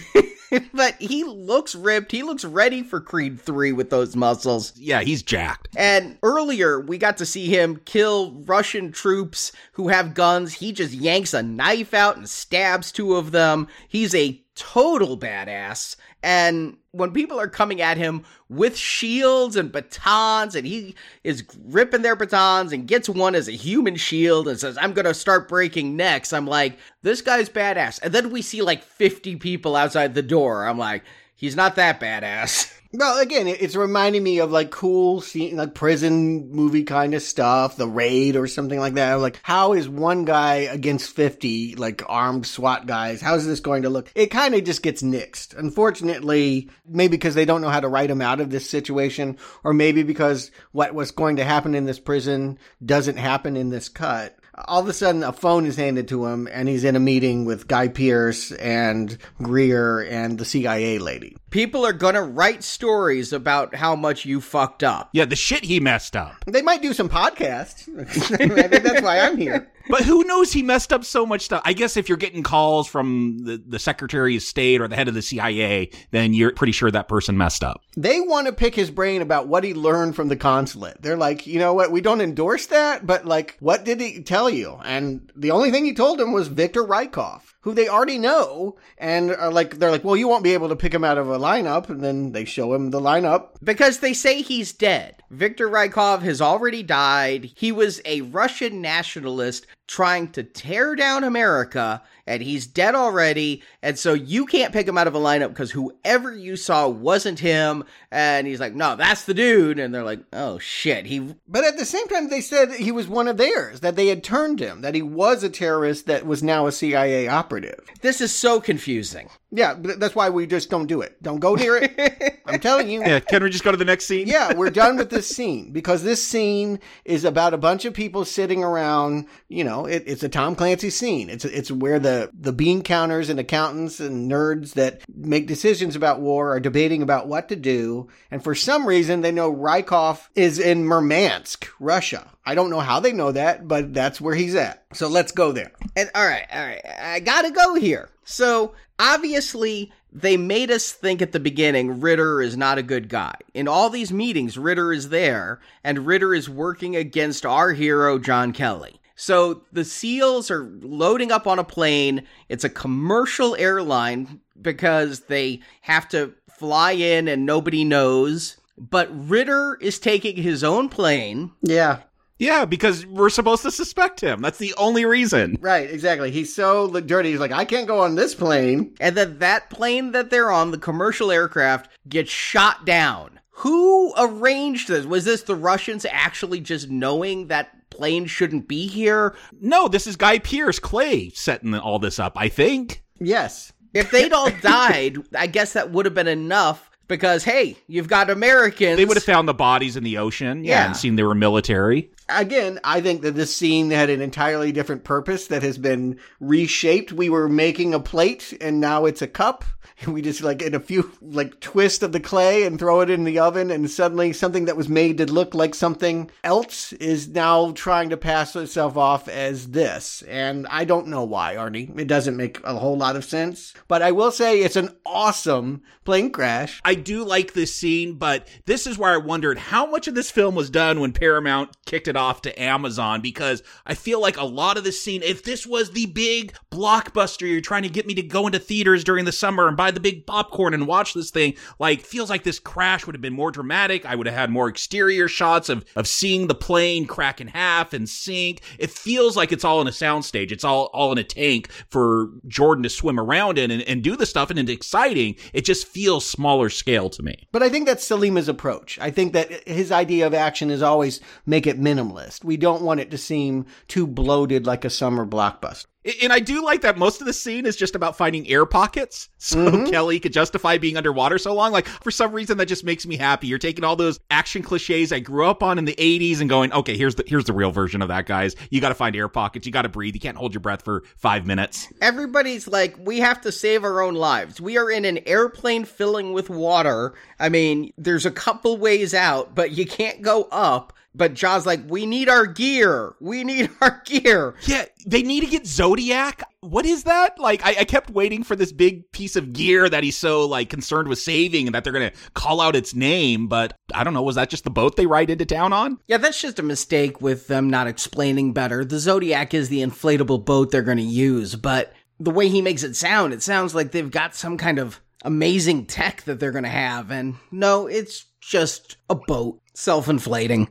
but 0.73 0.93
he 0.99 1.23
looks 1.23 1.73
ripped. 1.73 2.11
He 2.11 2.21
looks 2.21 2.45
ready 2.45 2.83
for 2.83 3.01
Creed 3.01 3.41
3 3.41 3.71
with 3.71 3.89
those 3.89 4.15
muscles. 4.15 4.73
Yeah, 4.77 5.01
he's 5.01 5.23
jacked. 5.23 5.69
And 5.75 6.19
earlier, 6.21 6.79
we 6.79 6.99
got 6.99 7.17
to 7.17 7.25
see 7.25 7.47
him 7.47 7.81
kill 7.85 8.33
Russian 8.45 8.91
troops 8.91 9.51
who 9.73 9.87
have 9.87 10.13
guns. 10.13 10.53
He 10.53 10.71
just 10.71 10.93
yanks 10.93 11.33
a 11.33 11.41
knife 11.41 11.95
out 11.95 12.17
and 12.17 12.29
stabs 12.29 12.91
two 12.91 13.15
of 13.15 13.31
them. 13.31 13.67
He's 13.87 14.13
a 14.13 14.39
total 14.57 15.17
badass. 15.17 15.95
And 16.23 16.77
when 16.91 17.11
people 17.11 17.39
are 17.39 17.47
coming 17.47 17.79
at 17.79 17.95
him 17.95 18.25
with 18.49 18.75
shields 18.75 19.55
and 19.55 19.71
batons, 19.71 20.55
and 20.55 20.65
he 20.65 20.95
is 21.23 21.45
ripping 21.65 22.01
their 22.01 22.15
batons 22.15 22.73
and 22.73 22.87
gets 22.87 23.07
one 23.07 23.35
as 23.35 23.47
a 23.47 23.53
human 23.53 23.95
shield 23.95 24.47
and 24.47 24.59
says, 24.59 24.77
I'm 24.81 24.93
going 24.93 25.05
to 25.05 25.13
start 25.13 25.47
breaking 25.47 25.95
necks, 25.95 26.33
I'm 26.33 26.47
like, 26.47 26.77
this 27.03 27.21
guy's 27.21 27.49
badass. 27.49 27.99
And 28.01 28.13
then 28.13 28.31
we 28.31 28.41
see 28.41 28.61
like 28.61 28.83
50 28.83 29.37
people 29.37 29.75
outside 29.75 30.15
the 30.15 30.23
door. 30.23 30.65
I'm 30.65 30.79
like, 30.79 31.03
he's 31.35 31.55
not 31.55 31.75
that 31.75 31.99
badass. 31.99 32.73
Well, 32.97 33.19
again, 33.19 33.47
it's 33.47 33.75
reminding 33.75 34.23
me 34.23 34.39
of 34.39 34.49
like 34.49 34.71
cool 34.71 35.21
scene, 35.21 35.55
like 35.55 35.75
prison 35.75 36.49
movie 36.49 36.81
kind 36.81 37.13
of 37.13 37.21
stuff, 37.21 37.77
the 37.77 37.87
raid 37.87 38.35
or 38.35 38.47
something 38.47 38.79
like 38.79 38.95
that. 38.95 39.13
Like, 39.19 39.39
how 39.43 39.73
is 39.73 39.87
one 39.87 40.25
guy 40.25 40.55
against 40.61 41.15
50, 41.15 41.75
like 41.75 42.01
armed 42.09 42.47
SWAT 42.47 42.87
guys? 42.87 43.21
How's 43.21 43.45
this 43.45 43.59
going 43.59 43.83
to 43.83 43.91
look? 43.91 44.11
It 44.15 44.31
kind 44.31 44.55
of 44.55 44.63
just 44.63 44.81
gets 44.81 45.03
nixed. 45.03 45.55
Unfortunately, 45.55 46.71
maybe 46.87 47.11
because 47.11 47.35
they 47.35 47.45
don't 47.45 47.61
know 47.61 47.69
how 47.69 47.81
to 47.81 47.87
write 47.87 48.09
him 48.09 48.23
out 48.23 48.41
of 48.41 48.49
this 48.49 48.67
situation, 48.67 49.37
or 49.63 49.75
maybe 49.75 50.01
because 50.01 50.49
what 50.71 50.95
was 50.95 51.11
going 51.11 51.35
to 51.35 51.43
happen 51.43 51.75
in 51.75 51.85
this 51.85 51.99
prison 51.99 52.57
doesn't 52.83 53.17
happen 53.17 53.55
in 53.55 53.69
this 53.69 53.89
cut 53.89 54.39
all 54.65 54.81
of 54.81 54.87
a 54.87 54.93
sudden 54.93 55.23
a 55.23 55.31
phone 55.31 55.65
is 55.65 55.75
handed 55.75 56.07
to 56.07 56.25
him 56.25 56.47
and 56.51 56.67
he's 56.67 56.83
in 56.83 56.95
a 56.95 56.99
meeting 56.99 57.45
with 57.45 57.67
Guy 57.67 57.87
Pearce 57.89 58.51
and 58.53 59.15
Greer 59.41 60.01
and 60.01 60.37
the 60.37 60.45
CIA 60.45 60.97
lady. 60.97 61.37
People 61.49 61.85
are 61.85 61.93
gonna 61.93 62.23
write 62.23 62.63
stories 62.63 63.31
about 63.31 63.73
how 63.73 63.95
much 63.95 64.25
you 64.25 64.41
fucked 64.41 64.83
up. 64.83 65.09
Yeah, 65.13 65.25
the 65.25 65.35
shit 65.35 65.63
he 65.63 65.79
messed 65.79 66.15
up. 66.15 66.43
They 66.45 66.61
might 66.61 66.81
do 66.81 66.93
some 66.93 67.07
podcasts. 67.07 67.87
I 68.57 68.67
think 68.67 68.83
that's 68.83 69.01
why 69.01 69.19
I'm 69.19 69.37
here. 69.37 69.71
But 69.89 70.01
who 70.01 70.25
knows 70.25 70.51
he 70.51 70.61
messed 70.63 70.91
up 70.91 71.05
so 71.05 71.25
much 71.25 71.41
stuff? 71.41 71.61
I 71.63 71.71
guess 71.71 71.95
if 71.95 72.09
you're 72.09 72.17
getting 72.17 72.43
calls 72.43 72.87
from 72.87 73.39
the, 73.39 73.63
the 73.65 73.79
Secretary 73.79 74.35
of 74.35 74.41
State 74.41 74.81
or 74.81 74.87
the 74.89 74.97
head 74.97 75.07
of 75.07 75.13
the 75.13 75.21
CIA, 75.21 75.91
then 76.11 76.33
you're 76.33 76.51
pretty 76.51 76.73
sure 76.73 76.91
that 76.91 77.07
person 77.07 77.37
messed 77.37 77.63
up. 77.63 77.81
They 77.95 78.19
want 78.19 78.47
to 78.47 78.53
pick 78.53 78.75
his 78.75 78.91
brain 78.91 79.21
about 79.21 79.47
what 79.47 79.63
he 79.63 79.73
learned 79.73 80.15
from 80.17 80.27
the 80.27 80.35
consulate. 80.35 81.01
They're 81.01 81.15
like, 81.15 81.47
you 81.47 81.59
know 81.59 81.73
what, 81.73 81.91
we 81.91 82.01
don't 82.01 82.19
endorse 82.19 82.65
that, 82.67 83.05
but 83.05 83.25
like, 83.25 83.55
what 83.61 83.85
did 83.85 84.01
he 84.01 84.21
tell 84.21 84.49
you? 84.49 84.77
And 84.83 85.31
the 85.35 85.51
only 85.51 85.71
thing 85.71 85.85
he 85.85 85.93
told 85.93 86.19
him 86.19 86.33
was 86.33 86.49
Victor 86.49 86.83
Rykov 86.83 87.41
who 87.61 87.73
they 87.73 87.87
already 87.87 88.17
know 88.17 88.77
and 88.97 89.31
are 89.31 89.51
like 89.51 89.77
they're 89.79 89.91
like 89.91 90.03
well 90.03 90.15
you 90.15 90.27
won't 90.27 90.43
be 90.43 90.53
able 90.53 90.69
to 90.69 90.75
pick 90.75 90.93
him 90.93 91.03
out 91.03 91.17
of 91.17 91.29
a 91.29 91.39
lineup. 91.39 91.89
And 91.89 92.03
then 92.03 92.31
they 92.31 92.45
show 92.45 92.73
him 92.73 92.91
the 92.91 93.01
lineup 93.01 93.49
because 93.63 93.99
they 93.99 94.13
say 94.13 94.41
he's 94.41 94.73
dead 94.73 95.23
Victor 95.29 95.69
Rykov 95.69 96.21
has 96.21 96.41
already 96.41 96.83
died 96.83 97.51
he 97.55 97.71
was 97.71 98.01
a 98.05 98.21
Russian 98.21 98.81
nationalist 98.81 99.67
trying 99.87 100.29
to 100.31 100.43
tear 100.43 100.95
down 100.95 101.23
America 101.23 102.01
and 102.25 102.41
he's 102.41 102.67
dead 102.67 102.95
already 102.95 103.63
and 103.81 103.97
so 103.97 104.13
you 104.13 104.45
can't 104.45 104.73
pick 104.73 104.87
him 104.87 104.97
out 104.97 105.07
of 105.07 105.15
a 105.15 105.19
lineup 105.19 105.49
because 105.49 105.71
whoever 105.71 106.35
you 106.35 106.55
saw 106.55 106.87
wasn't 106.87 107.39
him 107.39 107.83
and 108.11 108.47
he's 108.47 108.59
like 108.59 108.73
no 108.73 108.95
that's 108.95 109.23
the 109.23 109.33
dude 109.33 109.79
and 109.79 109.93
they're 109.93 110.03
like 110.03 110.19
oh 110.33 110.59
shit 110.59 111.05
he 111.05 111.35
but 111.47 111.63
at 111.63 111.77
the 111.77 111.85
same 111.85 112.07
time 112.07 112.29
they 112.29 112.41
said 112.41 112.71
he 112.71 112.91
was 112.91 113.07
one 113.07 113.27
of 113.27 113.37
theirs 113.37 113.79
that 113.79 113.95
they 113.95 114.07
had 114.07 114.23
turned 114.23 114.59
him 114.59 114.81
that 114.81 114.95
he 114.95 115.01
was 115.01 115.43
a 115.43 115.49
terrorist 115.49 116.05
that 116.05 116.25
was 116.25 116.43
now 116.43 116.67
a 116.67 116.71
CIA 116.71 117.27
operative 117.27 117.87
this 118.01 118.21
is 118.21 118.33
so 118.33 118.59
confusing. 118.59 119.29
Yeah, 119.51 119.75
that's 119.77 120.15
why 120.15 120.29
we 120.29 120.45
just 120.45 120.69
don't 120.69 120.87
do 120.87 121.01
it. 121.01 121.21
Don't 121.23 121.39
go 121.39 121.55
near 121.55 121.77
it. 121.77 122.41
I'm 122.45 122.59
telling 122.59 122.89
you. 122.89 122.99
Yeah, 122.99 123.19
can 123.19 123.43
we 123.43 123.49
just 123.49 123.63
go 123.63 123.71
to 123.71 123.77
the 123.77 123.85
next 123.85 124.05
scene? 124.05 124.27
yeah, 124.27 124.53
we're 124.53 124.69
done 124.69 124.97
with 124.97 125.09
this 125.09 125.16
scene 125.21 125.71
because 125.71 126.03
this 126.03 126.25
scene 126.25 126.79
is 127.05 127.25
about 127.25 127.53
a 127.53 127.57
bunch 127.57 127.85
of 127.85 127.93
people 127.93 128.25
sitting 128.25 128.63
around. 128.63 129.27
You 129.47 129.63
know, 129.63 129.85
it, 129.85 130.03
it's 130.05 130.23
a 130.23 130.29
Tom 130.29 130.55
Clancy 130.55 130.89
scene. 130.89 131.29
It's 131.29 131.45
it's 131.45 131.71
where 131.71 131.99
the 131.99 132.29
the 132.33 132.53
bean 132.53 132.81
counters 132.81 133.29
and 133.29 133.39
accountants 133.39 133.99
and 133.99 134.29
nerds 134.29 134.73
that 134.73 135.01
make 135.13 135.47
decisions 135.47 135.95
about 135.95 136.19
war 136.19 136.53
are 136.53 136.59
debating 136.59 137.01
about 137.01 137.27
what 137.27 137.49
to 137.49 137.55
do. 137.55 138.07
And 138.31 138.43
for 138.43 138.55
some 138.55 138.85
reason, 138.85 139.21
they 139.21 139.31
know 139.31 139.53
Rykov 139.53 140.27
is 140.35 140.59
in 140.59 140.85
Murmansk, 140.85 141.67
Russia. 141.79 142.29
I 142.45 142.55
don't 142.55 142.69
know 142.69 142.79
how 142.79 142.99
they 142.99 143.11
know 143.11 143.31
that, 143.31 143.67
but 143.67 143.93
that's 143.93 144.21
where 144.21 144.35
he's 144.35 144.55
at. 144.55 144.85
So 144.93 145.07
let's 145.07 145.31
go 145.31 145.51
there. 145.51 145.71
And 145.95 146.09
all 146.15 146.25
right, 146.25 146.45
all 146.51 146.65
right, 146.65 146.81
I 146.99 147.19
gotta 147.19 147.51
go 147.51 147.75
here. 147.75 148.09
So 148.23 148.73
obviously, 148.99 149.91
they 150.11 150.37
made 150.37 150.71
us 150.71 150.91
think 150.91 151.21
at 151.21 151.31
the 151.31 151.39
beginning 151.39 151.99
Ritter 151.99 152.41
is 152.41 152.57
not 152.57 152.77
a 152.77 152.83
good 152.83 153.09
guy. 153.09 153.35
In 153.53 153.67
all 153.67 153.89
these 153.89 154.11
meetings, 154.11 154.57
Ritter 154.57 154.91
is 154.93 155.09
there, 155.09 155.59
and 155.83 156.05
Ritter 156.05 156.33
is 156.33 156.49
working 156.49 156.95
against 156.95 157.45
our 157.45 157.73
hero, 157.73 158.17
John 158.17 158.53
Kelly. 158.53 158.99
So 159.15 159.63
the 159.71 159.83
SEALs 159.83 160.51
are 160.51 160.63
loading 160.81 161.31
up 161.31 161.47
on 161.47 161.59
a 161.59 161.63
plane. 161.63 162.23
It's 162.49 162.63
a 162.63 162.69
commercial 162.69 163.55
airline 163.55 164.41
because 164.61 165.21
they 165.21 165.61
have 165.81 166.07
to 166.09 166.33
fly 166.49 166.91
in 166.91 167.27
and 167.27 167.45
nobody 167.45 167.83
knows. 167.83 168.57
But 168.77 169.09
Ritter 169.11 169.77
is 169.81 169.97
taking 169.97 170.37
his 170.37 170.63
own 170.63 170.87
plane. 170.87 171.51
Yeah. 171.63 172.01
Yeah, 172.39 172.65
because 172.65 173.05
we're 173.05 173.29
supposed 173.29 173.63
to 173.63 173.71
suspect 173.71 174.21
him. 174.21 174.41
That's 174.41 174.59
the 174.59 174.73
only 174.77 175.05
reason. 175.05 175.57
Right, 175.59 175.89
exactly. 175.89 176.29
He's 176.31 176.53
so 176.53 176.87
dirty. 176.99 177.31
He's 177.31 177.39
like, 177.39 177.51
I 177.51 177.65
can't 177.65 177.87
go 177.87 177.99
on 177.99 178.15
this 178.15 178.35
plane. 178.35 178.93
And 178.99 179.15
then 179.17 179.39
that 179.39 179.69
plane 179.69 180.11
that 180.11 180.29
they're 180.29 180.51
on, 180.51 180.71
the 180.71 180.77
commercial 180.77 181.31
aircraft, 181.31 181.89
gets 182.07 182.29
shot 182.31 182.85
down. 182.85 183.39
Who 183.61 184.13
arranged 184.17 184.87
this? 184.87 185.05
Was 185.05 185.25
this 185.25 185.41
the 185.41 185.55
Russians 185.55 186.05
actually 186.11 186.59
just 186.59 186.89
knowing 186.91 187.47
that 187.47 187.89
plane 187.89 188.27
shouldn't 188.27 188.67
be 188.67 188.85
here? 188.85 189.35
No, 189.59 189.87
this 189.87 190.05
is 190.05 190.15
Guy 190.15 190.37
Pearce, 190.37 190.77
Clay, 190.77 191.29
setting 191.31 191.73
all 191.73 191.97
this 191.97 192.19
up, 192.19 192.33
I 192.35 192.49
think. 192.49 193.01
Yes. 193.19 193.73
If 193.95 194.11
they'd 194.11 194.31
all 194.31 194.51
died, 194.61 195.17
I 195.35 195.47
guess 195.47 195.73
that 195.73 195.89
would 195.89 196.05
have 196.05 196.13
been 196.13 196.27
enough 196.27 196.91
because 197.07 197.43
hey, 197.43 197.77
you've 197.87 198.07
got 198.09 198.29
Americans. 198.29 198.97
They 198.97 199.05
would 199.05 199.17
have 199.17 199.23
found 199.23 199.47
the 199.47 199.53
bodies 199.55 199.95
in 199.95 200.03
the 200.03 200.19
ocean, 200.19 200.63
yeah, 200.63 200.81
Yeah. 200.81 200.85
and 200.87 200.95
seen 200.97 201.15
they 201.15 201.23
were 201.23 201.33
military. 201.33 202.11
Again, 202.29 202.79
I 202.83 202.99
think 203.01 203.21
that 203.21 203.35
this 203.35 203.55
scene 203.55 203.89
had 203.89 204.09
an 204.09 204.21
entirely 204.21 204.71
different 204.71 205.03
purpose 205.03 205.47
that 205.47 205.63
has 205.63 205.77
been 205.77 206.19
reshaped. 206.39 207.13
We 207.13 207.29
were 207.29 207.47
making 207.47 207.93
a 207.93 207.99
plate 207.99 208.57
and 208.59 208.81
now 208.81 209.05
it's 209.05 209.21
a 209.21 209.27
cup. 209.27 209.63
We 210.07 210.21
just 210.21 210.41
like 210.41 210.61
in 210.61 210.75
a 210.75 210.79
few 210.79 211.11
like 211.21 211.59
twist 211.59 212.03
of 212.03 212.11
the 212.11 212.19
clay 212.19 212.63
and 212.63 212.77
throw 212.77 213.01
it 213.01 213.09
in 213.09 213.23
the 213.23 213.39
oven 213.39 213.71
and 213.71 213.89
suddenly 213.89 214.31
something 214.31 214.65
that 214.65 214.77
was 214.77 214.87
made 214.87 215.17
to 215.17 215.25
look 215.25 215.55
like 215.55 215.73
something 215.73 216.29
else 216.43 216.93
is 216.93 217.27
now 217.29 217.71
trying 217.71 218.09
to 218.11 218.17
pass 218.17 218.55
itself 218.55 218.95
off 218.95 219.27
as 219.27 219.71
this. 219.71 220.21
And 220.27 220.67
I 220.67 220.85
don't 220.85 221.07
know 221.07 221.23
why, 221.23 221.55
Arnie. 221.55 221.97
It 221.97 222.07
doesn't 222.07 222.37
make 222.37 222.63
a 222.63 222.75
whole 222.75 222.97
lot 222.97 223.15
of 223.15 223.25
sense. 223.25 223.73
But 223.87 224.03
I 224.03 224.11
will 224.11 224.31
say 224.31 224.59
it's 224.59 224.75
an 224.75 224.95
awesome 225.03 225.81
plane 226.05 226.31
crash. 226.31 226.79
I 226.85 226.93
do 226.93 227.23
like 227.23 227.53
this 227.53 227.73
scene, 227.73 228.13
but 228.13 228.47
this 228.65 228.85
is 228.85 228.97
where 228.97 229.13
I 229.13 229.17
wondered 229.17 229.57
how 229.57 229.87
much 229.87 230.07
of 230.07 230.15
this 230.15 230.29
film 230.29 230.53
was 230.53 230.69
done 230.69 230.99
when 230.99 231.11
Paramount 231.11 231.75
kicked 231.85 232.07
it 232.07 232.15
off 232.17 232.41
to 232.41 232.61
Amazon 232.61 233.21
because 233.21 233.63
I 233.85 233.93
feel 233.93 234.21
like 234.21 234.37
a 234.37 234.43
lot 234.43 234.77
of 234.77 234.83
this 234.83 235.01
scene, 235.01 235.21
if 235.23 235.43
this 235.43 235.65
was 235.65 235.91
the 235.91 236.07
big 236.07 236.53
blockbuster 236.71 237.49
you're 237.49 237.61
trying 237.61 237.83
to 237.83 237.89
get 237.89 238.07
me 238.07 238.13
to 238.15 238.21
go 238.21 238.47
into 238.47 238.59
theaters 238.59 239.03
during 239.03 239.25
the 239.25 239.31
summer 239.31 239.67
and 239.67 239.77
buy 239.77 239.91
the 239.91 239.99
big 239.99 240.25
popcorn 240.25 240.73
and 240.73 240.87
watch 240.87 241.13
this 241.13 241.31
thing, 241.31 241.53
like 241.79 242.01
feels 242.01 242.29
like 242.29 242.43
this 242.43 242.59
crash 242.59 243.05
would 243.05 243.15
have 243.15 243.21
been 243.21 243.33
more 243.33 243.51
dramatic. 243.51 244.05
I 244.05 244.15
would 244.15 244.27
have 244.27 244.35
had 244.35 244.49
more 244.49 244.67
exterior 244.67 245.27
shots 245.27 245.69
of 245.69 245.85
of 245.95 246.07
seeing 246.07 246.47
the 246.47 246.55
plane 246.55 247.05
crack 247.05 247.39
in 247.39 247.47
half 247.47 247.93
and 247.93 248.09
sink. 248.09 248.61
It 248.79 248.89
feels 248.89 249.37
like 249.37 249.51
it's 249.51 249.63
all 249.63 249.81
in 249.81 249.87
a 249.87 249.91
soundstage. 249.91 250.51
It's 250.51 250.63
all 250.63 250.85
all 250.93 251.11
in 251.11 251.17
a 251.17 251.23
tank 251.23 251.69
for 251.89 252.31
Jordan 252.47 252.83
to 252.83 252.89
swim 252.89 253.19
around 253.19 253.57
in 253.57 253.71
and, 253.71 253.83
and 253.83 254.03
do 254.03 254.15
the 254.15 254.25
stuff 254.25 254.49
and 254.49 254.59
it's 254.59 254.71
exciting. 254.71 255.35
It 255.53 255.65
just 255.65 255.87
feels 255.87 256.25
smaller 256.25 256.69
scale 256.69 257.09
to 257.11 257.23
me. 257.23 257.47
But 257.51 257.63
I 257.63 257.69
think 257.69 257.85
that's 257.85 258.07
Sollima's 258.07 258.47
approach. 258.47 258.97
I 258.99 259.11
think 259.11 259.33
that 259.33 259.67
his 259.67 259.91
idea 259.91 260.25
of 260.25 260.33
action 260.33 260.69
is 260.69 260.81
always 260.81 261.19
make 261.45 261.67
it 261.67 261.77
minimal. 261.77 262.06
Minimalist. 262.07 262.43
We 262.43 262.57
don't 262.57 262.81
want 262.81 262.99
it 262.99 263.11
to 263.11 263.17
seem 263.17 263.65
too 263.87 264.07
bloated 264.07 264.65
like 264.65 264.85
a 264.85 264.89
summer 264.89 265.25
blockbuster. 265.25 265.85
And 266.21 266.31
I 266.31 266.39
do 266.39 266.63
like 266.63 266.81
that 266.81 266.97
most 266.97 267.19
of 267.19 267.27
the 267.27 267.33
scene 267.33 267.65
is 267.65 267.75
just 267.75 267.93
about 267.93 268.15
finding 268.15 268.47
air 268.47 268.65
pockets 268.65 269.27
so 269.37 269.57
mm-hmm. 269.57 269.89
Kelly 269.89 270.21
could 270.21 270.31
justify 270.31 270.77
being 270.77 270.95
underwater 270.95 271.37
so 271.37 271.53
long. 271.53 271.73
Like, 271.73 271.85
for 271.85 272.11
some 272.11 272.31
reason, 272.31 272.57
that 272.57 272.67
just 272.67 272.85
makes 272.85 273.05
me 273.05 273.17
happy. 273.17 273.47
You're 273.47 273.57
taking 273.57 273.83
all 273.83 273.97
those 273.97 274.19
action 274.31 274.61
cliches 274.61 275.11
I 275.11 275.19
grew 275.19 275.45
up 275.45 275.61
on 275.61 275.77
in 275.77 275.83
the 275.83 275.95
80s 275.95 276.39
and 276.39 276.49
going, 276.49 276.71
okay, 276.71 276.95
here's 276.95 277.15
the, 277.15 277.25
here's 277.27 277.43
the 277.43 277.53
real 277.53 277.71
version 277.71 278.01
of 278.01 278.07
that, 278.07 278.25
guys. 278.25 278.55
You 278.69 278.79
got 278.79 278.89
to 278.89 278.95
find 278.95 279.15
air 279.15 279.27
pockets. 279.27 279.65
You 279.65 279.73
got 279.73 279.81
to 279.81 279.89
breathe. 279.89 280.15
You 280.15 280.21
can't 280.21 280.37
hold 280.37 280.53
your 280.53 280.61
breath 280.61 280.83
for 280.83 281.03
five 281.17 281.45
minutes. 281.45 281.91
Everybody's 282.01 282.67
like, 282.69 282.95
we 282.99 283.19
have 283.19 283.41
to 283.41 283.51
save 283.51 283.83
our 283.83 284.01
own 284.01 284.15
lives. 284.15 284.61
We 284.61 284.77
are 284.77 284.89
in 284.89 285.03
an 285.03 285.19
airplane 285.27 285.83
filling 285.83 286.31
with 286.31 286.49
water. 286.49 287.15
I 287.37 287.49
mean, 287.49 287.91
there's 287.97 288.25
a 288.25 288.31
couple 288.31 288.77
ways 288.77 289.13
out, 289.13 289.55
but 289.55 289.71
you 289.71 289.85
can't 289.85 290.21
go 290.21 290.43
up. 290.51 290.93
But 291.17 291.33
John's 291.33 291.65
like, 291.65 291.81
we 291.89 292.05
need 292.05 292.29
our 292.29 292.45
gear. 292.45 293.15
We 293.19 293.43
need 293.43 293.71
our 293.81 294.01
gear. 294.05 294.55
Yeah, 294.65 294.85
they 295.05 295.23
need 295.23 295.41
to 295.41 295.47
get 295.47 295.65
Zodiac. 295.65 296.43
What 296.61 296.85
is 296.85 297.03
that? 297.03 297.39
Like, 297.39 297.65
I, 297.65 297.77
I, 297.79 297.85
kept 297.85 298.09
waiting 298.09 298.43
for 298.43 298.55
this 298.55 298.71
big 298.71 299.11
piece 299.11 299.35
of 299.35 299.53
gear 299.53 299.89
that 299.89 300.03
he's 300.03 300.17
so 300.17 300.45
like 300.45 300.69
concerned 300.69 301.07
with 301.07 301.19
saving, 301.19 301.67
and 301.67 301.73
that 301.73 301.83
they're 301.83 301.93
gonna 301.93 302.11
call 302.33 302.61
out 302.61 302.75
its 302.75 302.93
name. 302.93 303.47
But 303.47 303.73
I 303.93 304.03
don't 304.03 304.13
know. 304.13 304.21
Was 304.21 304.35
that 304.35 304.49
just 304.49 304.63
the 304.63 304.69
boat 304.69 304.95
they 304.95 305.07
ride 305.07 305.29
into 305.29 305.45
town 305.45 305.73
on? 305.73 305.99
Yeah, 306.07 306.17
that's 306.17 306.41
just 306.41 306.59
a 306.59 306.63
mistake 306.63 307.19
with 307.21 307.47
them 307.47 307.69
not 307.69 307.87
explaining 307.87 308.53
better. 308.53 308.85
The 308.85 308.99
Zodiac 308.99 309.53
is 309.53 309.69
the 309.69 309.81
inflatable 309.81 310.45
boat 310.45 310.71
they're 310.71 310.83
gonna 310.83 311.01
use, 311.01 311.55
but 311.55 311.93
the 312.19 312.31
way 312.31 312.49
he 312.49 312.61
makes 312.61 312.83
it 312.83 312.95
sound, 312.95 313.33
it 313.33 313.41
sounds 313.41 313.73
like 313.73 313.91
they've 313.91 314.11
got 314.11 314.35
some 314.35 314.57
kind 314.57 314.79
of 314.79 315.01
amazing 315.23 315.85
tech 315.85 316.23
that 316.23 316.39
they're 316.39 316.51
gonna 316.51 316.69
have. 316.69 317.11
And 317.11 317.35
no, 317.51 317.87
it's 317.87 318.25
just 318.41 318.97
a 319.09 319.15
boat, 319.15 319.61
self 319.73 320.07
inflating. 320.07 320.69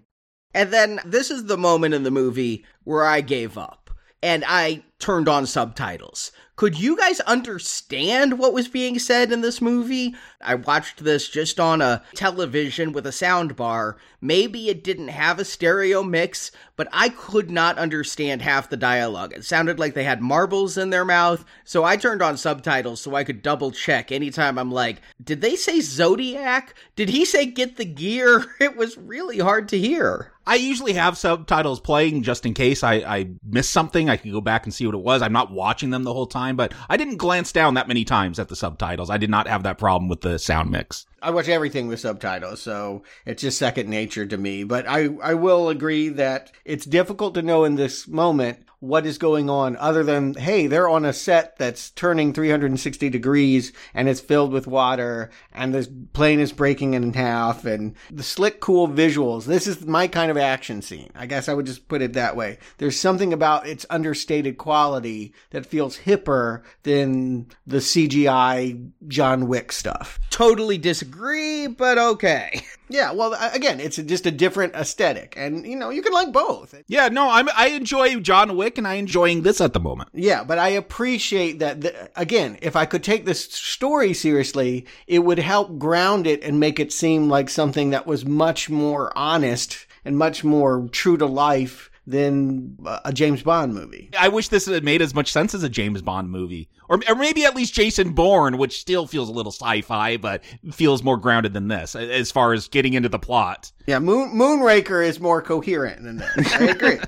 And 0.57 0.73
then 0.73 1.01
this 1.05 1.31
is 1.31 1.45
the 1.45 1.59
moment 1.59 1.93
in 1.93 2.03
the 2.03 2.11
movie 2.11 2.65
where 2.85 3.05
I 3.05 3.21
gave 3.21 3.59
up 3.59 3.91
and 4.23 4.43
I 4.49 4.85
turned 4.99 5.29
on 5.29 5.45
subtitles. 5.45 6.33
Could 6.57 6.79
you 6.79 6.97
guys 6.97 7.21
understand 7.21 8.39
what 8.39 8.55
was 8.55 8.67
being 8.67 8.99
said 8.99 9.31
in 9.31 9.43
this 9.43 9.61
movie? 9.61 10.15
I 10.41 10.55
watched 10.55 11.05
this 11.05 11.29
just 11.29 11.61
on 11.61 11.83
a 11.83 12.03
television 12.15 12.93
with 12.93 13.07
a 13.07 13.13
sound 13.13 13.55
bar. 13.55 13.99
Maybe 14.23 14.71
it 14.71 14.83
didn't 14.83 15.09
have 15.09 15.39
a 15.39 15.45
stereo 15.45 16.03
mix, 16.03 16.51
but 16.75 16.89
I 16.91 17.11
could 17.11 17.51
not 17.51 17.77
understand 17.77 18.41
half 18.41 18.71
the 18.71 18.79
dialogue. 18.79 19.35
It 19.35 19.45
sounded 19.45 19.79
like 19.79 19.93
they 19.93 20.05
had 20.05 20.23
marbles 20.23 20.79
in 20.79 20.89
their 20.89 21.05
mouth, 21.05 21.45
so 21.65 21.85
I 21.85 21.99
turned 21.99 22.23
on 22.23 22.39
subtitles 22.39 23.03
so 23.03 23.15
I 23.15 23.25
could 23.25 23.43
double 23.43 23.73
check 23.73 24.11
anytime 24.11 24.59
I'm 24.59 24.73
like, 24.73 25.03
did 25.23 25.43
they 25.43 25.55
say 25.55 25.83
Zodiac? 25.83 26.75
Did 26.97 27.11
he 27.11 27.27
say 27.27 27.45
get 27.45 27.77
the 27.77 27.85
gear? 27.85 28.47
It 28.59 28.75
was 28.75 28.97
really 28.97 29.39
hard 29.39 29.69
to 29.69 29.79
hear. 29.79 30.33
I 30.49 30.55
usually 30.55 30.93
have 30.93 31.19
subtitles 31.19 31.81
playing 31.81 32.23
just 32.23 32.47
in 32.47 32.55
case 32.55 32.85
I, 32.85 32.95
I 32.95 33.31
miss 33.43 33.69
something. 33.69 34.09
I 34.09 34.17
can 34.17 34.31
go 34.31 34.41
back 34.41 34.65
and 34.65 34.73
see 34.73 34.87
what 34.87 34.95
it 34.95 35.03
was. 35.03 35.21
I'm 35.21 35.33
not 35.33 35.51
watching 35.51 35.91
them 35.91 36.05
the 36.05 36.13
whole 36.13 36.27
time, 36.27 36.55
but 36.57 36.73
I 36.89 36.97
didn't 36.97 37.17
glance 37.17 37.51
down 37.51 37.75
that 37.75 37.89
many 37.89 38.05
times 38.05 38.39
at 38.39 38.49
the 38.49 38.55
subtitles. 38.55 39.11
I 39.11 39.17
did 39.17 39.29
not 39.29 39.49
have 39.49 39.65
that 39.65 39.79
problem 39.79 40.09
with 40.09 40.21
the 40.21 40.39
sound 40.39 40.71
mix. 40.71 41.05
I 41.21 41.31
watch 41.31 41.49
everything 41.49 41.89
with 41.89 41.99
subtitles, 41.99 42.63
so 42.63 43.03
it's 43.25 43.43
just 43.43 43.59
second 43.59 43.89
nature 43.89 44.25
to 44.25 44.37
me. 44.37 44.63
But 44.63 44.87
I, 44.89 45.09
I 45.21 45.35
will 45.35 45.69
agree 45.69 46.11
that 46.11 46.53
it's 46.65 46.85
difficult 46.85 47.35
to 47.35 47.43
know 47.43 47.65
in 47.65 47.75
this 47.75 48.07
moment 48.07 48.66
what 48.81 49.07
is 49.07 49.18
going 49.18 49.49
on 49.49 49.77
other 49.77 50.03
than, 50.03 50.35
hey, 50.35 50.66
they're 50.66 50.89
on 50.89 51.05
a 51.05 51.12
set 51.12 51.57
that's 51.59 51.91
turning 51.91 52.33
360 52.33 53.09
degrees 53.09 53.72
and 53.95 54.09
it's 54.09 54.20
filled 54.20 54.53
with 54.53 54.66
water 54.66 55.31
and 55.53 55.74
the 55.74 55.91
plane 56.12 56.41
is 56.41 56.53
breaking 56.53 56.95
in 56.95 57.12
half 57.14 57.64
and 57.64 57.95
the 58.11 58.22
slick, 58.22 58.61
cool 58.61 58.87
visuals. 58.89 59.45
This 59.45 59.66
is 59.66 59.87
my 59.87 60.09
kind 60.09 60.31
of 60.31 60.37
action 60.37 60.83
scene. 60.83 61.11
I 61.14 61.27
guess 61.27 61.49
I 61.49 61.55
would 61.55 61.66
just 61.66 61.89
put 61.89 62.03
it 62.03 62.12
that 62.12 62.37
way. 62.37 62.59
There's 62.79 62.99
something 63.01 63.33
about 63.33 63.66
its 63.66 63.87
understated 63.89 64.59
quality 64.59 65.33
that 65.51 65.66
feels 65.66 65.99
hipper 65.99 66.62
than 66.83 67.47
the 67.66 67.79
CGI 67.79 68.91
John 69.09 69.49
Wick 69.49 69.72
stuff. 69.72 70.20
Totally 70.31 70.79
disagree, 70.79 71.66
but 71.66 71.97
okay. 71.99 72.62
Yeah, 72.89 73.12
well, 73.12 73.37
again, 73.53 73.80
it's 73.80 73.97
just 73.97 74.26
a 74.26 74.30
different 74.30 74.74
aesthetic, 74.74 75.34
and 75.37 75.66
you 75.66 75.76
know 75.76 75.91
you 75.91 76.03
can 76.03 76.12
like 76.12 76.32
both. 76.32 76.74
Yeah, 76.87 77.09
no, 77.09 77.30
I'm 77.30 77.49
I 77.57 77.68
enjoy 77.68 78.20
John 78.20 78.57
Wick, 78.57 78.78
and 78.78 78.87
I 78.87 78.95
enjoying 78.95 79.43
this 79.43 79.61
at 79.61 79.72
the 79.72 79.80
moment. 79.80 80.11
Yeah, 80.12 80.45
but 80.45 80.59
I 80.59 80.68
appreciate 80.68 81.59
that. 81.59 81.80
The, 81.80 82.11
again, 82.16 82.59
if 82.62 82.76
I 82.76 82.87
could 82.87 83.03
take 83.03 83.24
this 83.24 83.45
story 83.45 84.14
seriously, 84.14 84.87
it 85.07 85.20
would 85.20 85.39
help 85.39 85.78
ground 85.78 86.26
it 86.26 86.43
and 86.45 86.61
make 86.61 86.78
it 86.78 86.93
seem 86.93 87.28
like 87.28 87.51
something 87.51 87.91
that 87.91 88.07
was 88.07 88.24
much 88.24 88.70
more 88.70 89.16
honest 89.16 89.87
and 90.05 90.16
much 90.16 90.45
more 90.45 90.89
true 90.93 91.16
to 91.16 91.26
life 91.26 91.91
than 92.07 92.77
a 93.05 93.13
James 93.13 93.43
Bond 93.43 93.75
movie. 93.75 94.11
I 94.19 94.29
wish 94.29 94.49
this 94.49 94.67
had 94.67 94.85
made 94.85 95.03
as 95.03 95.15
much 95.15 95.33
sense 95.33 95.55
as 95.55 95.63
a 95.63 95.69
James 95.69 96.03
Bond 96.03 96.31
movie. 96.31 96.69
Or, 96.89 97.01
or 97.09 97.17
maybe 97.17 97.45
at 97.45 97.57
least 97.57 97.75
Jason 97.75 98.13
Bourne, 98.13 98.59
which 98.59 98.79
still 98.81 99.07
feels 99.09 99.29
a 99.29 99.33
little 99.33 99.51
sci-fi, 99.51 100.17
but 100.17 100.45
feels 100.71 101.03
more 101.03 101.17
grounded 101.17 101.53
than 101.53 101.67
this 101.67 101.97
as 101.97 102.31
far 102.31 102.53
as 102.53 102.69
getting 102.69 102.95
into 102.95 103.09
the 103.09 103.19
plot. 103.19 103.73
Yeah, 103.87 103.99
Moon, 103.99 104.33
Moonraker 104.35 105.05
is 105.05 105.19
more 105.19 105.43
coherent 105.43 106.03
than 106.03 106.19
this. 106.19 106.53
I 106.55 106.65
agree. 106.67 106.99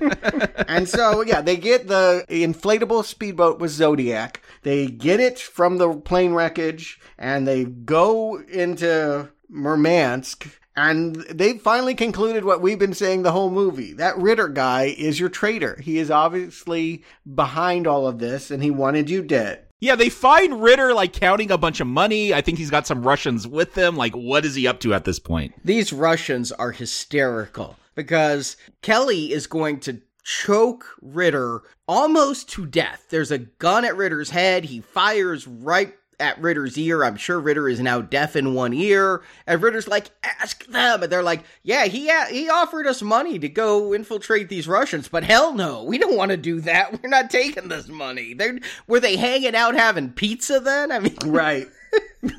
and 0.67 0.87
so, 0.87 1.21
yeah, 1.21 1.41
they 1.41 1.55
get 1.55 1.87
the 1.87 2.25
inflatable 2.27 3.05
speedboat 3.05 3.59
with 3.59 3.71
Zodiac. 3.71 4.41
They 4.63 4.87
get 4.87 5.21
it 5.21 5.39
from 5.39 5.77
the 5.77 5.93
plane 5.93 6.33
wreckage 6.33 6.99
and 7.17 7.47
they 7.47 7.63
go 7.63 8.41
into 8.49 9.29
Murmansk 9.49 10.59
and 10.79 11.15
they 11.15 11.57
finally 11.57 11.93
concluded 11.93 12.45
what 12.45 12.61
we've 12.61 12.79
been 12.79 12.93
saying 12.93 13.23
the 13.23 13.31
whole 13.31 13.49
movie. 13.49 13.93
That 13.93 14.17
Ritter 14.17 14.47
guy 14.47 14.95
is 14.97 15.19
your 15.19 15.29
traitor. 15.29 15.77
He 15.81 15.97
is 15.97 16.09
obviously 16.09 17.03
behind 17.35 17.85
all 17.85 18.07
of 18.07 18.19
this 18.19 18.49
and 18.49 18.63
he 18.63 18.71
wanted 18.71 19.09
you 19.09 19.21
dead. 19.21 19.65
Yeah, 19.81 19.95
they 19.95 20.09
find 20.09 20.61
Ritter 20.61 20.93
like 20.93 21.13
counting 21.13 21.51
a 21.51 21.57
bunch 21.57 21.79
of 21.79 21.87
money. 21.87 22.33
I 22.33 22.41
think 22.41 22.57
he's 22.57 22.69
got 22.69 22.87
some 22.87 23.03
Russians 23.03 23.47
with 23.47 23.77
him. 23.77 23.95
Like, 23.95 24.13
what 24.13 24.45
is 24.45 24.55
he 24.55 24.67
up 24.67 24.79
to 24.81 24.93
at 24.93 25.05
this 25.05 25.19
point? 25.19 25.53
These 25.63 25.93
Russians 25.93 26.51
are 26.51 26.71
hysterical 26.71 27.77
because 27.95 28.57
Kelly 28.81 29.31
is 29.31 29.47
going 29.47 29.79
to 29.81 30.01
choke 30.23 30.85
Ritter 31.01 31.61
almost 31.87 32.49
to 32.49 32.65
death. 32.65 33.05
There's 33.09 33.31
a 33.31 33.39
gun 33.39 33.83
at 33.83 33.97
Ritter's 33.97 34.29
head. 34.29 34.65
He 34.65 34.81
fires 34.81 35.47
right 35.47 35.93
at 36.19 36.39
Ritter's 36.41 36.77
ear. 36.77 37.03
I'm 37.03 37.15
sure 37.15 37.39
Ritter 37.39 37.67
is 37.69 37.79
now 37.79 38.01
deaf 38.01 38.35
in 38.35 38.53
one 38.53 38.73
ear. 38.73 39.21
And 39.47 39.61
Ritter's 39.61 39.87
like, 39.87 40.11
ask 40.23 40.65
them. 40.67 41.03
And 41.03 41.11
they're 41.11 41.23
like, 41.23 41.43
yeah, 41.63 41.85
he, 41.85 42.11
he 42.29 42.49
offered 42.49 42.87
us 42.87 43.01
money 43.01 43.39
to 43.39 43.49
go 43.49 43.93
infiltrate 43.93 44.49
these 44.49 44.67
Russians, 44.67 45.07
but 45.07 45.23
hell 45.23 45.53
no, 45.53 45.83
we 45.83 45.97
don't 45.97 46.17
want 46.17 46.31
to 46.31 46.37
do 46.37 46.61
that. 46.61 46.99
We're 47.03 47.09
not 47.09 47.29
taking 47.29 47.69
this 47.69 47.87
money. 47.87 48.33
They 48.33 48.59
were 48.87 48.99
they 48.99 49.15
hanging 49.15 49.55
out 49.55 49.75
having 49.75 50.11
pizza 50.11 50.59
then? 50.59 50.91
I 50.91 50.99
mean, 50.99 51.17
right. 51.25 51.67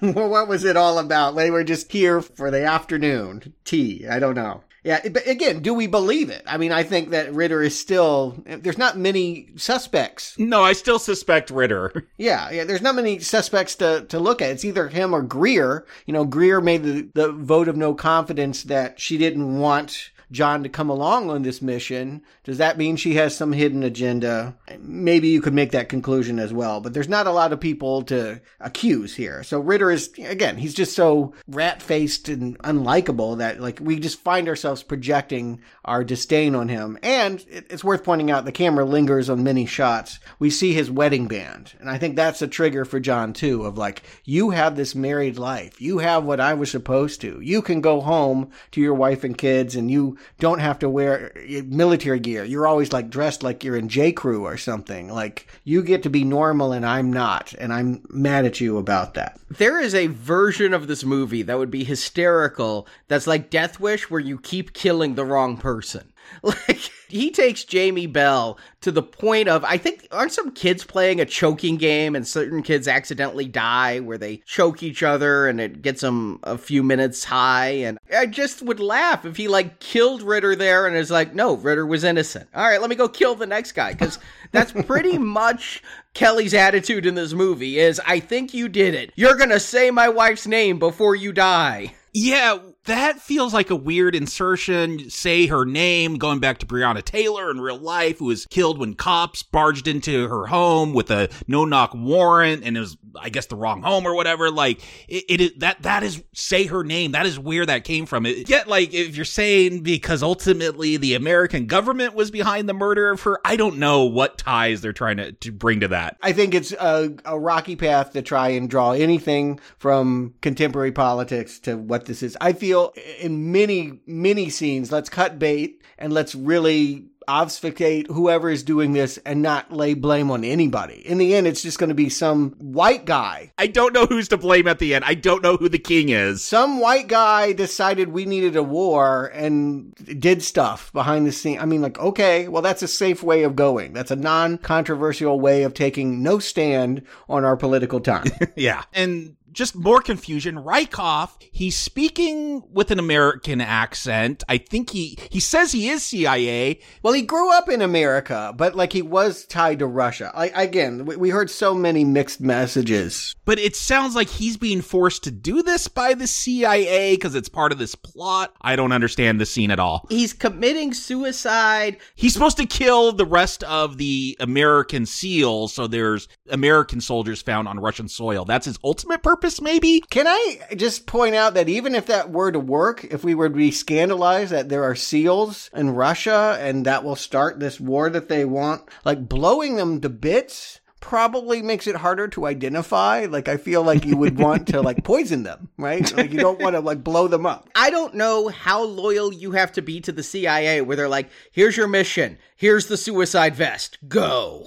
well, 0.03 0.28
what 0.28 0.49
was 0.49 0.64
it 0.64 0.76
all 0.76 0.99
about? 0.99 1.37
They 1.37 1.51
were 1.51 1.64
just 1.64 1.91
here 1.91 2.20
for 2.20 2.51
the 2.51 2.64
afternoon 2.64 3.55
tea. 3.64 4.07
I 4.09 4.18
don't 4.18 4.35
know. 4.35 4.62
Yeah, 4.83 5.07
but 5.09 5.26
again, 5.26 5.61
do 5.61 5.74
we 5.74 5.87
believe 5.87 6.31
it? 6.31 6.43
I 6.47 6.57
mean, 6.57 6.72
I 6.72 6.83
think 6.85 7.11
that 7.11 7.35
Ritter 7.35 7.62
is 7.62 7.78
still. 7.78 8.43
There's 8.47 8.78
not 8.78 8.97
many 8.97 9.51
suspects. 9.57 10.39
No, 10.39 10.62
I 10.62 10.72
still 10.72 10.99
suspect 10.99 11.51
Ritter. 11.51 12.07
Yeah, 12.16 12.51
yeah. 12.51 12.64
There's 12.64 12.83
not 12.83 12.95
many 12.95 13.18
suspects 13.18 13.74
to 13.76 14.05
to 14.09 14.18
look 14.18 14.43
at. 14.43 14.51
It's 14.51 14.64
either 14.64 14.89
him 14.89 15.14
or 15.14 15.22
Greer. 15.22 15.87
You 16.07 16.12
know, 16.12 16.24
Greer 16.24 16.61
made 16.61 16.83
the 16.83 17.09
the 17.14 17.33
vote 17.33 17.68
of 17.68 17.76
no 17.76 17.95
confidence 17.95 18.64
that 18.64 19.01
she 19.01 19.16
didn't 19.16 19.59
want 19.59 20.11
John 20.31 20.62
to 20.62 20.68
come 20.68 20.91
along 20.91 21.31
on 21.31 21.43
this 21.43 21.61
mission. 21.61 22.22
Does 22.45 22.59
that 22.59 22.78
mean 22.78 22.97
she 22.97 23.14
has 23.14 23.37
some 23.37 23.53
hidden 23.53 23.83
agenda? 23.83 24.57
Maybe 24.78 25.28
you 25.28 25.41
could 25.41 25.55
make 25.55 25.72
that 25.72 25.89
conclusion 25.89 26.39
as 26.39 26.53
well, 26.53 26.81
but 26.81 26.95
there's 26.95 27.09
not 27.09 27.26
a 27.26 27.33
lot 27.33 27.53
of 27.53 27.61
people 27.61 28.03
to 28.03 28.41
accuse 28.61 29.14
here. 29.14 29.43
So 29.43 29.61
Ritter 29.61 29.91
is, 29.91 30.12
again, 30.18 30.57
he's 30.57 30.74
just 30.74 30.95
so 30.95 31.35
rat 31.49 31.83
faced 31.83 32.28
and 32.28 32.59
unlikable 32.61 33.39
that, 33.39 33.61
like, 33.61 33.81
we 33.81 33.99
just 33.99 34.20
find 34.20 34.49
ourselves 34.49 34.83
projecting 34.83 35.61
our 35.85 36.05
disdain 36.05 36.55
on 36.55 36.68
him. 36.68 36.99
And 37.03 37.45
it's 37.49 37.85
worth 37.85 38.05
pointing 38.05 38.31
out 38.31 38.45
the 38.45 38.53
camera 38.53 38.85
lingers 38.85 39.28
on 39.28 39.43
many 39.43 39.66
shots. 39.66 40.20
We 40.39 40.51
see 40.51 40.72
his 40.72 40.91
wedding 40.91 41.26
band. 41.26 41.74
And 41.81 41.91
I 41.91 41.99
think 41.99 42.14
that's 42.16 42.43
a 42.43 42.47
trigger 42.47 42.85
for 42.85 43.01
John, 43.01 43.33
too, 43.33 43.64
of 43.64 43.76
like, 43.76 44.03
you 44.24 44.51
have 44.51 44.76
this 44.76 44.95
married 44.95 45.39
life. 45.39 45.81
You 45.81 45.99
have 45.99 46.24
what 46.24 46.41
I 46.41 46.55
was 46.55 46.70
supposed 46.70 47.20
to. 47.22 47.41
You 47.41 47.62
can 47.62 47.81
go 47.81 48.01
home 48.01 48.51
to 48.72 48.81
your 48.81 48.95
wife 48.95 49.24
and 49.24 49.37
kids 49.37 49.74
and 49.74 49.91
you 49.91 50.18
don't 50.39 50.59
have 50.59 50.79
to 50.81 50.89
wear 50.89 51.33
military 51.66 52.21
gear. 52.21 52.45
You're 52.45 52.66
always 52.66 52.93
like 52.93 53.11
dressed 53.11 53.43
like 53.43 53.64
you're 53.64 53.77
in 53.77 53.89
J. 53.89 54.12
Crew 54.12 54.45
or 54.45 54.57
something. 54.57 55.12
Like 55.12 55.47
you 55.64 55.83
get 55.83 56.03
to 56.05 56.11
be 56.11 56.25
normal 56.25 56.73
and 56.73 56.85
I'm 56.85 57.12
not. 57.12 57.53
And 57.55 57.73
I'm 57.73 58.03
mad 58.11 58.45
at 58.45 58.61
you 58.61 58.79
about 58.79 59.14
that. 59.14 59.39
There 59.51 59.81
is 59.81 59.95
a 59.95 60.09
version 60.09 60.73
of 60.75 60.87
this 60.87 61.05
movie 61.05 61.43
that 61.43 61.59
would 61.59 61.71
be 61.71 61.85
hysterical 61.85 62.87
that's 63.09 63.27
like 63.27 63.51
Death 63.51 63.81
Wish 63.81 64.11
where 64.11 64.21
you 64.21 64.39
keep 64.39 64.73
killing 64.73 65.14
the 65.14 65.25
wrong 65.25 65.57
person. 65.57 66.10
Like 66.68 66.91
he 67.09 67.30
takes 67.30 67.64
Jamie 67.64 68.07
Bell 68.07 68.59
to 68.82 68.93
the 68.93 69.03
point 69.03 69.49
of 69.49 69.64
I 69.64 69.76
think 69.76 70.07
aren't 70.11 70.32
some 70.32 70.53
kids 70.53 70.84
playing 70.84 71.20
a 71.20 71.24
choking 71.24 71.76
game 71.76 72.14
and 72.14 72.26
certain 72.26 72.62
kids 72.62 72.86
accidentally 72.88 73.47
die 73.47 74.01
where 74.01 74.18
they 74.18 74.38
choke 74.47 74.82
each 74.82 75.03
other 75.03 75.47
and 75.49 75.61
it 75.61 75.82
gets 75.82 76.01
them 76.01 76.38
a 76.45 76.57
few 76.57 76.82
minutes 76.82 77.24
high 77.24 77.68
and 77.68 77.99
I 78.16 78.26
just 78.26 78.62
would 78.62 78.80
laugh 78.80 79.24
if 79.24 79.36
he 79.36 79.49
like 79.49 79.80
killed 79.80 80.22
Ritter 80.22 80.55
there 80.55 80.86
and 80.86 80.97
is 80.97 81.11
like 81.11 81.34
no 81.34 81.57
Ritter 81.57 81.86
was 81.86 82.05
innocent. 82.05 82.49
All 82.55 82.62
right, 82.62 82.80
let 82.80 82.91
me 82.91 82.97
go 82.97 83.09
kill 83.09 83.34
the 83.34 83.47
next 83.47 83.72
guy 83.72 83.95
cuz 83.95 84.18
that's 84.53 84.72
pretty 84.72 85.18
much 85.41 85.82
Kelly's 86.14 86.55
attitude 86.55 87.07
in 87.07 87.14
this 87.14 87.32
movie 87.32 87.78
is 87.78 88.01
I 88.07 88.20
think 88.20 88.55
you 88.55 88.68
did 88.68 88.95
it. 88.95 89.12
You're 89.14 89.36
going 89.36 89.51
to 89.51 89.61
say 89.61 89.91
my 89.91 90.09
wife's 90.09 90.47
name 90.47 90.78
before 90.78 91.14
you 91.14 91.32
die. 91.32 91.95
Yeah, 92.12 92.59
that 92.91 93.20
feels 93.20 93.55
like 93.55 93.70
a 93.70 93.76
weird 93.76 94.14
insertion. 94.14 95.09
Say 95.11 95.47
her 95.47 95.64
name, 95.64 96.16
going 96.18 96.41
back 96.41 96.59
to 96.59 96.66
Breonna 96.66 97.03
Taylor 97.03 97.51
in 97.51 97.61
real 97.61 97.78
life, 97.78 98.18
who 98.18 98.26
was 98.26 98.47
killed 98.47 98.78
when 98.78 98.95
cops 98.95 99.43
barged 99.43 99.88
into 99.88 100.28
her 100.28 100.47
home 100.47 100.93
with 100.93 101.11
a 101.11 101.30
no 101.47 101.64
knock 101.64 101.93
warrant, 101.95 102.64
and 102.64 102.76
it 102.76 102.80
was, 102.80 102.97
I 103.19 103.29
guess, 103.29 103.47
the 103.47 103.57
wrong 103.57 103.83
home 103.83 104.07
or 104.07 104.15
whatever. 104.15 104.51
Like 104.51 104.81
it, 105.09 105.25
it 105.29 105.41
is 105.41 105.53
that 105.59 105.83
that 105.83 106.03
is 106.03 106.23
say 106.33 106.67
her 106.67 106.85
name. 106.85 107.13
That 107.13 107.27
is 107.27 107.39
where 107.39 107.67
that 107.67 107.85
came 107.85 108.07
from. 108.07 108.27
It, 108.27 108.49
yet, 108.49 108.69
like 108.69 108.93
if 108.95 109.17
you're 109.17 109.25
saying 109.25 109.83
because 109.83 110.23
ultimately 110.23 110.97
the 110.97 111.15
American 111.15 111.67
government 111.67 112.15
was 112.15 112.31
behind 112.31 112.69
the 112.69 112.75
murder 112.75 113.11
of 113.11 113.23
her, 113.23 113.39
I 113.45 113.57
don't 113.57 113.79
know 113.79 114.05
what 114.05 114.39
ties 114.39 114.81
they're 114.81 114.93
trying 114.93 115.19
to, 115.19 115.33
to 115.33 115.53
bring 115.53 115.81
to 115.81 115.89
that. 115.89 116.17
I 116.23 116.33
think 116.33 116.55
it's 116.55 116.73
a, 116.73 117.15
a 117.25 117.39
rocky 117.39 117.77
path 117.77 118.13
to 118.13 118.23
try 118.23 118.49
and 118.51 118.69
draw 118.69 118.93
anything 118.93 119.61
from 119.79 120.35
contemporary 120.41 120.93
politics 120.93 121.59
to 121.61 121.77
what 121.77 122.07
this 122.07 122.23
is. 122.23 122.37
I 122.41 122.53
feel 122.53 122.93
in 123.19 123.53
many, 123.53 124.01
many 124.07 124.51
scenes, 124.51 124.93
let's 124.93 125.09
cut 125.09 125.39
bait 125.39 125.83
and 125.99 126.13
let's 126.13 126.35
really 126.35 127.07
obfuscate 127.31 128.09
whoever 128.09 128.51
is 128.51 128.64
doing 128.64 128.93
this 128.93 129.18
and 129.18 129.41
not 129.41 129.72
lay 129.72 129.95
blame 129.95 130.31
on 130.31 130.43
anybody. 130.43 131.07
In 131.07 131.18
the 131.18 131.35
end, 131.35 131.47
it's 131.47 131.62
just 131.62 131.78
going 131.78 131.89
to 131.89 131.95
be 131.95 132.09
some 132.09 132.51
white 132.59 133.05
guy. 133.05 133.53
I 133.57 133.68
don't 133.68 133.93
know 133.93 134.07
who's 134.07 134.28
to 134.28 134.37
blame 134.37 134.66
at 134.66 134.81
the 134.81 134.95
end. 134.95 135.05
I 135.05 135.14
don't 135.14 135.43
know 135.43 135.57
who 135.57 135.68
the 135.68 135.78
king 135.78 136.09
is. 136.09 136.43
Some 136.43 136.81
white 136.81 137.07
guy 137.07 137.53
decided 137.53 138.09
we 138.09 138.24
needed 138.24 138.57
a 138.57 138.62
war 138.62 139.31
and 139.33 139.95
did 139.95 140.43
stuff 140.43 140.93
behind 140.93 141.26
the 141.26 141.33
scene. 141.33 141.61
I 141.61 141.66
mean, 141.66 141.83
like, 141.83 141.99
okay, 141.99 142.49
well, 142.49 142.62
that's 142.62 142.83
a 142.83 142.89
safe 142.89 143.22
way 143.22 143.45
of 143.45 143.55
going. 143.55 143.93
That's 143.93 144.11
a 144.11 144.16
non 144.16 144.59
controversial 144.59 145.39
way 145.39 145.62
of 145.62 145.72
taking 145.72 146.22
no 146.22 146.41
stand 146.41 147.03
on 147.28 147.45
our 147.45 147.57
political 147.57 148.01
time. 148.01 148.26
yeah. 148.57 148.83
And 148.93 149.37
just 149.53 149.75
more 149.75 150.01
confusion. 150.01 150.57
Rykov, 150.57 151.31
he's 151.53 151.77
speaking 151.77 152.63
with 152.73 152.91
an 152.91 152.99
American 152.99 153.61
accent. 153.61 154.45
I 154.49 154.59
think 154.59 154.91
he 154.91 155.19
he 155.31 155.41
says 155.41 155.73
he 155.73 155.89
is 155.89 156.03
CIA. 156.03 156.81
Well, 157.03 157.13
he 157.13 157.23
grew 157.23 157.53
up 157.53 157.69
in 157.69 157.83
America, 157.83 158.55
but 158.57 158.75
like 158.75 158.93
he 158.93 159.03
was 159.03 159.45
tied 159.47 159.81
to 159.81 159.87
Russia. 159.87 160.31
I, 160.35 160.49
again, 160.49 161.05
we, 161.05 161.17
we 161.17 161.31
heard 161.31 161.51
so 161.51 161.75
many 161.75 162.05
mixed 162.05 162.41
messages. 162.41 163.35
But 163.45 163.59
it 163.59 163.77
sounds 163.77 164.15
like 164.15 164.29
he's 164.29 164.57
being 164.57 164.81
forced 164.81 165.25
to 165.25 165.31
do 165.31 165.63
this 165.63 165.89
by 165.89 166.15
the 166.15 166.27
CIA 166.27 167.15
because 167.15 167.35
it's 167.35 167.49
part 167.49 167.73
of 167.73 167.79
this 167.79 167.95
plot. 167.95 168.55
I 168.61 168.77
don't 168.77 168.93
understand 168.93 169.41
the 169.41 169.47
scene 169.47 169.71
at 169.71 169.81
all. 169.81 170.07
He's 170.09 170.33
committing 170.33 170.95
suicide. 170.95 171.97
He's 172.15 172.33
supposed 172.33 172.57
to 172.59 172.67
kill 172.67 173.13
the 173.13 173.27
rest 173.27 173.65
of 173.65 173.97
the 173.97 174.37
American 174.41 175.07
SEALs, 175.07 175.73
so 175.75 175.87
there's 175.87 176.29
American 176.51 177.01
soldiers 177.01 177.43
found 177.43 177.69
on 177.69 177.81
Russian 177.81 178.09
soil. 178.09 178.45
That's 178.45 178.67
his 178.67 178.79
ultimate 178.85 179.23
purpose 179.23 179.39
purpose, 179.41 179.62
maybe? 179.62 180.01
Can 180.11 180.26
I 180.26 180.59
just 180.76 181.07
point 181.07 181.34
out 181.34 181.55
that 181.55 181.70
even 181.70 181.95
if 181.95 182.05
that 182.07 182.30
were 182.30 182.53
to 182.53 182.61
work, 182.61 183.05
if 183.05 183.24
we 183.24 183.34
were 183.34 183.49
to 183.49 183.55
be 183.55 183.70
scandalized 183.70 184.53
that 184.53 184.68
there 184.68 184.84
are 184.84 184.95
SEALs 184.95 185.70
in 185.74 185.95
Russia 185.95 186.59
and 186.61 186.84
that 186.84 187.05
will 187.05 187.16
start 187.16 187.59
this 187.59 187.80
war 187.80 188.11
that 188.11 188.28
they 188.28 188.45
want, 188.45 188.82
like 189.03 189.30
blowing 189.30 189.76
them 189.76 190.03
to 190.03 190.11
bits 190.11 190.80
probably 191.01 191.63
makes 191.63 191.87
it 191.87 191.97
harder 191.97 192.29
to 192.29 192.47
identify. 192.47 193.27
Like 193.29 193.49
I 193.49 193.57
feel 193.57 193.83
like 193.83 194.05
you 194.05 194.17
would 194.17 194.39
want 194.39 194.69
to 194.69 194.81
like 194.81 195.03
poison 195.05 195.43
them, 195.43 195.69
right? 195.77 196.11
Like 196.17 196.33
you 196.33 196.39
don't 196.39 196.61
want 196.61 196.77
to 196.77 196.81
like 196.81 197.03
blow 197.03 197.29
them 197.29 197.47
up. 197.47 197.69
I 197.75 197.91
don't 197.91 198.15
know 198.15 198.49
how 198.49 198.85
loyal 198.85 199.33
you 199.33 199.53
have 199.53 199.73
to 199.73 199.83
be 199.83 200.01
to 200.03 200.13
the 200.13 200.23
CIA 200.23 200.83
where 200.83 200.97
they're 200.97 201.09
like, 201.09 201.31
here's 201.51 201.77
your 201.77 201.89
mission. 201.89 202.39
Here's 202.57 202.87
the 202.87 202.99
suicide 202.99 203.55
vest. 203.57 203.99
Go. 204.07 204.67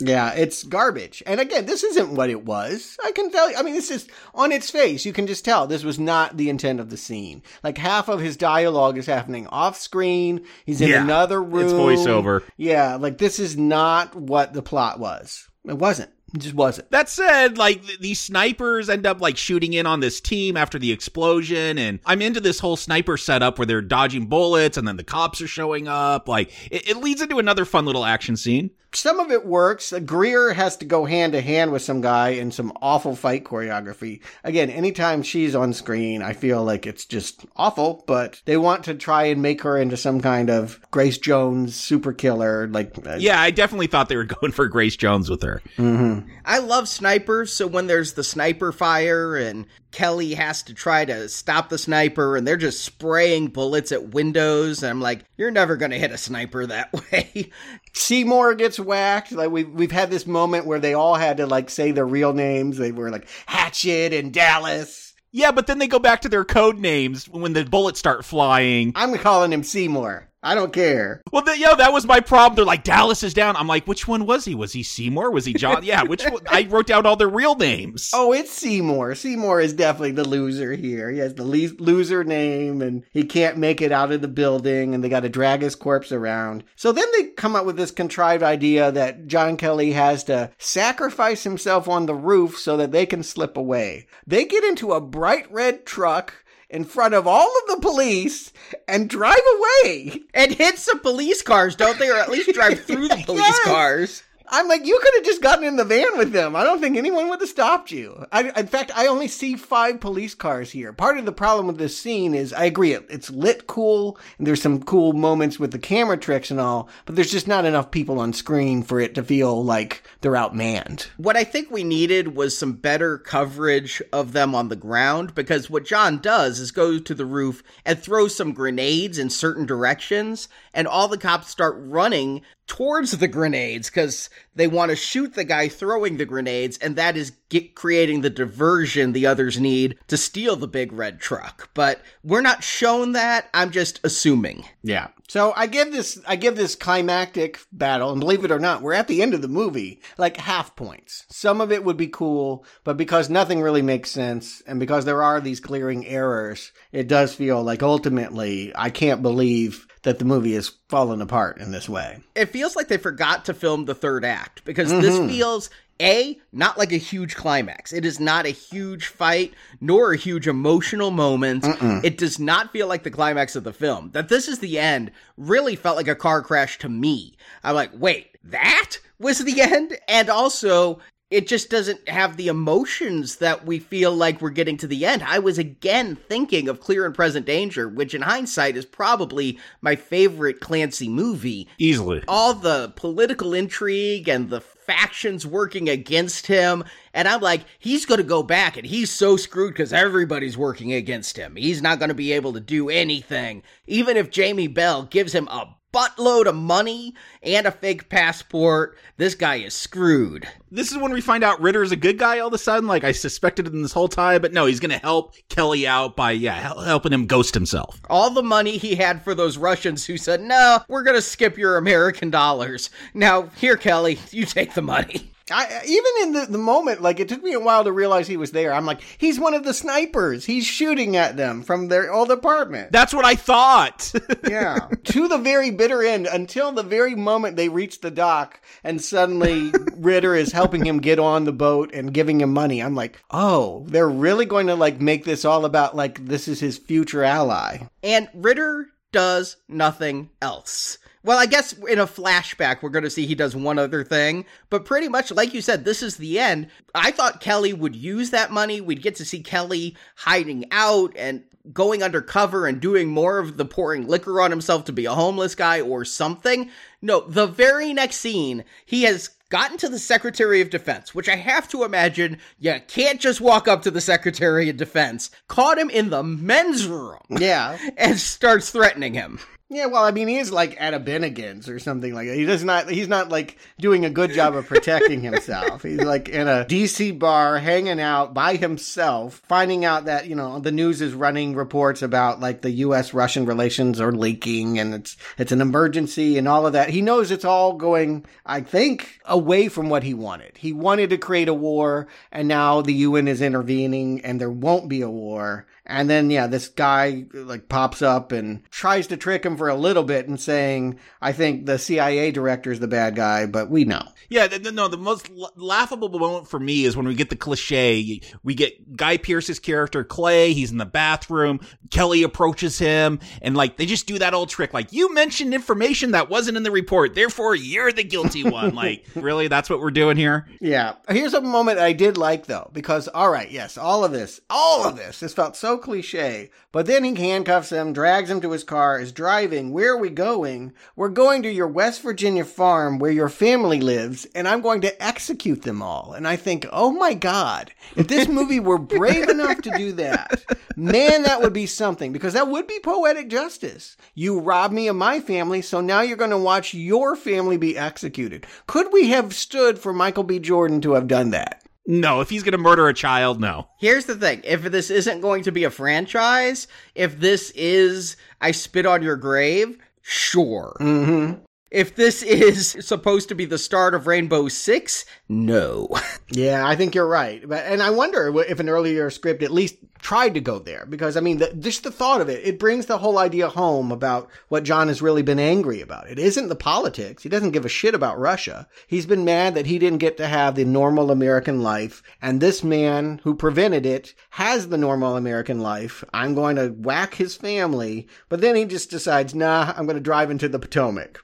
yeah, 0.00 0.32
it's 0.32 0.62
garbage. 0.62 1.22
And 1.26 1.40
again, 1.40 1.66
this 1.66 1.82
isn't 1.82 2.14
what 2.14 2.30
it 2.30 2.44
was. 2.44 2.96
I 3.04 3.10
can 3.12 3.32
tell 3.32 3.50
you. 3.50 3.56
I 3.56 3.62
mean, 3.62 3.74
this 3.74 3.90
is 3.90 4.06
on 4.34 4.52
its 4.52 4.70
face. 4.70 5.04
You 5.04 5.12
can 5.12 5.26
just 5.26 5.44
tell 5.44 5.66
this 5.66 5.82
was 5.82 5.98
not 5.98 6.36
the 6.36 6.48
intent 6.48 6.78
of 6.78 6.90
the 6.90 6.96
scene. 6.96 7.42
Like 7.64 7.78
half 7.78 8.08
of 8.08 8.20
his 8.20 8.36
dialogue 8.36 8.96
is 8.96 9.06
happening 9.06 9.48
off 9.48 9.76
screen. 9.76 10.46
He's 10.64 10.80
in 10.80 10.90
yeah, 10.90 11.02
another 11.02 11.42
room. 11.42 11.64
It's 11.64 11.72
voiceover. 11.72 12.42
Yeah, 12.56 12.94
like 12.96 13.18
this 13.18 13.38
is 13.40 13.56
not 13.56 14.14
what 14.14 14.52
the 14.52 14.62
plot 14.62 15.00
was. 15.00 15.48
It 15.68 15.78
wasn't. 15.78 16.10
It 16.34 16.40
just 16.40 16.54
wasn't. 16.54 16.90
That 16.90 17.08
said, 17.08 17.58
like 17.58 17.84
th- 17.84 18.00
these 18.00 18.18
snipers 18.18 18.88
end 18.88 19.06
up 19.06 19.20
like 19.20 19.36
shooting 19.36 19.74
in 19.74 19.86
on 19.86 20.00
this 20.00 20.20
team 20.20 20.56
after 20.56 20.78
the 20.78 20.90
explosion, 20.90 21.78
and 21.78 22.00
I'm 22.06 22.22
into 22.22 22.40
this 22.40 22.58
whole 22.58 22.76
sniper 22.76 23.16
setup 23.16 23.58
where 23.58 23.66
they're 23.66 23.82
dodging 23.82 24.26
bullets, 24.26 24.76
and 24.76 24.88
then 24.88 24.96
the 24.96 25.04
cops 25.04 25.40
are 25.40 25.46
showing 25.46 25.88
up. 25.88 26.28
Like 26.28 26.50
it, 26.70 26.88
it 26.88 26.96
leads 26.96 27.20
into 27.20 27.38
another 27.38 27.64
fun 27.64 27.84
little 27.84 28.04
action 28.04 28.36
scene 28.36 28.70
some 28.94 29.20
of 29.20 29.30
it 29.30 29.46
works. 29.46 29.92
Greer 30.04 30.52
has 30.52 30.76
to 30.78 30.84
go 30.84 31.04
hand 31.04 31.32
to 31.32 31.40
hand 31.40 31.72
with 31.72 31.82
some 31.82 32.00
guy 32.00 32.30
in 32.30 32.50
some 32.50 32.72
awful 32.80 33.16
fight 33.16 33.44
choreography. 33.44 34.20
Again, 34.44 34.70
anytime 34.70 35.22
she's 35.22 35.54
on 35.54 35.72
screen, 35.72 36.22
I 36.22 36.32
feel 36.32 36.64
like 36.64 36.86
it's 36.86 37.04
just 37.04 37.44
awful, 37.56 38.04
but 38.06 38.42
they 38.44 38.56
want 38.56 38.84
to 38.84 38.94
try 38.94 39.24
and 39.24 39.42
make 39.42 39.62
her 39.62 39.78
into 39.78 39.96
some 39.96 40.20
kind 40.20 40.50
of 40.50 40.80
Grace 40.90 41.18
Jones 41.18 41.74
super 41.74 42.12
killer. 42.12 42.68
Like, 42.68 43.06
uh, 43.06 43.16
yeah, 43.18 43.40
I 43.40 43.50
definitely 43.50 43.86
thought 43.86 44.08
they 44.08 44.16
were 44.16 44.24
going 44.40 44.52
for 44.52 44.68
Grace 44.68 44.96
Jones 44.96 45.30
with 45.30 45.42
her. 45.42 45.62
Mm-hmm. 45.76 46.30
I 46.44 46.58
love 46.58 46.88
snipers, 46.88 47.52
so 47.52 47.66
when 47.66 47.86
there's 47.86 48.12
the 48.14 48.24
sniper 48.24 48.72
fire 48.72 49.36
and 49.36 49.66
Kelly 49.92 50.34
has 50.34 50.62
to 50.64 50.74
try 50.74 51.04
to 51.04 51.28
stop 51.28 51.68
the 51.68 51.78
sniper 51.78 52.36
and 52.36 52.46
they're 52.46 52.56
just 52.56 52.82
spraying 52.82 53.48
bullets 53.48 53.92
at 53.92 54.08
windows. 54.14 54.82
And 54.82 54.90
I'm 54.90 55.00
like, 55.00 55.24
you're 55.36 55.50
never 55.50 55.76
going 55.76 55.90
to 55.92 55.98
hit 55.98 56.10
a 56.10 56.18
sniper 56.18 56.66
that 56.66 56.92
way. 57.12 57.50
Seymour 57.92 58.54
gets 58.54 58.80
whacked. 58.80 59.32
Like 59.32 59.50
we've, 59.50 59.68
we've 59.68 59.92
had 59.92 60.10
this 60.10 60.26
moment 60.26 60.66
where 60.66 60.80
they 60.80 60.94
all 60.94 61.14
had 61.14 61.36
to 61.36 61.46
like 61.46 61.70
say 61.70 61.92
their 61.92 62.06
real 62.06 62.32
names. 62.32 62.78
They 62.78 62.92
were 62.92 63.10
like 63.10 63.28
Hatchet 63.46 64.12
and 64.12 64.32
Dallas. 64.32 65.14
Yeah, 65.30 65.52
but 65.52 65.66
then 65.66 65.78
they 65.78 65.86
go 65.86 65.98
back 65.98 66.22
to 66.22 66.28
their 66.28 66.44
code 66.44 66.78
names 66.78 67.28
when 67.28 67.52
the 67.52 67.64
bullets 67.64 67.98
start 67.98 68.24
flying. 68.24 68.92
I'm 68.94 69.16
calling 69.16 69.52
him 69.52 69.62
Seymour. 69.62 70.28
I 70.42 70.54
don't 70.56 70.72
care. 70.72 71.22
Well, 71.32 71.42
the, 71.42 71.56
yeah, 71.56 71.74
that 71.74 71.92
was 71.92 72.04
my 72.04 72.18
problem. 72.20 72.56
They're 72.56 72.64
like, 72.64 72.82
Dallas 72.82 73.22
is 73.22 73.32
down. 73.32 73.54
I'm 73.56 73.68
like, 73.68 73.86
which 73.86 74.08
one 74.08 74.26
was 74.26 74.44
he? 74.44 74.54
Was 74.56 74.72
he 74.72 74.82
Seymour? 74.82 75.30
Was 75.30 75.44
he 75.44 75.52
John? 75.54 75.84
yeah, 75.84 76.02
which 76.02 76.24
one? 76.24 76.42
I 76.48 76.64
wrote 76.68 76.88
down 76.88 77.06
all 77.06 77.14
their 77.16 77.28
real 77.28 77.54
names. 77.54 78.10
Oh, 78.12 78.32
it's 78.32 78.50
Seymour. 78.50 79.14
Seymour 79.14 79.60
is 79.60 79.72
definitely 79.72 80.12
the 80.12 80.26
loser 80.26 80.72
here. 80.74 81.10
He 81.10 81.18
has 81.18 81.34
the 81.34 81.44
le- 81.44 81.76
loser 81.78 82.24
name 82.24 82.82
and 82.82 83.04
he 83.12 83.22
can't 83.24 83.56
make 83.56 83.80
it 83.80 83.92
out 83.92 84.10
of 84.10 84.20
the 84.20 84.28
building 84.28 84.94
and 84.94 85.04
they 85.04 85.08
got 85.08 85.20
to 85.20 85.28
drag 85.28 85.62
his 85.62 85.76
corpse 85.76 86.10
around. 86.10 86.64
So 86.74 86.90
then 86.90 87.06
they 87.16 87.28
come 87.28 87.54
up 87.54 87.64
with 87.64 87.76
this 87.76 87.92
contrived 87.92 88.42
idea 88.42 88.90
that 88.90 89.28
John 89.28 89.56
Kelly 89.56 89.92
has 89.92 90.24
to 90.24 90.50
sacrifice 90.58 91.44
himself 91.44 91.88
on 91.88 92.06
the 92.06 92.14
roof 92.14 92.58
so 92.58 92.76
that 92.78 92.90
they 92.90 93.06
can 93.06 93.22
slip 93.22 93.56
away. 93.56 94.06
They 94.26 94.44
get 94.44 94.64
into 94.64 94.92
a 94.92 95.00
bright 95.00 95.50
red 95.52 95.86
truck 95.86 96.41
in 96.72 96.84
front 96.84 97.12
of 97.12 97.26
all 97.26 97.46
of 97.46 97.68
the 97.68 97.82
police 97.82 98.50
and 98.88 99.08
drive 99.08 99.42
away. 99.56 100.22
And 100.34 100.52
hit 100.52 100.78
some 100.78 100.98
police 101.00 101.42
cars, 101.42 101.76
don't 101.76 101.98
they? 101.98 102.10
Or 102.10 102.16
at 102.16 102.30
least 102.30 102.52
drive 102.52 102.82
through 102.82 103.08
the 103.08 103.16
police 103.26 103.42
yes. 103.42 103.64
cars. 103.64 104.22
I'm 104.54 104.68
like, 104.68 104.84
you 104.84 105.00
could 105.02 105.14
have 105.14 105.24
just 105.24 105.40
gotten 105.40 105.64
in 105.64 105.76
the 105.76 105.84
van 105.84 106.18
with 106.18 106.32
them. 106.32 106.54
I 106.54 106.62
don't 106.62 106.78
think 106.78 106.98
anyone 106.98 107.30
would 107.30 107.40
have 107.40 107.48
stopped 107.48 107.90
you. 107.90 108.26
I, 108.30 108.50
in 108.50 108.66
fact, 108.66 108.92
I 108.94 109.06
only 109.06 109.26
see 109.26 109.56
five 109.56 109.98
police 109.98 110.34
cars 110.34 110.70
here. 110.70 110.92
Part 110.92 111.16
of 111.16 111.24
the 111.24 111.32
problem 111.32 111.66
with 111.66 111.78
this 111.78 111.96
scene 111.96 112.34
is, 112.34 112.52
I 112.52 112.66
agree, 112.66 112.92
it's 112.92 113.30
lit 113.30 113.66
cool, 113.66 114.18
and 114.36 114.46
there's 114.46 114.60
some 114.60 114.82
cool 114.82 115.14
moments 115.14 115.58
with 115.58 115.70
the 115.70 115.78
camera 115.78 116.18
tricks 116.18 116.50
and 116.50 116.60
all, 116.60 116.90
but 117.06 117.16
there's 117.16 117.30
just 117.30 117.48
not 117.48 117.64
enough 117.64 117.90
people 117.90 118.20
on 118.20 118.34
screen 118.34 118.82
for 118.82 119.00
it 119.00 119.14
to 119.14 119.22
feel 119.22 119.64
like 119.64 120.02
they're 120.20 120.32
outmanned. 120.32 121.06
What 121.16 121.36
I 121.36 121.44
think 121.44 121.70
we 121.70 121.82
needed 121.82 122.36
was 122.36 122.56
some 122.56 122.74
better 122.74 123.16
coverage 123.16 124.02
of 124.12 124.34
them 124.34 124.54
on 124.54 124.68
the 124.68 124.76
ground, 124.76 125.34
because 125.34 125.70
what 125.70 125.86
John 125.86 126.18
does 126.18 126.60
is 126.60 126.72
go 126.72 126.98
to 126.98 127.14
the 127.14 127.24
roof 127.24 127.62
and 127.86 127.98
throw 127.98 128.28
some 128.28 128.52
grenades 128.52 129.18
in 129.18 129.30
certain 129.30 129.64
directions, 129.64 130.50
and 130.74 130.86
all 130.86 131.08
the 131.08 131.16
cops 131.16 131.48
start 131.48 131.74
running 131.78 132.42
towards 132.66 133.12
the 133.12 133.28
grenades 133.28 133.90
because 133.90 134.30
they 134.54 134.66
want 134.66 134.90
to 134.90 134.96
shoot 134.96 135.34
the 135.34 135.44
guy 135.44 135.68
throwing 135.68 136.16
the 136.16 136.24
grenades, 136.24 136.78
and 136.78 136.96
that 136.96 137.16
is 137.16 137.32
get, 137.48 137.74
creating 137.74 138.20
the 138.20 138.30
diversion 138.30 139.12
the 139.12 139.26
others 139.26 139.60
need 139.60 139.98
to 140.08 140.16
steal 140.16 140.56
the 140.56 140.68
big 140.68 140.92
red 140.92 141.20
truck. 141.20 141.70
But 141.74 142.00
we're 142.22 142.40
not 142.40 142.64
shown 142.64 143.12
that. 143.12 143.48
I'm 143.52 143.70
just 143.70 144.00
assuming. 144.04 144.64
Yeah. 144.82 145.08
So 145.28 145.52
I 145.56 145.66
give 145.66 145.92
this 145.92 146.20
I 146.26 146.36
give 146.36 146.56
this 146.56 146.74
climactic 146.74 147.60
battle, 147.72 148.10
and 148.10 148.20
believe 148.20 148.44
it 148.44 148.50
or 148.50 148.58
not, 148.58 148.82
we're 148.82 148.92
at 148.92 149.08
the 149.08 149.22
end 149.22 149.34
of 149.34 149.42
the 149.42 149.48
movie, 149.48 150.00
like 150.18 150.36
half 150.36 150.76
points. 150.76 151.24
Some 151.30 151.60
of 151.60 151.72
it 151.72 151.84
would 151.84 151.96
be 151.96 152.08
cool, 152.08 152.66
but 152.84 152.96
because 152.96 153.30
nothing 153.30 153.62
really 153.62 153.82
makes 153.82 154.10
sense, 154.10 154.62
and 154.66 154.78
because 154.78 155.04
there 155.04 155.22
are 155.22 155.40
these 155.40 155.60
clearing 155.60 156.06
errors, 156.06 156.72
it 156.92 157.08
does 157.08 157.34
feel 157.34 157.62
like 157.62 157.82
ultimately 157.82 158.72
I 158.74 158.90
can't 158.90 159.22
believe 159.22 159.86
that 160.02 160.18
the 160.18 160.24
movie 160.24 160.54
is 160.54 160.72
fallen 160.88 161.20
apart 161.22 161.58
in 161.58 161.70
this 161.70 161.88
way. 161.88 162.20
It 162.34 162.46
feels 162.46 162.74
like 162.76 162.88
they 162.88 162.96
forgot 162.96 163.44
to 163.46 163.54
film 163.54 163.84
the 163.84 163.94
third 163.94 164.24
act 164.24 164.64
because 164.64 164.90
this 164.90 165.14
Mhm. 165.18 165.28
feels 165.28 165.70
a 166.00 166.38
not 166.52 166.76
like 166.78 166.90
a 166.90 166.96
huge 166.96 167.36
climax. 167.36 167.92
It 167.92 168.04
is 168.04 168.18
not 168.18 168.44
a 168.44 168.48
huge 168.50 169.06
fight 169.06 169.54
nor 169.80 170.12
a 170.12 170.16
huge 170.16 170.48
emotional 170.48 171.10
moment. 171.12 171.62
Mm-mm. 171.62 172.04
It 172.04 172.18
does 172.18 172.38
not 172.40 172.72
feel 172.72 172.88
like 172.88 173.04
the 173.04 173.10
climax 173.10 173.54
of 173.54 173.62
the 173.62 173.72
film. 173.72 174.10
That 174.12 174.28
this 174.28 174.48
is 174.48 174.58
the 174.58 174.78
end 174.78 175.12
really 175.36 175.76
felt 175.76 175.96
like 175.96 176.08
a 176.08 176.16
car 176.16 176.42
crash 176.42 176.78
to 176.78 176.88
me. 176.88 177.36
I'm 177.62 177.76
like, 177.76 177.90
wait, 177.94 178.36
that 178.42 178.96
was 179.20 179.38
the 179.44 179.60
end? 179.60 179.96
And 180.08 180.28
also, 180.28 180.98
it 181.32 181.48
just 181.48 181.70
doesn't 181.70 182.06
have 182.10 182.36
the 182.36 182.48
emotions 182.48 183.36
that 183.36 183.64
we 183.64 183.78
feel 183.78 184.14
like 184.14 184.42
we're 184.42 184.50
getting 184.50 184.76
to 184.76 184.86
the 184.86 185.06
end. 185.06 185.22
I 185.22 185.38
was 185.38 185.56
again 185.56 186.14
thinking 186.14 186.68
of 186.68 186.80
Clear 186.80 187.06
and 187.06 187.14
Present 187.14 187.46
Danger, 187.46 187.88
which 187.88 188.12
in 188.12 188.20
hindsight 188.20 188.76
is 188.76 188.84
probably 188.84 189.58
my 189.80 189.96
favorite 189.96 190.60
Clancy 190.60 191.08
movie. 191.08 191.68
Easily. 191.78 192.22
All 192.28 192.52
the 192.52 192.92
political 192.96 193.54
intrigue 193.54 194.28
and 194.28 194.50
the 194.50 194.60
factions 194.60 195.46
working 195.46 195.88
against 195.88 196.48
him. 196.48 196.84
And 197.14 197.26
I'm 197.26 197.40
like, 197.40 197.62
he's 197.78 198.04
going 198.04 198.18
to 198.18 198.24
go 198.24 198.42
back 198.42 198.76
and 198.76 198.86
he's 198.86 199.10
so 199.10 199.38
screwed 199.38 199.72
because 199.72 199.94
everybody's 199.94 200.58
working 200.58 200.92
against 200.92 201.38
him. 201.38 201.56
He's 201.56 201.80
not 201.80 201.98
going 201.98 202.10
to 202.10 202.14
be 202.14 202.32
able 202.32 202.52
to 202.52 202.60
do 202.60 202.90
anything. 202.90 203.62
Even 203.86 204.18
if 204.18 204.30
Jamie 204.30 204.68
Bell 204.68 205.04
gives 205.04 205.34
him 205.34 205.48
a 205.48 205.74
buttload 205.92 206.46
of 206.46 206.54
money 206.54 207.14
and 207.42 207.66
a 207.66 207.70
fake 207.70 208.08
passport, 208.08 208.96
this 209.16 209.34
guy 209.34 209.56
is 209.56 209.74
screwed. 209.74 210.48
This 210.70 210.90
is 210.90 210.98
when 210.98 211.12
we 211.12 211.20
find 211.20 211.44
out 211.44 211.60
Ritter's 211.60 211.92
a 211.92 211.96
good 211.96 212.18
guy 212.18 212.38
all 212.38 212.48
of 212.48 212.54
a 212.54 212.58
sudden. 212.58 212.88
Like 212.88 213.04
I 213.04 213.12
suspected 213.12 213.66
him 213.66 213.82
this 213.82 213.92
whole 213.92 214.08
time, 214.08 214.40
but 214.40 214.52
no, 214.52 214.66
he's 214.66 214.80
going 214.80 214.90
to 214.90 214.98
help 214.98 215.34
Kelly 215.48 215.86
out 215.86 216.16
by 216.16 216.32
yeah 216.32 216.54
hel- 216.54 216.80
helping 216.80 217.12
him 217.12 217.26
ghost 217.26 217.54
himself. 217.54 218.00
All 218.08 218.30
the 218.30 218.42
money 218.42 218.78
he 218.78 218.94
had 218.94 219.22
for 219.22 219.34
those 219.34 219.58
Russians 219.58 220.06
who 220.06 220.16
said, 220.16 220.40
no, 220.40 220.80
we're 220.88 221.02
going 221.02 221.16
to 221.16 221.22
skip 221.22 221.58
your 221.58 221.76
American 221.76 222.30
dollars. 222.30 222.90
Now, 223.14 223.50
here, 223.56 223.76
Kelly, 223.76 224.18
you 224.30 224.46
take 224.46 224.74
the 224.74 224.82
money. 224.82 225.28
I, 225.50 225.82
even 225.86 226.12
in 226.22 226.32
the, 226.32 226.46
the 226.52 226.58
moment, 226.58 227.02
like 227.02 227.20
it 227.20 227.28
took 227.28 227.42
me 227.42 227.52
a 227.52 227.60
while 227.60 227.84
to 227.84 227.92
realize 227.92 228.28
he 228.28 228.36
was 228.36 228.52
there. 228.52 228.72
I'm 228.72 228.86
like, 228.86 229.00
he's 229.18 229.40
one 229.40 229.54
of 229.54 229.64
the 229.64 229.74
snipers. 229.74 230.44
He's 230.44 230.66
shooting 230.66 231.16
at 231.16 231.36
them 231.36 231.62
from 231.62 231.88
their 231.88 232.12
old 232.12 232.30
apartment. 232.30 232.92
That's 232.92 233.14
what 233.14 233.24
I 233.24 233.34
thought. 233.34 234.12
yeah. 234.48 234.88
to 235.04 235.28
the 235.28 235.38
very 235.38 235.70
bitter 235.70 236.02
end, 236.02 236.26
until 236.26 236.72
the 236.72 236.82
very 236.82 237.14
moment 237.14 237.56
they 237.56 237.68
reach 237.68 238.00
the 238.00 238.10
dock 238.10 238.60
and 238.84 239.00
suddenly 239.00 239.72
Ritter 239.96 240.34
is 240.34 240.52
helping 240.52 240.84
him 240.84 240.98
get 240.98 241.18
on 241.18 241.44
the 241.44 241.52
boat 241.52 241.92
and 241.92 242.14
giving 242.14 242.40
him 242.40 242.52
money. 242.52 242.82
I'm 242.82 242.94
like, 242.94 243.20
oh, 243.30 243.84
they're 243.88 244.08
really 244.08 244.46
going 244.46 244.66
to 244.68 244.74
like 244.74 245.00
make 245.00 245.24
this 245.24 245.44
all 245.44 245.64
about 245.64 245.96
like 245.96 246.24
this 246.24 246.48
is 246.48 246.60
his 246.60 246.78
future 246.78 247.24
ally. 247.24 247.78
And 248.02 248.28
Ritter 248.34 248.88
does 249.12 249.56
nothing 249.68 250.30
else. 250.40 250.98
Well, 251.24 251.38
I 251.38 251.46
guess 251.46 251.72
in 251.72 251.98
a 251.98 252.06
flashback, 252.06 252.82
we're 252.82 252.90
going 252.90 253.04
to 253.04 253.10
see 253.10 253.26
he 253.26 253.34
does 253.34 253.54
one 253.54 253.78
other 253.78 254.02
thing. 254.02 254.44
But 254.70 254.84
pretty 254.84 255.08
much, 255.08 255.30
like 255.30 255.54
you 255.54 255.60
said, 255.60 255.84
this 255.84 256.02
is 256.02 256.16
the 256.16 256.38
end. 256.38 256.68
I 256.94 257.12
thought 257.12 257.40
Kelly 257.40 257.72
would 257.72 257.94
use 257.94 258.30
that 258.30 258.50
money. 258.50 258.80
We'd 258.80 259.02
get 259.02 259.16
to 259.16 259.24
see 259.24 259.40
Kelly 259.40 259.96
hiding 260.16 260.66
out 260.72 261.12
and 261.16 261.44
going 261.72 262.02
undercover 262.02 262.66
and 262.66 262.80
doing 262.80 263.08
more 263.08 263.38
of 263.38 263.56
the 263.56 263.64
pouring 263.64 264.08
liquor 264.08 264.40
on 264.40 264.50
himself 264.50 264.84
to 264.84 264.92
be 264.92 265.04
a 265.04 265.14
homeless 265.14 265.54
guy 265.54 265.80
or 265.80 266.04
something. 266.04 266.70
No, 267.00 267.20
the 267.20 267.46
very 267.46 267.92
next 267.92 268.16
scene, 268.16 268.64
he 268.84 269.04
has 269.04 269.28
gotten 269.48 269.76
to 269.78 269.88
the 269.88 269.98
Secretary 269.98 270.60
of 270.60 270.70
Defense, 270.70 271.14
which 271.14 271.28
I 271.28 271.36
have 271.36 271.68
to 271.68 271.84
imagine 271.84 272.38
you 272.58 272.80
can't 272.88 273.20
just 273.20 273.40
walk 273.40 273.68
up 273.68 273.82
to 273.82 273.90
the 273.90 274.00
Secretary 274.00 274.68
of 274.70 274.76
Defense, 274.76 275.30
caught 275.46 275.78
him 275.78 275.90
in 275.90 276.10
the 276.10 276.22
men's 276.22 276.86
room. 276.86 277.20
Yeah. 277.28 277.78
and 277.96 278.18
starts 278.18 278.70
threatening 278.70 279.14
him. 279.14 279.38
Yeah, 279.72 279.86
well, 279.86 280.04
I 280.04 280.10
mean, 280.10 280.28
he 280.28 280.36
is 280.36 280.52
like 280.52 280.78
at 280.78 280.92
a 280.92 281.00
Bennigan's 281.00 281.66
or 281.66 281.78
something 281.78 282.12
like 282.12 282.28
that. 282.28 282.36
He 282.36 282.44
does 282.44 282.62
not. 282.62 282.90
He's 282.90 283.08
not 283.08 283.30
like 283.30 283.56
doing 283.80 284.04
a 284.04 284.10
good 284.10 284.32
job 284.32 284.54
of 284.54 284.66
protecting 284.66 285.22
himself. 285.22 285.82
He's 285.82 285.98
like 285.98 286.28
in 286.28 286.46
a 286.46 286.66
DC 286.66 287.18
bar, 287.18 287.56
hanging 287.58 287.98
out 287.98 288.34
by 288.34 288.56
himself, 288.56 289.40
finding 289.48 289.86
out 289.86 290.04
that 290.04 290.26
you 290.26 290.36
know 290.36 290.58
the 290.58 290.72
news 290.72 291.00
is 291.00 291.14
running 291.14 291.56
reports 291.56 292.02
about 292.02 292.38
like 292.38 292.60
the 292.60 292.70
U.S. 292.70 293.14
Russian 293.14 293.46
relations 293.46 293.98
are 293.98 294.12
leaking, 294.12 294.78
and 294.78 294.92
it's 294.92 295.16
it's 295.38 295.52
an 295.52 295.62
emergency 295.62 296.36
and 296.36 296.46
all 296.46 296.66
of 296.66 296.74
that. 296.74 296.90
He 296.90 297.00
knows 297.00 297.30
it's 297.30 297.46
all 297.46 297.72
going, 297.72 298.26
I 298.44 298.60
think, 298.60 299.20
away 299.24 299.68
from 299.68 299.88
what 299.88 300.02
he 300.02 300.12
wanted. 300.12 300.58
He 300.58 300.74
wanted 300.74 301.08
to 301.10 301.16
create 301.16 301.48
a 301.48 301.54
war, 301.54 302.08
and 302.30 302.46
now 302.46 302.82
the 302.82 302.92
UN 302.92 303.26
is 303.26 303.40
intervening, 303.40 304.20
and 304.20 304.38
there 304.38 304.50
won't 304.50 304.90
be 304.90 305.00
a 305.00 305.08
war. 305.08 305.66
And 305.84 306.08
then, 306.08 306.30
yeah, 306.30 306.46
this 306.46 306.68
guy 306.68 307.24
like 307.32 307.68
pops 307.68 308.02
up 308.02 308.30
and 308.30 308.62
tries 308.70 309.08
to 309.08 309.16
trick 309.16 309.44
him 309.44 309.56
for 309.56 309.68
a 309.68 309.74
little 309.74 310.04
bit 310.04 310.28
and 310.28 310.40
saying, 310.40 311.00
I 311.20 311.32
think 311.32 311.66
the 311.66 311.78
CIA 311.78 312.30
director 312.30 312.70
is 312.70 312.78
the 312.78 312.86
bad 312.86 313.16
guy, 313.16 313.46
but 313.46 313.68
we 313.68 313.84
know. 313.84 314.06
Yeah, 314.28 314.46
no, 314.46 314.88
the 314.88 314.96
most 314.96 315.28
laughable 315.56 316.08
moment 316.08 316.48
for 316.48 316.60
me 316.60 316.84
is 316.84 316.96
when 316.96 317.06
we 317.06 317.14
get 317.14 317.30
the 317.30 317.36
cliche. 317.36 318.20
We 318.42 318.54
get 318.54 318.96
Guy 318.96 319.16
Pearce's 319.16 319.58
character, 319.58 320.04
Clay, 320.04 320.52
he's 320.52 320.70
in 320.70 320.78
the 320.78 320.86
bathroom. 320.86 321.60
Kelly 321.90 322.22
approaches 322.22 322.78
him, 322.78 323.18
and 323.42 323.56
like, 323.56 323.76
they 323.76 323.84
just 323.84 324.06
do 324.06 324.18
that 324.20 324.34
old 324.34 324.48
trick. 324.48 324.72
Like, 324.72 324.92
you 324.92 325.12
mentioned 325.12 325.52
information 325.52 326.12
that 326.12 326.30
wasn't 326.30 326.56
in 326.56 326.62
the 326.62 326.70
report, 326.70 327.14
therefore 327.14 327.54
you're 327.54 327.92
the 327.92 328.04
guilty 328.04 328.44
one. 328.44 328.74
like, 328.74 329.04
really? 329.14 329.48
That's 329.48 329.68
what 329.68 329.80
we're 329.80 329.90
doing 329.90 330.16
here? 330.16 330.46
Yeah. 330.60 330.94
Here's 331.08 331.34
a 331.34 331.40
moment 331.40 331.78
I 331.78 331.92
did 331.92 332.16
like 332.16 332.46
though, 332.46 332.70
because 332.72 333.08
all 333.08 333.30
right, 333.30 333.50
yes, 333.50 333.76
all 333.76 334.04
of 334.04 334.12
this, 334.12 334.40
all 334.48 334.86
of 334.86 334.96
this, 334.96 335.20
this 335.20 335.34
felt 335.34 335.56
so 335.56 335.71
cliche. 335.78 336.50
But 336.72 336.86
then 336.86 337.04
he 337.04 337.14
handcuffs 337.14 337.70
him, 337.70 337.92
drags 337.92 338.30
him 338.30 338.40
to 338.40 338.52
his 338.52 338.64
car, 338.64 338.98
is 338.98 339.12
driving. 339.12 339.72
Where 339.72 339.92
are 339.92 339.98
we 339.98 340.08
going? 340.08 340.72
We're 340.96 341.08
going 341.08 341.42
to 341.42 341.52
your 341.52 341.68
West 341.68 342.00
Virginia 342.02 342.44
farm 342.44 342.98
where 342.98 343.10
your 343.10 343.28
family 343.28 343.80
lives, 343.80 344.26
and 344.34 344.48
I'm 344.48 344.62
going 344.62 344.80
to 344.82 345.02
execute 345.02 345.62
them 345.62 345.82
all. 345.82 346.14
And 346.14 346.26
I 346.26 346.36
think, 346.36 346.66
oh 346.72 346.90
my 346.92 347.14
God, 347.14 347.72
if 347.96 348.08
this 348.08 348.28
movie 348.28 348.60
were 348.60 348.78
brave 348.78 349.28
enough 349.28 349.60
to 349.62 349.76
do 349.76 349.92
that, 349.92 350.44
man, 350.76 351.24
that 351.24 351.42
would 351.42 351.52
be 351.52 351.66
something 351.66 352.12
because 352.12 352.32
that 352.32 352.48
would 352.48 352.66
be 352.66 352.80
poetic 352.80 353.28
justice. 353.28 353.96
You 354.14 354.40
robbed 354.40 354.74
me 354.74 354.88
of 354.88 354.96
my 354.96 355.20
family, 355.20 355.62
so 355.62 355.80
now 355.80 356.00
you're 356.00 356.16
going 356.16 356.30
to 356.30 356.38
watch 356.38 356.74
your 356.74 357.16
family 357.16 357.56
be 357.56 357.76
executed. 357.76 358.46
Could 358.66 358.92
we 358.92 359.08
have 359.08 359.34
stood 359.34 359.78
for 359.78 359.92
Michael 359.92 360.24
B. 360.24 360.38
Jordan 360.38 360.80
to 360.82 360.92
have 360.92 361.06
done 361.06 361.30
that? 361.30 361.61
No, 361.86 362.20
if 362.20 362.30
he's 362.30 362.42
going 362.42 362.52
to 362.52 362.58
murder 362.58 362.88
a 362.88 362.94
child, 362.94 363.40
no. 363.40 363.68
Here's 363.78 364.04
the 364.04 364.14
thing 364.14 364.40
if 364.44 364.62
this 364.62 364.90
isn't 364.90 365.20
going 365.20 365.42
to 365.44 365.52
be 365.52 365.64
a 365.64 365.70
franchise, 365.70 366.68
if 366.94 367.18
this 367.18 367.50
is 367.50 368.16
I 368.40 368.52
Spit 368.52 368.86
on 368.86 369.02
Your 369.02 369.16
Grave, 369.16 369.78
sure. 370.02 370.76
Mm-hmm. 370.80 371.40
If 371.72 371.96
this 371.96 372.22
is 372.22 372.76
supposed 372.80 373.30
to 373.30 373.34
be 373.34 373.46
the 373.46 373.56
start 373.56 373.94
of 373.94 374.06
Rainbow 374.06 374.48
Six, 374.48 375.04
no. 375.28 375.88
Yeah, 376.34 376.66
I 376.66 376.76
think 376.76 376.94
you're 376.94 377.06
right. 377.06 377.46
But 377.46 377.66
and 377.66 377.82
I 377.82 377.90
wonder 377.90 378.32
if 378.40 378.58
an 378.58 378.70
earlier 378.70 379.10
script 379.10 379.42
at 379.42 379.50
least 379.50 379.76
tried 380.02 380.34
to 380.34 380.40
go 380.40 380.58
there 380.58 380.84
because 380.84 381.16
I 381.16 381.20
mean, 381.20 381.38
the, 381.38 381.54
just 381.54 381.84
the 381.84 381.90
thought 381.90 382.20
of 382.20 382.28
it, 382.28 382.44
it 382.44 382.58
brings 382.58 382.86
the 382.86 382.98
whole 382.98 383.18
idea 383.18 383.48
home 383.48 383.90
about 383.90 384.28
what 384.48 384.64
John 384.64 384.88
has 384.88 385.00
really 385.00 385.22
been 385.22 385.38
angry 385.38 385.80
about. 385.80 386.10
It 386.10 386.18
isn't 386.18 386.48
the 386.48 386.56
politics. 386.56 387.22
He 387.22 387.28
doesn't 387.28 387.52
give 387.52 387.64
a 387.64 387.70
shit 387.70 387.94
about 387.94 388.18
Russia. 388.18 388.68
He's 388.86 389.06
been 389.06 389.24
mad 389.24 389.54
that 389.54 389.66
he 389.66 389.78
didn't 389.78 389.98
get 389.98 390.16
to 390.18 390.26
have 390.26 390.56
the 390.56 390.64
normal 390.64 391.10
American 391.10 391.62
life, 391.62 392.02
and 392.20 392.40
this 392.40 392.62
man 392.62 393.20
who 393.22 393.34
prevented 393.34 393.86
it 393.86 394.12
has 394.30 394.68
the 394.68 394.76
normal 394.76 395.16
American 395.16 395.60
life. 395.60 396.04
I'm 396.12 396.34
going 396.34 396.56
to 396.56 396.68
whack 396.68 397.14
his 397.14 397.36
family, 397.36 398.08
but 398.28 398.40
then 398.40 398.56
he 398.56 398.64
just 398.64 398.90
decides, 398.90 399.34
nah, 399.34 399.72
I'm 399.76 399.86
going 399.86 399.96
to 399.96 400.00
drive 400.00 400.30
into 400.30 400.48
the 400.48 400.58
Potomac. 400.58 401.22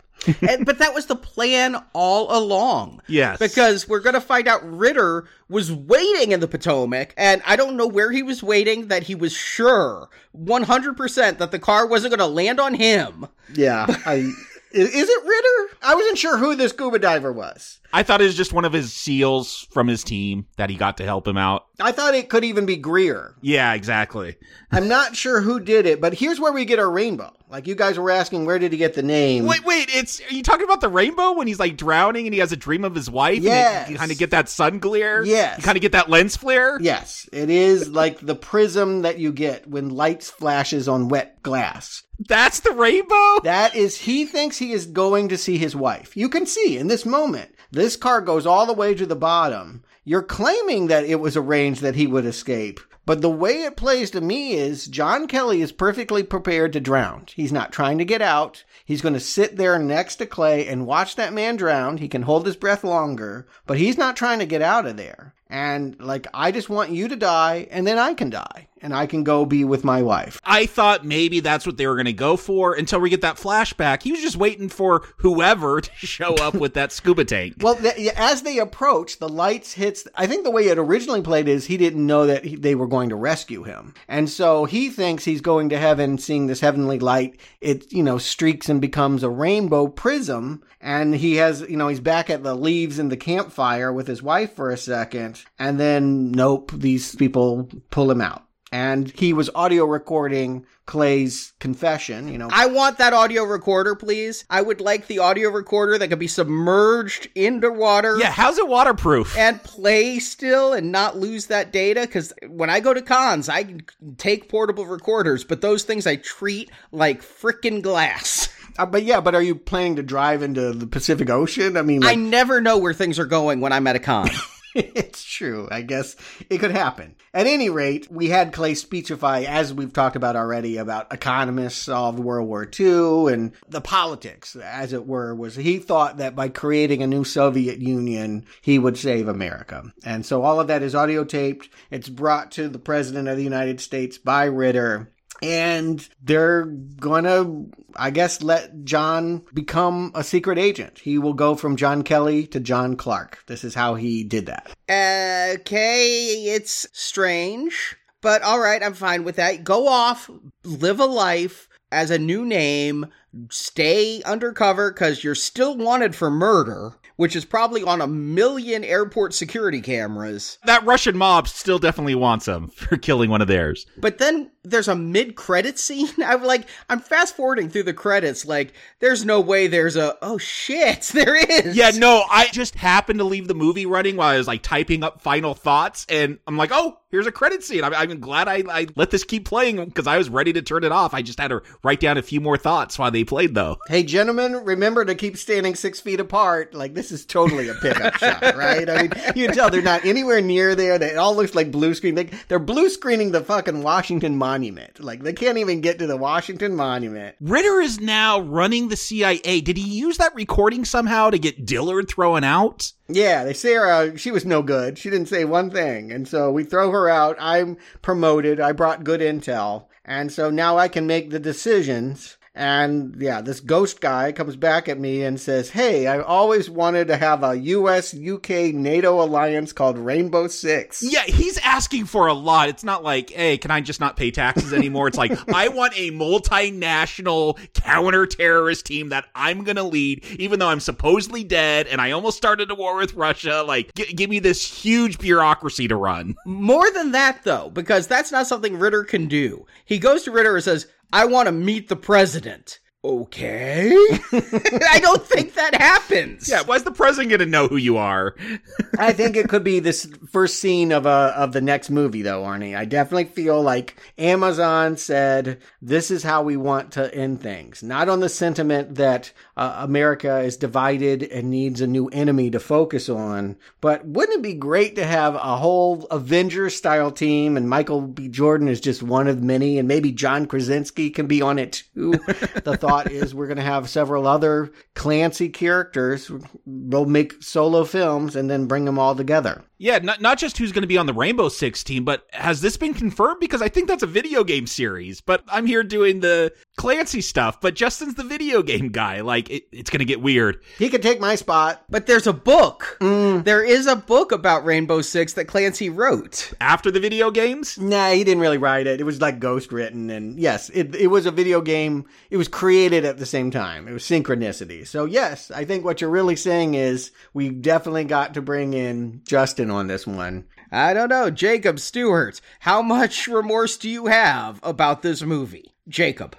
And, 0.49 0.67
but 0.67 0.79
that 0.79 0.95
was 0.95 1.07
the 1.07 1.17
plan 1.17 1.77
all 1.93 2.37
along. 2.37 3.01
Yes. 3.07 3.39
Because 3.39 3.89
we're 3.89 4.01
going 4.01 4.15
to 4.15 4.21
find 4.21 4.49
out 4.49 4.69
Ritter 4.69 5.29
was 5.49 5.73
waiting 5.73 6.33
in 6.33 6.41
the 6.41 6.49
Potomac, 6.49 7.15
and 7.17 7.43
I 7.47 7.57
don't 7.57 7.77
know 7.77 7.87
where 7.87 8.11
he 8.13 8.23
was 8.23 8.43
waiting, 8.43 8.89
that 8.89 9.05
he 9.05 9.15
was 9.15 9.33
sure 9.33 10.09
100% 10.37 11.39
that 11.39 11.51
the 11.51 11.59
car 11.59 11.87
wasn't 11.87 12.11
going 12.11 12.19
to 12.19 12.35
land 12.35 12.61
on 12.61 12.75
him. 12.75 13.27
Yeah. 13.55 13.87
I. 14.05 14.31
Is, 14.73 14.89
is 14.95 15.09
it 15.09 15.25
Ritter? 15.25 15.77
I 15.83 15.95
wasn't 15.95 16.19
sure 16.19 16.37
who 16.39 16.55
this 16.55 16.73
scuba 16.73 16.99
diver 16.99 17.33
was. 17.33 17.81
I 17.93 18.03
thought 18.03 18.21
it 18.21 18.25
was 18.25 18.37
just 18.37 18.53
one 18.53 18.67
of 18.67 18.73
his 18.73 18.93
SEALs 18.93 19.67
from 19.71 19.89
his 19.89 20.05
team 20.05 20.47
that 20.57 20.69
he 20.69 20.77
got 20.77 20.99
to 20.99 21.05
help 21.05 21.27
him 21.27 21.39
out. 21.39 21.67
I 21.81 21.93
thought 21.93 22.15
it 22.15 22.29
could 22.29 22.45
even 22.45 22.67
be 22.67 22.77
Greer. 22.77 23.35
Yeah, 23.41 23.73
exactly. 23.73 24.37
I'm 24.71 24.89
not 24.89 25.17
sure 25.17 25.41
who 25.41 25.59
did 25.59 25.87
it, 25.87 26.01
but 26.01 26.13
here's 26.13 26.39
where 26.39 26.53
we 26.53 26.67
get 26.67 26.79
our 26.79 26.91
rainbow. 26.91 27.33
Like 27.49 27.67
you 27.67 27.75
guys 27.75 27.99
were 27.99 28.11
asking, 28.11 28.45
where 28.45 28.59
did 28.59 28.73
he 28.73 28.79
get 28.79 28.93
the 28.93 29.03
name? 29.03 29.47
Wait, 29.47 29.65
wait, 29.65 29.89
it's 29.91 30.21
are 30.21 30.35
you 30.35 30.43
talking 30.43 30.65
about 30.65 30.83
the 30.83 30.89
rainbow 30.91 31.33
when 31.33 31.47
he's 31.47 31.59
like 31.59 31.79
drowning 31.79 32.27
and 32.27 32.35
he 32.35 32.41
has 32.41 32.53
a 32.53 32.57
dream 32.57 32.85
of 32.85 32.95
his 32.95 33.09
wife? 33.09 33.39
Yes. 33.39 33.89
You 33.89 33.97
kind 33.97 34.13
of 34.13 34.19
get 34.19 34.33
that 34.33 34.51
sun 34.51 34.81
glare. 34.81 35.25
Yes. 35.25 35.57
You 35.57 35.65
kind 35.65 35.79
of 35.79 35.81
get 35.81 35.93
that 35.93 36.11
lens 36.11 36.37
flare. 36.37 36.79
Yes, 36.79 37.27
it 37.33 37.49
is 37.49 37.89
like 37.89 38.21
the 38.21 38.35
prism 38.35 39.01
that 39.03 39.19
you 39.19 39.33
get 39.33 39.67
when 39.67 39.89
light 39.89 40.23
flashes 40.23 40.89
on 40.89 41.09
wet 41.09 41.38
glass. 41.49 42.03
That's 42.29 42.61
the 42.61 42.73
rainbow? 42.73 43.41
That 43.43 43.75
is, 43.75 43.97
he 43.97 44.27
thinks 44.27 44.59
he 44.59 44.73
is 44.73 44.85
going 44.87 45.29
to 45.29 45.39
see 45.39 45.57
his 45.57 45.75
wife. 45.75 46.17
You 46.17 46.29
can 46.29 46.45
see 46.45 46.77
in 46.77 46.89
this 46.89 47.07
moment, 47.07 47.55
this 47.71 47.97
car 47.97 48.21
goes 48.21 48.47
all 48.47 48.67
the 48.67 48.73
way 48.73 48.95
to 48.95 49.07
the 49.07 49.17
bottom. 49.17 49.83
You're 50.05 50.23
claiming 50.23 50.89
that 50.89 51.05
it 51.05 51.21
was 51.21 51.37
arranged 51.37 51.81
that 51.83 51.95
he 51.95 52.07
would 52.07 52.27
escape, 52.27 52.81
But 53.09 53.23
the 53.23 53.31
way 53.31 53.63
it 53.63 53.79
plays 53.79 54.11
to 54.11 54.21
me 54.21 54.53
is 54.53 54.87
John 54.87 55.29
Kelly 55.29 55.63
is 55.63 55.73
perfectly 55.73 56.23
prepared 56.23 56.75
to 56.75 56.81
drown. 56.81 57.25
He's 57.35 57.51
not 57.51 57.73
trying 57.73 57.97
to 57.97 58.05
get 58.05 58.21
out. 58.21 58.65
He's 58.85 59.01
going 59.01 59.15
to 59.15 59.19
sit 59.19 59.57
there 59.57 59.79
next 59.79 60.17
to 60.17 60.27
Clay 60.27 60.69
and 60.69 60.85
watch 60.87 61.17
that 61.17 61.33
man 61.33 61.57
drown. 61.57 61.97
He 61.97 62.09
can 62.09 62.21
hold 62.21 62.45
his 62.45 62.57
breath 62.57 62.85
longer, 62.85 63.49
but 63.67 63.79
he's 63.79 63.97
not 63.97 64.15
trying 64.15 64.41
to 64.41 64.45
get 64.45 64.61
out 64.61 64.85
of 64.85 64.99
there. 64.99 65.33
And 65.51 65.99
like, 66.01 66.27
I 66.35 66.53
just 66.53 66.69
want 66.69 66.91
you 66.91 67.09
to 67.09 67.17
die 67.17 67.69
and 67.71 67.87
then 67.87 67.99
I 67.99 68.15
can 68.15 68.31
die 68.31 68.69
and 68.83 68.95
I 68.95 69.07
can 69.07 69.25
go 69.25 69.45
be 69.45 69.65
with 69.65 69.85
my 69.85 70.03
wife. 70.03 70.41
I 70.45 70.67
thought 70.67 71.05
maybe 71.05 71.41
that's 71.41 71.67
what 71.67 71.77
they 71.77 71.87
were 71.87 71.95
going 71.95 72.07
to 72.07 72.13
go 72.13 72.37
for 72.37 72.75
until 72.75 73.01
we 73.01 73.11
get 73.11 73.21
that 73.23 73.37
flashback. 73.37 74.03
He 74.03 74.13
was 74.13 74.21
just 74.21 74.37
waiting 74.37 74.69
for 74.69 75.07
whoever 75.19 75.81
to 75.81 76.07
show 76.07 76.35
up 76.35 76.55
with 76.55 76.75
that 76.75 76.93
scuba 76.93 77.25
tank. 77.25 77.57
Well, 77.61 77.75
th- 77.75 78.13
as 78.17 78.43
they 78.43 78.59
approach, 78.59 79.19
the 79.19 79.29
lights 79.29 79.73
hits. 79.73 80.07
I 80.15 80.27
think 80.27 80.45
the 80.45 80.51
way 80.51 80.69
it 80.69 80.79
originally 80.79 81.23
played 81.23 81.49
is 81.49 81.67
he 81.67 81.77
didn't 81.77 82.07
know 82.07 82.27
that 82.27 82.45
he, 82.45 82.57
they 82.57 82.75
were 82.75 82.87
going 82.87 83.09
to 83.11 83.17
rescue 83.17 83.63
him, 83.63 83.95
and 84.07 84.29
so 84.29 84.65
he 84.65 84.91
thinks 84.91 85.25
he's 85.25 85.41
going 85.41 85.69
to 85.71 85.79
heaven, 85.79 86.19
seeing 86.19 86.47
this 86.47 86.61
heavenly 86.61 86.99
light. 86.99 87.41
It 87.61 87.93
you 87.93 88.03
know 88.03 88.19
streaks 88.19 88.69
and 88.69 88.81
becomes 88.81 89.23
a 89.23 89.31
rainbow 89.31 89.89
prism, 89.89 90.63
and 90.81 91.15
he 91.15 91.37
has 91.37 91.63
you 91.63 91.77
know 91.77 91.89
he's 91.89 92.01
back 92.01 92.31
at 92.31 92.43
the 92.43 92.55
leaves 92.55 92.99
in 92.99 93.09
the 93.09 93.17
campfire 93.17 93.93
with 93.93 94.07
his 94.07 94.23
wife 94.23 94.55
for 94.55 94.71
a 94.71 94.77
second, 94.77 95.38
and 95.59 95.79
then 95.79 96.31
nope, 96.33 96.73
these 96.75 97.15
people 97.15 97.69
pull 97.91 98.11
him 98.11 98.21
out 98.21 98.45
and 98.73 99.11
he 99.11 99.33
was 99.33 99.49
audio 99.55 99.85
recording 99.85 100.67
Clay's 100.87 101.53
confession, 101.59 102.29
you 102.29 102.39
know. 102.39 102.49
I 102.51 102.67
want 102.67 102.99
that 102.99 103.13
audio 103.13 103.45
recorder, 103.45 103.95
please. 103.95 104.45
I 104.49 104.63
would 104.63 104.81
like 104.81 105.07
the 105.07 105.19
audio 105.19 105.51
recorder 105.51 105.99
that 105.99 106.09
could 106.09 106.19
be 106.19 106.27
submerged 106.29 107.29
into 107.35 107.71
water. 107.71 108.17
Yeah, 108.19 108.31
how's 108.31 108.59
it 108.59 108.69
waterproof? 108.69 109.37
And 109.37 109.63
play 109.63 110.19
still 110.19 110.73
and 110.73 110.91
not 110.93 111.17
lose 111.17 111.47
that 111.47 111.73
data 111.73 112.07
cuz 112.07 112.33
when 112.49 112.71
I 112.71 112.81
go 112.81 112.95
to 112.95 113.03
cons, 113.03 113.49
I 113.49 113.77
take 114.17 114.49
portable 114.49 114.87
recorders, 114.87 115.45
but 115.45 115.61
those 115.61 115.85
things 115.85 116.07
I 116.07 116.17
treat 116.17 116.71
like 116.93 117.23
freaking 117.23 117.83
glass. 117.83 118.49
Uh, 118.79 118.87
but 118.87 119.03
yeah, 119.03 119.21
but 119.21 119.35
are 119.35 119.43
you 119.43 119.57
planning 119.57 119.97
to 119.97 120.05
drive 120.05 120.41
into 120.41 120.71
the 120.71 120.87
Pacific 120.87 121.29
Ocean? 121.29 121.77
I 121.77 121.83
mean, 121.83 122.01
like- 122.03 122.13
I 122.13 122.15
never 122.15 122.61
know 122.61 122.79
where 122.79 122.95
things 122.95 123.19
are 123.19 123.27
going 123.27 123.61
when 123.61 123.73
I'm 123.73 123.89
at 123.89 123.97
a 123.97 123.99
con. 123.99 124.29
it's 124.79 125.25
true. 125.25 125.69
I 125.71 125.83
guess 125.83 126.17
it 126.49 126.59
could 126.59 126.71
happen. 126.71 127.17
At 127.35 127.47
any 127.47 127.69
rate, 127.69 128.09
we 128.11 128.29
had 128.29 128.53
Clay 128.53 128.75
speechify, 128.75 129.43
as 129.43 129.75
we've 129.75 129.93
talked 129.93 130.17
about 130.17 130.37
already, 130.37 130.77
about 130.77 131.13
economists 131.13 131.83
solved 131.83 132.19
World 132.19 132.49
War 132.49 132.69
II 132.79 133.33
and 133.33 133.53
the 133.69 133.81
politics, 133.81 134.57
as 134.57 134.93
it 134.93 135.07
were, 135.07 135.35
was 135.35 135.57
he 135.57 135.79
thought 135.79 136.19
that 136.19 136.37
by 136.37 136.49
creating 136.49 137.03
a 137.03 137.07
new 137.07 137.25
Soviet 137.25 137.79
Union, 137.79 138.47
he 138.61 138.79
would 138.79 138.97
save 138.97 139.29
America. 139.29 139.93
And 140.05 140.25
so 140.25 140.43
all 140.43 140.61
of 140.61 140.69
that 140.69 140.83
is 140.83 140.95
audio 140.95 141.25
taped. 141.25 141.69
It's 141.91 142.09
brought 142.09 142.51
to 142.53 142.69
the 142.69 142.79
President 142.79 143.29
of 143.29 143.37
the 143.37 143.45
United 143.45 143.81
States 143.81 144.19
by 144.19 144.45
Ritter 144.45 145.13
and 145.43 146.09
they're 146.23 146.65
gonna, 146.65 147.65
I 147.97 148.11
guess, 148.11 148.43
let 148.43 148.85
John 148.85 149.45
become 149.55 150.13
a 150.15 150.25
secret 150.25 150.59
agent. 150.59 150.99
He 150.99 151.19
will 151.19 151.35
go 151.35 151.55
from 151.55 151.77
John 151.77 152.03
Kelly 152.03 152.47
to 152.49 152.61
John 152.61 152.97
Clark. 152.97 153.45
This 153.47 153.65
is 153.65 153.75
how 153.75 153.95
he 153.95 154.25
did 154.25 154.47
that. 154.47 154.71
Okay, 154.89 156.45
it's 156.55 156.87
strange, 156.93 157.97
but 158.21 158.43
all 158.43 158.61
right, 158.61 158.83
I'm 158.83 158.95
fine 158.95 159.25
with 159.25 159.37
that. 159.37 159.65
Go 159.65 159.89
off, 159.89 160.31
live 160.65 161.01
a 161.01 161.07
life 161.07 161.69
as 161.91 162.11
a 162.11 162.19
new 162.19 162.45
name, 162.45 163.07
stay 163.51 164.23
undercover 164.23 164.93
because 164.93 165.25
you're 165.25 165.35
still 165.35 165.77
wanted 165.77 166.15
for 166.15 166.31
murder 166.31 166.95
which 167.19 167.35
is 167.35 167.45
probably 167.45 167.83
on 167.83 168.01
a 168.01 168.07
million 168.07 168.85
airport 168.85 169.35
security 169.35 169.81
cameras. 169.81 170.59
That 170.67 170.87
Russian 170.87 171.19
mob 171.19 171.49
still 171.49 171.81
definitely 171.81 172.15
wants 172.15 172.47
him 172.47 172.69
for 172.75 172.97
killing 172.97 173.29
one 173.29 173.43
of 173.43 173.49
theirs. 173.49 173.87
But 173.97 174.19
then 174.19 174.53
there's 174.63 174.87
a 174.87 174.95
mid-credit 174.95 175.79
scene. 175.79 176.09
I'm 176.25 176.45
like, 176.45 176.69
I'm 176.89 177.01
fast 177.01 177.37
forwarding 177.37 177.71
through 177.71 177.83
the 177.85 177.93
credits. 177.93 178.45
Like, 178.47 178.73
there's 179.01 179.25
no 179.25 179.41
way 179.41 179.67
there's 179.67 179.97
a 179.97 180.17
oh 180.23 180.39
shit, 180.39 181.03
there 181.13 181.35
is. 181.35 181.77
Yeah, 181.77 181.91
no, 181.91 182.25
I 182.31 182.49
just 182.53 182.77
happened 182.77 183.19
to 183.19 183.25
leave 183.25 183.49
the 183.49 183.55
movie 183.55 183.87
running 183.87 184.17
while 184.17 184.29
I 184.29 184.39
was 184.39 184.47
like 184.47 184.63
typing 184.63 185.03
up 185.03 185.21
final 185.21 185.55
thoughts, 185.55 186.07
and 186.09 186.39
I'm 186.47 186.57
like, 186.57 186.71
oh, 186.73 186.99
here's 187.11 187.27
a 187.27 187.33
credit 187.33 187.65
scene. 187.65 187.83
I'm, 187.83 187.95
I'm 187.95 188.21
glad 188.21 188.47
I, 188.49 188.63
I 188.69 188.87
let 188.95 189.11
this 189.11 189.25
keep 189.25 189.45
playing 189.45 189.85
because 189.85 190.07
I 190.07 190.19
was 190.19 190.29
ready 190.29 190.53
to 190.53 190.63
turn 190.63 190.85
it 190.85 190.93
off. 190.93 191.15
I 191.15 191.23
just 191.23 191.41
had 191.41 191.49
to 191.49 191.63
write 191.83 192.01
down 192.01 192.19
a 192.19 192.23
few 192.23 192.41
more 192.41 192.57
thoughts 192.57 192.99
while 192.99 193.11
they 193.11 193.25
played, 193.25 193.55
though. 193.55 193.79
Hey, 193.89 194.03
gentlemen, 194.03 194.65
remember 194.65 195.05
to 195.05 195.15
keep 195.15 195.37
standing 195.37 195.75
six 195.75 196.01
feet 196.01 196.21
apart. 196.21 196.75
Like 196.75 196.95
this 196.95 197.08
is 197.13 197.25
totally 197.25 197.69
a 197.69 197.75
pickup 197.75 198.17
shot, 198.17 198.57
right? 198.57 198.89
I 198.89 199.03
mean, 199.03 199.13
you 199.35 199.47
can 199.47 199.55
tell 199.55 199.71
they're 199.71 199.83
not 199.83 200.05
anywhere 200.05 200.41
near 200.41 200.75
there. 200.75 200.95
It 201.03 201.17
all 201.17 201.35
looks 201.37 201.55
like 201.55 201.71
blue 201.71 201.95
screen. 201.95 202.15
They, 202.15 202.31
they're 202.49 202.59
blue 202.59 202.89
screening 202.89 203.33
the 203.33 203.43
fucking 203.43 203.83
Washington 203.83 204.37
Monument. 204.37 205.01
Like 205.01 205.23
they 205.23 205.33
can't 205.33 205.59
even 205.59 205.81
get 205.81 205.99
to 205.99 206.07
the 206.07 206.17
Washington 206.17 206.75
Monument. 206.75 207.37
Ritter 207.41 207.81
is 207.81 208.01
now 208.01 208.41
running 208.41 208.89
the 208.89 208.97
CIA. 208.97 209.61
Did 209.61 209.77
he 209.77 209.89
use 209.89 210.17
that 210.19 210.35
recording 210.35 210.85
somehow 210.85 211.31
to 211.31 211.39
get 211.39 211.67
Dillard 211.67 212.09
thrown 212.09 212.45
out? 212.45 212.93
Yeah, 213.09 213.45
they 213.45 213.55
say 213.55 213.75
her, 213.75 213.91
uh, 213.91 214.17
she 214.17 214.31
was 214.31 214.45
no 214.45 214.63
good. 214.63 214.99
She 214.99 215.11
didn't 215.11 215.29
say 215.29 215.45
one 215.45 215.71
thing. 215.71 216.13
And 216.13 216.29
so 216.29 216.51
we 216.51 216.65
throw 216.65 216.91
her 216.91 217.09
out. 217.09 217.37
I'm 217.39 217.77
promoted. 218.03 218.61
I 218.61 218.73
brought 218.73 219.05
good 219.05 219.21
intel. 219.21 219.87
And 220.05 220.33
so 220.33 220.49
now 220.49 220.79
I 220.79 220.89
can 220.89 221.07
make 221.07 221.31
the 221.31 221.39
decisions 221.39 222.38
and 222.55 223.15
yeah, 223.21 223.41
this 223.41 223.61
ghost 223.61 224.01
guy 224.01 224.33
comes 224.33 224.57
back 224.57 224.89
at 224.89 224.99
me 224.99 225.23
and 225.23 225.41
says, 225.41 225.71
Hey, 225.71 226.07
I 226.07 226.21
always 226.21 226.69
wanted 226.69 227.09
to 227.09 227.17
have 227.17 227.43
a 227.45 227.55
US 227.57 228.15
UK 228.15 228.75
NATO 228.75 229.23
alliance 229.23 229.73
called 229.73 229.99
Rainbow 229.99 230.49
Six. 230.49 231.03
Yeah, 231.03 231.23
he's 231.23 231.59
asking 231.59 232.07
for 232.07 232.27
a 232.27 232.35
lot. 232.35 232.69
It's 232.69 232.85
not 232.85 233.05
like, 233.05 233.31
Hey, 233.31 233.59
can 233.59 233.71
I 233.71 233.81
just 233.81 234.01
not 234.01 234.17
pay 234.17 234.31
taxes 234.31 234.73
anymore? 234.73 235.09
it's 235.09 235.19
like, 235.19 235.33
I 235.55 235.69
want 235.69 235.93
a 235.97 236.11
multinational 236.11 237.59
counter 237.75 238.27
terrorist 238.27 238.87
team 238.87 239.11
that 239.11 239.27
I'm 239.35 239.65
going 239.65 239.77
to 239.77 239.83
lead, 239.83 240.25
even 240.39 240.59
though 240.59 240.69
I'm 240.69 240.81
supposedly 240.81 241.45
dead 241.45 241.87
and 241.87 242.01
I 242.01 242.11
almost 242.13 242.37
started 242.37 242.71
a 242.71 242.75
war 242.75 242.97
with 242.97 243.15
Russia. 243.15 243.63
Like, 243.67 243.95
g- 243.95 244.13
give 244.13 244.31
me 244.31 244.39
this 244.39 244.65
huge 244.65 245.19
bureaucracy 245.19 245.89
to 245.89 245.97
run. 245.97 246.37
More 246.45 246.91
than 246.91 247.13
that, 247.13 247.45
though, 247.45 247.71
because 247.71 248.07
that's 248.07 248.33
not 248.33 248.47
something 248.47 248.79
Ritter 248.79 249.05
can 249.05 249.29
do. 249.29 249.67
He 249.85 249.99
goes 249.99 250.25
to 250.25 250.31
Ritter 250.31 250.55
and 250.57 250.65
says, 250.65 250.87
I 251.13 251.25
want 251.25 251.47
to 251.47 251.53
meet 251.53 251.89
the 251.89 251.97
president. 251.97 252.81
Okay. 253.05 253.93
I 254.33 254.99
don't 255.01 255.25
think 255.25 255.55
that 255.55 255.77
happens. 255.77 256.49
Yeah, 256.49 256.63
why's 256.63 256.83
the 256.83 256.91
president 256.91 257.31
going 257.31 257.39
to 257.39 257.47
know 257.47 257.69
who 257.69 257.77
you 257.77 257.97
are? 257.97 258.35
I 258.99 259.13
think 259.13 259.37
it 259.37 259.49
could 259.49 259.63
be 259.63 259.79
this 259.79 260.11
first 260.33 260.59
scene 260.59 260.91
of 260.91 261.07
a 261.07 261.33
of 261.37 261.53
the 261.53 261.61
next 261.61 261.91
movie 261.91 262.23
though, 262.23 262.43
Arnie. 262.43 262.77
I 262.77 262.87
definitely 262.87 263.27
feel 263.27 263.63
like 263.63 263.97
Amazon 264.19 264.97
said 264.97 265.61
this 265.81 266.11
is 266.11 266.25
how 266.25 266.43
we 266.43 266.57
want 266.57 266.91
to 266.93 267.15
end 267.15 267.41
things. 267.41 267.85
Not 267.85 268.09
on 268.09 268.19
the 268.19 268.29
sentiment 268.29 268.97
that 268.97 269.33
uh, 269.57 269.77
America 269.79 270.41
is 270.41 270.57
divided 270.57 271.23
and 271.23 271.51
needs 271.51 271.81
a 271.81 271.87
new 271.87 272.09
enemy 272.09 272.51
to 272.51 272.59
focus 272.59 273.09
on, 273.09 273.57
but 273.81 274.05
wouldn't 274.07 274.41
it 274.41 274.43
be 274.43 274.55
great 274.55 274.97
to 274.97 275.07
have 275.07 275.37
a 275.37 275.57
whole 275.57 276.05
Avengers 276.11 276.75
style 276.75 277.13
team 277.13 277.57
and 277.57 277.71
Michael 277.71 278.01
B 278.01 278.27
Jordan 278.27 278.67
is 278.67 278.81
just 278.81 279.05
one 279.05 279.29
of 279.29 279.41
many 279.41 279.79
and 279.79 279.87
maybe 279.87 280.11
John 280.11 280.47
Krasinski 280.47 281.11
can 281.11 281.29
be 281.29 281.41
on 281.41 281.61
it 281.61 281.85
too. 281.95 282.11
the 282.65 282.77
thought 282.77 282.88
is 283.11 283.35
we're 283.35 283.47
going 283.47 283.59
to 283.59 283.63
have 283.63 283.89
several 283.89 284.27
other 284.27 284.71
Clancy 284.95 285.49
characters. 285.49 286.31
We'll 286.67 287.07
make 287.07 287.43
solo 287.43 287.85
films 287.85 288.37
and 288.37 288.51
then 288.51 288.67
bring 288.67 288.85
them 288.85 288.99
all 288.99 289.15
together. 289.15 289.63
Yeah, 289.79 289.99
not 289.99 290.21
not 290.21 290.39
just 290.39 290.59
who's 290.59 290.73
going 290.73 290.83
to 290.83 290.89
be 290.89 290.99
on 290.99 291.07
the 291.07 291.13
Rainbow 291.13 291.49
Six 291.49 291.85
team, 291.85 292.05
but 292.05 292.27
has 292.33 292.61
this 292.61 292.77
been 292.77 292.95
confirmed? 292.95 293.41
Because 293.41 293.63
I 293.63 293.69
think 293.69 293.89
that's 293.89 294.03
a 294.03 294.09
video 294.09 294.43
game 294.43 294.67
series. 294.67 295.21
But 295.21 295.45
I'm 295.49 295.67
here 295.67 295.83
doing 295.83 296.21
the 296.21 296.53
Clancy 296.79 297.21
stuff. 297.21 297.61
But 297.61 297.75
Justin's 297.75 298.15
the 298.15 298.25
video 298.25 298.63
game 298.63 298.89
guy. 298.89 299.21
Like 299.21 299.51
it, 299.51 299.65
it's 299.73 299.91
going 299.91 299.99
to 299.99 300.07
get 300.07 300.23
weird. 300.23 300.63
He 300.79 300.89
could 300.89 301.03
take 301.03 301.21
my 301.21 301.35
spot. 301.35 301.85
But 301.91 302.07
there's 302.07 302.27
a 302.27 302.33
book. 302.33 302.97
Mm. 303.01 303.45
There 303.45 303.63
is 303.63 303.87
a 303.87 303.97
book 303.97 304.33
about 304.33 304.65
Rainbow 304.65 305.03
Six 305.03 305.35
that 305.35 305.45
Clancy 305.47 305.91
wrote 305.91 306.53
after 306.61 306.91
the 306.91 307.01
video 307.01 307.31
games. 307.31 307.79
Nah, 307.79 308.11
he 308.11 308.25
didn't 308.25 308.41
really 308.41 308.59
write 308.59 308.87
it. 308.87 309.01
It 309.01 309.05
was 309.05 309.21
like 309.21 309.41
ghost 309.41 309.73
written, 309.73 310.09
and 310.09 310.39
yes, 310.39 310.71
it 310.71 310.95
it 310.95 311.09
was 311.09 311.27
a 311.27 311.31
video 311.31 311.61
game. 311.61 312.07
It 312.31 312.37
was 312.37 312.49
created 312.49 313.05
at 313.05 313.19
the 313.19 313.27
same 313.27 313.51
time. 313.51 313.89
It 313.89 313.93
was 313.93 314.05
synchronicity. 314.05 314.87
So 314.87 315.05
yes, 315.05 315.51
I 315.51 315.65
think 315.65 315.85
what 315.85 316.01
you're 316.01 316.11
really 316.11 316.37
saying 316.37 316.75
is 316.75 317.11
we 317.35 317.51
definitely 317.51 318.05
got 318.05 318.35
to 318.35 318.43
bring 318.43 318.73
in 318.73 319.21
Justin 319.25 319.71
on 319.71 319.89
this 319.89 320.07
one. 320.07 320.45
I 320.71 320.95
don't 320.95 321.09
know. 321.09 321.31
Jacob 321.31 321.81
Stewart, 321.81 322.41
how 322.61 322.83
much 322.83 323.27
remorse 323.27 323.77
do 323.77 323.89
you 323.89 324.07
have 324.07 324.61
about 324.63 325.03
this 325.03 325.23
movie? 325.23 325.75
Jacob. 325.89 326.37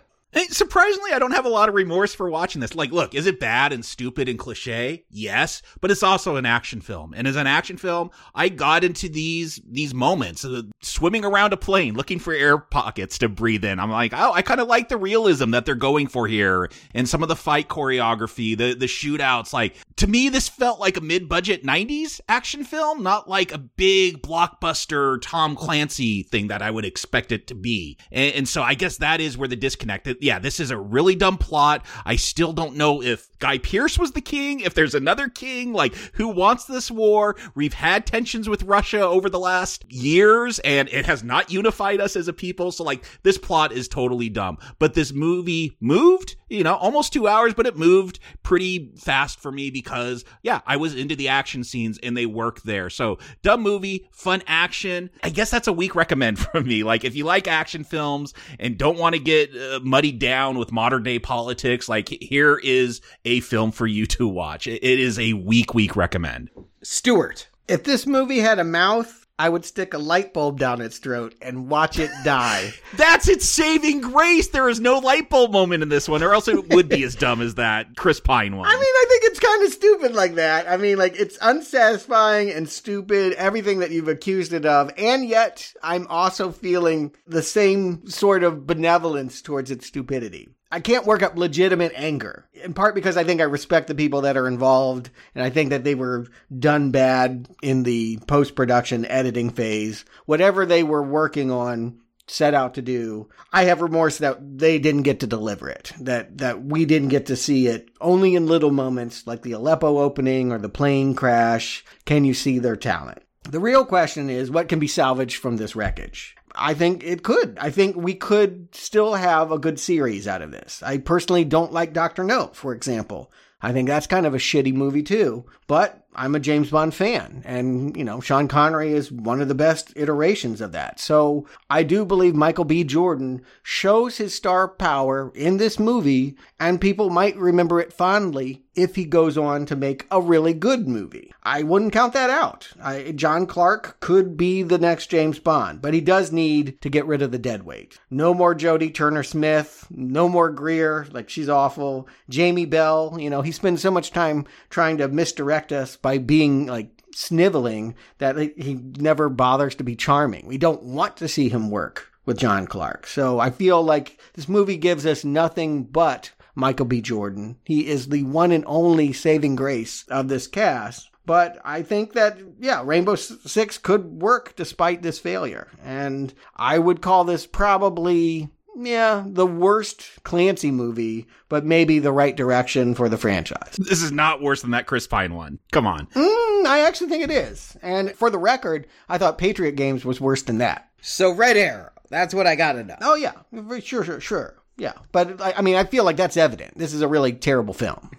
Surprisingly, 0.49 1.11
I 1.11 1.17
don't 1.17 1.31
have 1.31 1.45
a 1.45 1.49
lot 1.49 1.69
of 1.69 1.75
remorse 1.75 2.13
for 2.13 2.29
watching 2.29 2.61
this. 2.61 2.75
Like, 2.75 2.91
look, 2.91 3.15
is 3.15 3.25
it 3.25 3.39
bad 3.39 3.73
and 3.73 3.83
stupid 3.83 4.29
and 4.29 4.37
cliche? 4.37 5.05
Yes, 5.09 5.63
but 5.81 5.89
it's 5.89 6.03
also 6.03 6.35
an 6.35 6.45
action 6.45 6.81
film. 6.81 7.15
And 7.15 7.27
as 7.27 7.35
an 7.35 7.47
action 7.47 7.77
film, 7.77 8.11
I 8.35 8.49
got 8.49 8.83
into 8.83 9.09
these 9.09 9.59
these 9.67 9.93
moments, 9.93 10.45
uh, 10.45 10.61
swimming 10.81 11.25
around 11.25 11.53
a 11.53 11.57
plane, 11.57 11.95
looking 11.95 12.19
for 12.19 12.31
air 12.31 12.59
pockets 12.59 13.17
to 13.19 13.29
breathe 13.29 13.65
in. 13.65 13.79
I'm 13.79 13.89
like, 13.89 14.13
oh, 14.13 14.31
I 14.31 14.43
kind 14.43 14.61
of 14.61 14.67
like 14.67 14.89
the 14.89 14.97
realism 14.97 15.49
that 15.51 15.65
they're 15.65 15.73
going 15.73 16.05
for 16.05 16.27
here, 16.27 16.69
and 16.93 17.09
some 17.09 17.23
of 17.23 17.29
the 17.29 17.35
fight 17.35 17.67
choreography, 17.67 18.55
the 18.55 18.75
the 18.75 18.85
shootouts. 18.85 19.51
Like, 19.51 19.77
to 19.95 20.05
me, 20.05 20.29
this 20.29 20.47
felt 20.47 20.79
like 20.79 20.97
a 20.97 21.01
mid 21.01 21.27
budget 21.27 21.63
'90s 21.63 22.21
action 22.29 22.63
film, 22.63 23.01
not 23.01 23.27
like 23.27 23.51
a 23.51 23.57
big 23.57 24.21
blockbuster 24.21 25.17
Tom 25.23 25.55
Clancy 25.55 26.21
thing 26.21 26.49
that 26.49 26.61
I 26.61 26.69
would 26.69 26.85
expect 26.85 27.31
it 27.31 27.47
to 27.47 27.55
be. 27.55 27.97
And, 28.11 28.35
and 28.35 28.47
so, 28.47 28.61
I 28.61 28.75
guess 28.75 28.97
that 28.97 29.21
is 29.21 29.35
where 29.35 29.47
the 29.47 29.55
disconnect 29.55 30.07
yeah, 30.19 30.39
this 30.39 30.59
is 30.59 30.71
a 30.71 30.77
really 30.77 31.15
dumb 31.15 31.37
plot. 31.37 31.85
I 32.05 32.15
still 32.15 32.53
don't 32.53 32.75
know 32.75 33.01
if 33.01 33.27
Guy 33.39 33.57
Pearce 33.57 33.97
was 33.97 34.11
the 34.11 34.21
king, 34.21 34.59
if 34.59 34.73
there's 34.73 34.93
another 34.93 35.29
king, 35.29 35.71
like 35.71 35.95
who 36.13 36.27
wants 36.27 36.65
this 36.65 36.91
war. 36.91 37.37
We've 37.55 37.73
had 37.73 38.05
tensions 38.05 38.49
with 38.49 38.63
Russia 38.63 39.01
over 39.01 39.29
the 39.29 39.39
last 39.39 39.89
years 39.91 40.59
and 40.59 40.89
it 40.89 41.05
has 41.05 41.23
not 41.23 41.51
unified 41.51 42.01
us 42.01 42.15
as 42.15 42.27
a 42.27 42.33
people. 42.33 42.71
So 42.71 42.83
like 42.83 43.03
this 43.23 43.37
plot 43.37 43.71
is 43.71 43.87
totally 43.87 44.29
dumb. 44.29 44.57
But 44.77 44.93
this 44.93 45.13
movie 45.13 45.77
moved, 45.79 46.35
you 46.49 46.63
know, 46.63 46.75
almost 46.75 47.13
two 47.13 47.27
hours, 47.27 47.53
but 47.53 47.65
it 47.65 47.77
moved 47.77 48.19
pretty 48.43 48.91
fast 48.97 49.39
for 49.39 49.51
me 49.51 49.71
because 49.71 50.25
yeah, 50.43 50.59
I 50.65 50.75
was 50.77 50.95
into 50.95 51.15
the 51.15 51.29
action 51.29 51.63
scenes 51.63 51.97
and 52.03 52.15
they 52.17 52.25
work 52.25 52.61
there. 52.63 52.89
So 52.89 53.19
dumb 53.41 53.61
movie, 53.61 54.09
fun 54.11 54.43
action. 54.47 55.09
I 55.23 55.29
guess 55.29 55.49
that's 55.49 55.67
a 55.67 55.73
weak 55.73 55.95
recommend 55.95 56.39
from 56.51 56.67
me. 56.67 56.83
Like 56.83 57.05
if 57.05 57.15
you 57.15 57.23
like 57.23 57.47
action 57.47 57.85
films 57.85 58.33
and 58.59 58.77
don't 58.77 58.97
want 58.97 59.15
to 59.15 59.21
get 59.21 59.55
uh, 59.55 59.79
muddy 59.81 60.08
down 60.11 60.57
with 60.57 60.71
modern 60.71 61.03
day 61.03 61.19
politics, 61.19 61.89
like 61.89 62.09
here 62.09 62.57
is 62.57 63.01
a 63.25 63.39
film 63.41 63.71
for 63.71 63.87
you 63.87 64.05
to 64.07 64.27
watch. 64.27 64.67
It 64.67 64.83
is 64.83 65.19
a 65.19 65.33
week 65.33 65.73
week 65.73 65.95
recommend. 65.95 66.49
Stuart, 66.81 67.49
if 67.67 67.83
this 67.83 68.07
movie 68.07 68.39
had 68.39 68.59
a 68.59 68.63
mouth, 68.63 69.18
I 69.39 69.47
would 69.47 69.63
stick 69.63 69.93
a 69.93 69.97
light 69.97 70.33
bulb 70.33 70.59
down 70.59 70.81
its 70.81 70.97
throat 70.97 71.33
and 71.41 71.69
watch 71.69 71.97
it 71.97 72.11
die. 72.25 72.73
That's 72.97 73.29
its 73.29 73.45
saving 73.45 74.01
grace. 74.01 74.49
There 74.49 74.67
is 74.67 74.81
no 74.81 74.99
light 74.99 75.29
bulb 75.29 75.53
moment 75.53 75.81
in 75.81 75.87
this 75.87 76.09
one, 76.09 76.21
or 76.21 76.33
else 76.33 76.49
it 76.49 76.67
would 76.73 76.89
be 76.89 77.03
as 77.03 77.15
dumb 77.15 77.41
as 77.41 77.55
that 77.55 77.95
Chris 77.95 78.19
Pine 78.19 78.57
one. 78.57 78.67
I 78.67 78.73
mean, 78.73 78.81
I 78.81 79.05
think 79.07 79.23
it's 79.23 79.39
kind 79.39 79.63
of 79.63 79.71
stupid 79.71 80.13
like 80.13 80.35
that. 80.35 80.69
I 80.69 80.75
mean, 80.75 80.97
like 80.97 81.17
it's 81.17 81.37
unsatisfying 81.41 82.51
and 82.51 82.67
stupid, 82.67 83.31
everything 83.33 83.79
that 83.79 83.91
you've 83.91 84.09
accused 84.09 84.51
it 84.51 84.65
of, 84.65 84.91
and 84.97 85.23
yet 85.23 85.73
I'm 85.81 86.05
also 86.07 86.51
feeling 86.51 87.15
the 87.25 87.41
same 87.41 88.07
sort 88.07 88.43
of 88.43 88.67
benevolence 88.67 89.41
towards 89.41 89.71
its 89.71 89.87
stupidity. 89.87 90.49
I 90.71 90.79
can't 90.79 91.05
work 91.05 91.23
up 91.23 91.35
legitimate 91.35 91.93
anger, 91.95 92.47
in 92.53 92.73
part 92.73 92.93
because 92.93 93.17
I 93.17 93.23
think 93.23 93.41
I 93.41 93.45
respect 93.45 93.87
the 93.87 93.95
people 93.95 94.21
that 94.21 94.37
are 94.37 94.47
involved, 94.47 95.09
and 95.33 95.43
I 95.43 95.49
think 95.49 95.71
that 95.71 95.83
they 95.83 95.95
were 95.95 96.27
done 96.57 96.91
bad 96.91 97.47
in 97.63 97.83
the 97.83 98.19
post 98.27 98.55
production 98.55 99.05
editing 99.05 99.49
phase. 99.49 100.05
Whatever 100.25 100.65
they 100.65 100.83
were 100.83 101.01
working 101.01 101.49
on, 101.49 101.99
set 102.27 102.53
out 102.53 102.75
to 102.75 102.81
do, 102.81 103.27
I 103.51 103.63
have 103.63 103.81
remorse 103.81 104.19
that 104.19 104.59
they 104.59 104.77
didn't 104.79 105.03
get 105.03 105.21
to 105.21 105.27
deliver 105.27 105.69
it, 105.69 105.91
that, 106.01 106.37
that 106.37 106.63
we 106.63 106.85
didn't 106.85 107.09
get 107.09 107.25
to 107.27 107.35
see 107.35 107.67
it 107.67 107.89
only 107.99 108.35
in 108.35 108.45
little 108.45 108.71
moments 108.71 109.25
like 109.25 109.41
the 109.41 109.53
Aleppo 109.53 109.97
opening 109.97 110.51
or 110.51 110.59
the 110.59 110.69
plane 110.69 111.15
crash. 111.15 111.83
Can 112.05 112.25
you 112.25 112.33
see 112.33 112.59
their 112.59 112.75
talent? 112.75 113.23
The 113.43 113.59
real 113.59 113.85
question 113.85 114.29
is 114.29 114.51
what 114.51 114.69
can 114.69 114.79
be 114.79 114.87
salvaged 114.87 115.37
from 115.37 115.57
this 115.57 115.75
wreckage? 115.75 116.35
I 116.59 116.73
think 116.73 117.03
it 117.03 117.23
could. 117.23 117.57
I 117.59 117.69
think 117.71 117.95
we 117.95 118.13
could 118.13 118.67
still 118.75 119.15
have 119.15 119.51
a 119.51 119.59
good 119.59 119.79
series 119.79 120.27
out 120.27 120.41
of 120.41 120.51
this. 120.51 120.83
I 120.83 120.97
personally 120.97 121.45
don't 121.45 121.73
like 121.73 121.93
Dr. 121.93 122.23
No, 122.23 122.47
for 122.53 122.73
example. 122.73 123.31
I 123.61 123.73
think 123.73 123.87
that's 123.87 124.07
kind 124.07 124.25
of 124.25 124.33
a 124.33 124.39
shitty 124.39 124.73
movie 124.73 125.03
too. 125.03 125.45
But 125.69 126.03
I'm 126.15 126.33
a 126.33 126.39
James 126.39 126.71
Bond 126.71 126.95
fan, 126.95 127.43
and 127.45 127.95
you 127.95 128.03
know 128.03 128.19
Sean 128.19 128.47
Connery 128.47 128.93
is 128.93 129.11
one 129.11 129.39
of 129.39 129.47
the 129.47 129.53
best 129.53 129.93
iterations 129.95 130.61
of 130.61 130.71
that. 130.71 130.99
So 130.99 131.45
I 131.69 131.83
do 131.83 132.05
believe 132.05 132.33
Michael 132.33 132.65
B. 132.65 132.83
Jordan 132.83 133.43
shows 133.61 134.17
his 134.17 134.33
star 134.33 134.67
power 134.67 135.31
in 135.35 135.57
this 135.57 135.77
movie, 135.77 136.35
and 136.59 136.81
people 136.81 137.11
might 137.11 137.37
remember 137.37 137.79
it 137.79 137.93
fondly 137.93 138.63
if 138.79 138.95
he 138.95 139.03
goes 139.03 139.37
on 139.37 139.65
to 139.65 139.75
make 139.75 140.07
a 140.09 140.21
really 140.21 140.53
good 140.53 140.87
movie. 140.87 141.33
I 141.43 141.63
wouldn't 141.63 141.91
count 141.91 142.13
that 142.13 142.29
out. 142.29 142.69
I, 142.81 143.11
John 143.11 143.45
Clark 143.45 143.99
could 143.99 144.37
be 144.37 144.63
the 144.63 144.77
next 144.77 145.07
James 145.07 145.37
Bond, 145.37 145.81
but 145.81 145.93
he 145.93 145.99
does 145.99 146.31
need 146.31 146.81
to 146.81 146.89
get 146.89 147.05
rid 147.05 147.21
of 147.21 147.31
the 147.31 147.37
dead 147.37 147.63
weight. 147.63 147.99
No 148.09 148.33
more 148.33 148.55
Jodie 148.55 148.93
Turner 148.93 149.23
Smith, 149.23 149.85
no 149.89 150.29
more 150.29 150.49
Greer, 150.49 151.07
like 151.11 151.29
she's 151.29 151.49
awful. 151.49 152.07
Jamie 152.29 152.65
Bell, 152.65 153.17
you 153.19 153.29
know, 153.29 153.41
he 153.41 153.51
spends 153.51 153.81
so 153.81 153.91
much 153.91 154.11
time 154.11 154.45
trying 154.69 154.97
to 154.97 155.09
misdirect 155.09 155.58
us 155.71 155.95
by 155.95 156.17
being 156.17 156.65
like 156.67 157.03
sniveling 157.13 157.95
that 158.19 158.37
he 158.37 158.75
never 158.97 159.29
bothers 159.29 159.75
to 159.75 159.83
be 159.83 159.95
charming. 159.95 160.45
We 160.47 160.57
don't 160.57 160.83
want 160.83 161.17
to 161.17 161.27
see 161.27 161.49
him 161.49 161.69
work 161.69 162.07
with 162.25 162.37
John 162.37 162.67
Clark. 162.67 163.07
So 163.07 163.39
I 163.39 163.49
feel 163.49 163.81
like 163.81 164.19
this 164.33 164.47
movie 164.47 164.77
gives 164.77 165.05
us 165.05 165.25
nothing 165.25 165.83
but 165.83 166.31
Michael 166.55 166.85
B. 166.85 167.01
Jordan. 167.01 167.57
He 167.63 167.87
is 167.87 168.09
the 168.09 168.23
one 168.23 168.51
and 168.51 168.63
only 168.67 169.13
saving 169.13 169.55
grace 169.55 170.05
of 170.09 170.27
this 170.27 170.47
cast. 170.47 171.09
But 171.25 171.59
I 171.63 171.83
think 171.83 172.13
that, 172.13 172.39
yeah, 172.59 172.81
Rainbow 172.83 173.15
Six 173.15 173.77
could 173.77 174.21
work 174.21 174.55
despite 174.55 175.03
this 175.03 175.19
failure. 175.19 175.67
And 175.83 176.33
I 176.55 176.79
would 176.79 177.01
call 177.01 177.23
this 177.23 177.45
probably 177.45 178.49
yeah, 178.75 179.23
the 179.25 179.45
worst 179.45 180.23
Clancy 180.23 180.71
movie, 180.71 181.27
but 181.49 181.65
maybe 181.65 181.99
the 181.99 182.11
right 182.11 182.35
direction 182.35 182.95
for 182.95 183.09
the 183.09 183.17
franchise. 183.17 183.75
This 183.77 184.01
is 184.01 184.11
not 184.11 184.41
worse 184.41 184.61
than 184.61 184.71
that 184.71 184.87
Chris 184.87 185.07
Pine 185.07 185.33
one. 185.33 185.59
Come 185.71 185.87
on. 185.87 186.07
Mm, 186.07 186.65
I 186.65 186.83
actually 186.87 187.09
think 187.09 187.23
it 187.23 187.31
is. 187.31 187.77
And 187.81 188.11
for 188.11 188.29
the 188.29 188.37
record, 188.37 188.87
I 189.07 189.17
thought 189.17 189.37
Patriot 189.37 189.75
Games 189.75 190.05
was 190.05 190.21
worse 190.21 190.43
than 190.43 190.59
that. 190.59 190.89
So 191.01 191.31
Red 191.31 191.57
Arrow, 191.57 191.91
that's 192.09 192.33
what 192.33 192.47
I 192.47 192.55
got 192.55 192.73
to 192.73 192.83
know. 192.83 192.97
Oh 193.01 193.15
yeah, 193.15 193.33
sure, 193.81 194.03
sure, 194.03 194.19
sure. 194.19 194.55
Yeah, 194.77 194.93
but 195.11 195.41
I 195.41 195.61
mean, 195.61 195.75
I 195.75 195.83
feel 195.83 196.05
like 196.05 196.15
that's 196.15 196.37
evident. 196.37 196.77
This 196.77 196.93
is 196.93 197.01
a 197.01 197.07
really 197.07 197.33
terrible 197.33 197.73
film. 197.73 198.11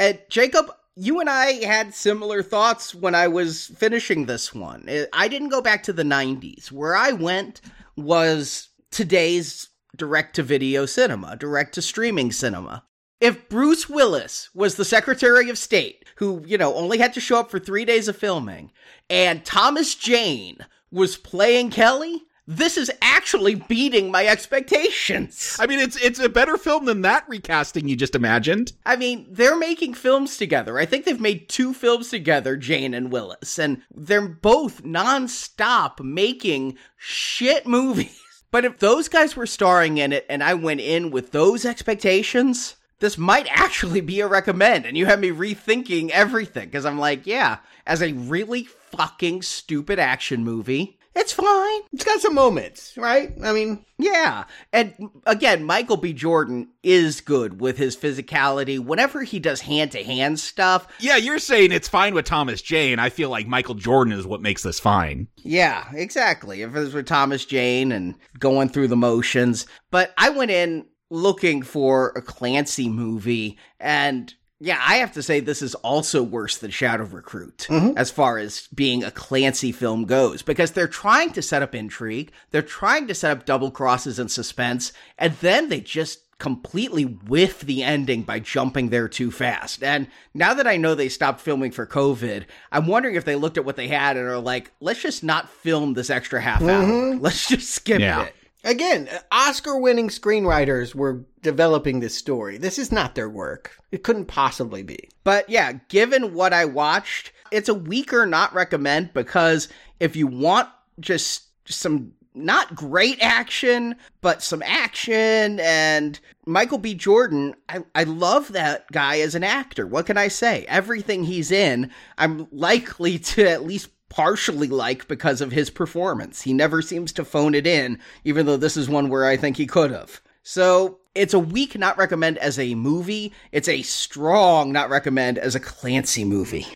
and 0.00 0.18
Jacob, 0.28 0.72
you 0.96 1.20
and 1.20 1.30
I 1.30 1.64
had 1.64 1.94
similar 1.94 2.42
thoughts 2.42 2.94
when 2.94 3.14
I 3.14 3.28
was 3.28 3.66
finishing 3.66 4.26
this 4.26 4.52
one. 4.52 4.88
I 5.12 5.28
didn't 5.28 5.50
go 5.50 5.62
back 5.62 5.84
to 5.84 5.92
the 5.92 6.02
90s. 6.02 6.72
Where 6.72 6.96
I 6.96 7.12
went 7.12 7.60
was 7.96 8.68
today's 8.96 9.68
direct 9.94 10.34
to 10.36 10.42
video 10.42 10.86
cinema, 10.86 11.36
direct 11.36 11.74
to 11.74 11.82
streaming 11.82 12.32
cinema. 12.32 12.82
If 13.20 13.46
Bruce 13.50 13.90
Willis 13.90 14.48
was 14.54 14.76
the 14.76 14.86
Secretary 14.86 15.50
of 15.50 15.58
State, 15.58 16.06
who, 16.16 16.42
you 16.46 16.56
know, 16.56 16.74
only 16.74 16.96
had 16.96 17.12
to 17.12 17.20
show 17.20 17.38
up 17.40 17.50
for 17.50 17.58
three 17.58 17.84
days 17.84 18.08
of 18.08 18.16
filming, 18.16 18.72
and 19.10 19.44
Thomas 19.44 19.94
Jane 19.94 20.56
was 20.90 21.18
playing 21.18 21.72
Kelly, 21.72 22.22
this 22.46 22.78
is 22.78 22.90
actually 23.02 23.56
beating 23.56 24.10
my 24.10 24.26
expectations. 24.26 25.58
I 25.60 25.66
mean, 25.66 25.78
it's 25.78 25.96
it's 25.96 26.20
a 26.20 26.30
better 26.30 26.56
film 26.56 26.86
than 26.86 27.02
that 27.02 27.28
recasting 27.28 27.88
you 27.88 27.96
just 27.96 28.14
imagined. 28.14 28.72
I 28.86 28.96
mean, 28.96 29.26
they're 29.28 29.58
making 29.58 29.92
films 29.92 30.38
together. 30.38 30.78
I 30.78 30.86
think 30.86 31.04
they've 31.04 31.20
made 31.20 31.50
two 31.50 31.74
films 31.74 32.08
together, 32.08 32.56
Jane 32.56 32.94
and 32.94 33.12
Willis, 33.12 33.58
and 33.58 33.82
they're 33.94 34.26
both 34.26 34.84
nonstop 34.84 36.00
making 36.00 36.78
shit 36.96 37.66
movies. 37.66 38.22
But 38.56 38.64
if 38.64 38.78
those 38.78 39.10
guys 39.10 39.36
were 39.36 39.44
starring 39.44 39.98
in 39.98 40.14
it 40.14 40.24
and 40.30 40.42
I 40.42 40.54
went 40.54 40.80
in 40.80 41.10
with 41.10 41.30
those 41.30 41.66
expectations, 41.66 42.76
this 43.00 43.18
might 43.18 43.46
actually 43.50 44.00
be 44.00 44.20
a 44.20 44.26
recommend. 44.26 44.86
And 44.86 44.96
you 44.96 45.04
have 45.04 45.20
me 45.20 45.28
rethinking 45.28 46.08
everything 46.08 46.64
because 46.64 46.86
I'm 46.86 46.98
like, 46.98 47.26
yeah, 47.26 47.58
as 47.86 48.00
a 48.00 48.14
really 48.14 48.62
fucking 48.64 49.42
stupid 49.42 49.98
action 49.98 50.42
movie, 50.42 50.95
it's 51.16 51.32
fine. 51.32 51.80
It's 51.92 52.04
got 52.04 52.20
some 52.20 52.34
moments, 52.34 52.92
right? 52.96 53.32
I 53.42 53.52
mean, 53.52 53.84
yeah. 53.98 54.44
And 54.72 54.94
again, 55.24 55.64
Michael 55.64 55.96
B. 55.96 56.12
Jordan 56.12 56.68
is 56.82 57.22
good 57.22 57.58
with 57.60 57.78
his 57.78 57.96
physicality. 57.96 58.78
Whenever 58.78 59.22
he 59.22 59.38
does 59.38 59.62
hand 59.62 59.92
to 59.92 60.04
hand 60.04 60.38
stuff. 60.38 60.86
Yeah, 61.00 61.16
you're 61.16 61.38
saying 61.38 61.72
it's 61.72 61.88
fine 61.88 62.14
with 62.14 62.26
Thomas 62.26 62.60
Jane. 62.60 62.98
I 62.98 63.08
feel 63.08 63.30
like 63.30 63.46
Michael 63.46 63.74
Jordan 63.74 64.12
is 64.12 64.26
what 64.26 64.42
makes 64.42 64.62
this 64.62 64.78
fine. 64.78 65.28
Yeah, 65.38 65.86
exactly. 65.94 66.60
If 66.60 66.76
it 66.76 66.78
was 66.78 66.92
with 66.92 67.06
Thomas 67.06 67.46
Jane 67.46 67.92
and 67.92 68.14
going 68.38 68.68
through 68.68 68.88
the 68.88 68.96
motions. 68.96 69.66
But 69.90 70.12
I 70.18 70.28
went 70.28 70.50
in 70.50 70.86
looking 71.10 71.62
for 71.62 72.12
a 72.14 72.20
Clancy 72.20 72.90
movie 72.90 73.58
and 73.80 74.34
yeah, 74.58 74.82
I 74.82 74.96
have 74.96 75.12
to 75.12 75.22
say 75.22 75.40
this 75.40 75.60
is 75.60 75.74
also 75.76 76.22
worse 76.22 76.56
than 76.56 76.70
Shadow 76.70 77.04
Recruit 77.04 77.66
mm-hmm. 77.68 77.96
as 77.98 78.10
far 78.10 78.38
as 78.38 78.68
being 78.74 79.04
a 79.04 79.10
Clancy 79.10 79.70
film 79.70 80.04
goes 80.04 80.42
because 80.42 80.72
they're 80.72 80.88
trying 80.88 81.32
to 81.32 81.42
set 81.42 81.62
up 81.62 81.74
intrigue, 81.74 82.32
they're 82.50 82.62
trying 82.62 83.06
to 83.08 83.14
set 83.14 83.36
up 83.36 83.44
double 83.44 83.70
crosses 83.70 84.18
and 84.18 84.30
suspense, 84.30 84.92
and 85.18 85.34
then 85.34 85.68
they 85.68 85.80
just 85.80 86.20
completely 86.38 87.04
whiff 87.04 87.60
the 87.60 87.82
ending 87.82 88.22
by 88.22 88.38
jumping 88.38 88.88
there 88.88 89.08
too 89.08 89.30
fast. 89.30 89.82
And 89.82 90.06
now 90.34 90.54
that 90.54 90.66
I 90.66 90.76
know 90.76 90.94
they 90.94 91.08
stopped 91.08 91.40
filming 91.40 91.70
for 91.70 91.86
COVID, 91.86 92.44
I'm 92.72 92.86
wondering 92.86 93.14
if 93.14 93.24
they 93.24 93.36
looked 93.36 93.56
at 93.58 93.64
what 93.64 93.76
they 93.76 93.88
had 93.88 94.16
and 94.16 94.26
are 94.26 94.38
like, 94.38 94.70
let's 94.80 95.00
just 95.00 95.24
not 95.24 95.48
film 95.48 95.94
this 95.94 96.10
extra 96.10 96.40
half 96.40 96.60
mm-hmm. 96.60 97.14
hour. 97.14 97.16
Let's 97.20 97.48
just 97.48 97.70
skip 97.70 98.00
yeah. 98.00 98.24
it. 98.24 98.34
Again, 98.66 99.08
Oscar 99.30 99.78
winning 99.78 100.08
screenwriters 100.08 100.92
were 100.92 101.24
developing 101.40 102.00
this 102.00 102.16
story. 102.16 102.58
This 102.58 102.80
is 102.80 102.90
not 102.90 103.14
their 103.14 103.28
work. 103.30 103.78
It 103.92 104.02
couldn't 104.02 104.24
possibly 104.24 104.82
be. 104.82 105.08
But 105.22 105.48
yeah, 105.48 105.74
given 105.88 106.34
what 106.34 106.52
I 106.52 106.64
watched, 106.64 107.30
it's 107.52 107.68
a 107.68 107.74
weaker 107.74 108.26
not 108.26 108.52
recommend 108.52 109.14
because 109.14 109.68
if 110.00 110.16
you 110.16 110.26
want 110.26 110.68
just 110.98 111.44
some 111.66 112.12
not 112.34 112.74
great 112.74 113.18
action, 113.22 113.94
but 114.20 114.42
some 114.42 114.62
action 114.64 115.60
and 115.60 116.18
Michael 116.44 116.78
B. 116.78 116.92
Jordan, 116.92 117.54
I, 117.68 117.84
I 117.94 118.02
love 118.02 118.52
that 118.52 118.90
guy 118.90 119.20
as 119.20 119.36
an 119.36 119.44
actor. 119.44 119.86
What 119.86 120.06
can 120.06 120.18
I 120.18 120.26
say? 120.26 120.66
Everything 120.68 121.22
he's 121.22 121.52
in, 121.52 121.92
I'm 122.18 122.48
likely 122.50 123.18
to 123.20 123.48
at 123.48 123.64
least 123.64 123.90
partially 124.08 124.68
like 124.68 125.08
because 125.08 125.40
of 125.40 125.52
his 125.52 125.70
performance. 125.70 126.42
He 126.42 126.52
never 126.52 126.82
seems 126.82 127.12
to 127.12 127.24
phone 127.24 127.54
it 127.54 127.66
in, 127.66 127.98
even 128.24 128.46
though 128.46 128.56
this 128.56 128.76
is 128.76 128.88
one 128.88 129.08
where 129.08 129.26
I 129.26 129.36
think 129.36 129.56
he 129.56 129.66
could 129.66 129.90
have. 129.90 130.20
So 130.42 130.98
it's 131.14 131.34
a 131.34 131.38
weak 131.38 131.76
not 131.76 131.98
recommend 131.98 132.38
as 132.38 132.58
a 132.58 132.74
movie. 132.74 133.32
It's 133.50 133.68
a 133.68 133.82
strong 133.82 134.72
not 134.72 134.90
recommend 134.90 135.38
as 135.38 135.54
a 135.54 135.60
Clancy 135.60 136.24
movie. 136.24 136.66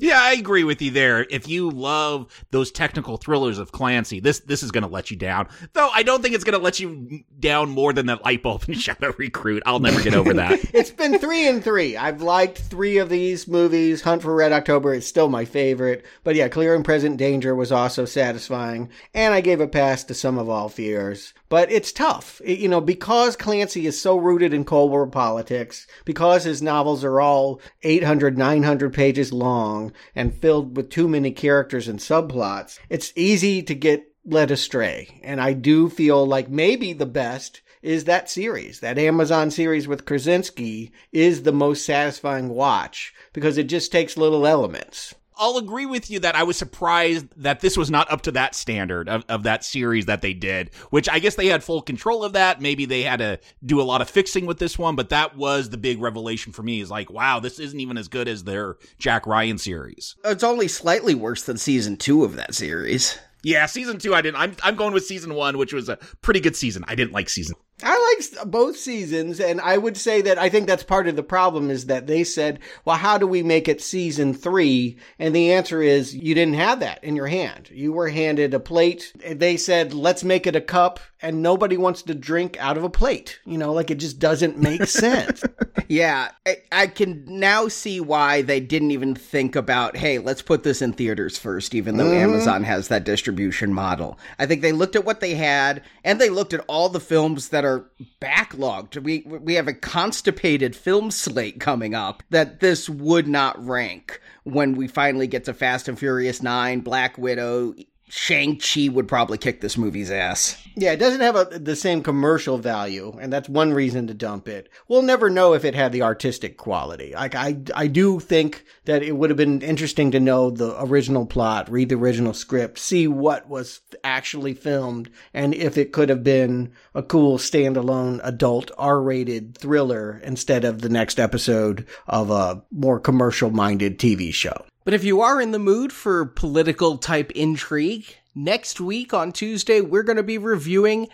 Yeah, 0.00 0.18
I 0.20 0.32
agree 0.32 0.64
with 0.64 0.80
you 0.80 0.90
there. 0.90 1.26
If 1.28 1.46
you 1.46 1.70
love 1.70 2.44
those 2.50 2.70
technical 2.72 3.18
thrillers 3.18 3.58
of 3.58 3.70
Clancy, 3.70 4.18
this 4.18 4.40
this 4.40 4.62
is 4.62 4.70
going 4.70 4.82
to 4.82 4.88
let 4.88 5.10
you 5.10 5.16
down. 5.16 5.48
Though 5.74 5.90
I 5.90 6.02
don't 6.02 6.22
think 6.22 6.34
it's 6.34 6.44
going 6.44 6.58
to 6.58 6.64
let 6.64 6.80
you 6.80 7.22
down 7.38 7.68
more 7.68 7.92
than 7.92 8.06
that 8.06 8.24
light 8.24 8.42
bulb 8.42 8.64
in 8.66 8.74
Shadow 8.78 9.14
Recruit. 9.18 9.62
I'll 9.66 9.78
never 9.78 10.02
get 10.02 10.14
over 10.14 10.32
that. 10.34 10.58
it's 10.74 10.90
been 10.90 11.18
three 11.18 11.46
and 11.46 11.62
three. 11.62 11.96
I've 11.96 12.22
liked 12.22 12.58
three 12.58 12.98
of 12.98 13.10
these 13.10 13.46
movies. 13.46 14.00
Hunt 14.00 14.22
for 14.22 14.34
Red 14.34 14.52
October 14.52 14.94
is 14.94 15.06
still 15.06 15.28
my 15.28 15.44
favorite, 15.44 16.04
but 16.24 16.34
yeah, 16.34 16.48
Clear 16.48 16.74
and 16.74 16.84
Present 16.84 17.18
Danger 17.18 17.54
was 17.54 17.70
also 17.70 18.04
satisfying, 18.06 18.88
and 19.12 19.34
I 19.34 19.42
gave 19.42 19.60
a 19.60 19.68
pass 19.68 20.02
to 20.04 20.14
Sum 20.14 20.38
of 20.38 20.48
All 20.48 20.68
Fears. 20.70 21.34
But 21.50 21.72
it's 21.72 21.90
tough, 21.90 22.40
it, 22.44 22.60
you 22.60 22.68
know, 22.68 22.80
because 22.80 23.34
Clancy 23.34 23.84
is 23.84 24.00
so 24.00 24.16
rooted 24.16 24.54
in 24.54 24.64
Cold 24.64 24.92
War 24.92 25.08
politics, 25.08 25.88
because 26.04 26.44
his 26.44 26.62
novels 26.62 27.02
are 27.02 27.20
all 27.20 27.60
800, 27.82 28.38
900 28.38 28.94
pages 28.94 29.32
long 29.32 29.92
and 30.14 30.32
filled 30.32 30.76
with 30.76 30.90
too 30.90 31.08
many 31.08 31.32
characters 31.32 31.88
and 31.88 31.98
subplots, 31.98 32.78
it's 32.88 33.12
easy 33.16 33.64
to 33.64 33.74
get 33.74 34.14
led 34.24 34.52
astray. 34.52 35.20
And 35.24 35.40
I 35.40 35.52
do 35.52 35.90
feel 35.90 36.24
like 36.24 36.48
maybe 36.48 36.92
the 36.92 37.04
best 37.04 37.62
is 37.82 38.04
that 38.04 38.30
series. 38.30 38.78
That 38.78 38.96
Amazon 38.96 39.50
series 39.50 39.88
with 39.88 40.04
Krasinski 40.04 40.92
is 41.10 41.42
the 41.42 41.52
most 41.52 41.84
satisfying 41.84 42.50
watch 42.50 43.12
because 43.32 43.58
it 43.58 43.64
just 43.64 43.90
takes 43.90 44.16
little 44.16 44.46
elements. 44.46 45.16
I'll 45.40 45.56
agree 45.56 45.86
with 45.86 46.10
you 46.10 46.20
that 46.20 46.36
I 46.36 46.42
was 46.42 46.58
surprised 46.58 47.26
that 47.38 47.60
this 47.60 47.74
was 47.76 47.90
not 47.90 48.12
up 48.12 48.20
to 48.22 48.32
that 48.32 48.54
standard 48.54 49.08
of, 49.08 49.24
of 49.28 49.44
that 49.44 49.64
series 49.64 50.04
that 50.06 50.20
they 50.20 50.34
did, 50.34 50.70
which 50.90 51.08
I 51.08 51.18
guess 51.18 51.34
they 51.34 51.46
had 51.46 51.64
full 51.64 51.80
control 51.80 52.22
of 52.22 52.34
that. 52.34 52.60
Maybe 52.60 52.84
they 52.84 53.02
had 53.02 53.20
to 53.20 53.40
do 53.64 53.80
a 53.80 53.82
lot 53.82 54.02
of 54.02 54.10
fixing 54.10 54.44
with 54.44 54.58
this 54.58 54.78
one, 54.78 54.96
but 54.96 55.08
that 55.08 55.38
was 55.38 55.70
the 55.70 55.78
big 55.78 55.98
revelation 56.00 56.52
for 56.52 56.62
me 56.62 56.80
is 56.80 56.90
like, 56.90 57.10
wow, 57.10 57.40
this 57.40 57.58
isn't 57.58 57.80
even 57.80 57.96
as 57.96 58.08
good 58.08 58.28
as 58.28 58.44
their 58.44 58.76
Jack 58.98 59.26
Ryan 59.26 59.56
series. 59.56 60.14
It's 60.24 60.44
only 60.44 60.68
slightly 60.68 61.14
worse 61.14 61.42
than 61.44 61.56
season 61.56 61.96
two 61.96 62.22
of 62.22 62.36
that 62.36 62.54
series. 62.54 63.18
Yeah, 63.42 63.64
season 63.64 63.98
two, 63.98 64.14
I 64.14 64.20
didn't. 64.20 64.38
I'm, 64.38 64.54
I'm 64.62 64.76
going 64.76 64.92
with 64.92 65.06
season 65.06 65.34
one, 65.34 65.56
which 65.56 65.72
was 65.72 65.88
a 65.88 65.96
pretty 66.20 66.40
good 66.40 66.56
season. 66.56 66.84
I 66.86 66.94
didn't 66.94 67.12
like 67.12 67.30
season 67.30 67.56
I 67.82 68.16
like 68.36 68.50
both 68.50 68.76
seasons, 68.76 69.40
and 69.40 69.60
I 69.60 69.78
would 69.78 69.96
say 69.96 70.20
that 70.22 70.38
I 70.38 70.48
think 70.48 70.66
that's 70.66 70.82
part 70.82 71.08
of 71.08 71.16
the 71.16 71.22
problem 71.22 71.70
is 71.70 71.86
that 71.86 72.06
they 72.06 72.24
said, 72.24 72.58
well, 72.84 72.96
how 72.96 73.18
do 73.18 73.26
we 73.26 73.42
make 73.42 73.68
it 73.68 73.80
season 73.80 74.34
three? 74.34 74.96
And 75.18 75.34
the 75.34 75.52
answer 75.52 75.82
is 75.82 76.14
you 76.14 76.34
didn't 76.34 76.54
have 76.54 76.80
that 76.80 77.02
in 77.04 77.16
your 77.16 77.26
hand. 77.26 77.70
You 77.70 77.92
were 77.92 78.08
handed 78.08 78.54
a 78.54 78.60
plate. 78.60 79.12
They 79.26 79.56
said, 79.56 79.94
let's 79.94 80.24
make 80.24 80.46
it 80.46 80.56
a 80.56 80.60
cup, 80.60 81.00
and 81.22 81.42
nobody 81.42 81.76
wants 81.76 82.02
to 82.02 82.14
drink 82.14 82.56
out 82.60 82.76
of 82.76 82.84
a 82.84 82.90
plate. 82.90 83.40
You 83.44 83.58
know, 83.58 83.72
like 83.72 83.90
it 83.90 83.98
just 83.98 84.18
doesn't 84.18 84.58
make 84.58 84.84
sense. 84.86 85.42
yeah, 85.88 86.30
I, 86.46 86.56
I 86.72 86.86
can 86.86 87.24
now 87.26 87.68
see 87.68 88.00
why 88.00 88.42
they 88.42 88.60
didn't 88.60 88.90
even 88.90 89.14
think 89.14 89.56
about, 89.56 89.96
hey, 89.96 90.18
let's 90.18 90.42
put 90.42 90.62
this 90.62 90.82
in 90.82 90.92
theaters 90.92 91.38
first, 91.38 91.74
even 91.74 91.96
though 91.96 92.06
mm-hmm. 92.06 92.32
Amazon 92.32 92.64
has 92.64 92.88
that 92.88 93.04
distribution 93.04 93.72
model. 93.72 94.18
I 94.38 94.46
think 94.46 94.62
they 94.62 94.72
looked 94.72 94.96
at 94.96 95.04
what 95.04 95.20
they 95.20 95.34
had, 95.34 95.82
and 96.04 96.20
they 96.20 96.30
looked 96.30 96.54
at 96.54 96.64
all 96.66 96.88
the 96.88 97.00
films 97.00 97.48
that 97.48 97.64
are 97.64 97.69
are 97.70 97.90
backlogged. 98.20 99.02
We 99.02 99.22
we 99.26 99.54
have 99.54 99.68
a 99.68 99.74
constipated 99.74 100.74
film 100.74 101.10
slate 101.10 101.60
coming 101.60 101.94
up 101.94 102.22
that 102.30 102.60
this 102.60 102.88
would 102.88 103.28
not 103.28 103.64
rank 103.64 104.20
when 104.44 104.74
we 104.74 104.88
finally 104.88 105.26
get 105.26 105.44
to 105.44 105.54
Fast 105.54 105.88
and 105.88 105.98
Furious 105.98 106.42
9, 106.42 106.80
Black 106.80 107.18
Widow, 107.18 107.74
Shang-Chi 108.10 108.88
would 108.88 109.06
probably 109.06 109.38
kick 109.38 109.60
this 109.60 109.78
movie's 109.78 110.10
ass. 110.10 110.60
Yeah, 110.74 110.92
it 110.92 110.98
doesn't 110.98 111.20
have 111.20 111.36
a, 111.36 111.44
the 111.58 111.76
same 111.76 112.02
commercial 112.02 112.58
value, 112.58 113.16
and 113.20 113.32
that's 113.32 113.48
one 113.48 113.72
reason 113.72 114.08
to 114.08 114.14
dump 114.14 114.48
it. 114.48 114.68
We'll 114.88 115.02
never 115.02 115.30
know 115.30 115.54
if 115.54 115.64
it 115.64 115.76
had 115.76 115.92
the 115.92 116.02
artistic 116.02 116.56
quality. 116.56 117.12
Like 117.14 117.34
I, 117.34 117.58
I 117.74 117.86
do 117.86 118.18
think 118.18 118.64
that 118.84 119.02
it 119.02 119.12
would 119.12 119.30
have 119.30 119.36
been 119.36 119.62
interesting 119.62 120.10
to 120.10 120.20
know 120.20 120.50
the 120.50 120.74
original 120.82 121.24
plot, 121.24 121.70
read 121.70 121.88
the 121.88 121.94
original 121.94 122.34
script, 122.34 122.78
see 122.78 123.06
what 123.06 123.48
was 123.48 123.80
actually 124.02 124.54
filmed, 124.54 125.10
and 125.32 125.54
if 125.54 125.78
it 125.78 125.92
could 125.92 126.08
have 126.08 126.24
been 126.24 126.72
a 126.94 127.02
cool 127.02 127.38
standalone 127.38 128.20
adult 128.24 128.72
R-rated 128.76 129.56
thriller 129.56 130.20
instead 130.24 130.64
of 130.64 130.82
the 130.82 130.88
next 130.88 131.20
episode 131.20 131.86
of 132.08 132.30
a 132.30 132.62
more 132.72 132.98
commercial-minded 132.98 133.98
TV 133.98 134.34
show. 134.34 134.64
But 134.84 134.94
if 134.94 135.04
you 135.04 135.20
are 135.20 135.40
in 135.40 135.50
the 135.50 135.58
mood 135.58 135.92
for 135.92 136.24
political 136.24 136.96
type 136.96 137.30
intrigue, 137.32 138.16
next 138.34 138.80
week 138.80 139.12
on 139.12 139.30
Tuesday, 139.30 139.82
we're 139.82 140.02
going 140.02 140.16
to 140.16 140.22
be 140.22 140.38
reviewing 140.38 141.08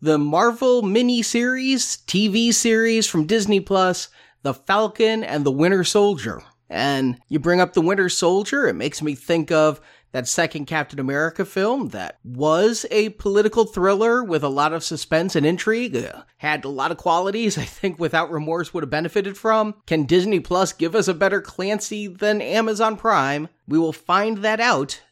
the 0.00 0.18
Marvel 0.18 0.82
miniseries, 0.82 2.04
TV 2.04 2.54
series 2.54 3.08
from 3.08 3.26
Disney 3.26 3.58
Plus, 3.58 4.08
The 4.42 4.54
Falcon 4.54 5.24
and 5.24 5.44
the 5.44 5.50
Winter 5.50 5.82
Soldier. 5.82 6.42
And 6.70 7.18
you 7.28 7.40
bring 7.40 7.60
up 7.60 7.72
the 7.72 7.80
Winter 7.80 8.08
Soldier, 8.08 8.68
it 8.68 8.74
makes 8.74 9.02
me 9.02 9.16
think 9.16 9.50
of 9.50 9.80
that 10.12 10.28
second 10.28 10.66
Captain 10.66 10.98
America 10.98 11.44
film 11.44 11.88
that 11.88 12.18
was 12.24 12.86
a 12.90 13.10
political 13.10 13.64
thriller 13.64 14.24
with 14.24 14.42
a 14.42 14.48
lot 14.48 14.72
of 14.72 14.84
suspense 14.84 15.36
and 15.36 15.44
intrigue, 15.44 15.96
uh, 15.96 16.22
had 16.38 16.64
a 16.64 16.68
lot 16.68 16.90
of 16.90 16.96
qualities 16.96 17.58
I 17.58 17.64
think 17.64 17.98
Without 17.98 18.30
Remorse 18.30 18.72
would 18.72 18.82
have 18.82 18.90
benefited 18.90 19.36
from. 19.36 19.74
Can 19.86 20.04
Disney 20.04 20.40
Plus 20.40 20.72
give 20.72 20.94
us 20.94 21.08
a 21.08 21.14
better 21.14 21.40
Clancy 21.40 22.06
than 22.06 22.40
Amazon 22.40 22.96
Prime? 22.96 23.48
We 23.66 23.78
will 23.78 23.92
find 23.92 24.38
that 24.38 24.60
out 24.60 25.02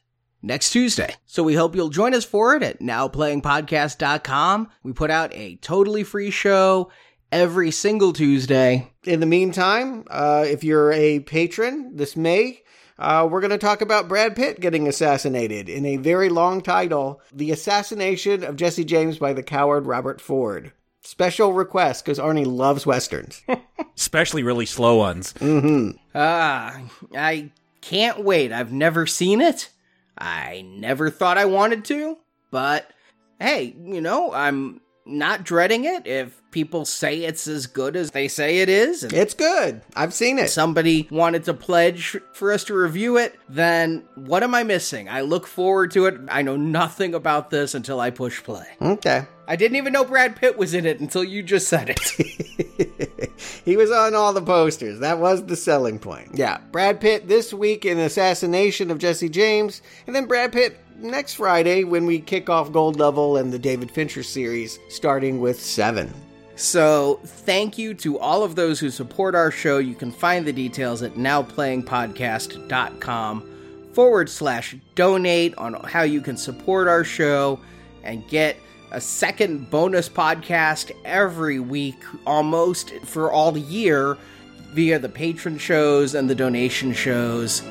next 0.43 0.71
Tuesday. 0.71 1.15
So 1.27 1.43
we 1.43 1.55
hope 1.55 1.75
you'll 1.75 1.89
join 1.89 2.15
us 2.15 2.25
for 2.25 2.55
it 2.55 2.63
at 2.63 2.81
nowplayingpodcast.com. 2.81 4.69
We 4.83 4.93
put 4.93 5.11
out 5.11 5.35
a 5.35 5.57
totally 5.57 6.05
free 6.05 6.31
show 6.31 6.91
every 7.33 7.71
single 7.71 8.13
Tuesday. 8.13 8.93
In 9.05 9.21
the 9.21 9.27
meantime, 9.27 10.05
uh, 10.09 10.45
if 10.47 10.65
you're 10.65 10.93
a 10.93 11.21
patron 11.21 11.97
this 11.97 12.17
May, 12.17 12.63
uh, 12.99 13.29
we're 13.31 13.41
going 13.41 13.51
to 13.51 13.59
talk 13.59 13.81
about 13.81 14.09
Brad 14.09 14.35
Pitt 14.35 14.61
getting 14.61 14.89
assassinated 14.89 15.69
in 15.69 15.85
a 15.85 15.97
very 15.97 16.29
long 16.29 16.63
title 16.63 17.21
The 17.33 17.51
Assassination 17.51 18.43
of 18.43 18.57
Jesse 18.57 18.85
James 18.85 19.19
by 19.19 19.33
the 19.33 19.43
Coward 19.43 19.87
Robert 19.87 20.21
Ford. 20.21 20.73
Special 21.03 21.53
request 21.53 22.05
because 22.05 22.19
Arnie 22.19 22.47
loves 22.47 22.85
Westerns, 22.85 23.43
especially 23.97 24.43
really 24.43 24.67
slow 24.67 24.97
ones. 24.97 25.35
Mm-hmm. 25.35 25.99
Ah, 26.15 26.81
I 27.15 27.53
can't 27.81 28.25
wait. 28.25 28.51
I've 28.51 28.73
never 28.73 29.07
seen 29.07 29.41
it. 29.41 29.71
I 30.19 30.65
never 30.67 31.11
thought 31.11 31.39
I 31.39 31.45
wanted 31.45 31.85
to, 31.87 32.19
but 32.51 32.91
hey, 33.39 33.77
you 33.79 34.01
know, 34.01 34.33
I'm 34.33 34.81
not 35.07 35.45
dreading 35.45 35.85
it 35.85 36.07
if 36.07 36.43
people 36.51 36.85
say 36.85 37.23
it's 37.25 37.47
as 37.47 37.67
good 37.67 37.97
as 37.97 38.11
they 38.11 38.29
say 38.29 38.59
it 38.59 38.69
is. 38.69 39.05
it's 39.05 39.35
good. 39.35 39.83
I've 39.95 40.13
seen 40.13 40.39
it. 40.39 40.51
Somebody 40.51 41.07
wanted 41.11 41.45
to 41.45 41.55
pledge 41.55 42.17
for 42.33 42.53
us 42.53 42.65
to 42.65 42.75
review 42.75 43.17
it, 43.17 43.39
then 43.49 44.05
what 44.15 44.43
am 44.43 44.55
I 44.55 44.63
missing? 44.63 45.09
I 45.09 45.21
look 45.21 45.47
forward 45.47 45.91
to 45.93 46.07
it. 46.07 46.21
I 46.29 46.43
know 46.43 46.57
nothing 46.57 47.15
about 47.15 47.51
this 47.51 47.75
until 47.75 48.01
I 48.01 48.11
push 48.11 48.43
play. 48.43 48.67
Okay. 48.81 49.27
I 49.49 49.57
didn't 49.57 49.77
even 49.77 49.93
know 49.93 50.05
Brad 50.05 50.37
Pitt 50.37 50.59
was 50.59 50.75
in 50.75 50.87
it 50.87 50.99
until 51.01 51.23
you 51.23 51.43
just 51.43 51.69
said 51.69 51.91
it. 51.91 53.31
he 53.65 53.77
was 53.77 53.93
on 53.93 54.15
all 54.15 54.33
the 54.33 54.43
posters. 54.43 54.99
That 55.01 55.19
was 55.19 55.45
the 55.47 55.57
selling 55.57 55.99
point. 55.99 56.31
Yeah, 56.35 56.59
Brad 56.73 57.01
Pitt 57.01 57.29
this 57.29 57.55
week 57.55 57.85
in 57.85 57.99
Assassination 57.99 58.91
of 58.91 58.99
Jesse 58.99 59.29
James, 59.29 59.83
and 60.07 60.17
then 60.17 60.27
Brad 60.27 60.53
Pitt 60.53 60.79
next 60.99 61.35
Friday 61.35 61.85
when 61.85 62.07
we 62.07 62.19
kick 62.19 62.49
off 62.51 62.73
Gold 62.73 62.99
Level 62.99 63.37
and 63.37 63.53
the 63.53 63.59
David 63.59 63.91
Fincher 63.91 64.23
series, 64.23 64.79
starting 64.89 65.41
with 65.41 65.61
Seven. 65.61 66.13
So, 66.59 67.21
thank 67.23 67.77
you 67.77 67.93
to 67.95 68.19
all 68.19 68.43
of 68.43 68.57
those 68.57 68.81
who 68.81 68.89
support 68.91 69.35
our 69.35 69.51
show. 69.51 69.77
You 69.77 69.95
can 69.95 70.11
find 70.11 70.47
the 70.47 70.55
details 70.55 71.03
at 71.03 71.13
nowplayingpodcast.com 71.15 73.91
forward 73.93 74.31
slash 74.31 74.75
donate 74.95 75.55
on 75.57 75.75
how 75.85 76.01
you 76.03 76.23
can 76.23 76.39
support 76.39 76.89
our 76.89 77.05
show 77.05 77.61
and 78.05 78.27
get 78.29 78.57
a 78.97 79.01
second 79.01 79.69
bonus 79.69 80.09
podcast 80.09 80.91
every 81.05 81.61
week, 81.61 82.03
almost 82.27 82.95
for 83.05 83.31
all 83.31 83.53
the 83.53 83.61
year, 83.61 84.17
via 84.73 84.99
the 84.99 85.07
patron 85.07 85.59
shows 85.59 86.15
and 86.15 86.31
the 86.31 86.35
donation 86.35 86.95
shows. 86.95 87.63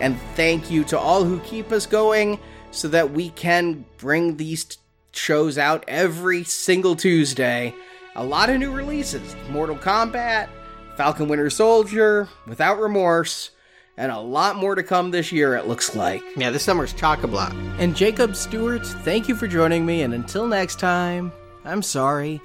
And 0.00 0.16
thank 0.36 0.70
you 0.70 0.84
to 0.84 0.96
all 0.96 1.24
who 1.24 1.40
keep 1.40 1.72
us 1.72 1.84
going 1.84 2.38
so 2.70 2.86
that 2.88 3.10
we 3.10 3.30
can 3.30 3.86
bring 3.96 4.36
these 4.36 4.78
shows 5.10 5.58
out 5.58 5.84
every 5.88 6.44
single 6.44 6.94
Tuesday. 6.94 7.74
A 8.14 8.24
lot 8.24 8.48
of 8.48 8.60
new 8.60 8.70
releases 8.70 9.34
Mortal 9.50 9.74
Kombat, 9.74 10.48
Falcon 10.96 11.26
Winter 11.26 11.50
Soldier, 11.50 12.28
Without 12.46 12.78
Remorse, 12.78 13.50
and 13.98 14.12
a 14.12 14.18
lot 14.18 14.54
more 14.54 14.76
to 14.76 14.82
come 14.82 15.10
this 15.10 15.32
year, 15.32 15.56
it 15.56 15.66
looks 15.66 15.96
like. 15.96 16.22
Yeah, 16.36 16.50
this 16.50 16.62
summer's 16.62 16.92
chock 16.92 17.24
a 17.24 17.28
block. 17.28 17.52
And 17.78 17.96
Jacob 17.96 18.36
Stewart, 18.36 18.86
thank 18.86 19.28
you 19.28 19.34
for 19.34 19.48
joining 19.48 19.84
me, 19.84 20.02
and 20.02 20.14
until 20.14 20.46
next 20.46 20.78
time, 20.78 21.32
I'm 21.64 21.82
sorry, 21.82 22.40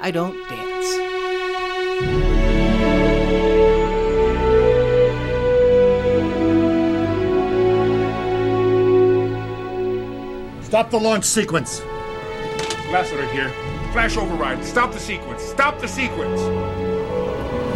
I 0.00 0.10
don't 0.10 0.36
dance. 0.48 0.86
Stop 10.66 10.90
the 10.90 11.00
launch 11.00 11.24
sequence. 11.24 11.80
Lassiter 12.92 13.26
here. 13.32 13.48
Flash 13.92 14.18
override. 14.18 14.62
Stop 14.62 14.92
the 14.92 15.00
sequence. 15.00 15.42
Stop 15.42 15.80
the 15.80 15.88
sequence. 15.88 16.38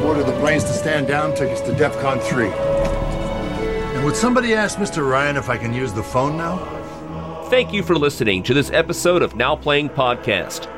Order 0.02 0.22
the 0.22 0.38
planes 0.40 0.64
to 0.64 0.72
stand 0.74 1.06
down 1.06 1.34
take 1.34 1.50
us 1.50 1.62
to 1.62 1.72
DEFCON 1.72 2.20
3. 2.20 2.81
And 4.02 4.08
would 4.08 4.16
somebody 4.16 4.52
ask 4.52 4.78
Mr. 4.78 5.08
Ryan 5.08 5.36
if 5.36 5.48
I 5.48 5.56
can 5.56 5.72
use 5.72 5.92
the 5.92 6.02
phone 6.02 6.36
now? 6.36 6.56
Thank 7.50 7.72
you 7.72 7.84
for 7.84 7.94
listening 7.94 8.42
to 8.42 8.52
this 8.52 8.68
episode 8.72 9.22
of 9.22 9.36
Now 9.36 9.54
Playing 9.54 9.90
Podcast. 9.90 10.68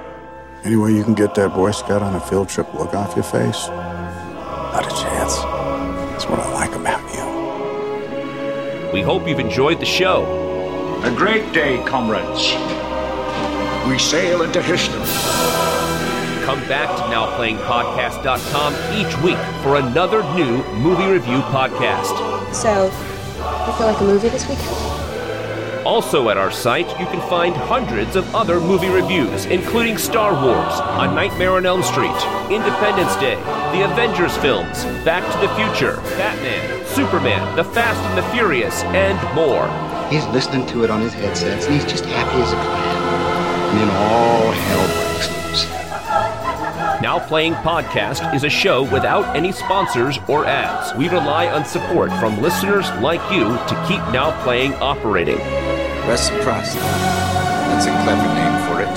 Any 0.63 0.77
way 0.77 0.93
you 0.93 1.03
can 1.03 1.15
get 1.15 1.35
that 1.37 1.55
Boy 1.55 1.71
Scout 1.71 2.03
on 2.03 2.15
a 2.15 2.21
field 2.21 2.51
trip 2.51 2.75
look 2.75 2.93
off 2.93 3.17
your 3.17 3.25
face? 3.25 3.69
Not 3.69 4.85
a 4.85 4.91
chance. 4.91 5.37
That's 6.11 6.27
what 6.27 6.39
I 6.39 6.53
like 6.53 6.75
about 6.75 7.01
you. 7.15 8.93
We 8.93 9.01
hope 9.01 9.27
you've 9.27 9.41
enjoyed 9.41 9.81
the 9.81 9.87
show. 9.87 10.27
A 11.03 11.11
great 11.17 11.51
day, 11.55 11.83
comrades. 11.87 12.53
We 13.89 13.99
sail 13.99 14.43
into 14.43 14.61
history. 14.61 15.01
Come 16.45 16.61
back 16.69 16.95
to 16.99 17.03
NowPlayingPodcast.com 17.05 18.75
each 18.93 19.17
week 19.23 19.39
for 19.63 19.77
another 19.77 20.23
new 20.35 20.63
movie 20.75 21.07
review 21.11 21.41
podcast. 21.45 22.53
So, 22.55 22.93
you 23.67 23.73
feel 23.75 23.87
like 23.87 24.01
a 24.01 24.05
movie 24.05 24.29
this 24.29 24.49
weekend? 24.49 25.05
Also 25.87 26.31
at 26.31 26.39
our 26.39 26.51
site, 26.51 26.89
you 26.99 27.07
can 27.07 27.21
find 27.29 27.55
hundreds 27.55 28.17
of 28.17 28.35
other 28.35 28.59
movie 28.59 28.89
reviews, 28.89 29.45
including 29.47 29.99
Star 29.99 30.33
Wars, 30.33 30.81
A 30.81 31.07
Nightmare 31.15 31.53
on 31.53 31.67
Elm 31.67 31.83
Street, 31.83 32.17
Independence 32.51 33.15
Day, 33.17 33.35
the 33.77 33.85
Avengers 33.85 34.35
films, 34.39 34.85
Back 35.05 35.23
to 35.33 35.47
the 35.47 35.55
Future, 35.57 35.97
Batman, 36.17 36.87
Superman, 36.87 37.55
The 37.55 37.65
Fast 37.65 38.01
and 38.01 38.17
the 38.17 38.23
Furious, 38.33 38.83
and 38.85 39.19
more. 39.35 39.69
He's 40.09 40.27
listening 40.29 40.67
to 40.69 40.85
it 40.85 40.91
on 40.91 41.03
his 41.03 41.13
headsets, 41.13 41.67
and 41.67 41.75
he's 41.75 41.85
just 41.85 42.07
happy 42.07 42.41
as 42.41 42.53
a 42.53 42.57
clam. 42.57 43.05
And 43.71 43.79
then 43.81 43.91
all 43.91 44.53
hell 44.53 44.87
breaks 44.87 44.97
loose. 44.97 45.04
Now 47.05 47.19
Playing 47.19 47.53
Podcast 47.57 48.35
is 48.35 48.45
a 48.45 48.49
show 48.49 48.85
without 48.85 49.37
any 49.37 49.53
sponsors 49.53 50.19
or 50.27 50.47
ads. 50.47 50.97
We 50.97 51.11
rely 51.11 51.49
on 51.49 51.67
support 51.67 52.11
from 52.13 52.41
listeners 52.41 52.89
like 53.03 53.21
you 53.31 53.45
to 53.45 53.85
keep 53.87 54.01
Now 54.11 54.31
Playing 54.43 54.73
operating. 54.77 55.37
Reciprocity. 56.09 56.81
That's 56.81 57.85
a 57.85 57.91
clever 58.05 58.27
name 58.35 58.57
for 58.71 58.81
it. 58.81 58.89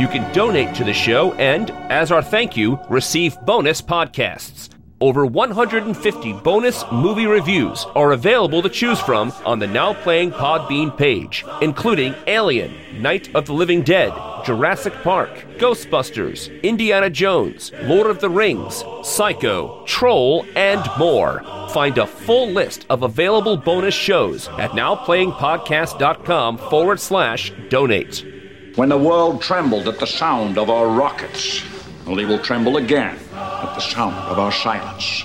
You 0.00 0.08
can 0.08 0.32
donate 0.32 0.74
to 0.76 0.84
the 0.84 0.94
show 0.94 1.34
and, 1.34 1.70
as 1.90 2.10
our 2.10 2.22
thank 2.22 2.56
you, 2.56 2.80
receive 2.88 3.38
bonus 3.42 3.82
podcasts. 3.82 4.70
Over 5.00 5.24
150 5.24 6.32
bonus 6.32 6.84
movie 6.90 7.26
reviews 7.26 7.86
are 7.94 8.10
available 8.10 8.62
to 8.62 8.68
choose 8.68 8.98
from 8.98 9.30
on 9.44 9.60
the 9.60 9.66
Now 9.68 9.94
Playing 9.94 10.32
Podbean 10.32 10.96
page, 10.96 11.44
including 11.62 12.16
Alien, 12.26 12.74
Night 13.00 13.32
of 13.36 13.46
the 13.46 13.52
Living 13.52 13.82
Dead, 13.82 14.12
Jurassic 14.44 14.92
Park, 15.04 15.30
Ghostbusters, 15.58 16.50
Indiana 16.64 17.08
Jones, 17.10 17.70
Lord 17.82 18.08
of 18.08 18.20
the 18.20 18.28
Rings, 18.28 18.82
Psycho, 19.04 19.84
Troll, 19.86 20.44
and 20.56 20.84
more. 20.98 21.44
Find 21.70 21.96
a 21.98 22.06
full 22.06 22.50
list 22.50 22.84
of 22.90 23.04
available 23.04 23.56
bonus 23.56 23.94
shows 23.94 24.48
at 24.48 24.72
nowplayingpodcast.com 24.72 26.58
forward 26.58 26.98
slash 26.98 27.52
donate. 27.68 28.26
When 28.74 28.88
the 28.88 28.98
world 28.98 29.42
trembled 29.42 29.86
at 29.86 30.00
the 30.00 30.06
sound 30.06 30.58
of 30.58 30.70
our 30.70 30.88
rockets, 30.88 31.62
well, 32.08 32.16
they 32.16 32.24
will 32.24 32.38
tremble 32.38 32.78
again 32.78 33.18
at 33.34 33.74
the 33.74 33.80
sound 33.80 34.14
of 34.14 34.38
our 34.38 34.50
silence. 34.50 35.24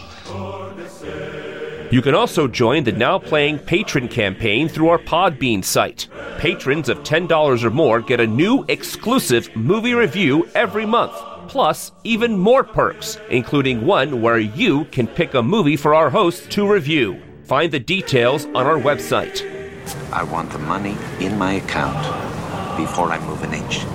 You 1.93 2.01
can 2.01 2.13
also 2.13 2.47
join 2.47 2.83
the 2.83 2.91
Now 2.91 3.19
Playing 3.19 3.59
Patron 3.59 4.09
campaign 4.09 4.67
through 4.67 4.89
our 4.89 4.97
Podbean 4.97 5.63
site. 5.63 6.09
Patrons 6.39 6.89
of 6.89 6.99
$10 7.03 7.63
or 7.63 7.69
more 7.69 8.01
get 8.01 8.19
a 8.19 8.27
new 8.27 8.65
exclusive 8.67 9.55
movie 9.55 9.93
review 9.93 10.49
every 10.55 10.85
month, 10.85 11.13
plus 11.47 11.93
even 12.03 12.37
more 12.37 12.65
perks, 12.65 13.17
including 13.29 13.85
one 13.85 14.21
where 14.21 14.39
you 14.39 14.83
can 14.85 15.07
pick 15.07 15.35
a 15.35 15.41
movie 15.41 15.77
for 15.77 15.95
our 15.95 16.09
hosts 16.09 16.47
to 16.47 16.69
review. 16.69 17.21
Find 17.45 17.71
the 17.71 17.79
details 17.79 18.45
on 18.47 18.65
our 18.65 18.77
website. 18.77 19.41
I 20.11 20.23
want 20.23 20.51
the 20.51 20.59
money 20.59 20.97
in 21.21 21.37
my 21.37 21.53
account 21.53 21.97
before 22.75 23.09
I 23.09 23.25
move 23.25 23.41
an 23.43 23.53
inch. 23.53 23.85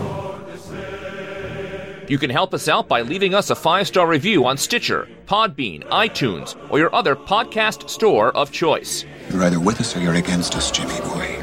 You 2.09 2.17
can 2.17 2.31
help 2.31 2.55
us 2.55 2.69
out 2.69 2.89
by 2.89 3.03
leaving 3.03 3.35
us 3.35 3.51
a 3.51 3.55
five 3.55 3.87
star 3.87 4.07
review 4.07 4.47
on 4.47 4.57
Stitcher, 4.57 5.07
Podbean, 5.27 5.85
iTunes, 5.89 6.57
or 6.71 6.79
your 6.79 6.95
other 6.95 7.15
podcast 7.15 7.91
store 7.91 8.35
of 8.35 8.51
choice. 8.51 9.05
You're 9.31 9.43
either 9.45 9.61
with 9.61 9.79
us 9.79 9.95
or 9.95 10.01
you're 10.01 10.15
against 10.15 10.57
us, 10.57 10.71
Jimmy 10.71 10.99
boy. 11.01 11.37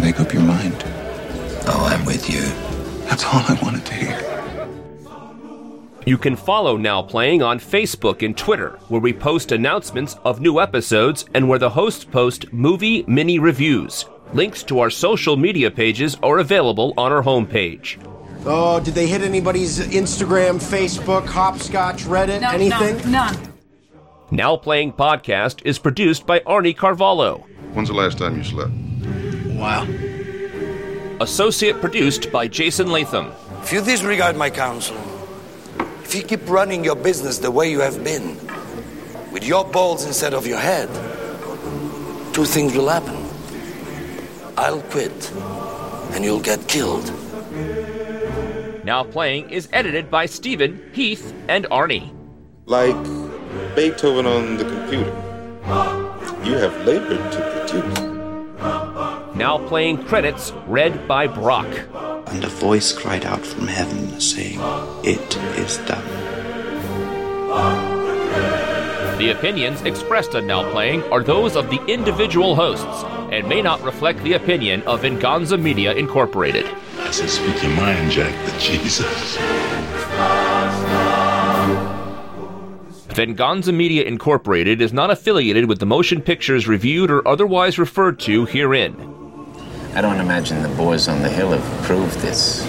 Make 0.00 0.20
up 0.20 0.32
your 0.32 0.42
mind. 0.42 0.84
Oh, 1.66 1.88
I'm 1.90 2.04
with 2.04 2.30
you. 2.30 2.42
That's 3.08 3.24
all 3.24 3.42
I 3.48 3.58
wanted 3.62 3.84
to 3.86 3.94
hear. 3.94 4.30
You 6.06 6.18
can 6.18 6.36
follow 6.36 6.76
Now 6.76 7.02
Playing 7.02 7.42
on 7.42 7.58
Facebook 7.58 8.24
and 8.24 8.36
Twitter, 8.36 8.78
where 8.88 9.00
we 9.00 9.12
post 9.12 9.50
announcements 9.50 10.16
of 10.24 10.40
new 10.40 10.60
episodes 10.60 11.24
and 11.34 11.48
where 11.48 11.58
the 11.58 11.70
hosts 11.70 12.04
post 12.04 12.52
movie 12.52 13.04
mini 13.08 13.40
reviews. 13.40 14.04
Links 14.34 14.62
to 14.64 14.78
our 14.78 14.90
social 14.90 15.36
media 15.36 15.70
pages 15.70 16.16
are 16.22 16.38
available 16.38 16.94
on 16.96 17.10
our 17.10 17.22
homepage. 17.22 17.98
Oh, 18.46 18.78
did 18.78 18.94
they 18.94 19.06
hit 19.06 19.22
anybody's 19.22 19.78
Instagram, 19.78 20.56
Facebook, 20.56 21.26
Hopscotch, 21.26 22.02
Reddit, 22.04 22.42
no, 22.42 22.50
anything? 22.50 23.10
No, 23.10 23.24
none. 23.24 23.52
Now 24.30 24.56
Playing 24.56 24.92
Podcast 24.92 25.62
is 25.64 25.78
produced 25.78 26.26
by 26.26 26.40
Arnie 26.40 26.76
Carvalho. 26.76 27.38
When's 27.72 27.88
the 27.88 27.94
last 27.94 28.18
time 28.18 28.36
you 28.36 28.44
slept? 28.44 28.72
Wow. 29.56 29.86
Associate 31.20 31.80
produced 31.80 32.30
by 32.30 32.46
Jason 32.46 32.88
Latham. 32.90 33.32
If 33.62 33.72
you 33.72 33.82
disregard 33.82 34.36
my 34.36 34.50
counsel, 34.50 34.96
if 36.02 36.14
you 36.14 36.22
keep 36.22 36.46
running 36.46 36.84
your 36.84 36.96
business 36.96 37.38
the 37.38 37.50
way 37.50 37.70
you 37.70 37.80
have 37.80 38.04
been, 38.04 38.36
with 39.32 39.44
your 39.44 39.64
balls 39.64 40.04
instead 40.04 40.34
of 40.34 40.46
your 40.46 40.58
head, 40.58 40.88
two 42.34 42.44
things 42.44 42.76
will 42.76 42.88
happen. 42.88 43.16
I'll 44.58 44.82
quit, 44.82 45.32
and 46.12 46.22
you'll 46.22 46.40
get 46.40 46.68
killed. 46.68 47.10
Now 48.84 49.02
Playing 49.02 49.48
is 49.48 49.66
edited 49.72 50.10
by 50.10 50.26
Stephen, 50.26 50.90
Heath, 50.92 51.32
and 51.48 51.64
Arnie. 51.70 52.14
Like 52.66 53.02
Beethoven 53.74 54.26
on 54.26 54.58
the 54.58 54.64
computer. 54.64 55.10
You 56.44 56.58
have 56.58 56.86
labored 56.86 57.32
to 57.32 57.66
produce. 57.66 57.98
Now 59.34 59.56
Playing 59.68 60.04
credits 60.04 60.52
read 60.66 61.08
by 61.08 61.26
Brock. 61.26 61.66
And 62.26 62.44
a 62.44 62.48
voice 62.48 62.92
cried 62.92 63.24
out 63.24 63.40
from 63.40 63.68
heaven, 63.68 64.20
saying, 64.20 64.60
It 65.02 65.34
is 65.56 65.78
done. 65.78 66.04
The 69.16 69.30
opinions 69.30 69.80
expressed 69.82 70.34
on 70.34 70.46
Now 70.46 70.70
Playing 70.72 71.04
are 71.04 71.22
those 71.22 71.56
of 71.56 71.70
the 71.70 71.82
individual 71.86 72.54
hosts 72.54 73.04
and 73.30 73.48
may 73.48 73.62
not 73.62 73.82
reflect 73.82 74.22
the 74.22 74.34
opinion 74.34 74.82
of 74.82 75.02
Venganza 75.02 75.56
Media 75.56 75.92
Incorporated. 75.94 76.66
I 76.98 77.10
said, 77.10 77.30
speak 77.30 77.62
your 77.62 77.72
mind, 77.76 78.10
Jack, 78.10 78.34
the 78.46 78.58
Jesus. 78.58 79.36
Venganza 83.14 83.72
Media 83.72 84.02
Incorporated 84.04 84.80
is 84.80 84.92
not 84.92 85.10
affiliated 85.10 85.68
with 85.68 85.78
the 85.78 85.86
motion 85.86 86.20
pictures 86.20 86.66
reviewed 86.66 87.10
or 87.10 87.26
otherwise 87.28 87.78
referred 87.78 88.18
to 88.20 88.44
herein. 88.44 88.94
I 89.94 90.00
don't 90.00 90.18
imagine 90.18 90.62
the 90.62 90.68
boys 90.70 91.06
on 91.06 91.22
the 91.22 91.28
hill 91.28 91.50
have 91.50 91.84
proved 91.84 92.18
this. 92.18 92.66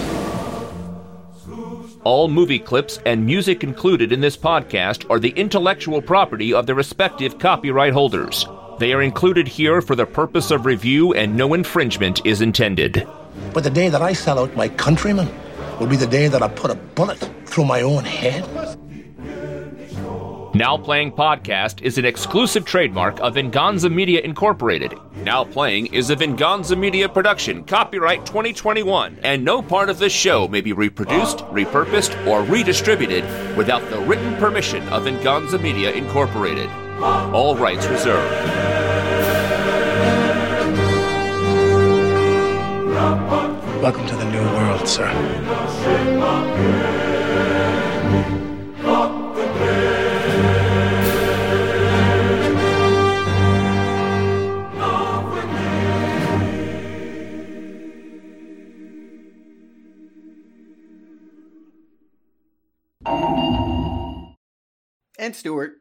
All 2.04 2.28
movie 2.28 2.60
clips 2.60 3.00
and 3.04 3.26
music 3.26 3.64
included 3.64 4.12
in 4.12 4.20
this 4.20 4.36
podcast 4.36 5.10
are 5.10 5.18
the 5.18 5.30
intellectual 5.30 6.00
property 6.00 6.54
of 6.54 6.66
their 6.66 6.76
respective 6.76 7.40
copyright 7.40 7.92
holders. 7.92 8.46
They 8.78 8.92
are 8.92 9.00
included 9.00 9.48
here 9.48 9.80
for 9.80 9.96
the 9.96 10.04
purpose 10.04 10.50
of 10.50 10.66
review 10.66 11.14
and 11.14 11.34
no 11.34 11.54
infringement 11.54 12.24
is 12.26 12.42
intended. 12.42 13.08
But 13.54 13.64
the 13.64 13.70
day 13.70 13.88
that 13.88 14.02
I 14.02 14.12
sell 14.12 14.38
out 14.38 14.54
my 14.54 14.68
countrymen 14.68 15.28
will 15.80 15.86
be 15.86 15.96
the 15.96 16.06
day 16.06 16.28
that 16.28 16.42
I 16.42 16.48
put 16.48 16.70
a 16.70 16.74
bullet 16.74 17.18
through 17.46 17.64
my 17.64 17.80
own 17.80 18.04
head. 18.04 18.44
Now 20.54 20.76
Playing 20.76 21.12
Podcast 21.12 21.82
is 21.82 21.98
an 21.98 22.04
exclusive 22.04 22.64
trademark 22.64 23.18
of 23.20 23.34
Venganza 23.34 23.88
Media 23.90 24.20
Incorporated. 24.20 24.94
Now 25.22 25.44
Playing 25.44 25.86
is 25.86 26.10
a 26.10 26.16
Venganza 26.16 26.76
Media 26.76 27.08
production, 27.08 27.64
copyright 27.64 28.24
2021, 28.26 29.20
and 29.22 29.44
no 29.44 29.62
part 29.62 29.88
of 29.88 29.98
this 29.98 30.12
show 30.12 30.48
may 30.48 30.60
be 30.60 30.72
reproduced, 30.72 31.38
repurposed, 31.46 32.26
or 32.26 32.42
redistributed 32.42 33.24
without 33.56 33.88
the 33.90 34.00
written 34.00 34.34
permission 34.36 34.86
of 34.88 35.04
Venganza 35.04 35.58
Media 35.58 35.92
Incorporated. 35.92 36.70
All 36.98 37.56
rights 37.56 37.86
reserved. 37.86 38.32
Welcome 43.82 44.06
to 44.06 44.16
the 44.16 44.24
new 44.30 44.42
world, 44.42 44.88
sir. 44.88 45.12
And 65.18 65.34
Stewart. 65.34 65.80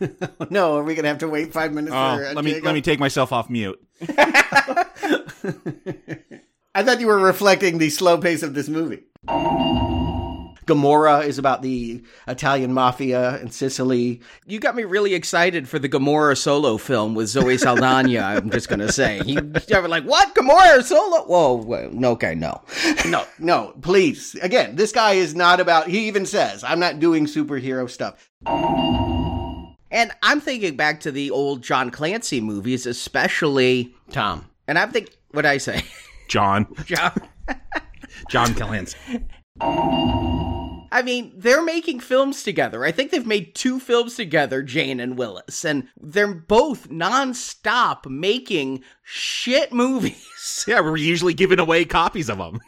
no, 0.50 0.76
are 0.78 0.82
we 0.84 0.94
gonna 0.94 1.08
have 1.08 1.18
to 1.18 1.28
wait 1.28 1.52
five 1.52 1.72
minutes 1.72 1.94
Oh, 1.94 2.16
for? 2.16 2.24
uh, 2.26 2.32
let 2.34 2.44
me 2.44 2.52
Jacob? 2.52 2.64
let 2.66 2.74
me 2.74 2.80
take 2.82 2.98
myself 3.00 3.32
off 3.32 3.48
mute. 3.50 3.80
I 6.74 6.82
thought 6.82 7.00
you 7.00 7.06
were 7.06 7.20
reflecting 7.20 7.78
the 7.78 7.90
slow 7.90 8.18
pace 8.18 8.42
of 8.42 8.54
this 8.54 8.68
movie. 8.68 9.04
Gomorrah 10.66 11.20
is 11.20 11.36
about 11.38 11.60
the 11.60 12.02
Italian 12.26 12.72
mafia 12.72 13.38
in 13.40 13.50
Sicily. 13.50 14.22
You 14.46 14.58
got 14.58 14.74
me 14.74 14.84
really 14.84 15.12
excited 15.14 15.68
for 15.68 15.78
the 15.78 15.90
Gamora 15.90 16.36
solo 16.38 16.78
film 16.78 17.14
with 17.14 17.28
Zoe 17.28 17.58
Saldana. 17.58 18.18
I'm 18.20 18.48
just 18.50 18.68
gonna 18.70 18.90
say, 18.90 19.20
you 19.26 19.40
were 19.70 19.88
like, 19.88 20.04
"What 20.04 20.34
Gamora 20.34 20.82
solo?" 20.82 21.24
Whoa, 21.26 21.52
whoa, 21.58 21.90
no, 21.92 22.12
okay, 22.12 22.34
no, 22.34 22.62
no, 23.06 23.26
no, 23.38 23.74
please. 23.82 24.34
Again, 24.36 24.74
this 24.76 24.90
guy 24.90 25.12
is 25.12 25.34
not 25.34 25.60
about. 25.60 25.86
He 25.86 26.08
even 26.08 26.24
says, 26.24 26.64
"I'm 26.64 26.80
not 26.80 26.98
doing 26.98 27.26
superhero 27.26 27.88
stuff." 27.88 28.30
And 29.94 30.10
I'm 30.24 30.40
thinking 30.40 30.74
back 30.74 30.98
to 31.00 31.12
the 31.12 31.30
old 31.30 31.62
John 31.62 31.92
Clancy 31.92 32.40
movies, 32.40 32.84
especially 32.84 33.94
Tom. 34.10 34.50
And 34.66 34.76
I'm 34.76 34.90
thinking, 34.90 35.14
what 35.30 35.42
do 35.42 35.48
I 35.48 35.58
say, 35.58 35.84
John. 36.28 36.66
John. 36.84 37.12
John 38.28 38.54
Clancy. 38.54 38.98
I 39.60 41.02
mean, 41.04 41.32
they're 41.36 41.62
making 41.62 42.00
films 42.00 42.42
together. 42.42 42.84
I 42.84 42.90
think 42.90 43.12
they've 43.12 43.24
made 43.24 43.54
two 43.54 43.78
films 43.78 44.16
together, 44.16 44.64
Jane 44.64 44.98
and 44.98 45.16
Willis, 45.16 45.64
and 45.64 45.86
they're 46.00 46.34
both 46.34 46.88
nonstop 46.90 48.04
making 48.06 48.82
shit 49.04 49.72
movies. 49.72 50.20
Yeah, 50.66 50.80
we're 50.80 50.98
usually 50.98 51.32
giving 51.32 51.58
away 51.58 51.86
copies 51.86 52.28
of 52.28 52.36
them. 52.36 52.60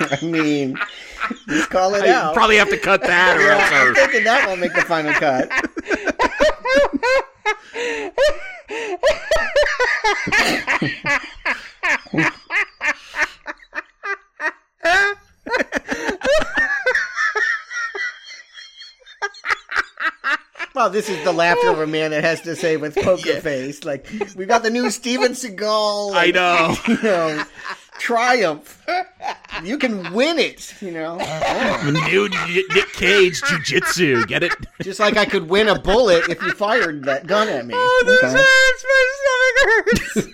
I 0.00 0.18
mean, 0.22 0.78
just 1.48 1.70
call 1.70 1.94
it 1.94 2.04
I 2.04 2.10
out. 2.10 2.34
probably 2.34 2.56
have 2.56 2.70
to 2.70 2.78
cut 2.78 3.02
that 3.02 3.36
or 3.36 3.50
else 3.50 3.64
I'm 3.72 3.94
thinking 3.94 4.24
that 4.24 4.46
won't 4.46 4.60
make 4.60 4.74
the 4.74 4.82
final 4.82 5.12
cut. 5.14 5.48
Well, 20.74 20.90
this 20.90 21.08
is 21.08 21.22
the 21.24 21.32
laughter 21.32 21.70
of 21.70 21.80
a 21.80 21.86
man 21.88 22.12
that 22.12 22.22
has 22.22 22.40
to 22.42 22.54
say 22.54 22.76
with 22.76 22.94
poker 22.94 23.40
face. 23.40 23.82
Like 23.84 24.06
we've 24.36 24.46
got 24.46 24.62
the 24.62 24.70
new 24.70 24.90
Steven 24.90 25.32
Seagal. 25.32 26.14
I 26.14 26.30
know. 26.30 26.76
You 26.88 27.02
know, 27.02 27.44
triumph. 27.98 28.84
You 29.62 29.78
can 29.78 30.12
win 30.12 30.38
it. 30.38 30.74
You 30.80 30.92
know, 30.92 31.16
New 31.84 32.28
Nick 32.28 32.92
Cage 32.92 33.40
jujitsu. 33.42 34.26
Get 34.26 34.42
it? 34.42 34.52
just 34.82 35.00
like 35.00 35.16
I 35.16 35.24
could 35.24 35.48
win 35.48 35.68
a 35.68 35.78
bullet 35.78 36.28
if 36.28 36.40
you 36.42 36.50
fired 36.52 37.04
that 37.04 37.26
gun 37.26 37.48
at 37.48 37.66
me. 37.66 37.74
Oh, 37.76 38.02
this 38.06 38.22
Okay? 38.24 38.42
hurts. 38.42 38.84
My 38.88 39.06
stomach 39.24 39.56
hurts. 39.84 40.28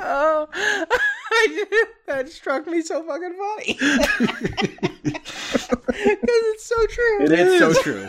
oh, 0.00 0.48
I, 0.54 1.84
that 2.06 2.28
struck 2.28 2.66
me 2.66 2.82
so 2.82 3.02
fucking 3.04 3.34
funny. 3.38 3.78
Because 5.88 6.44
it's 6.54 6.66
so 6.66 6.86
true. 6.86 7.24
It 7.24 7.32
is 7.32 7.58
so 7.58 7.72
true. 7.82 8.08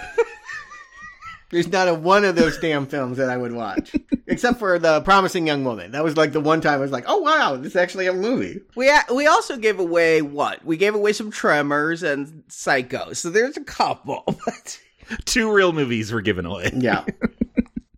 There's 1.52 1.68
not 1.68 1.88
a 1.88 1.94
one 1.94 2.26
of 2.26 2.36
those 2.36 2.58
damn 2.60 2.86
films 2.86 3.18
that 3.18 3.30
I 3.30 3.36
would 3.38 3.52
watch, 3.54 3.96
except 4.28 4.60
for 4.60 4.78
the 4.78 5.02
Promising 5.02 5.48
Young 5.48 5.64
Woman. 5.64 5.92
That 5.94 6.04
was 6.04 6.16
like 6.16 6.32
the 6.32 6.40
one 6.40 6.62
time 6.62 6.74
I 6.74 6.78
was 6.78 6.92
like, 6.92 7.06
"Oh 7.08 7.18
wow, 7.18 7.56
this 7.56 7.72
is 7.72 7.76
actually 7.76 8.06
a 8.08 8.14
movie." 8.14 8.62
We 8.76 8.88
a- 8.90 9.06
we 9.14 9.26
also 9.26 9.58
gave 9.58 9.80
away 9.80 10.22
what? 10.22 10.64
We 10.64 10.78
gave 10.78 10.94
away 10.94 11.14
some 11.14 11.32
Tremors 11.32 12.04
and 12.04 12.44
Psycho. 12.50 13.14
So 13.14 13.30
there's 13.30 13.58
a 13.58 13.64
couple. 13.64 14.24
But 14.46 15.26
Two 15.26 15.52
real 15.52 15.74
movies 15.74 16.12
were 16.12 16.22
given 16.22 16.46
away. 16.46 16.70
Yeah. 16.76 17.04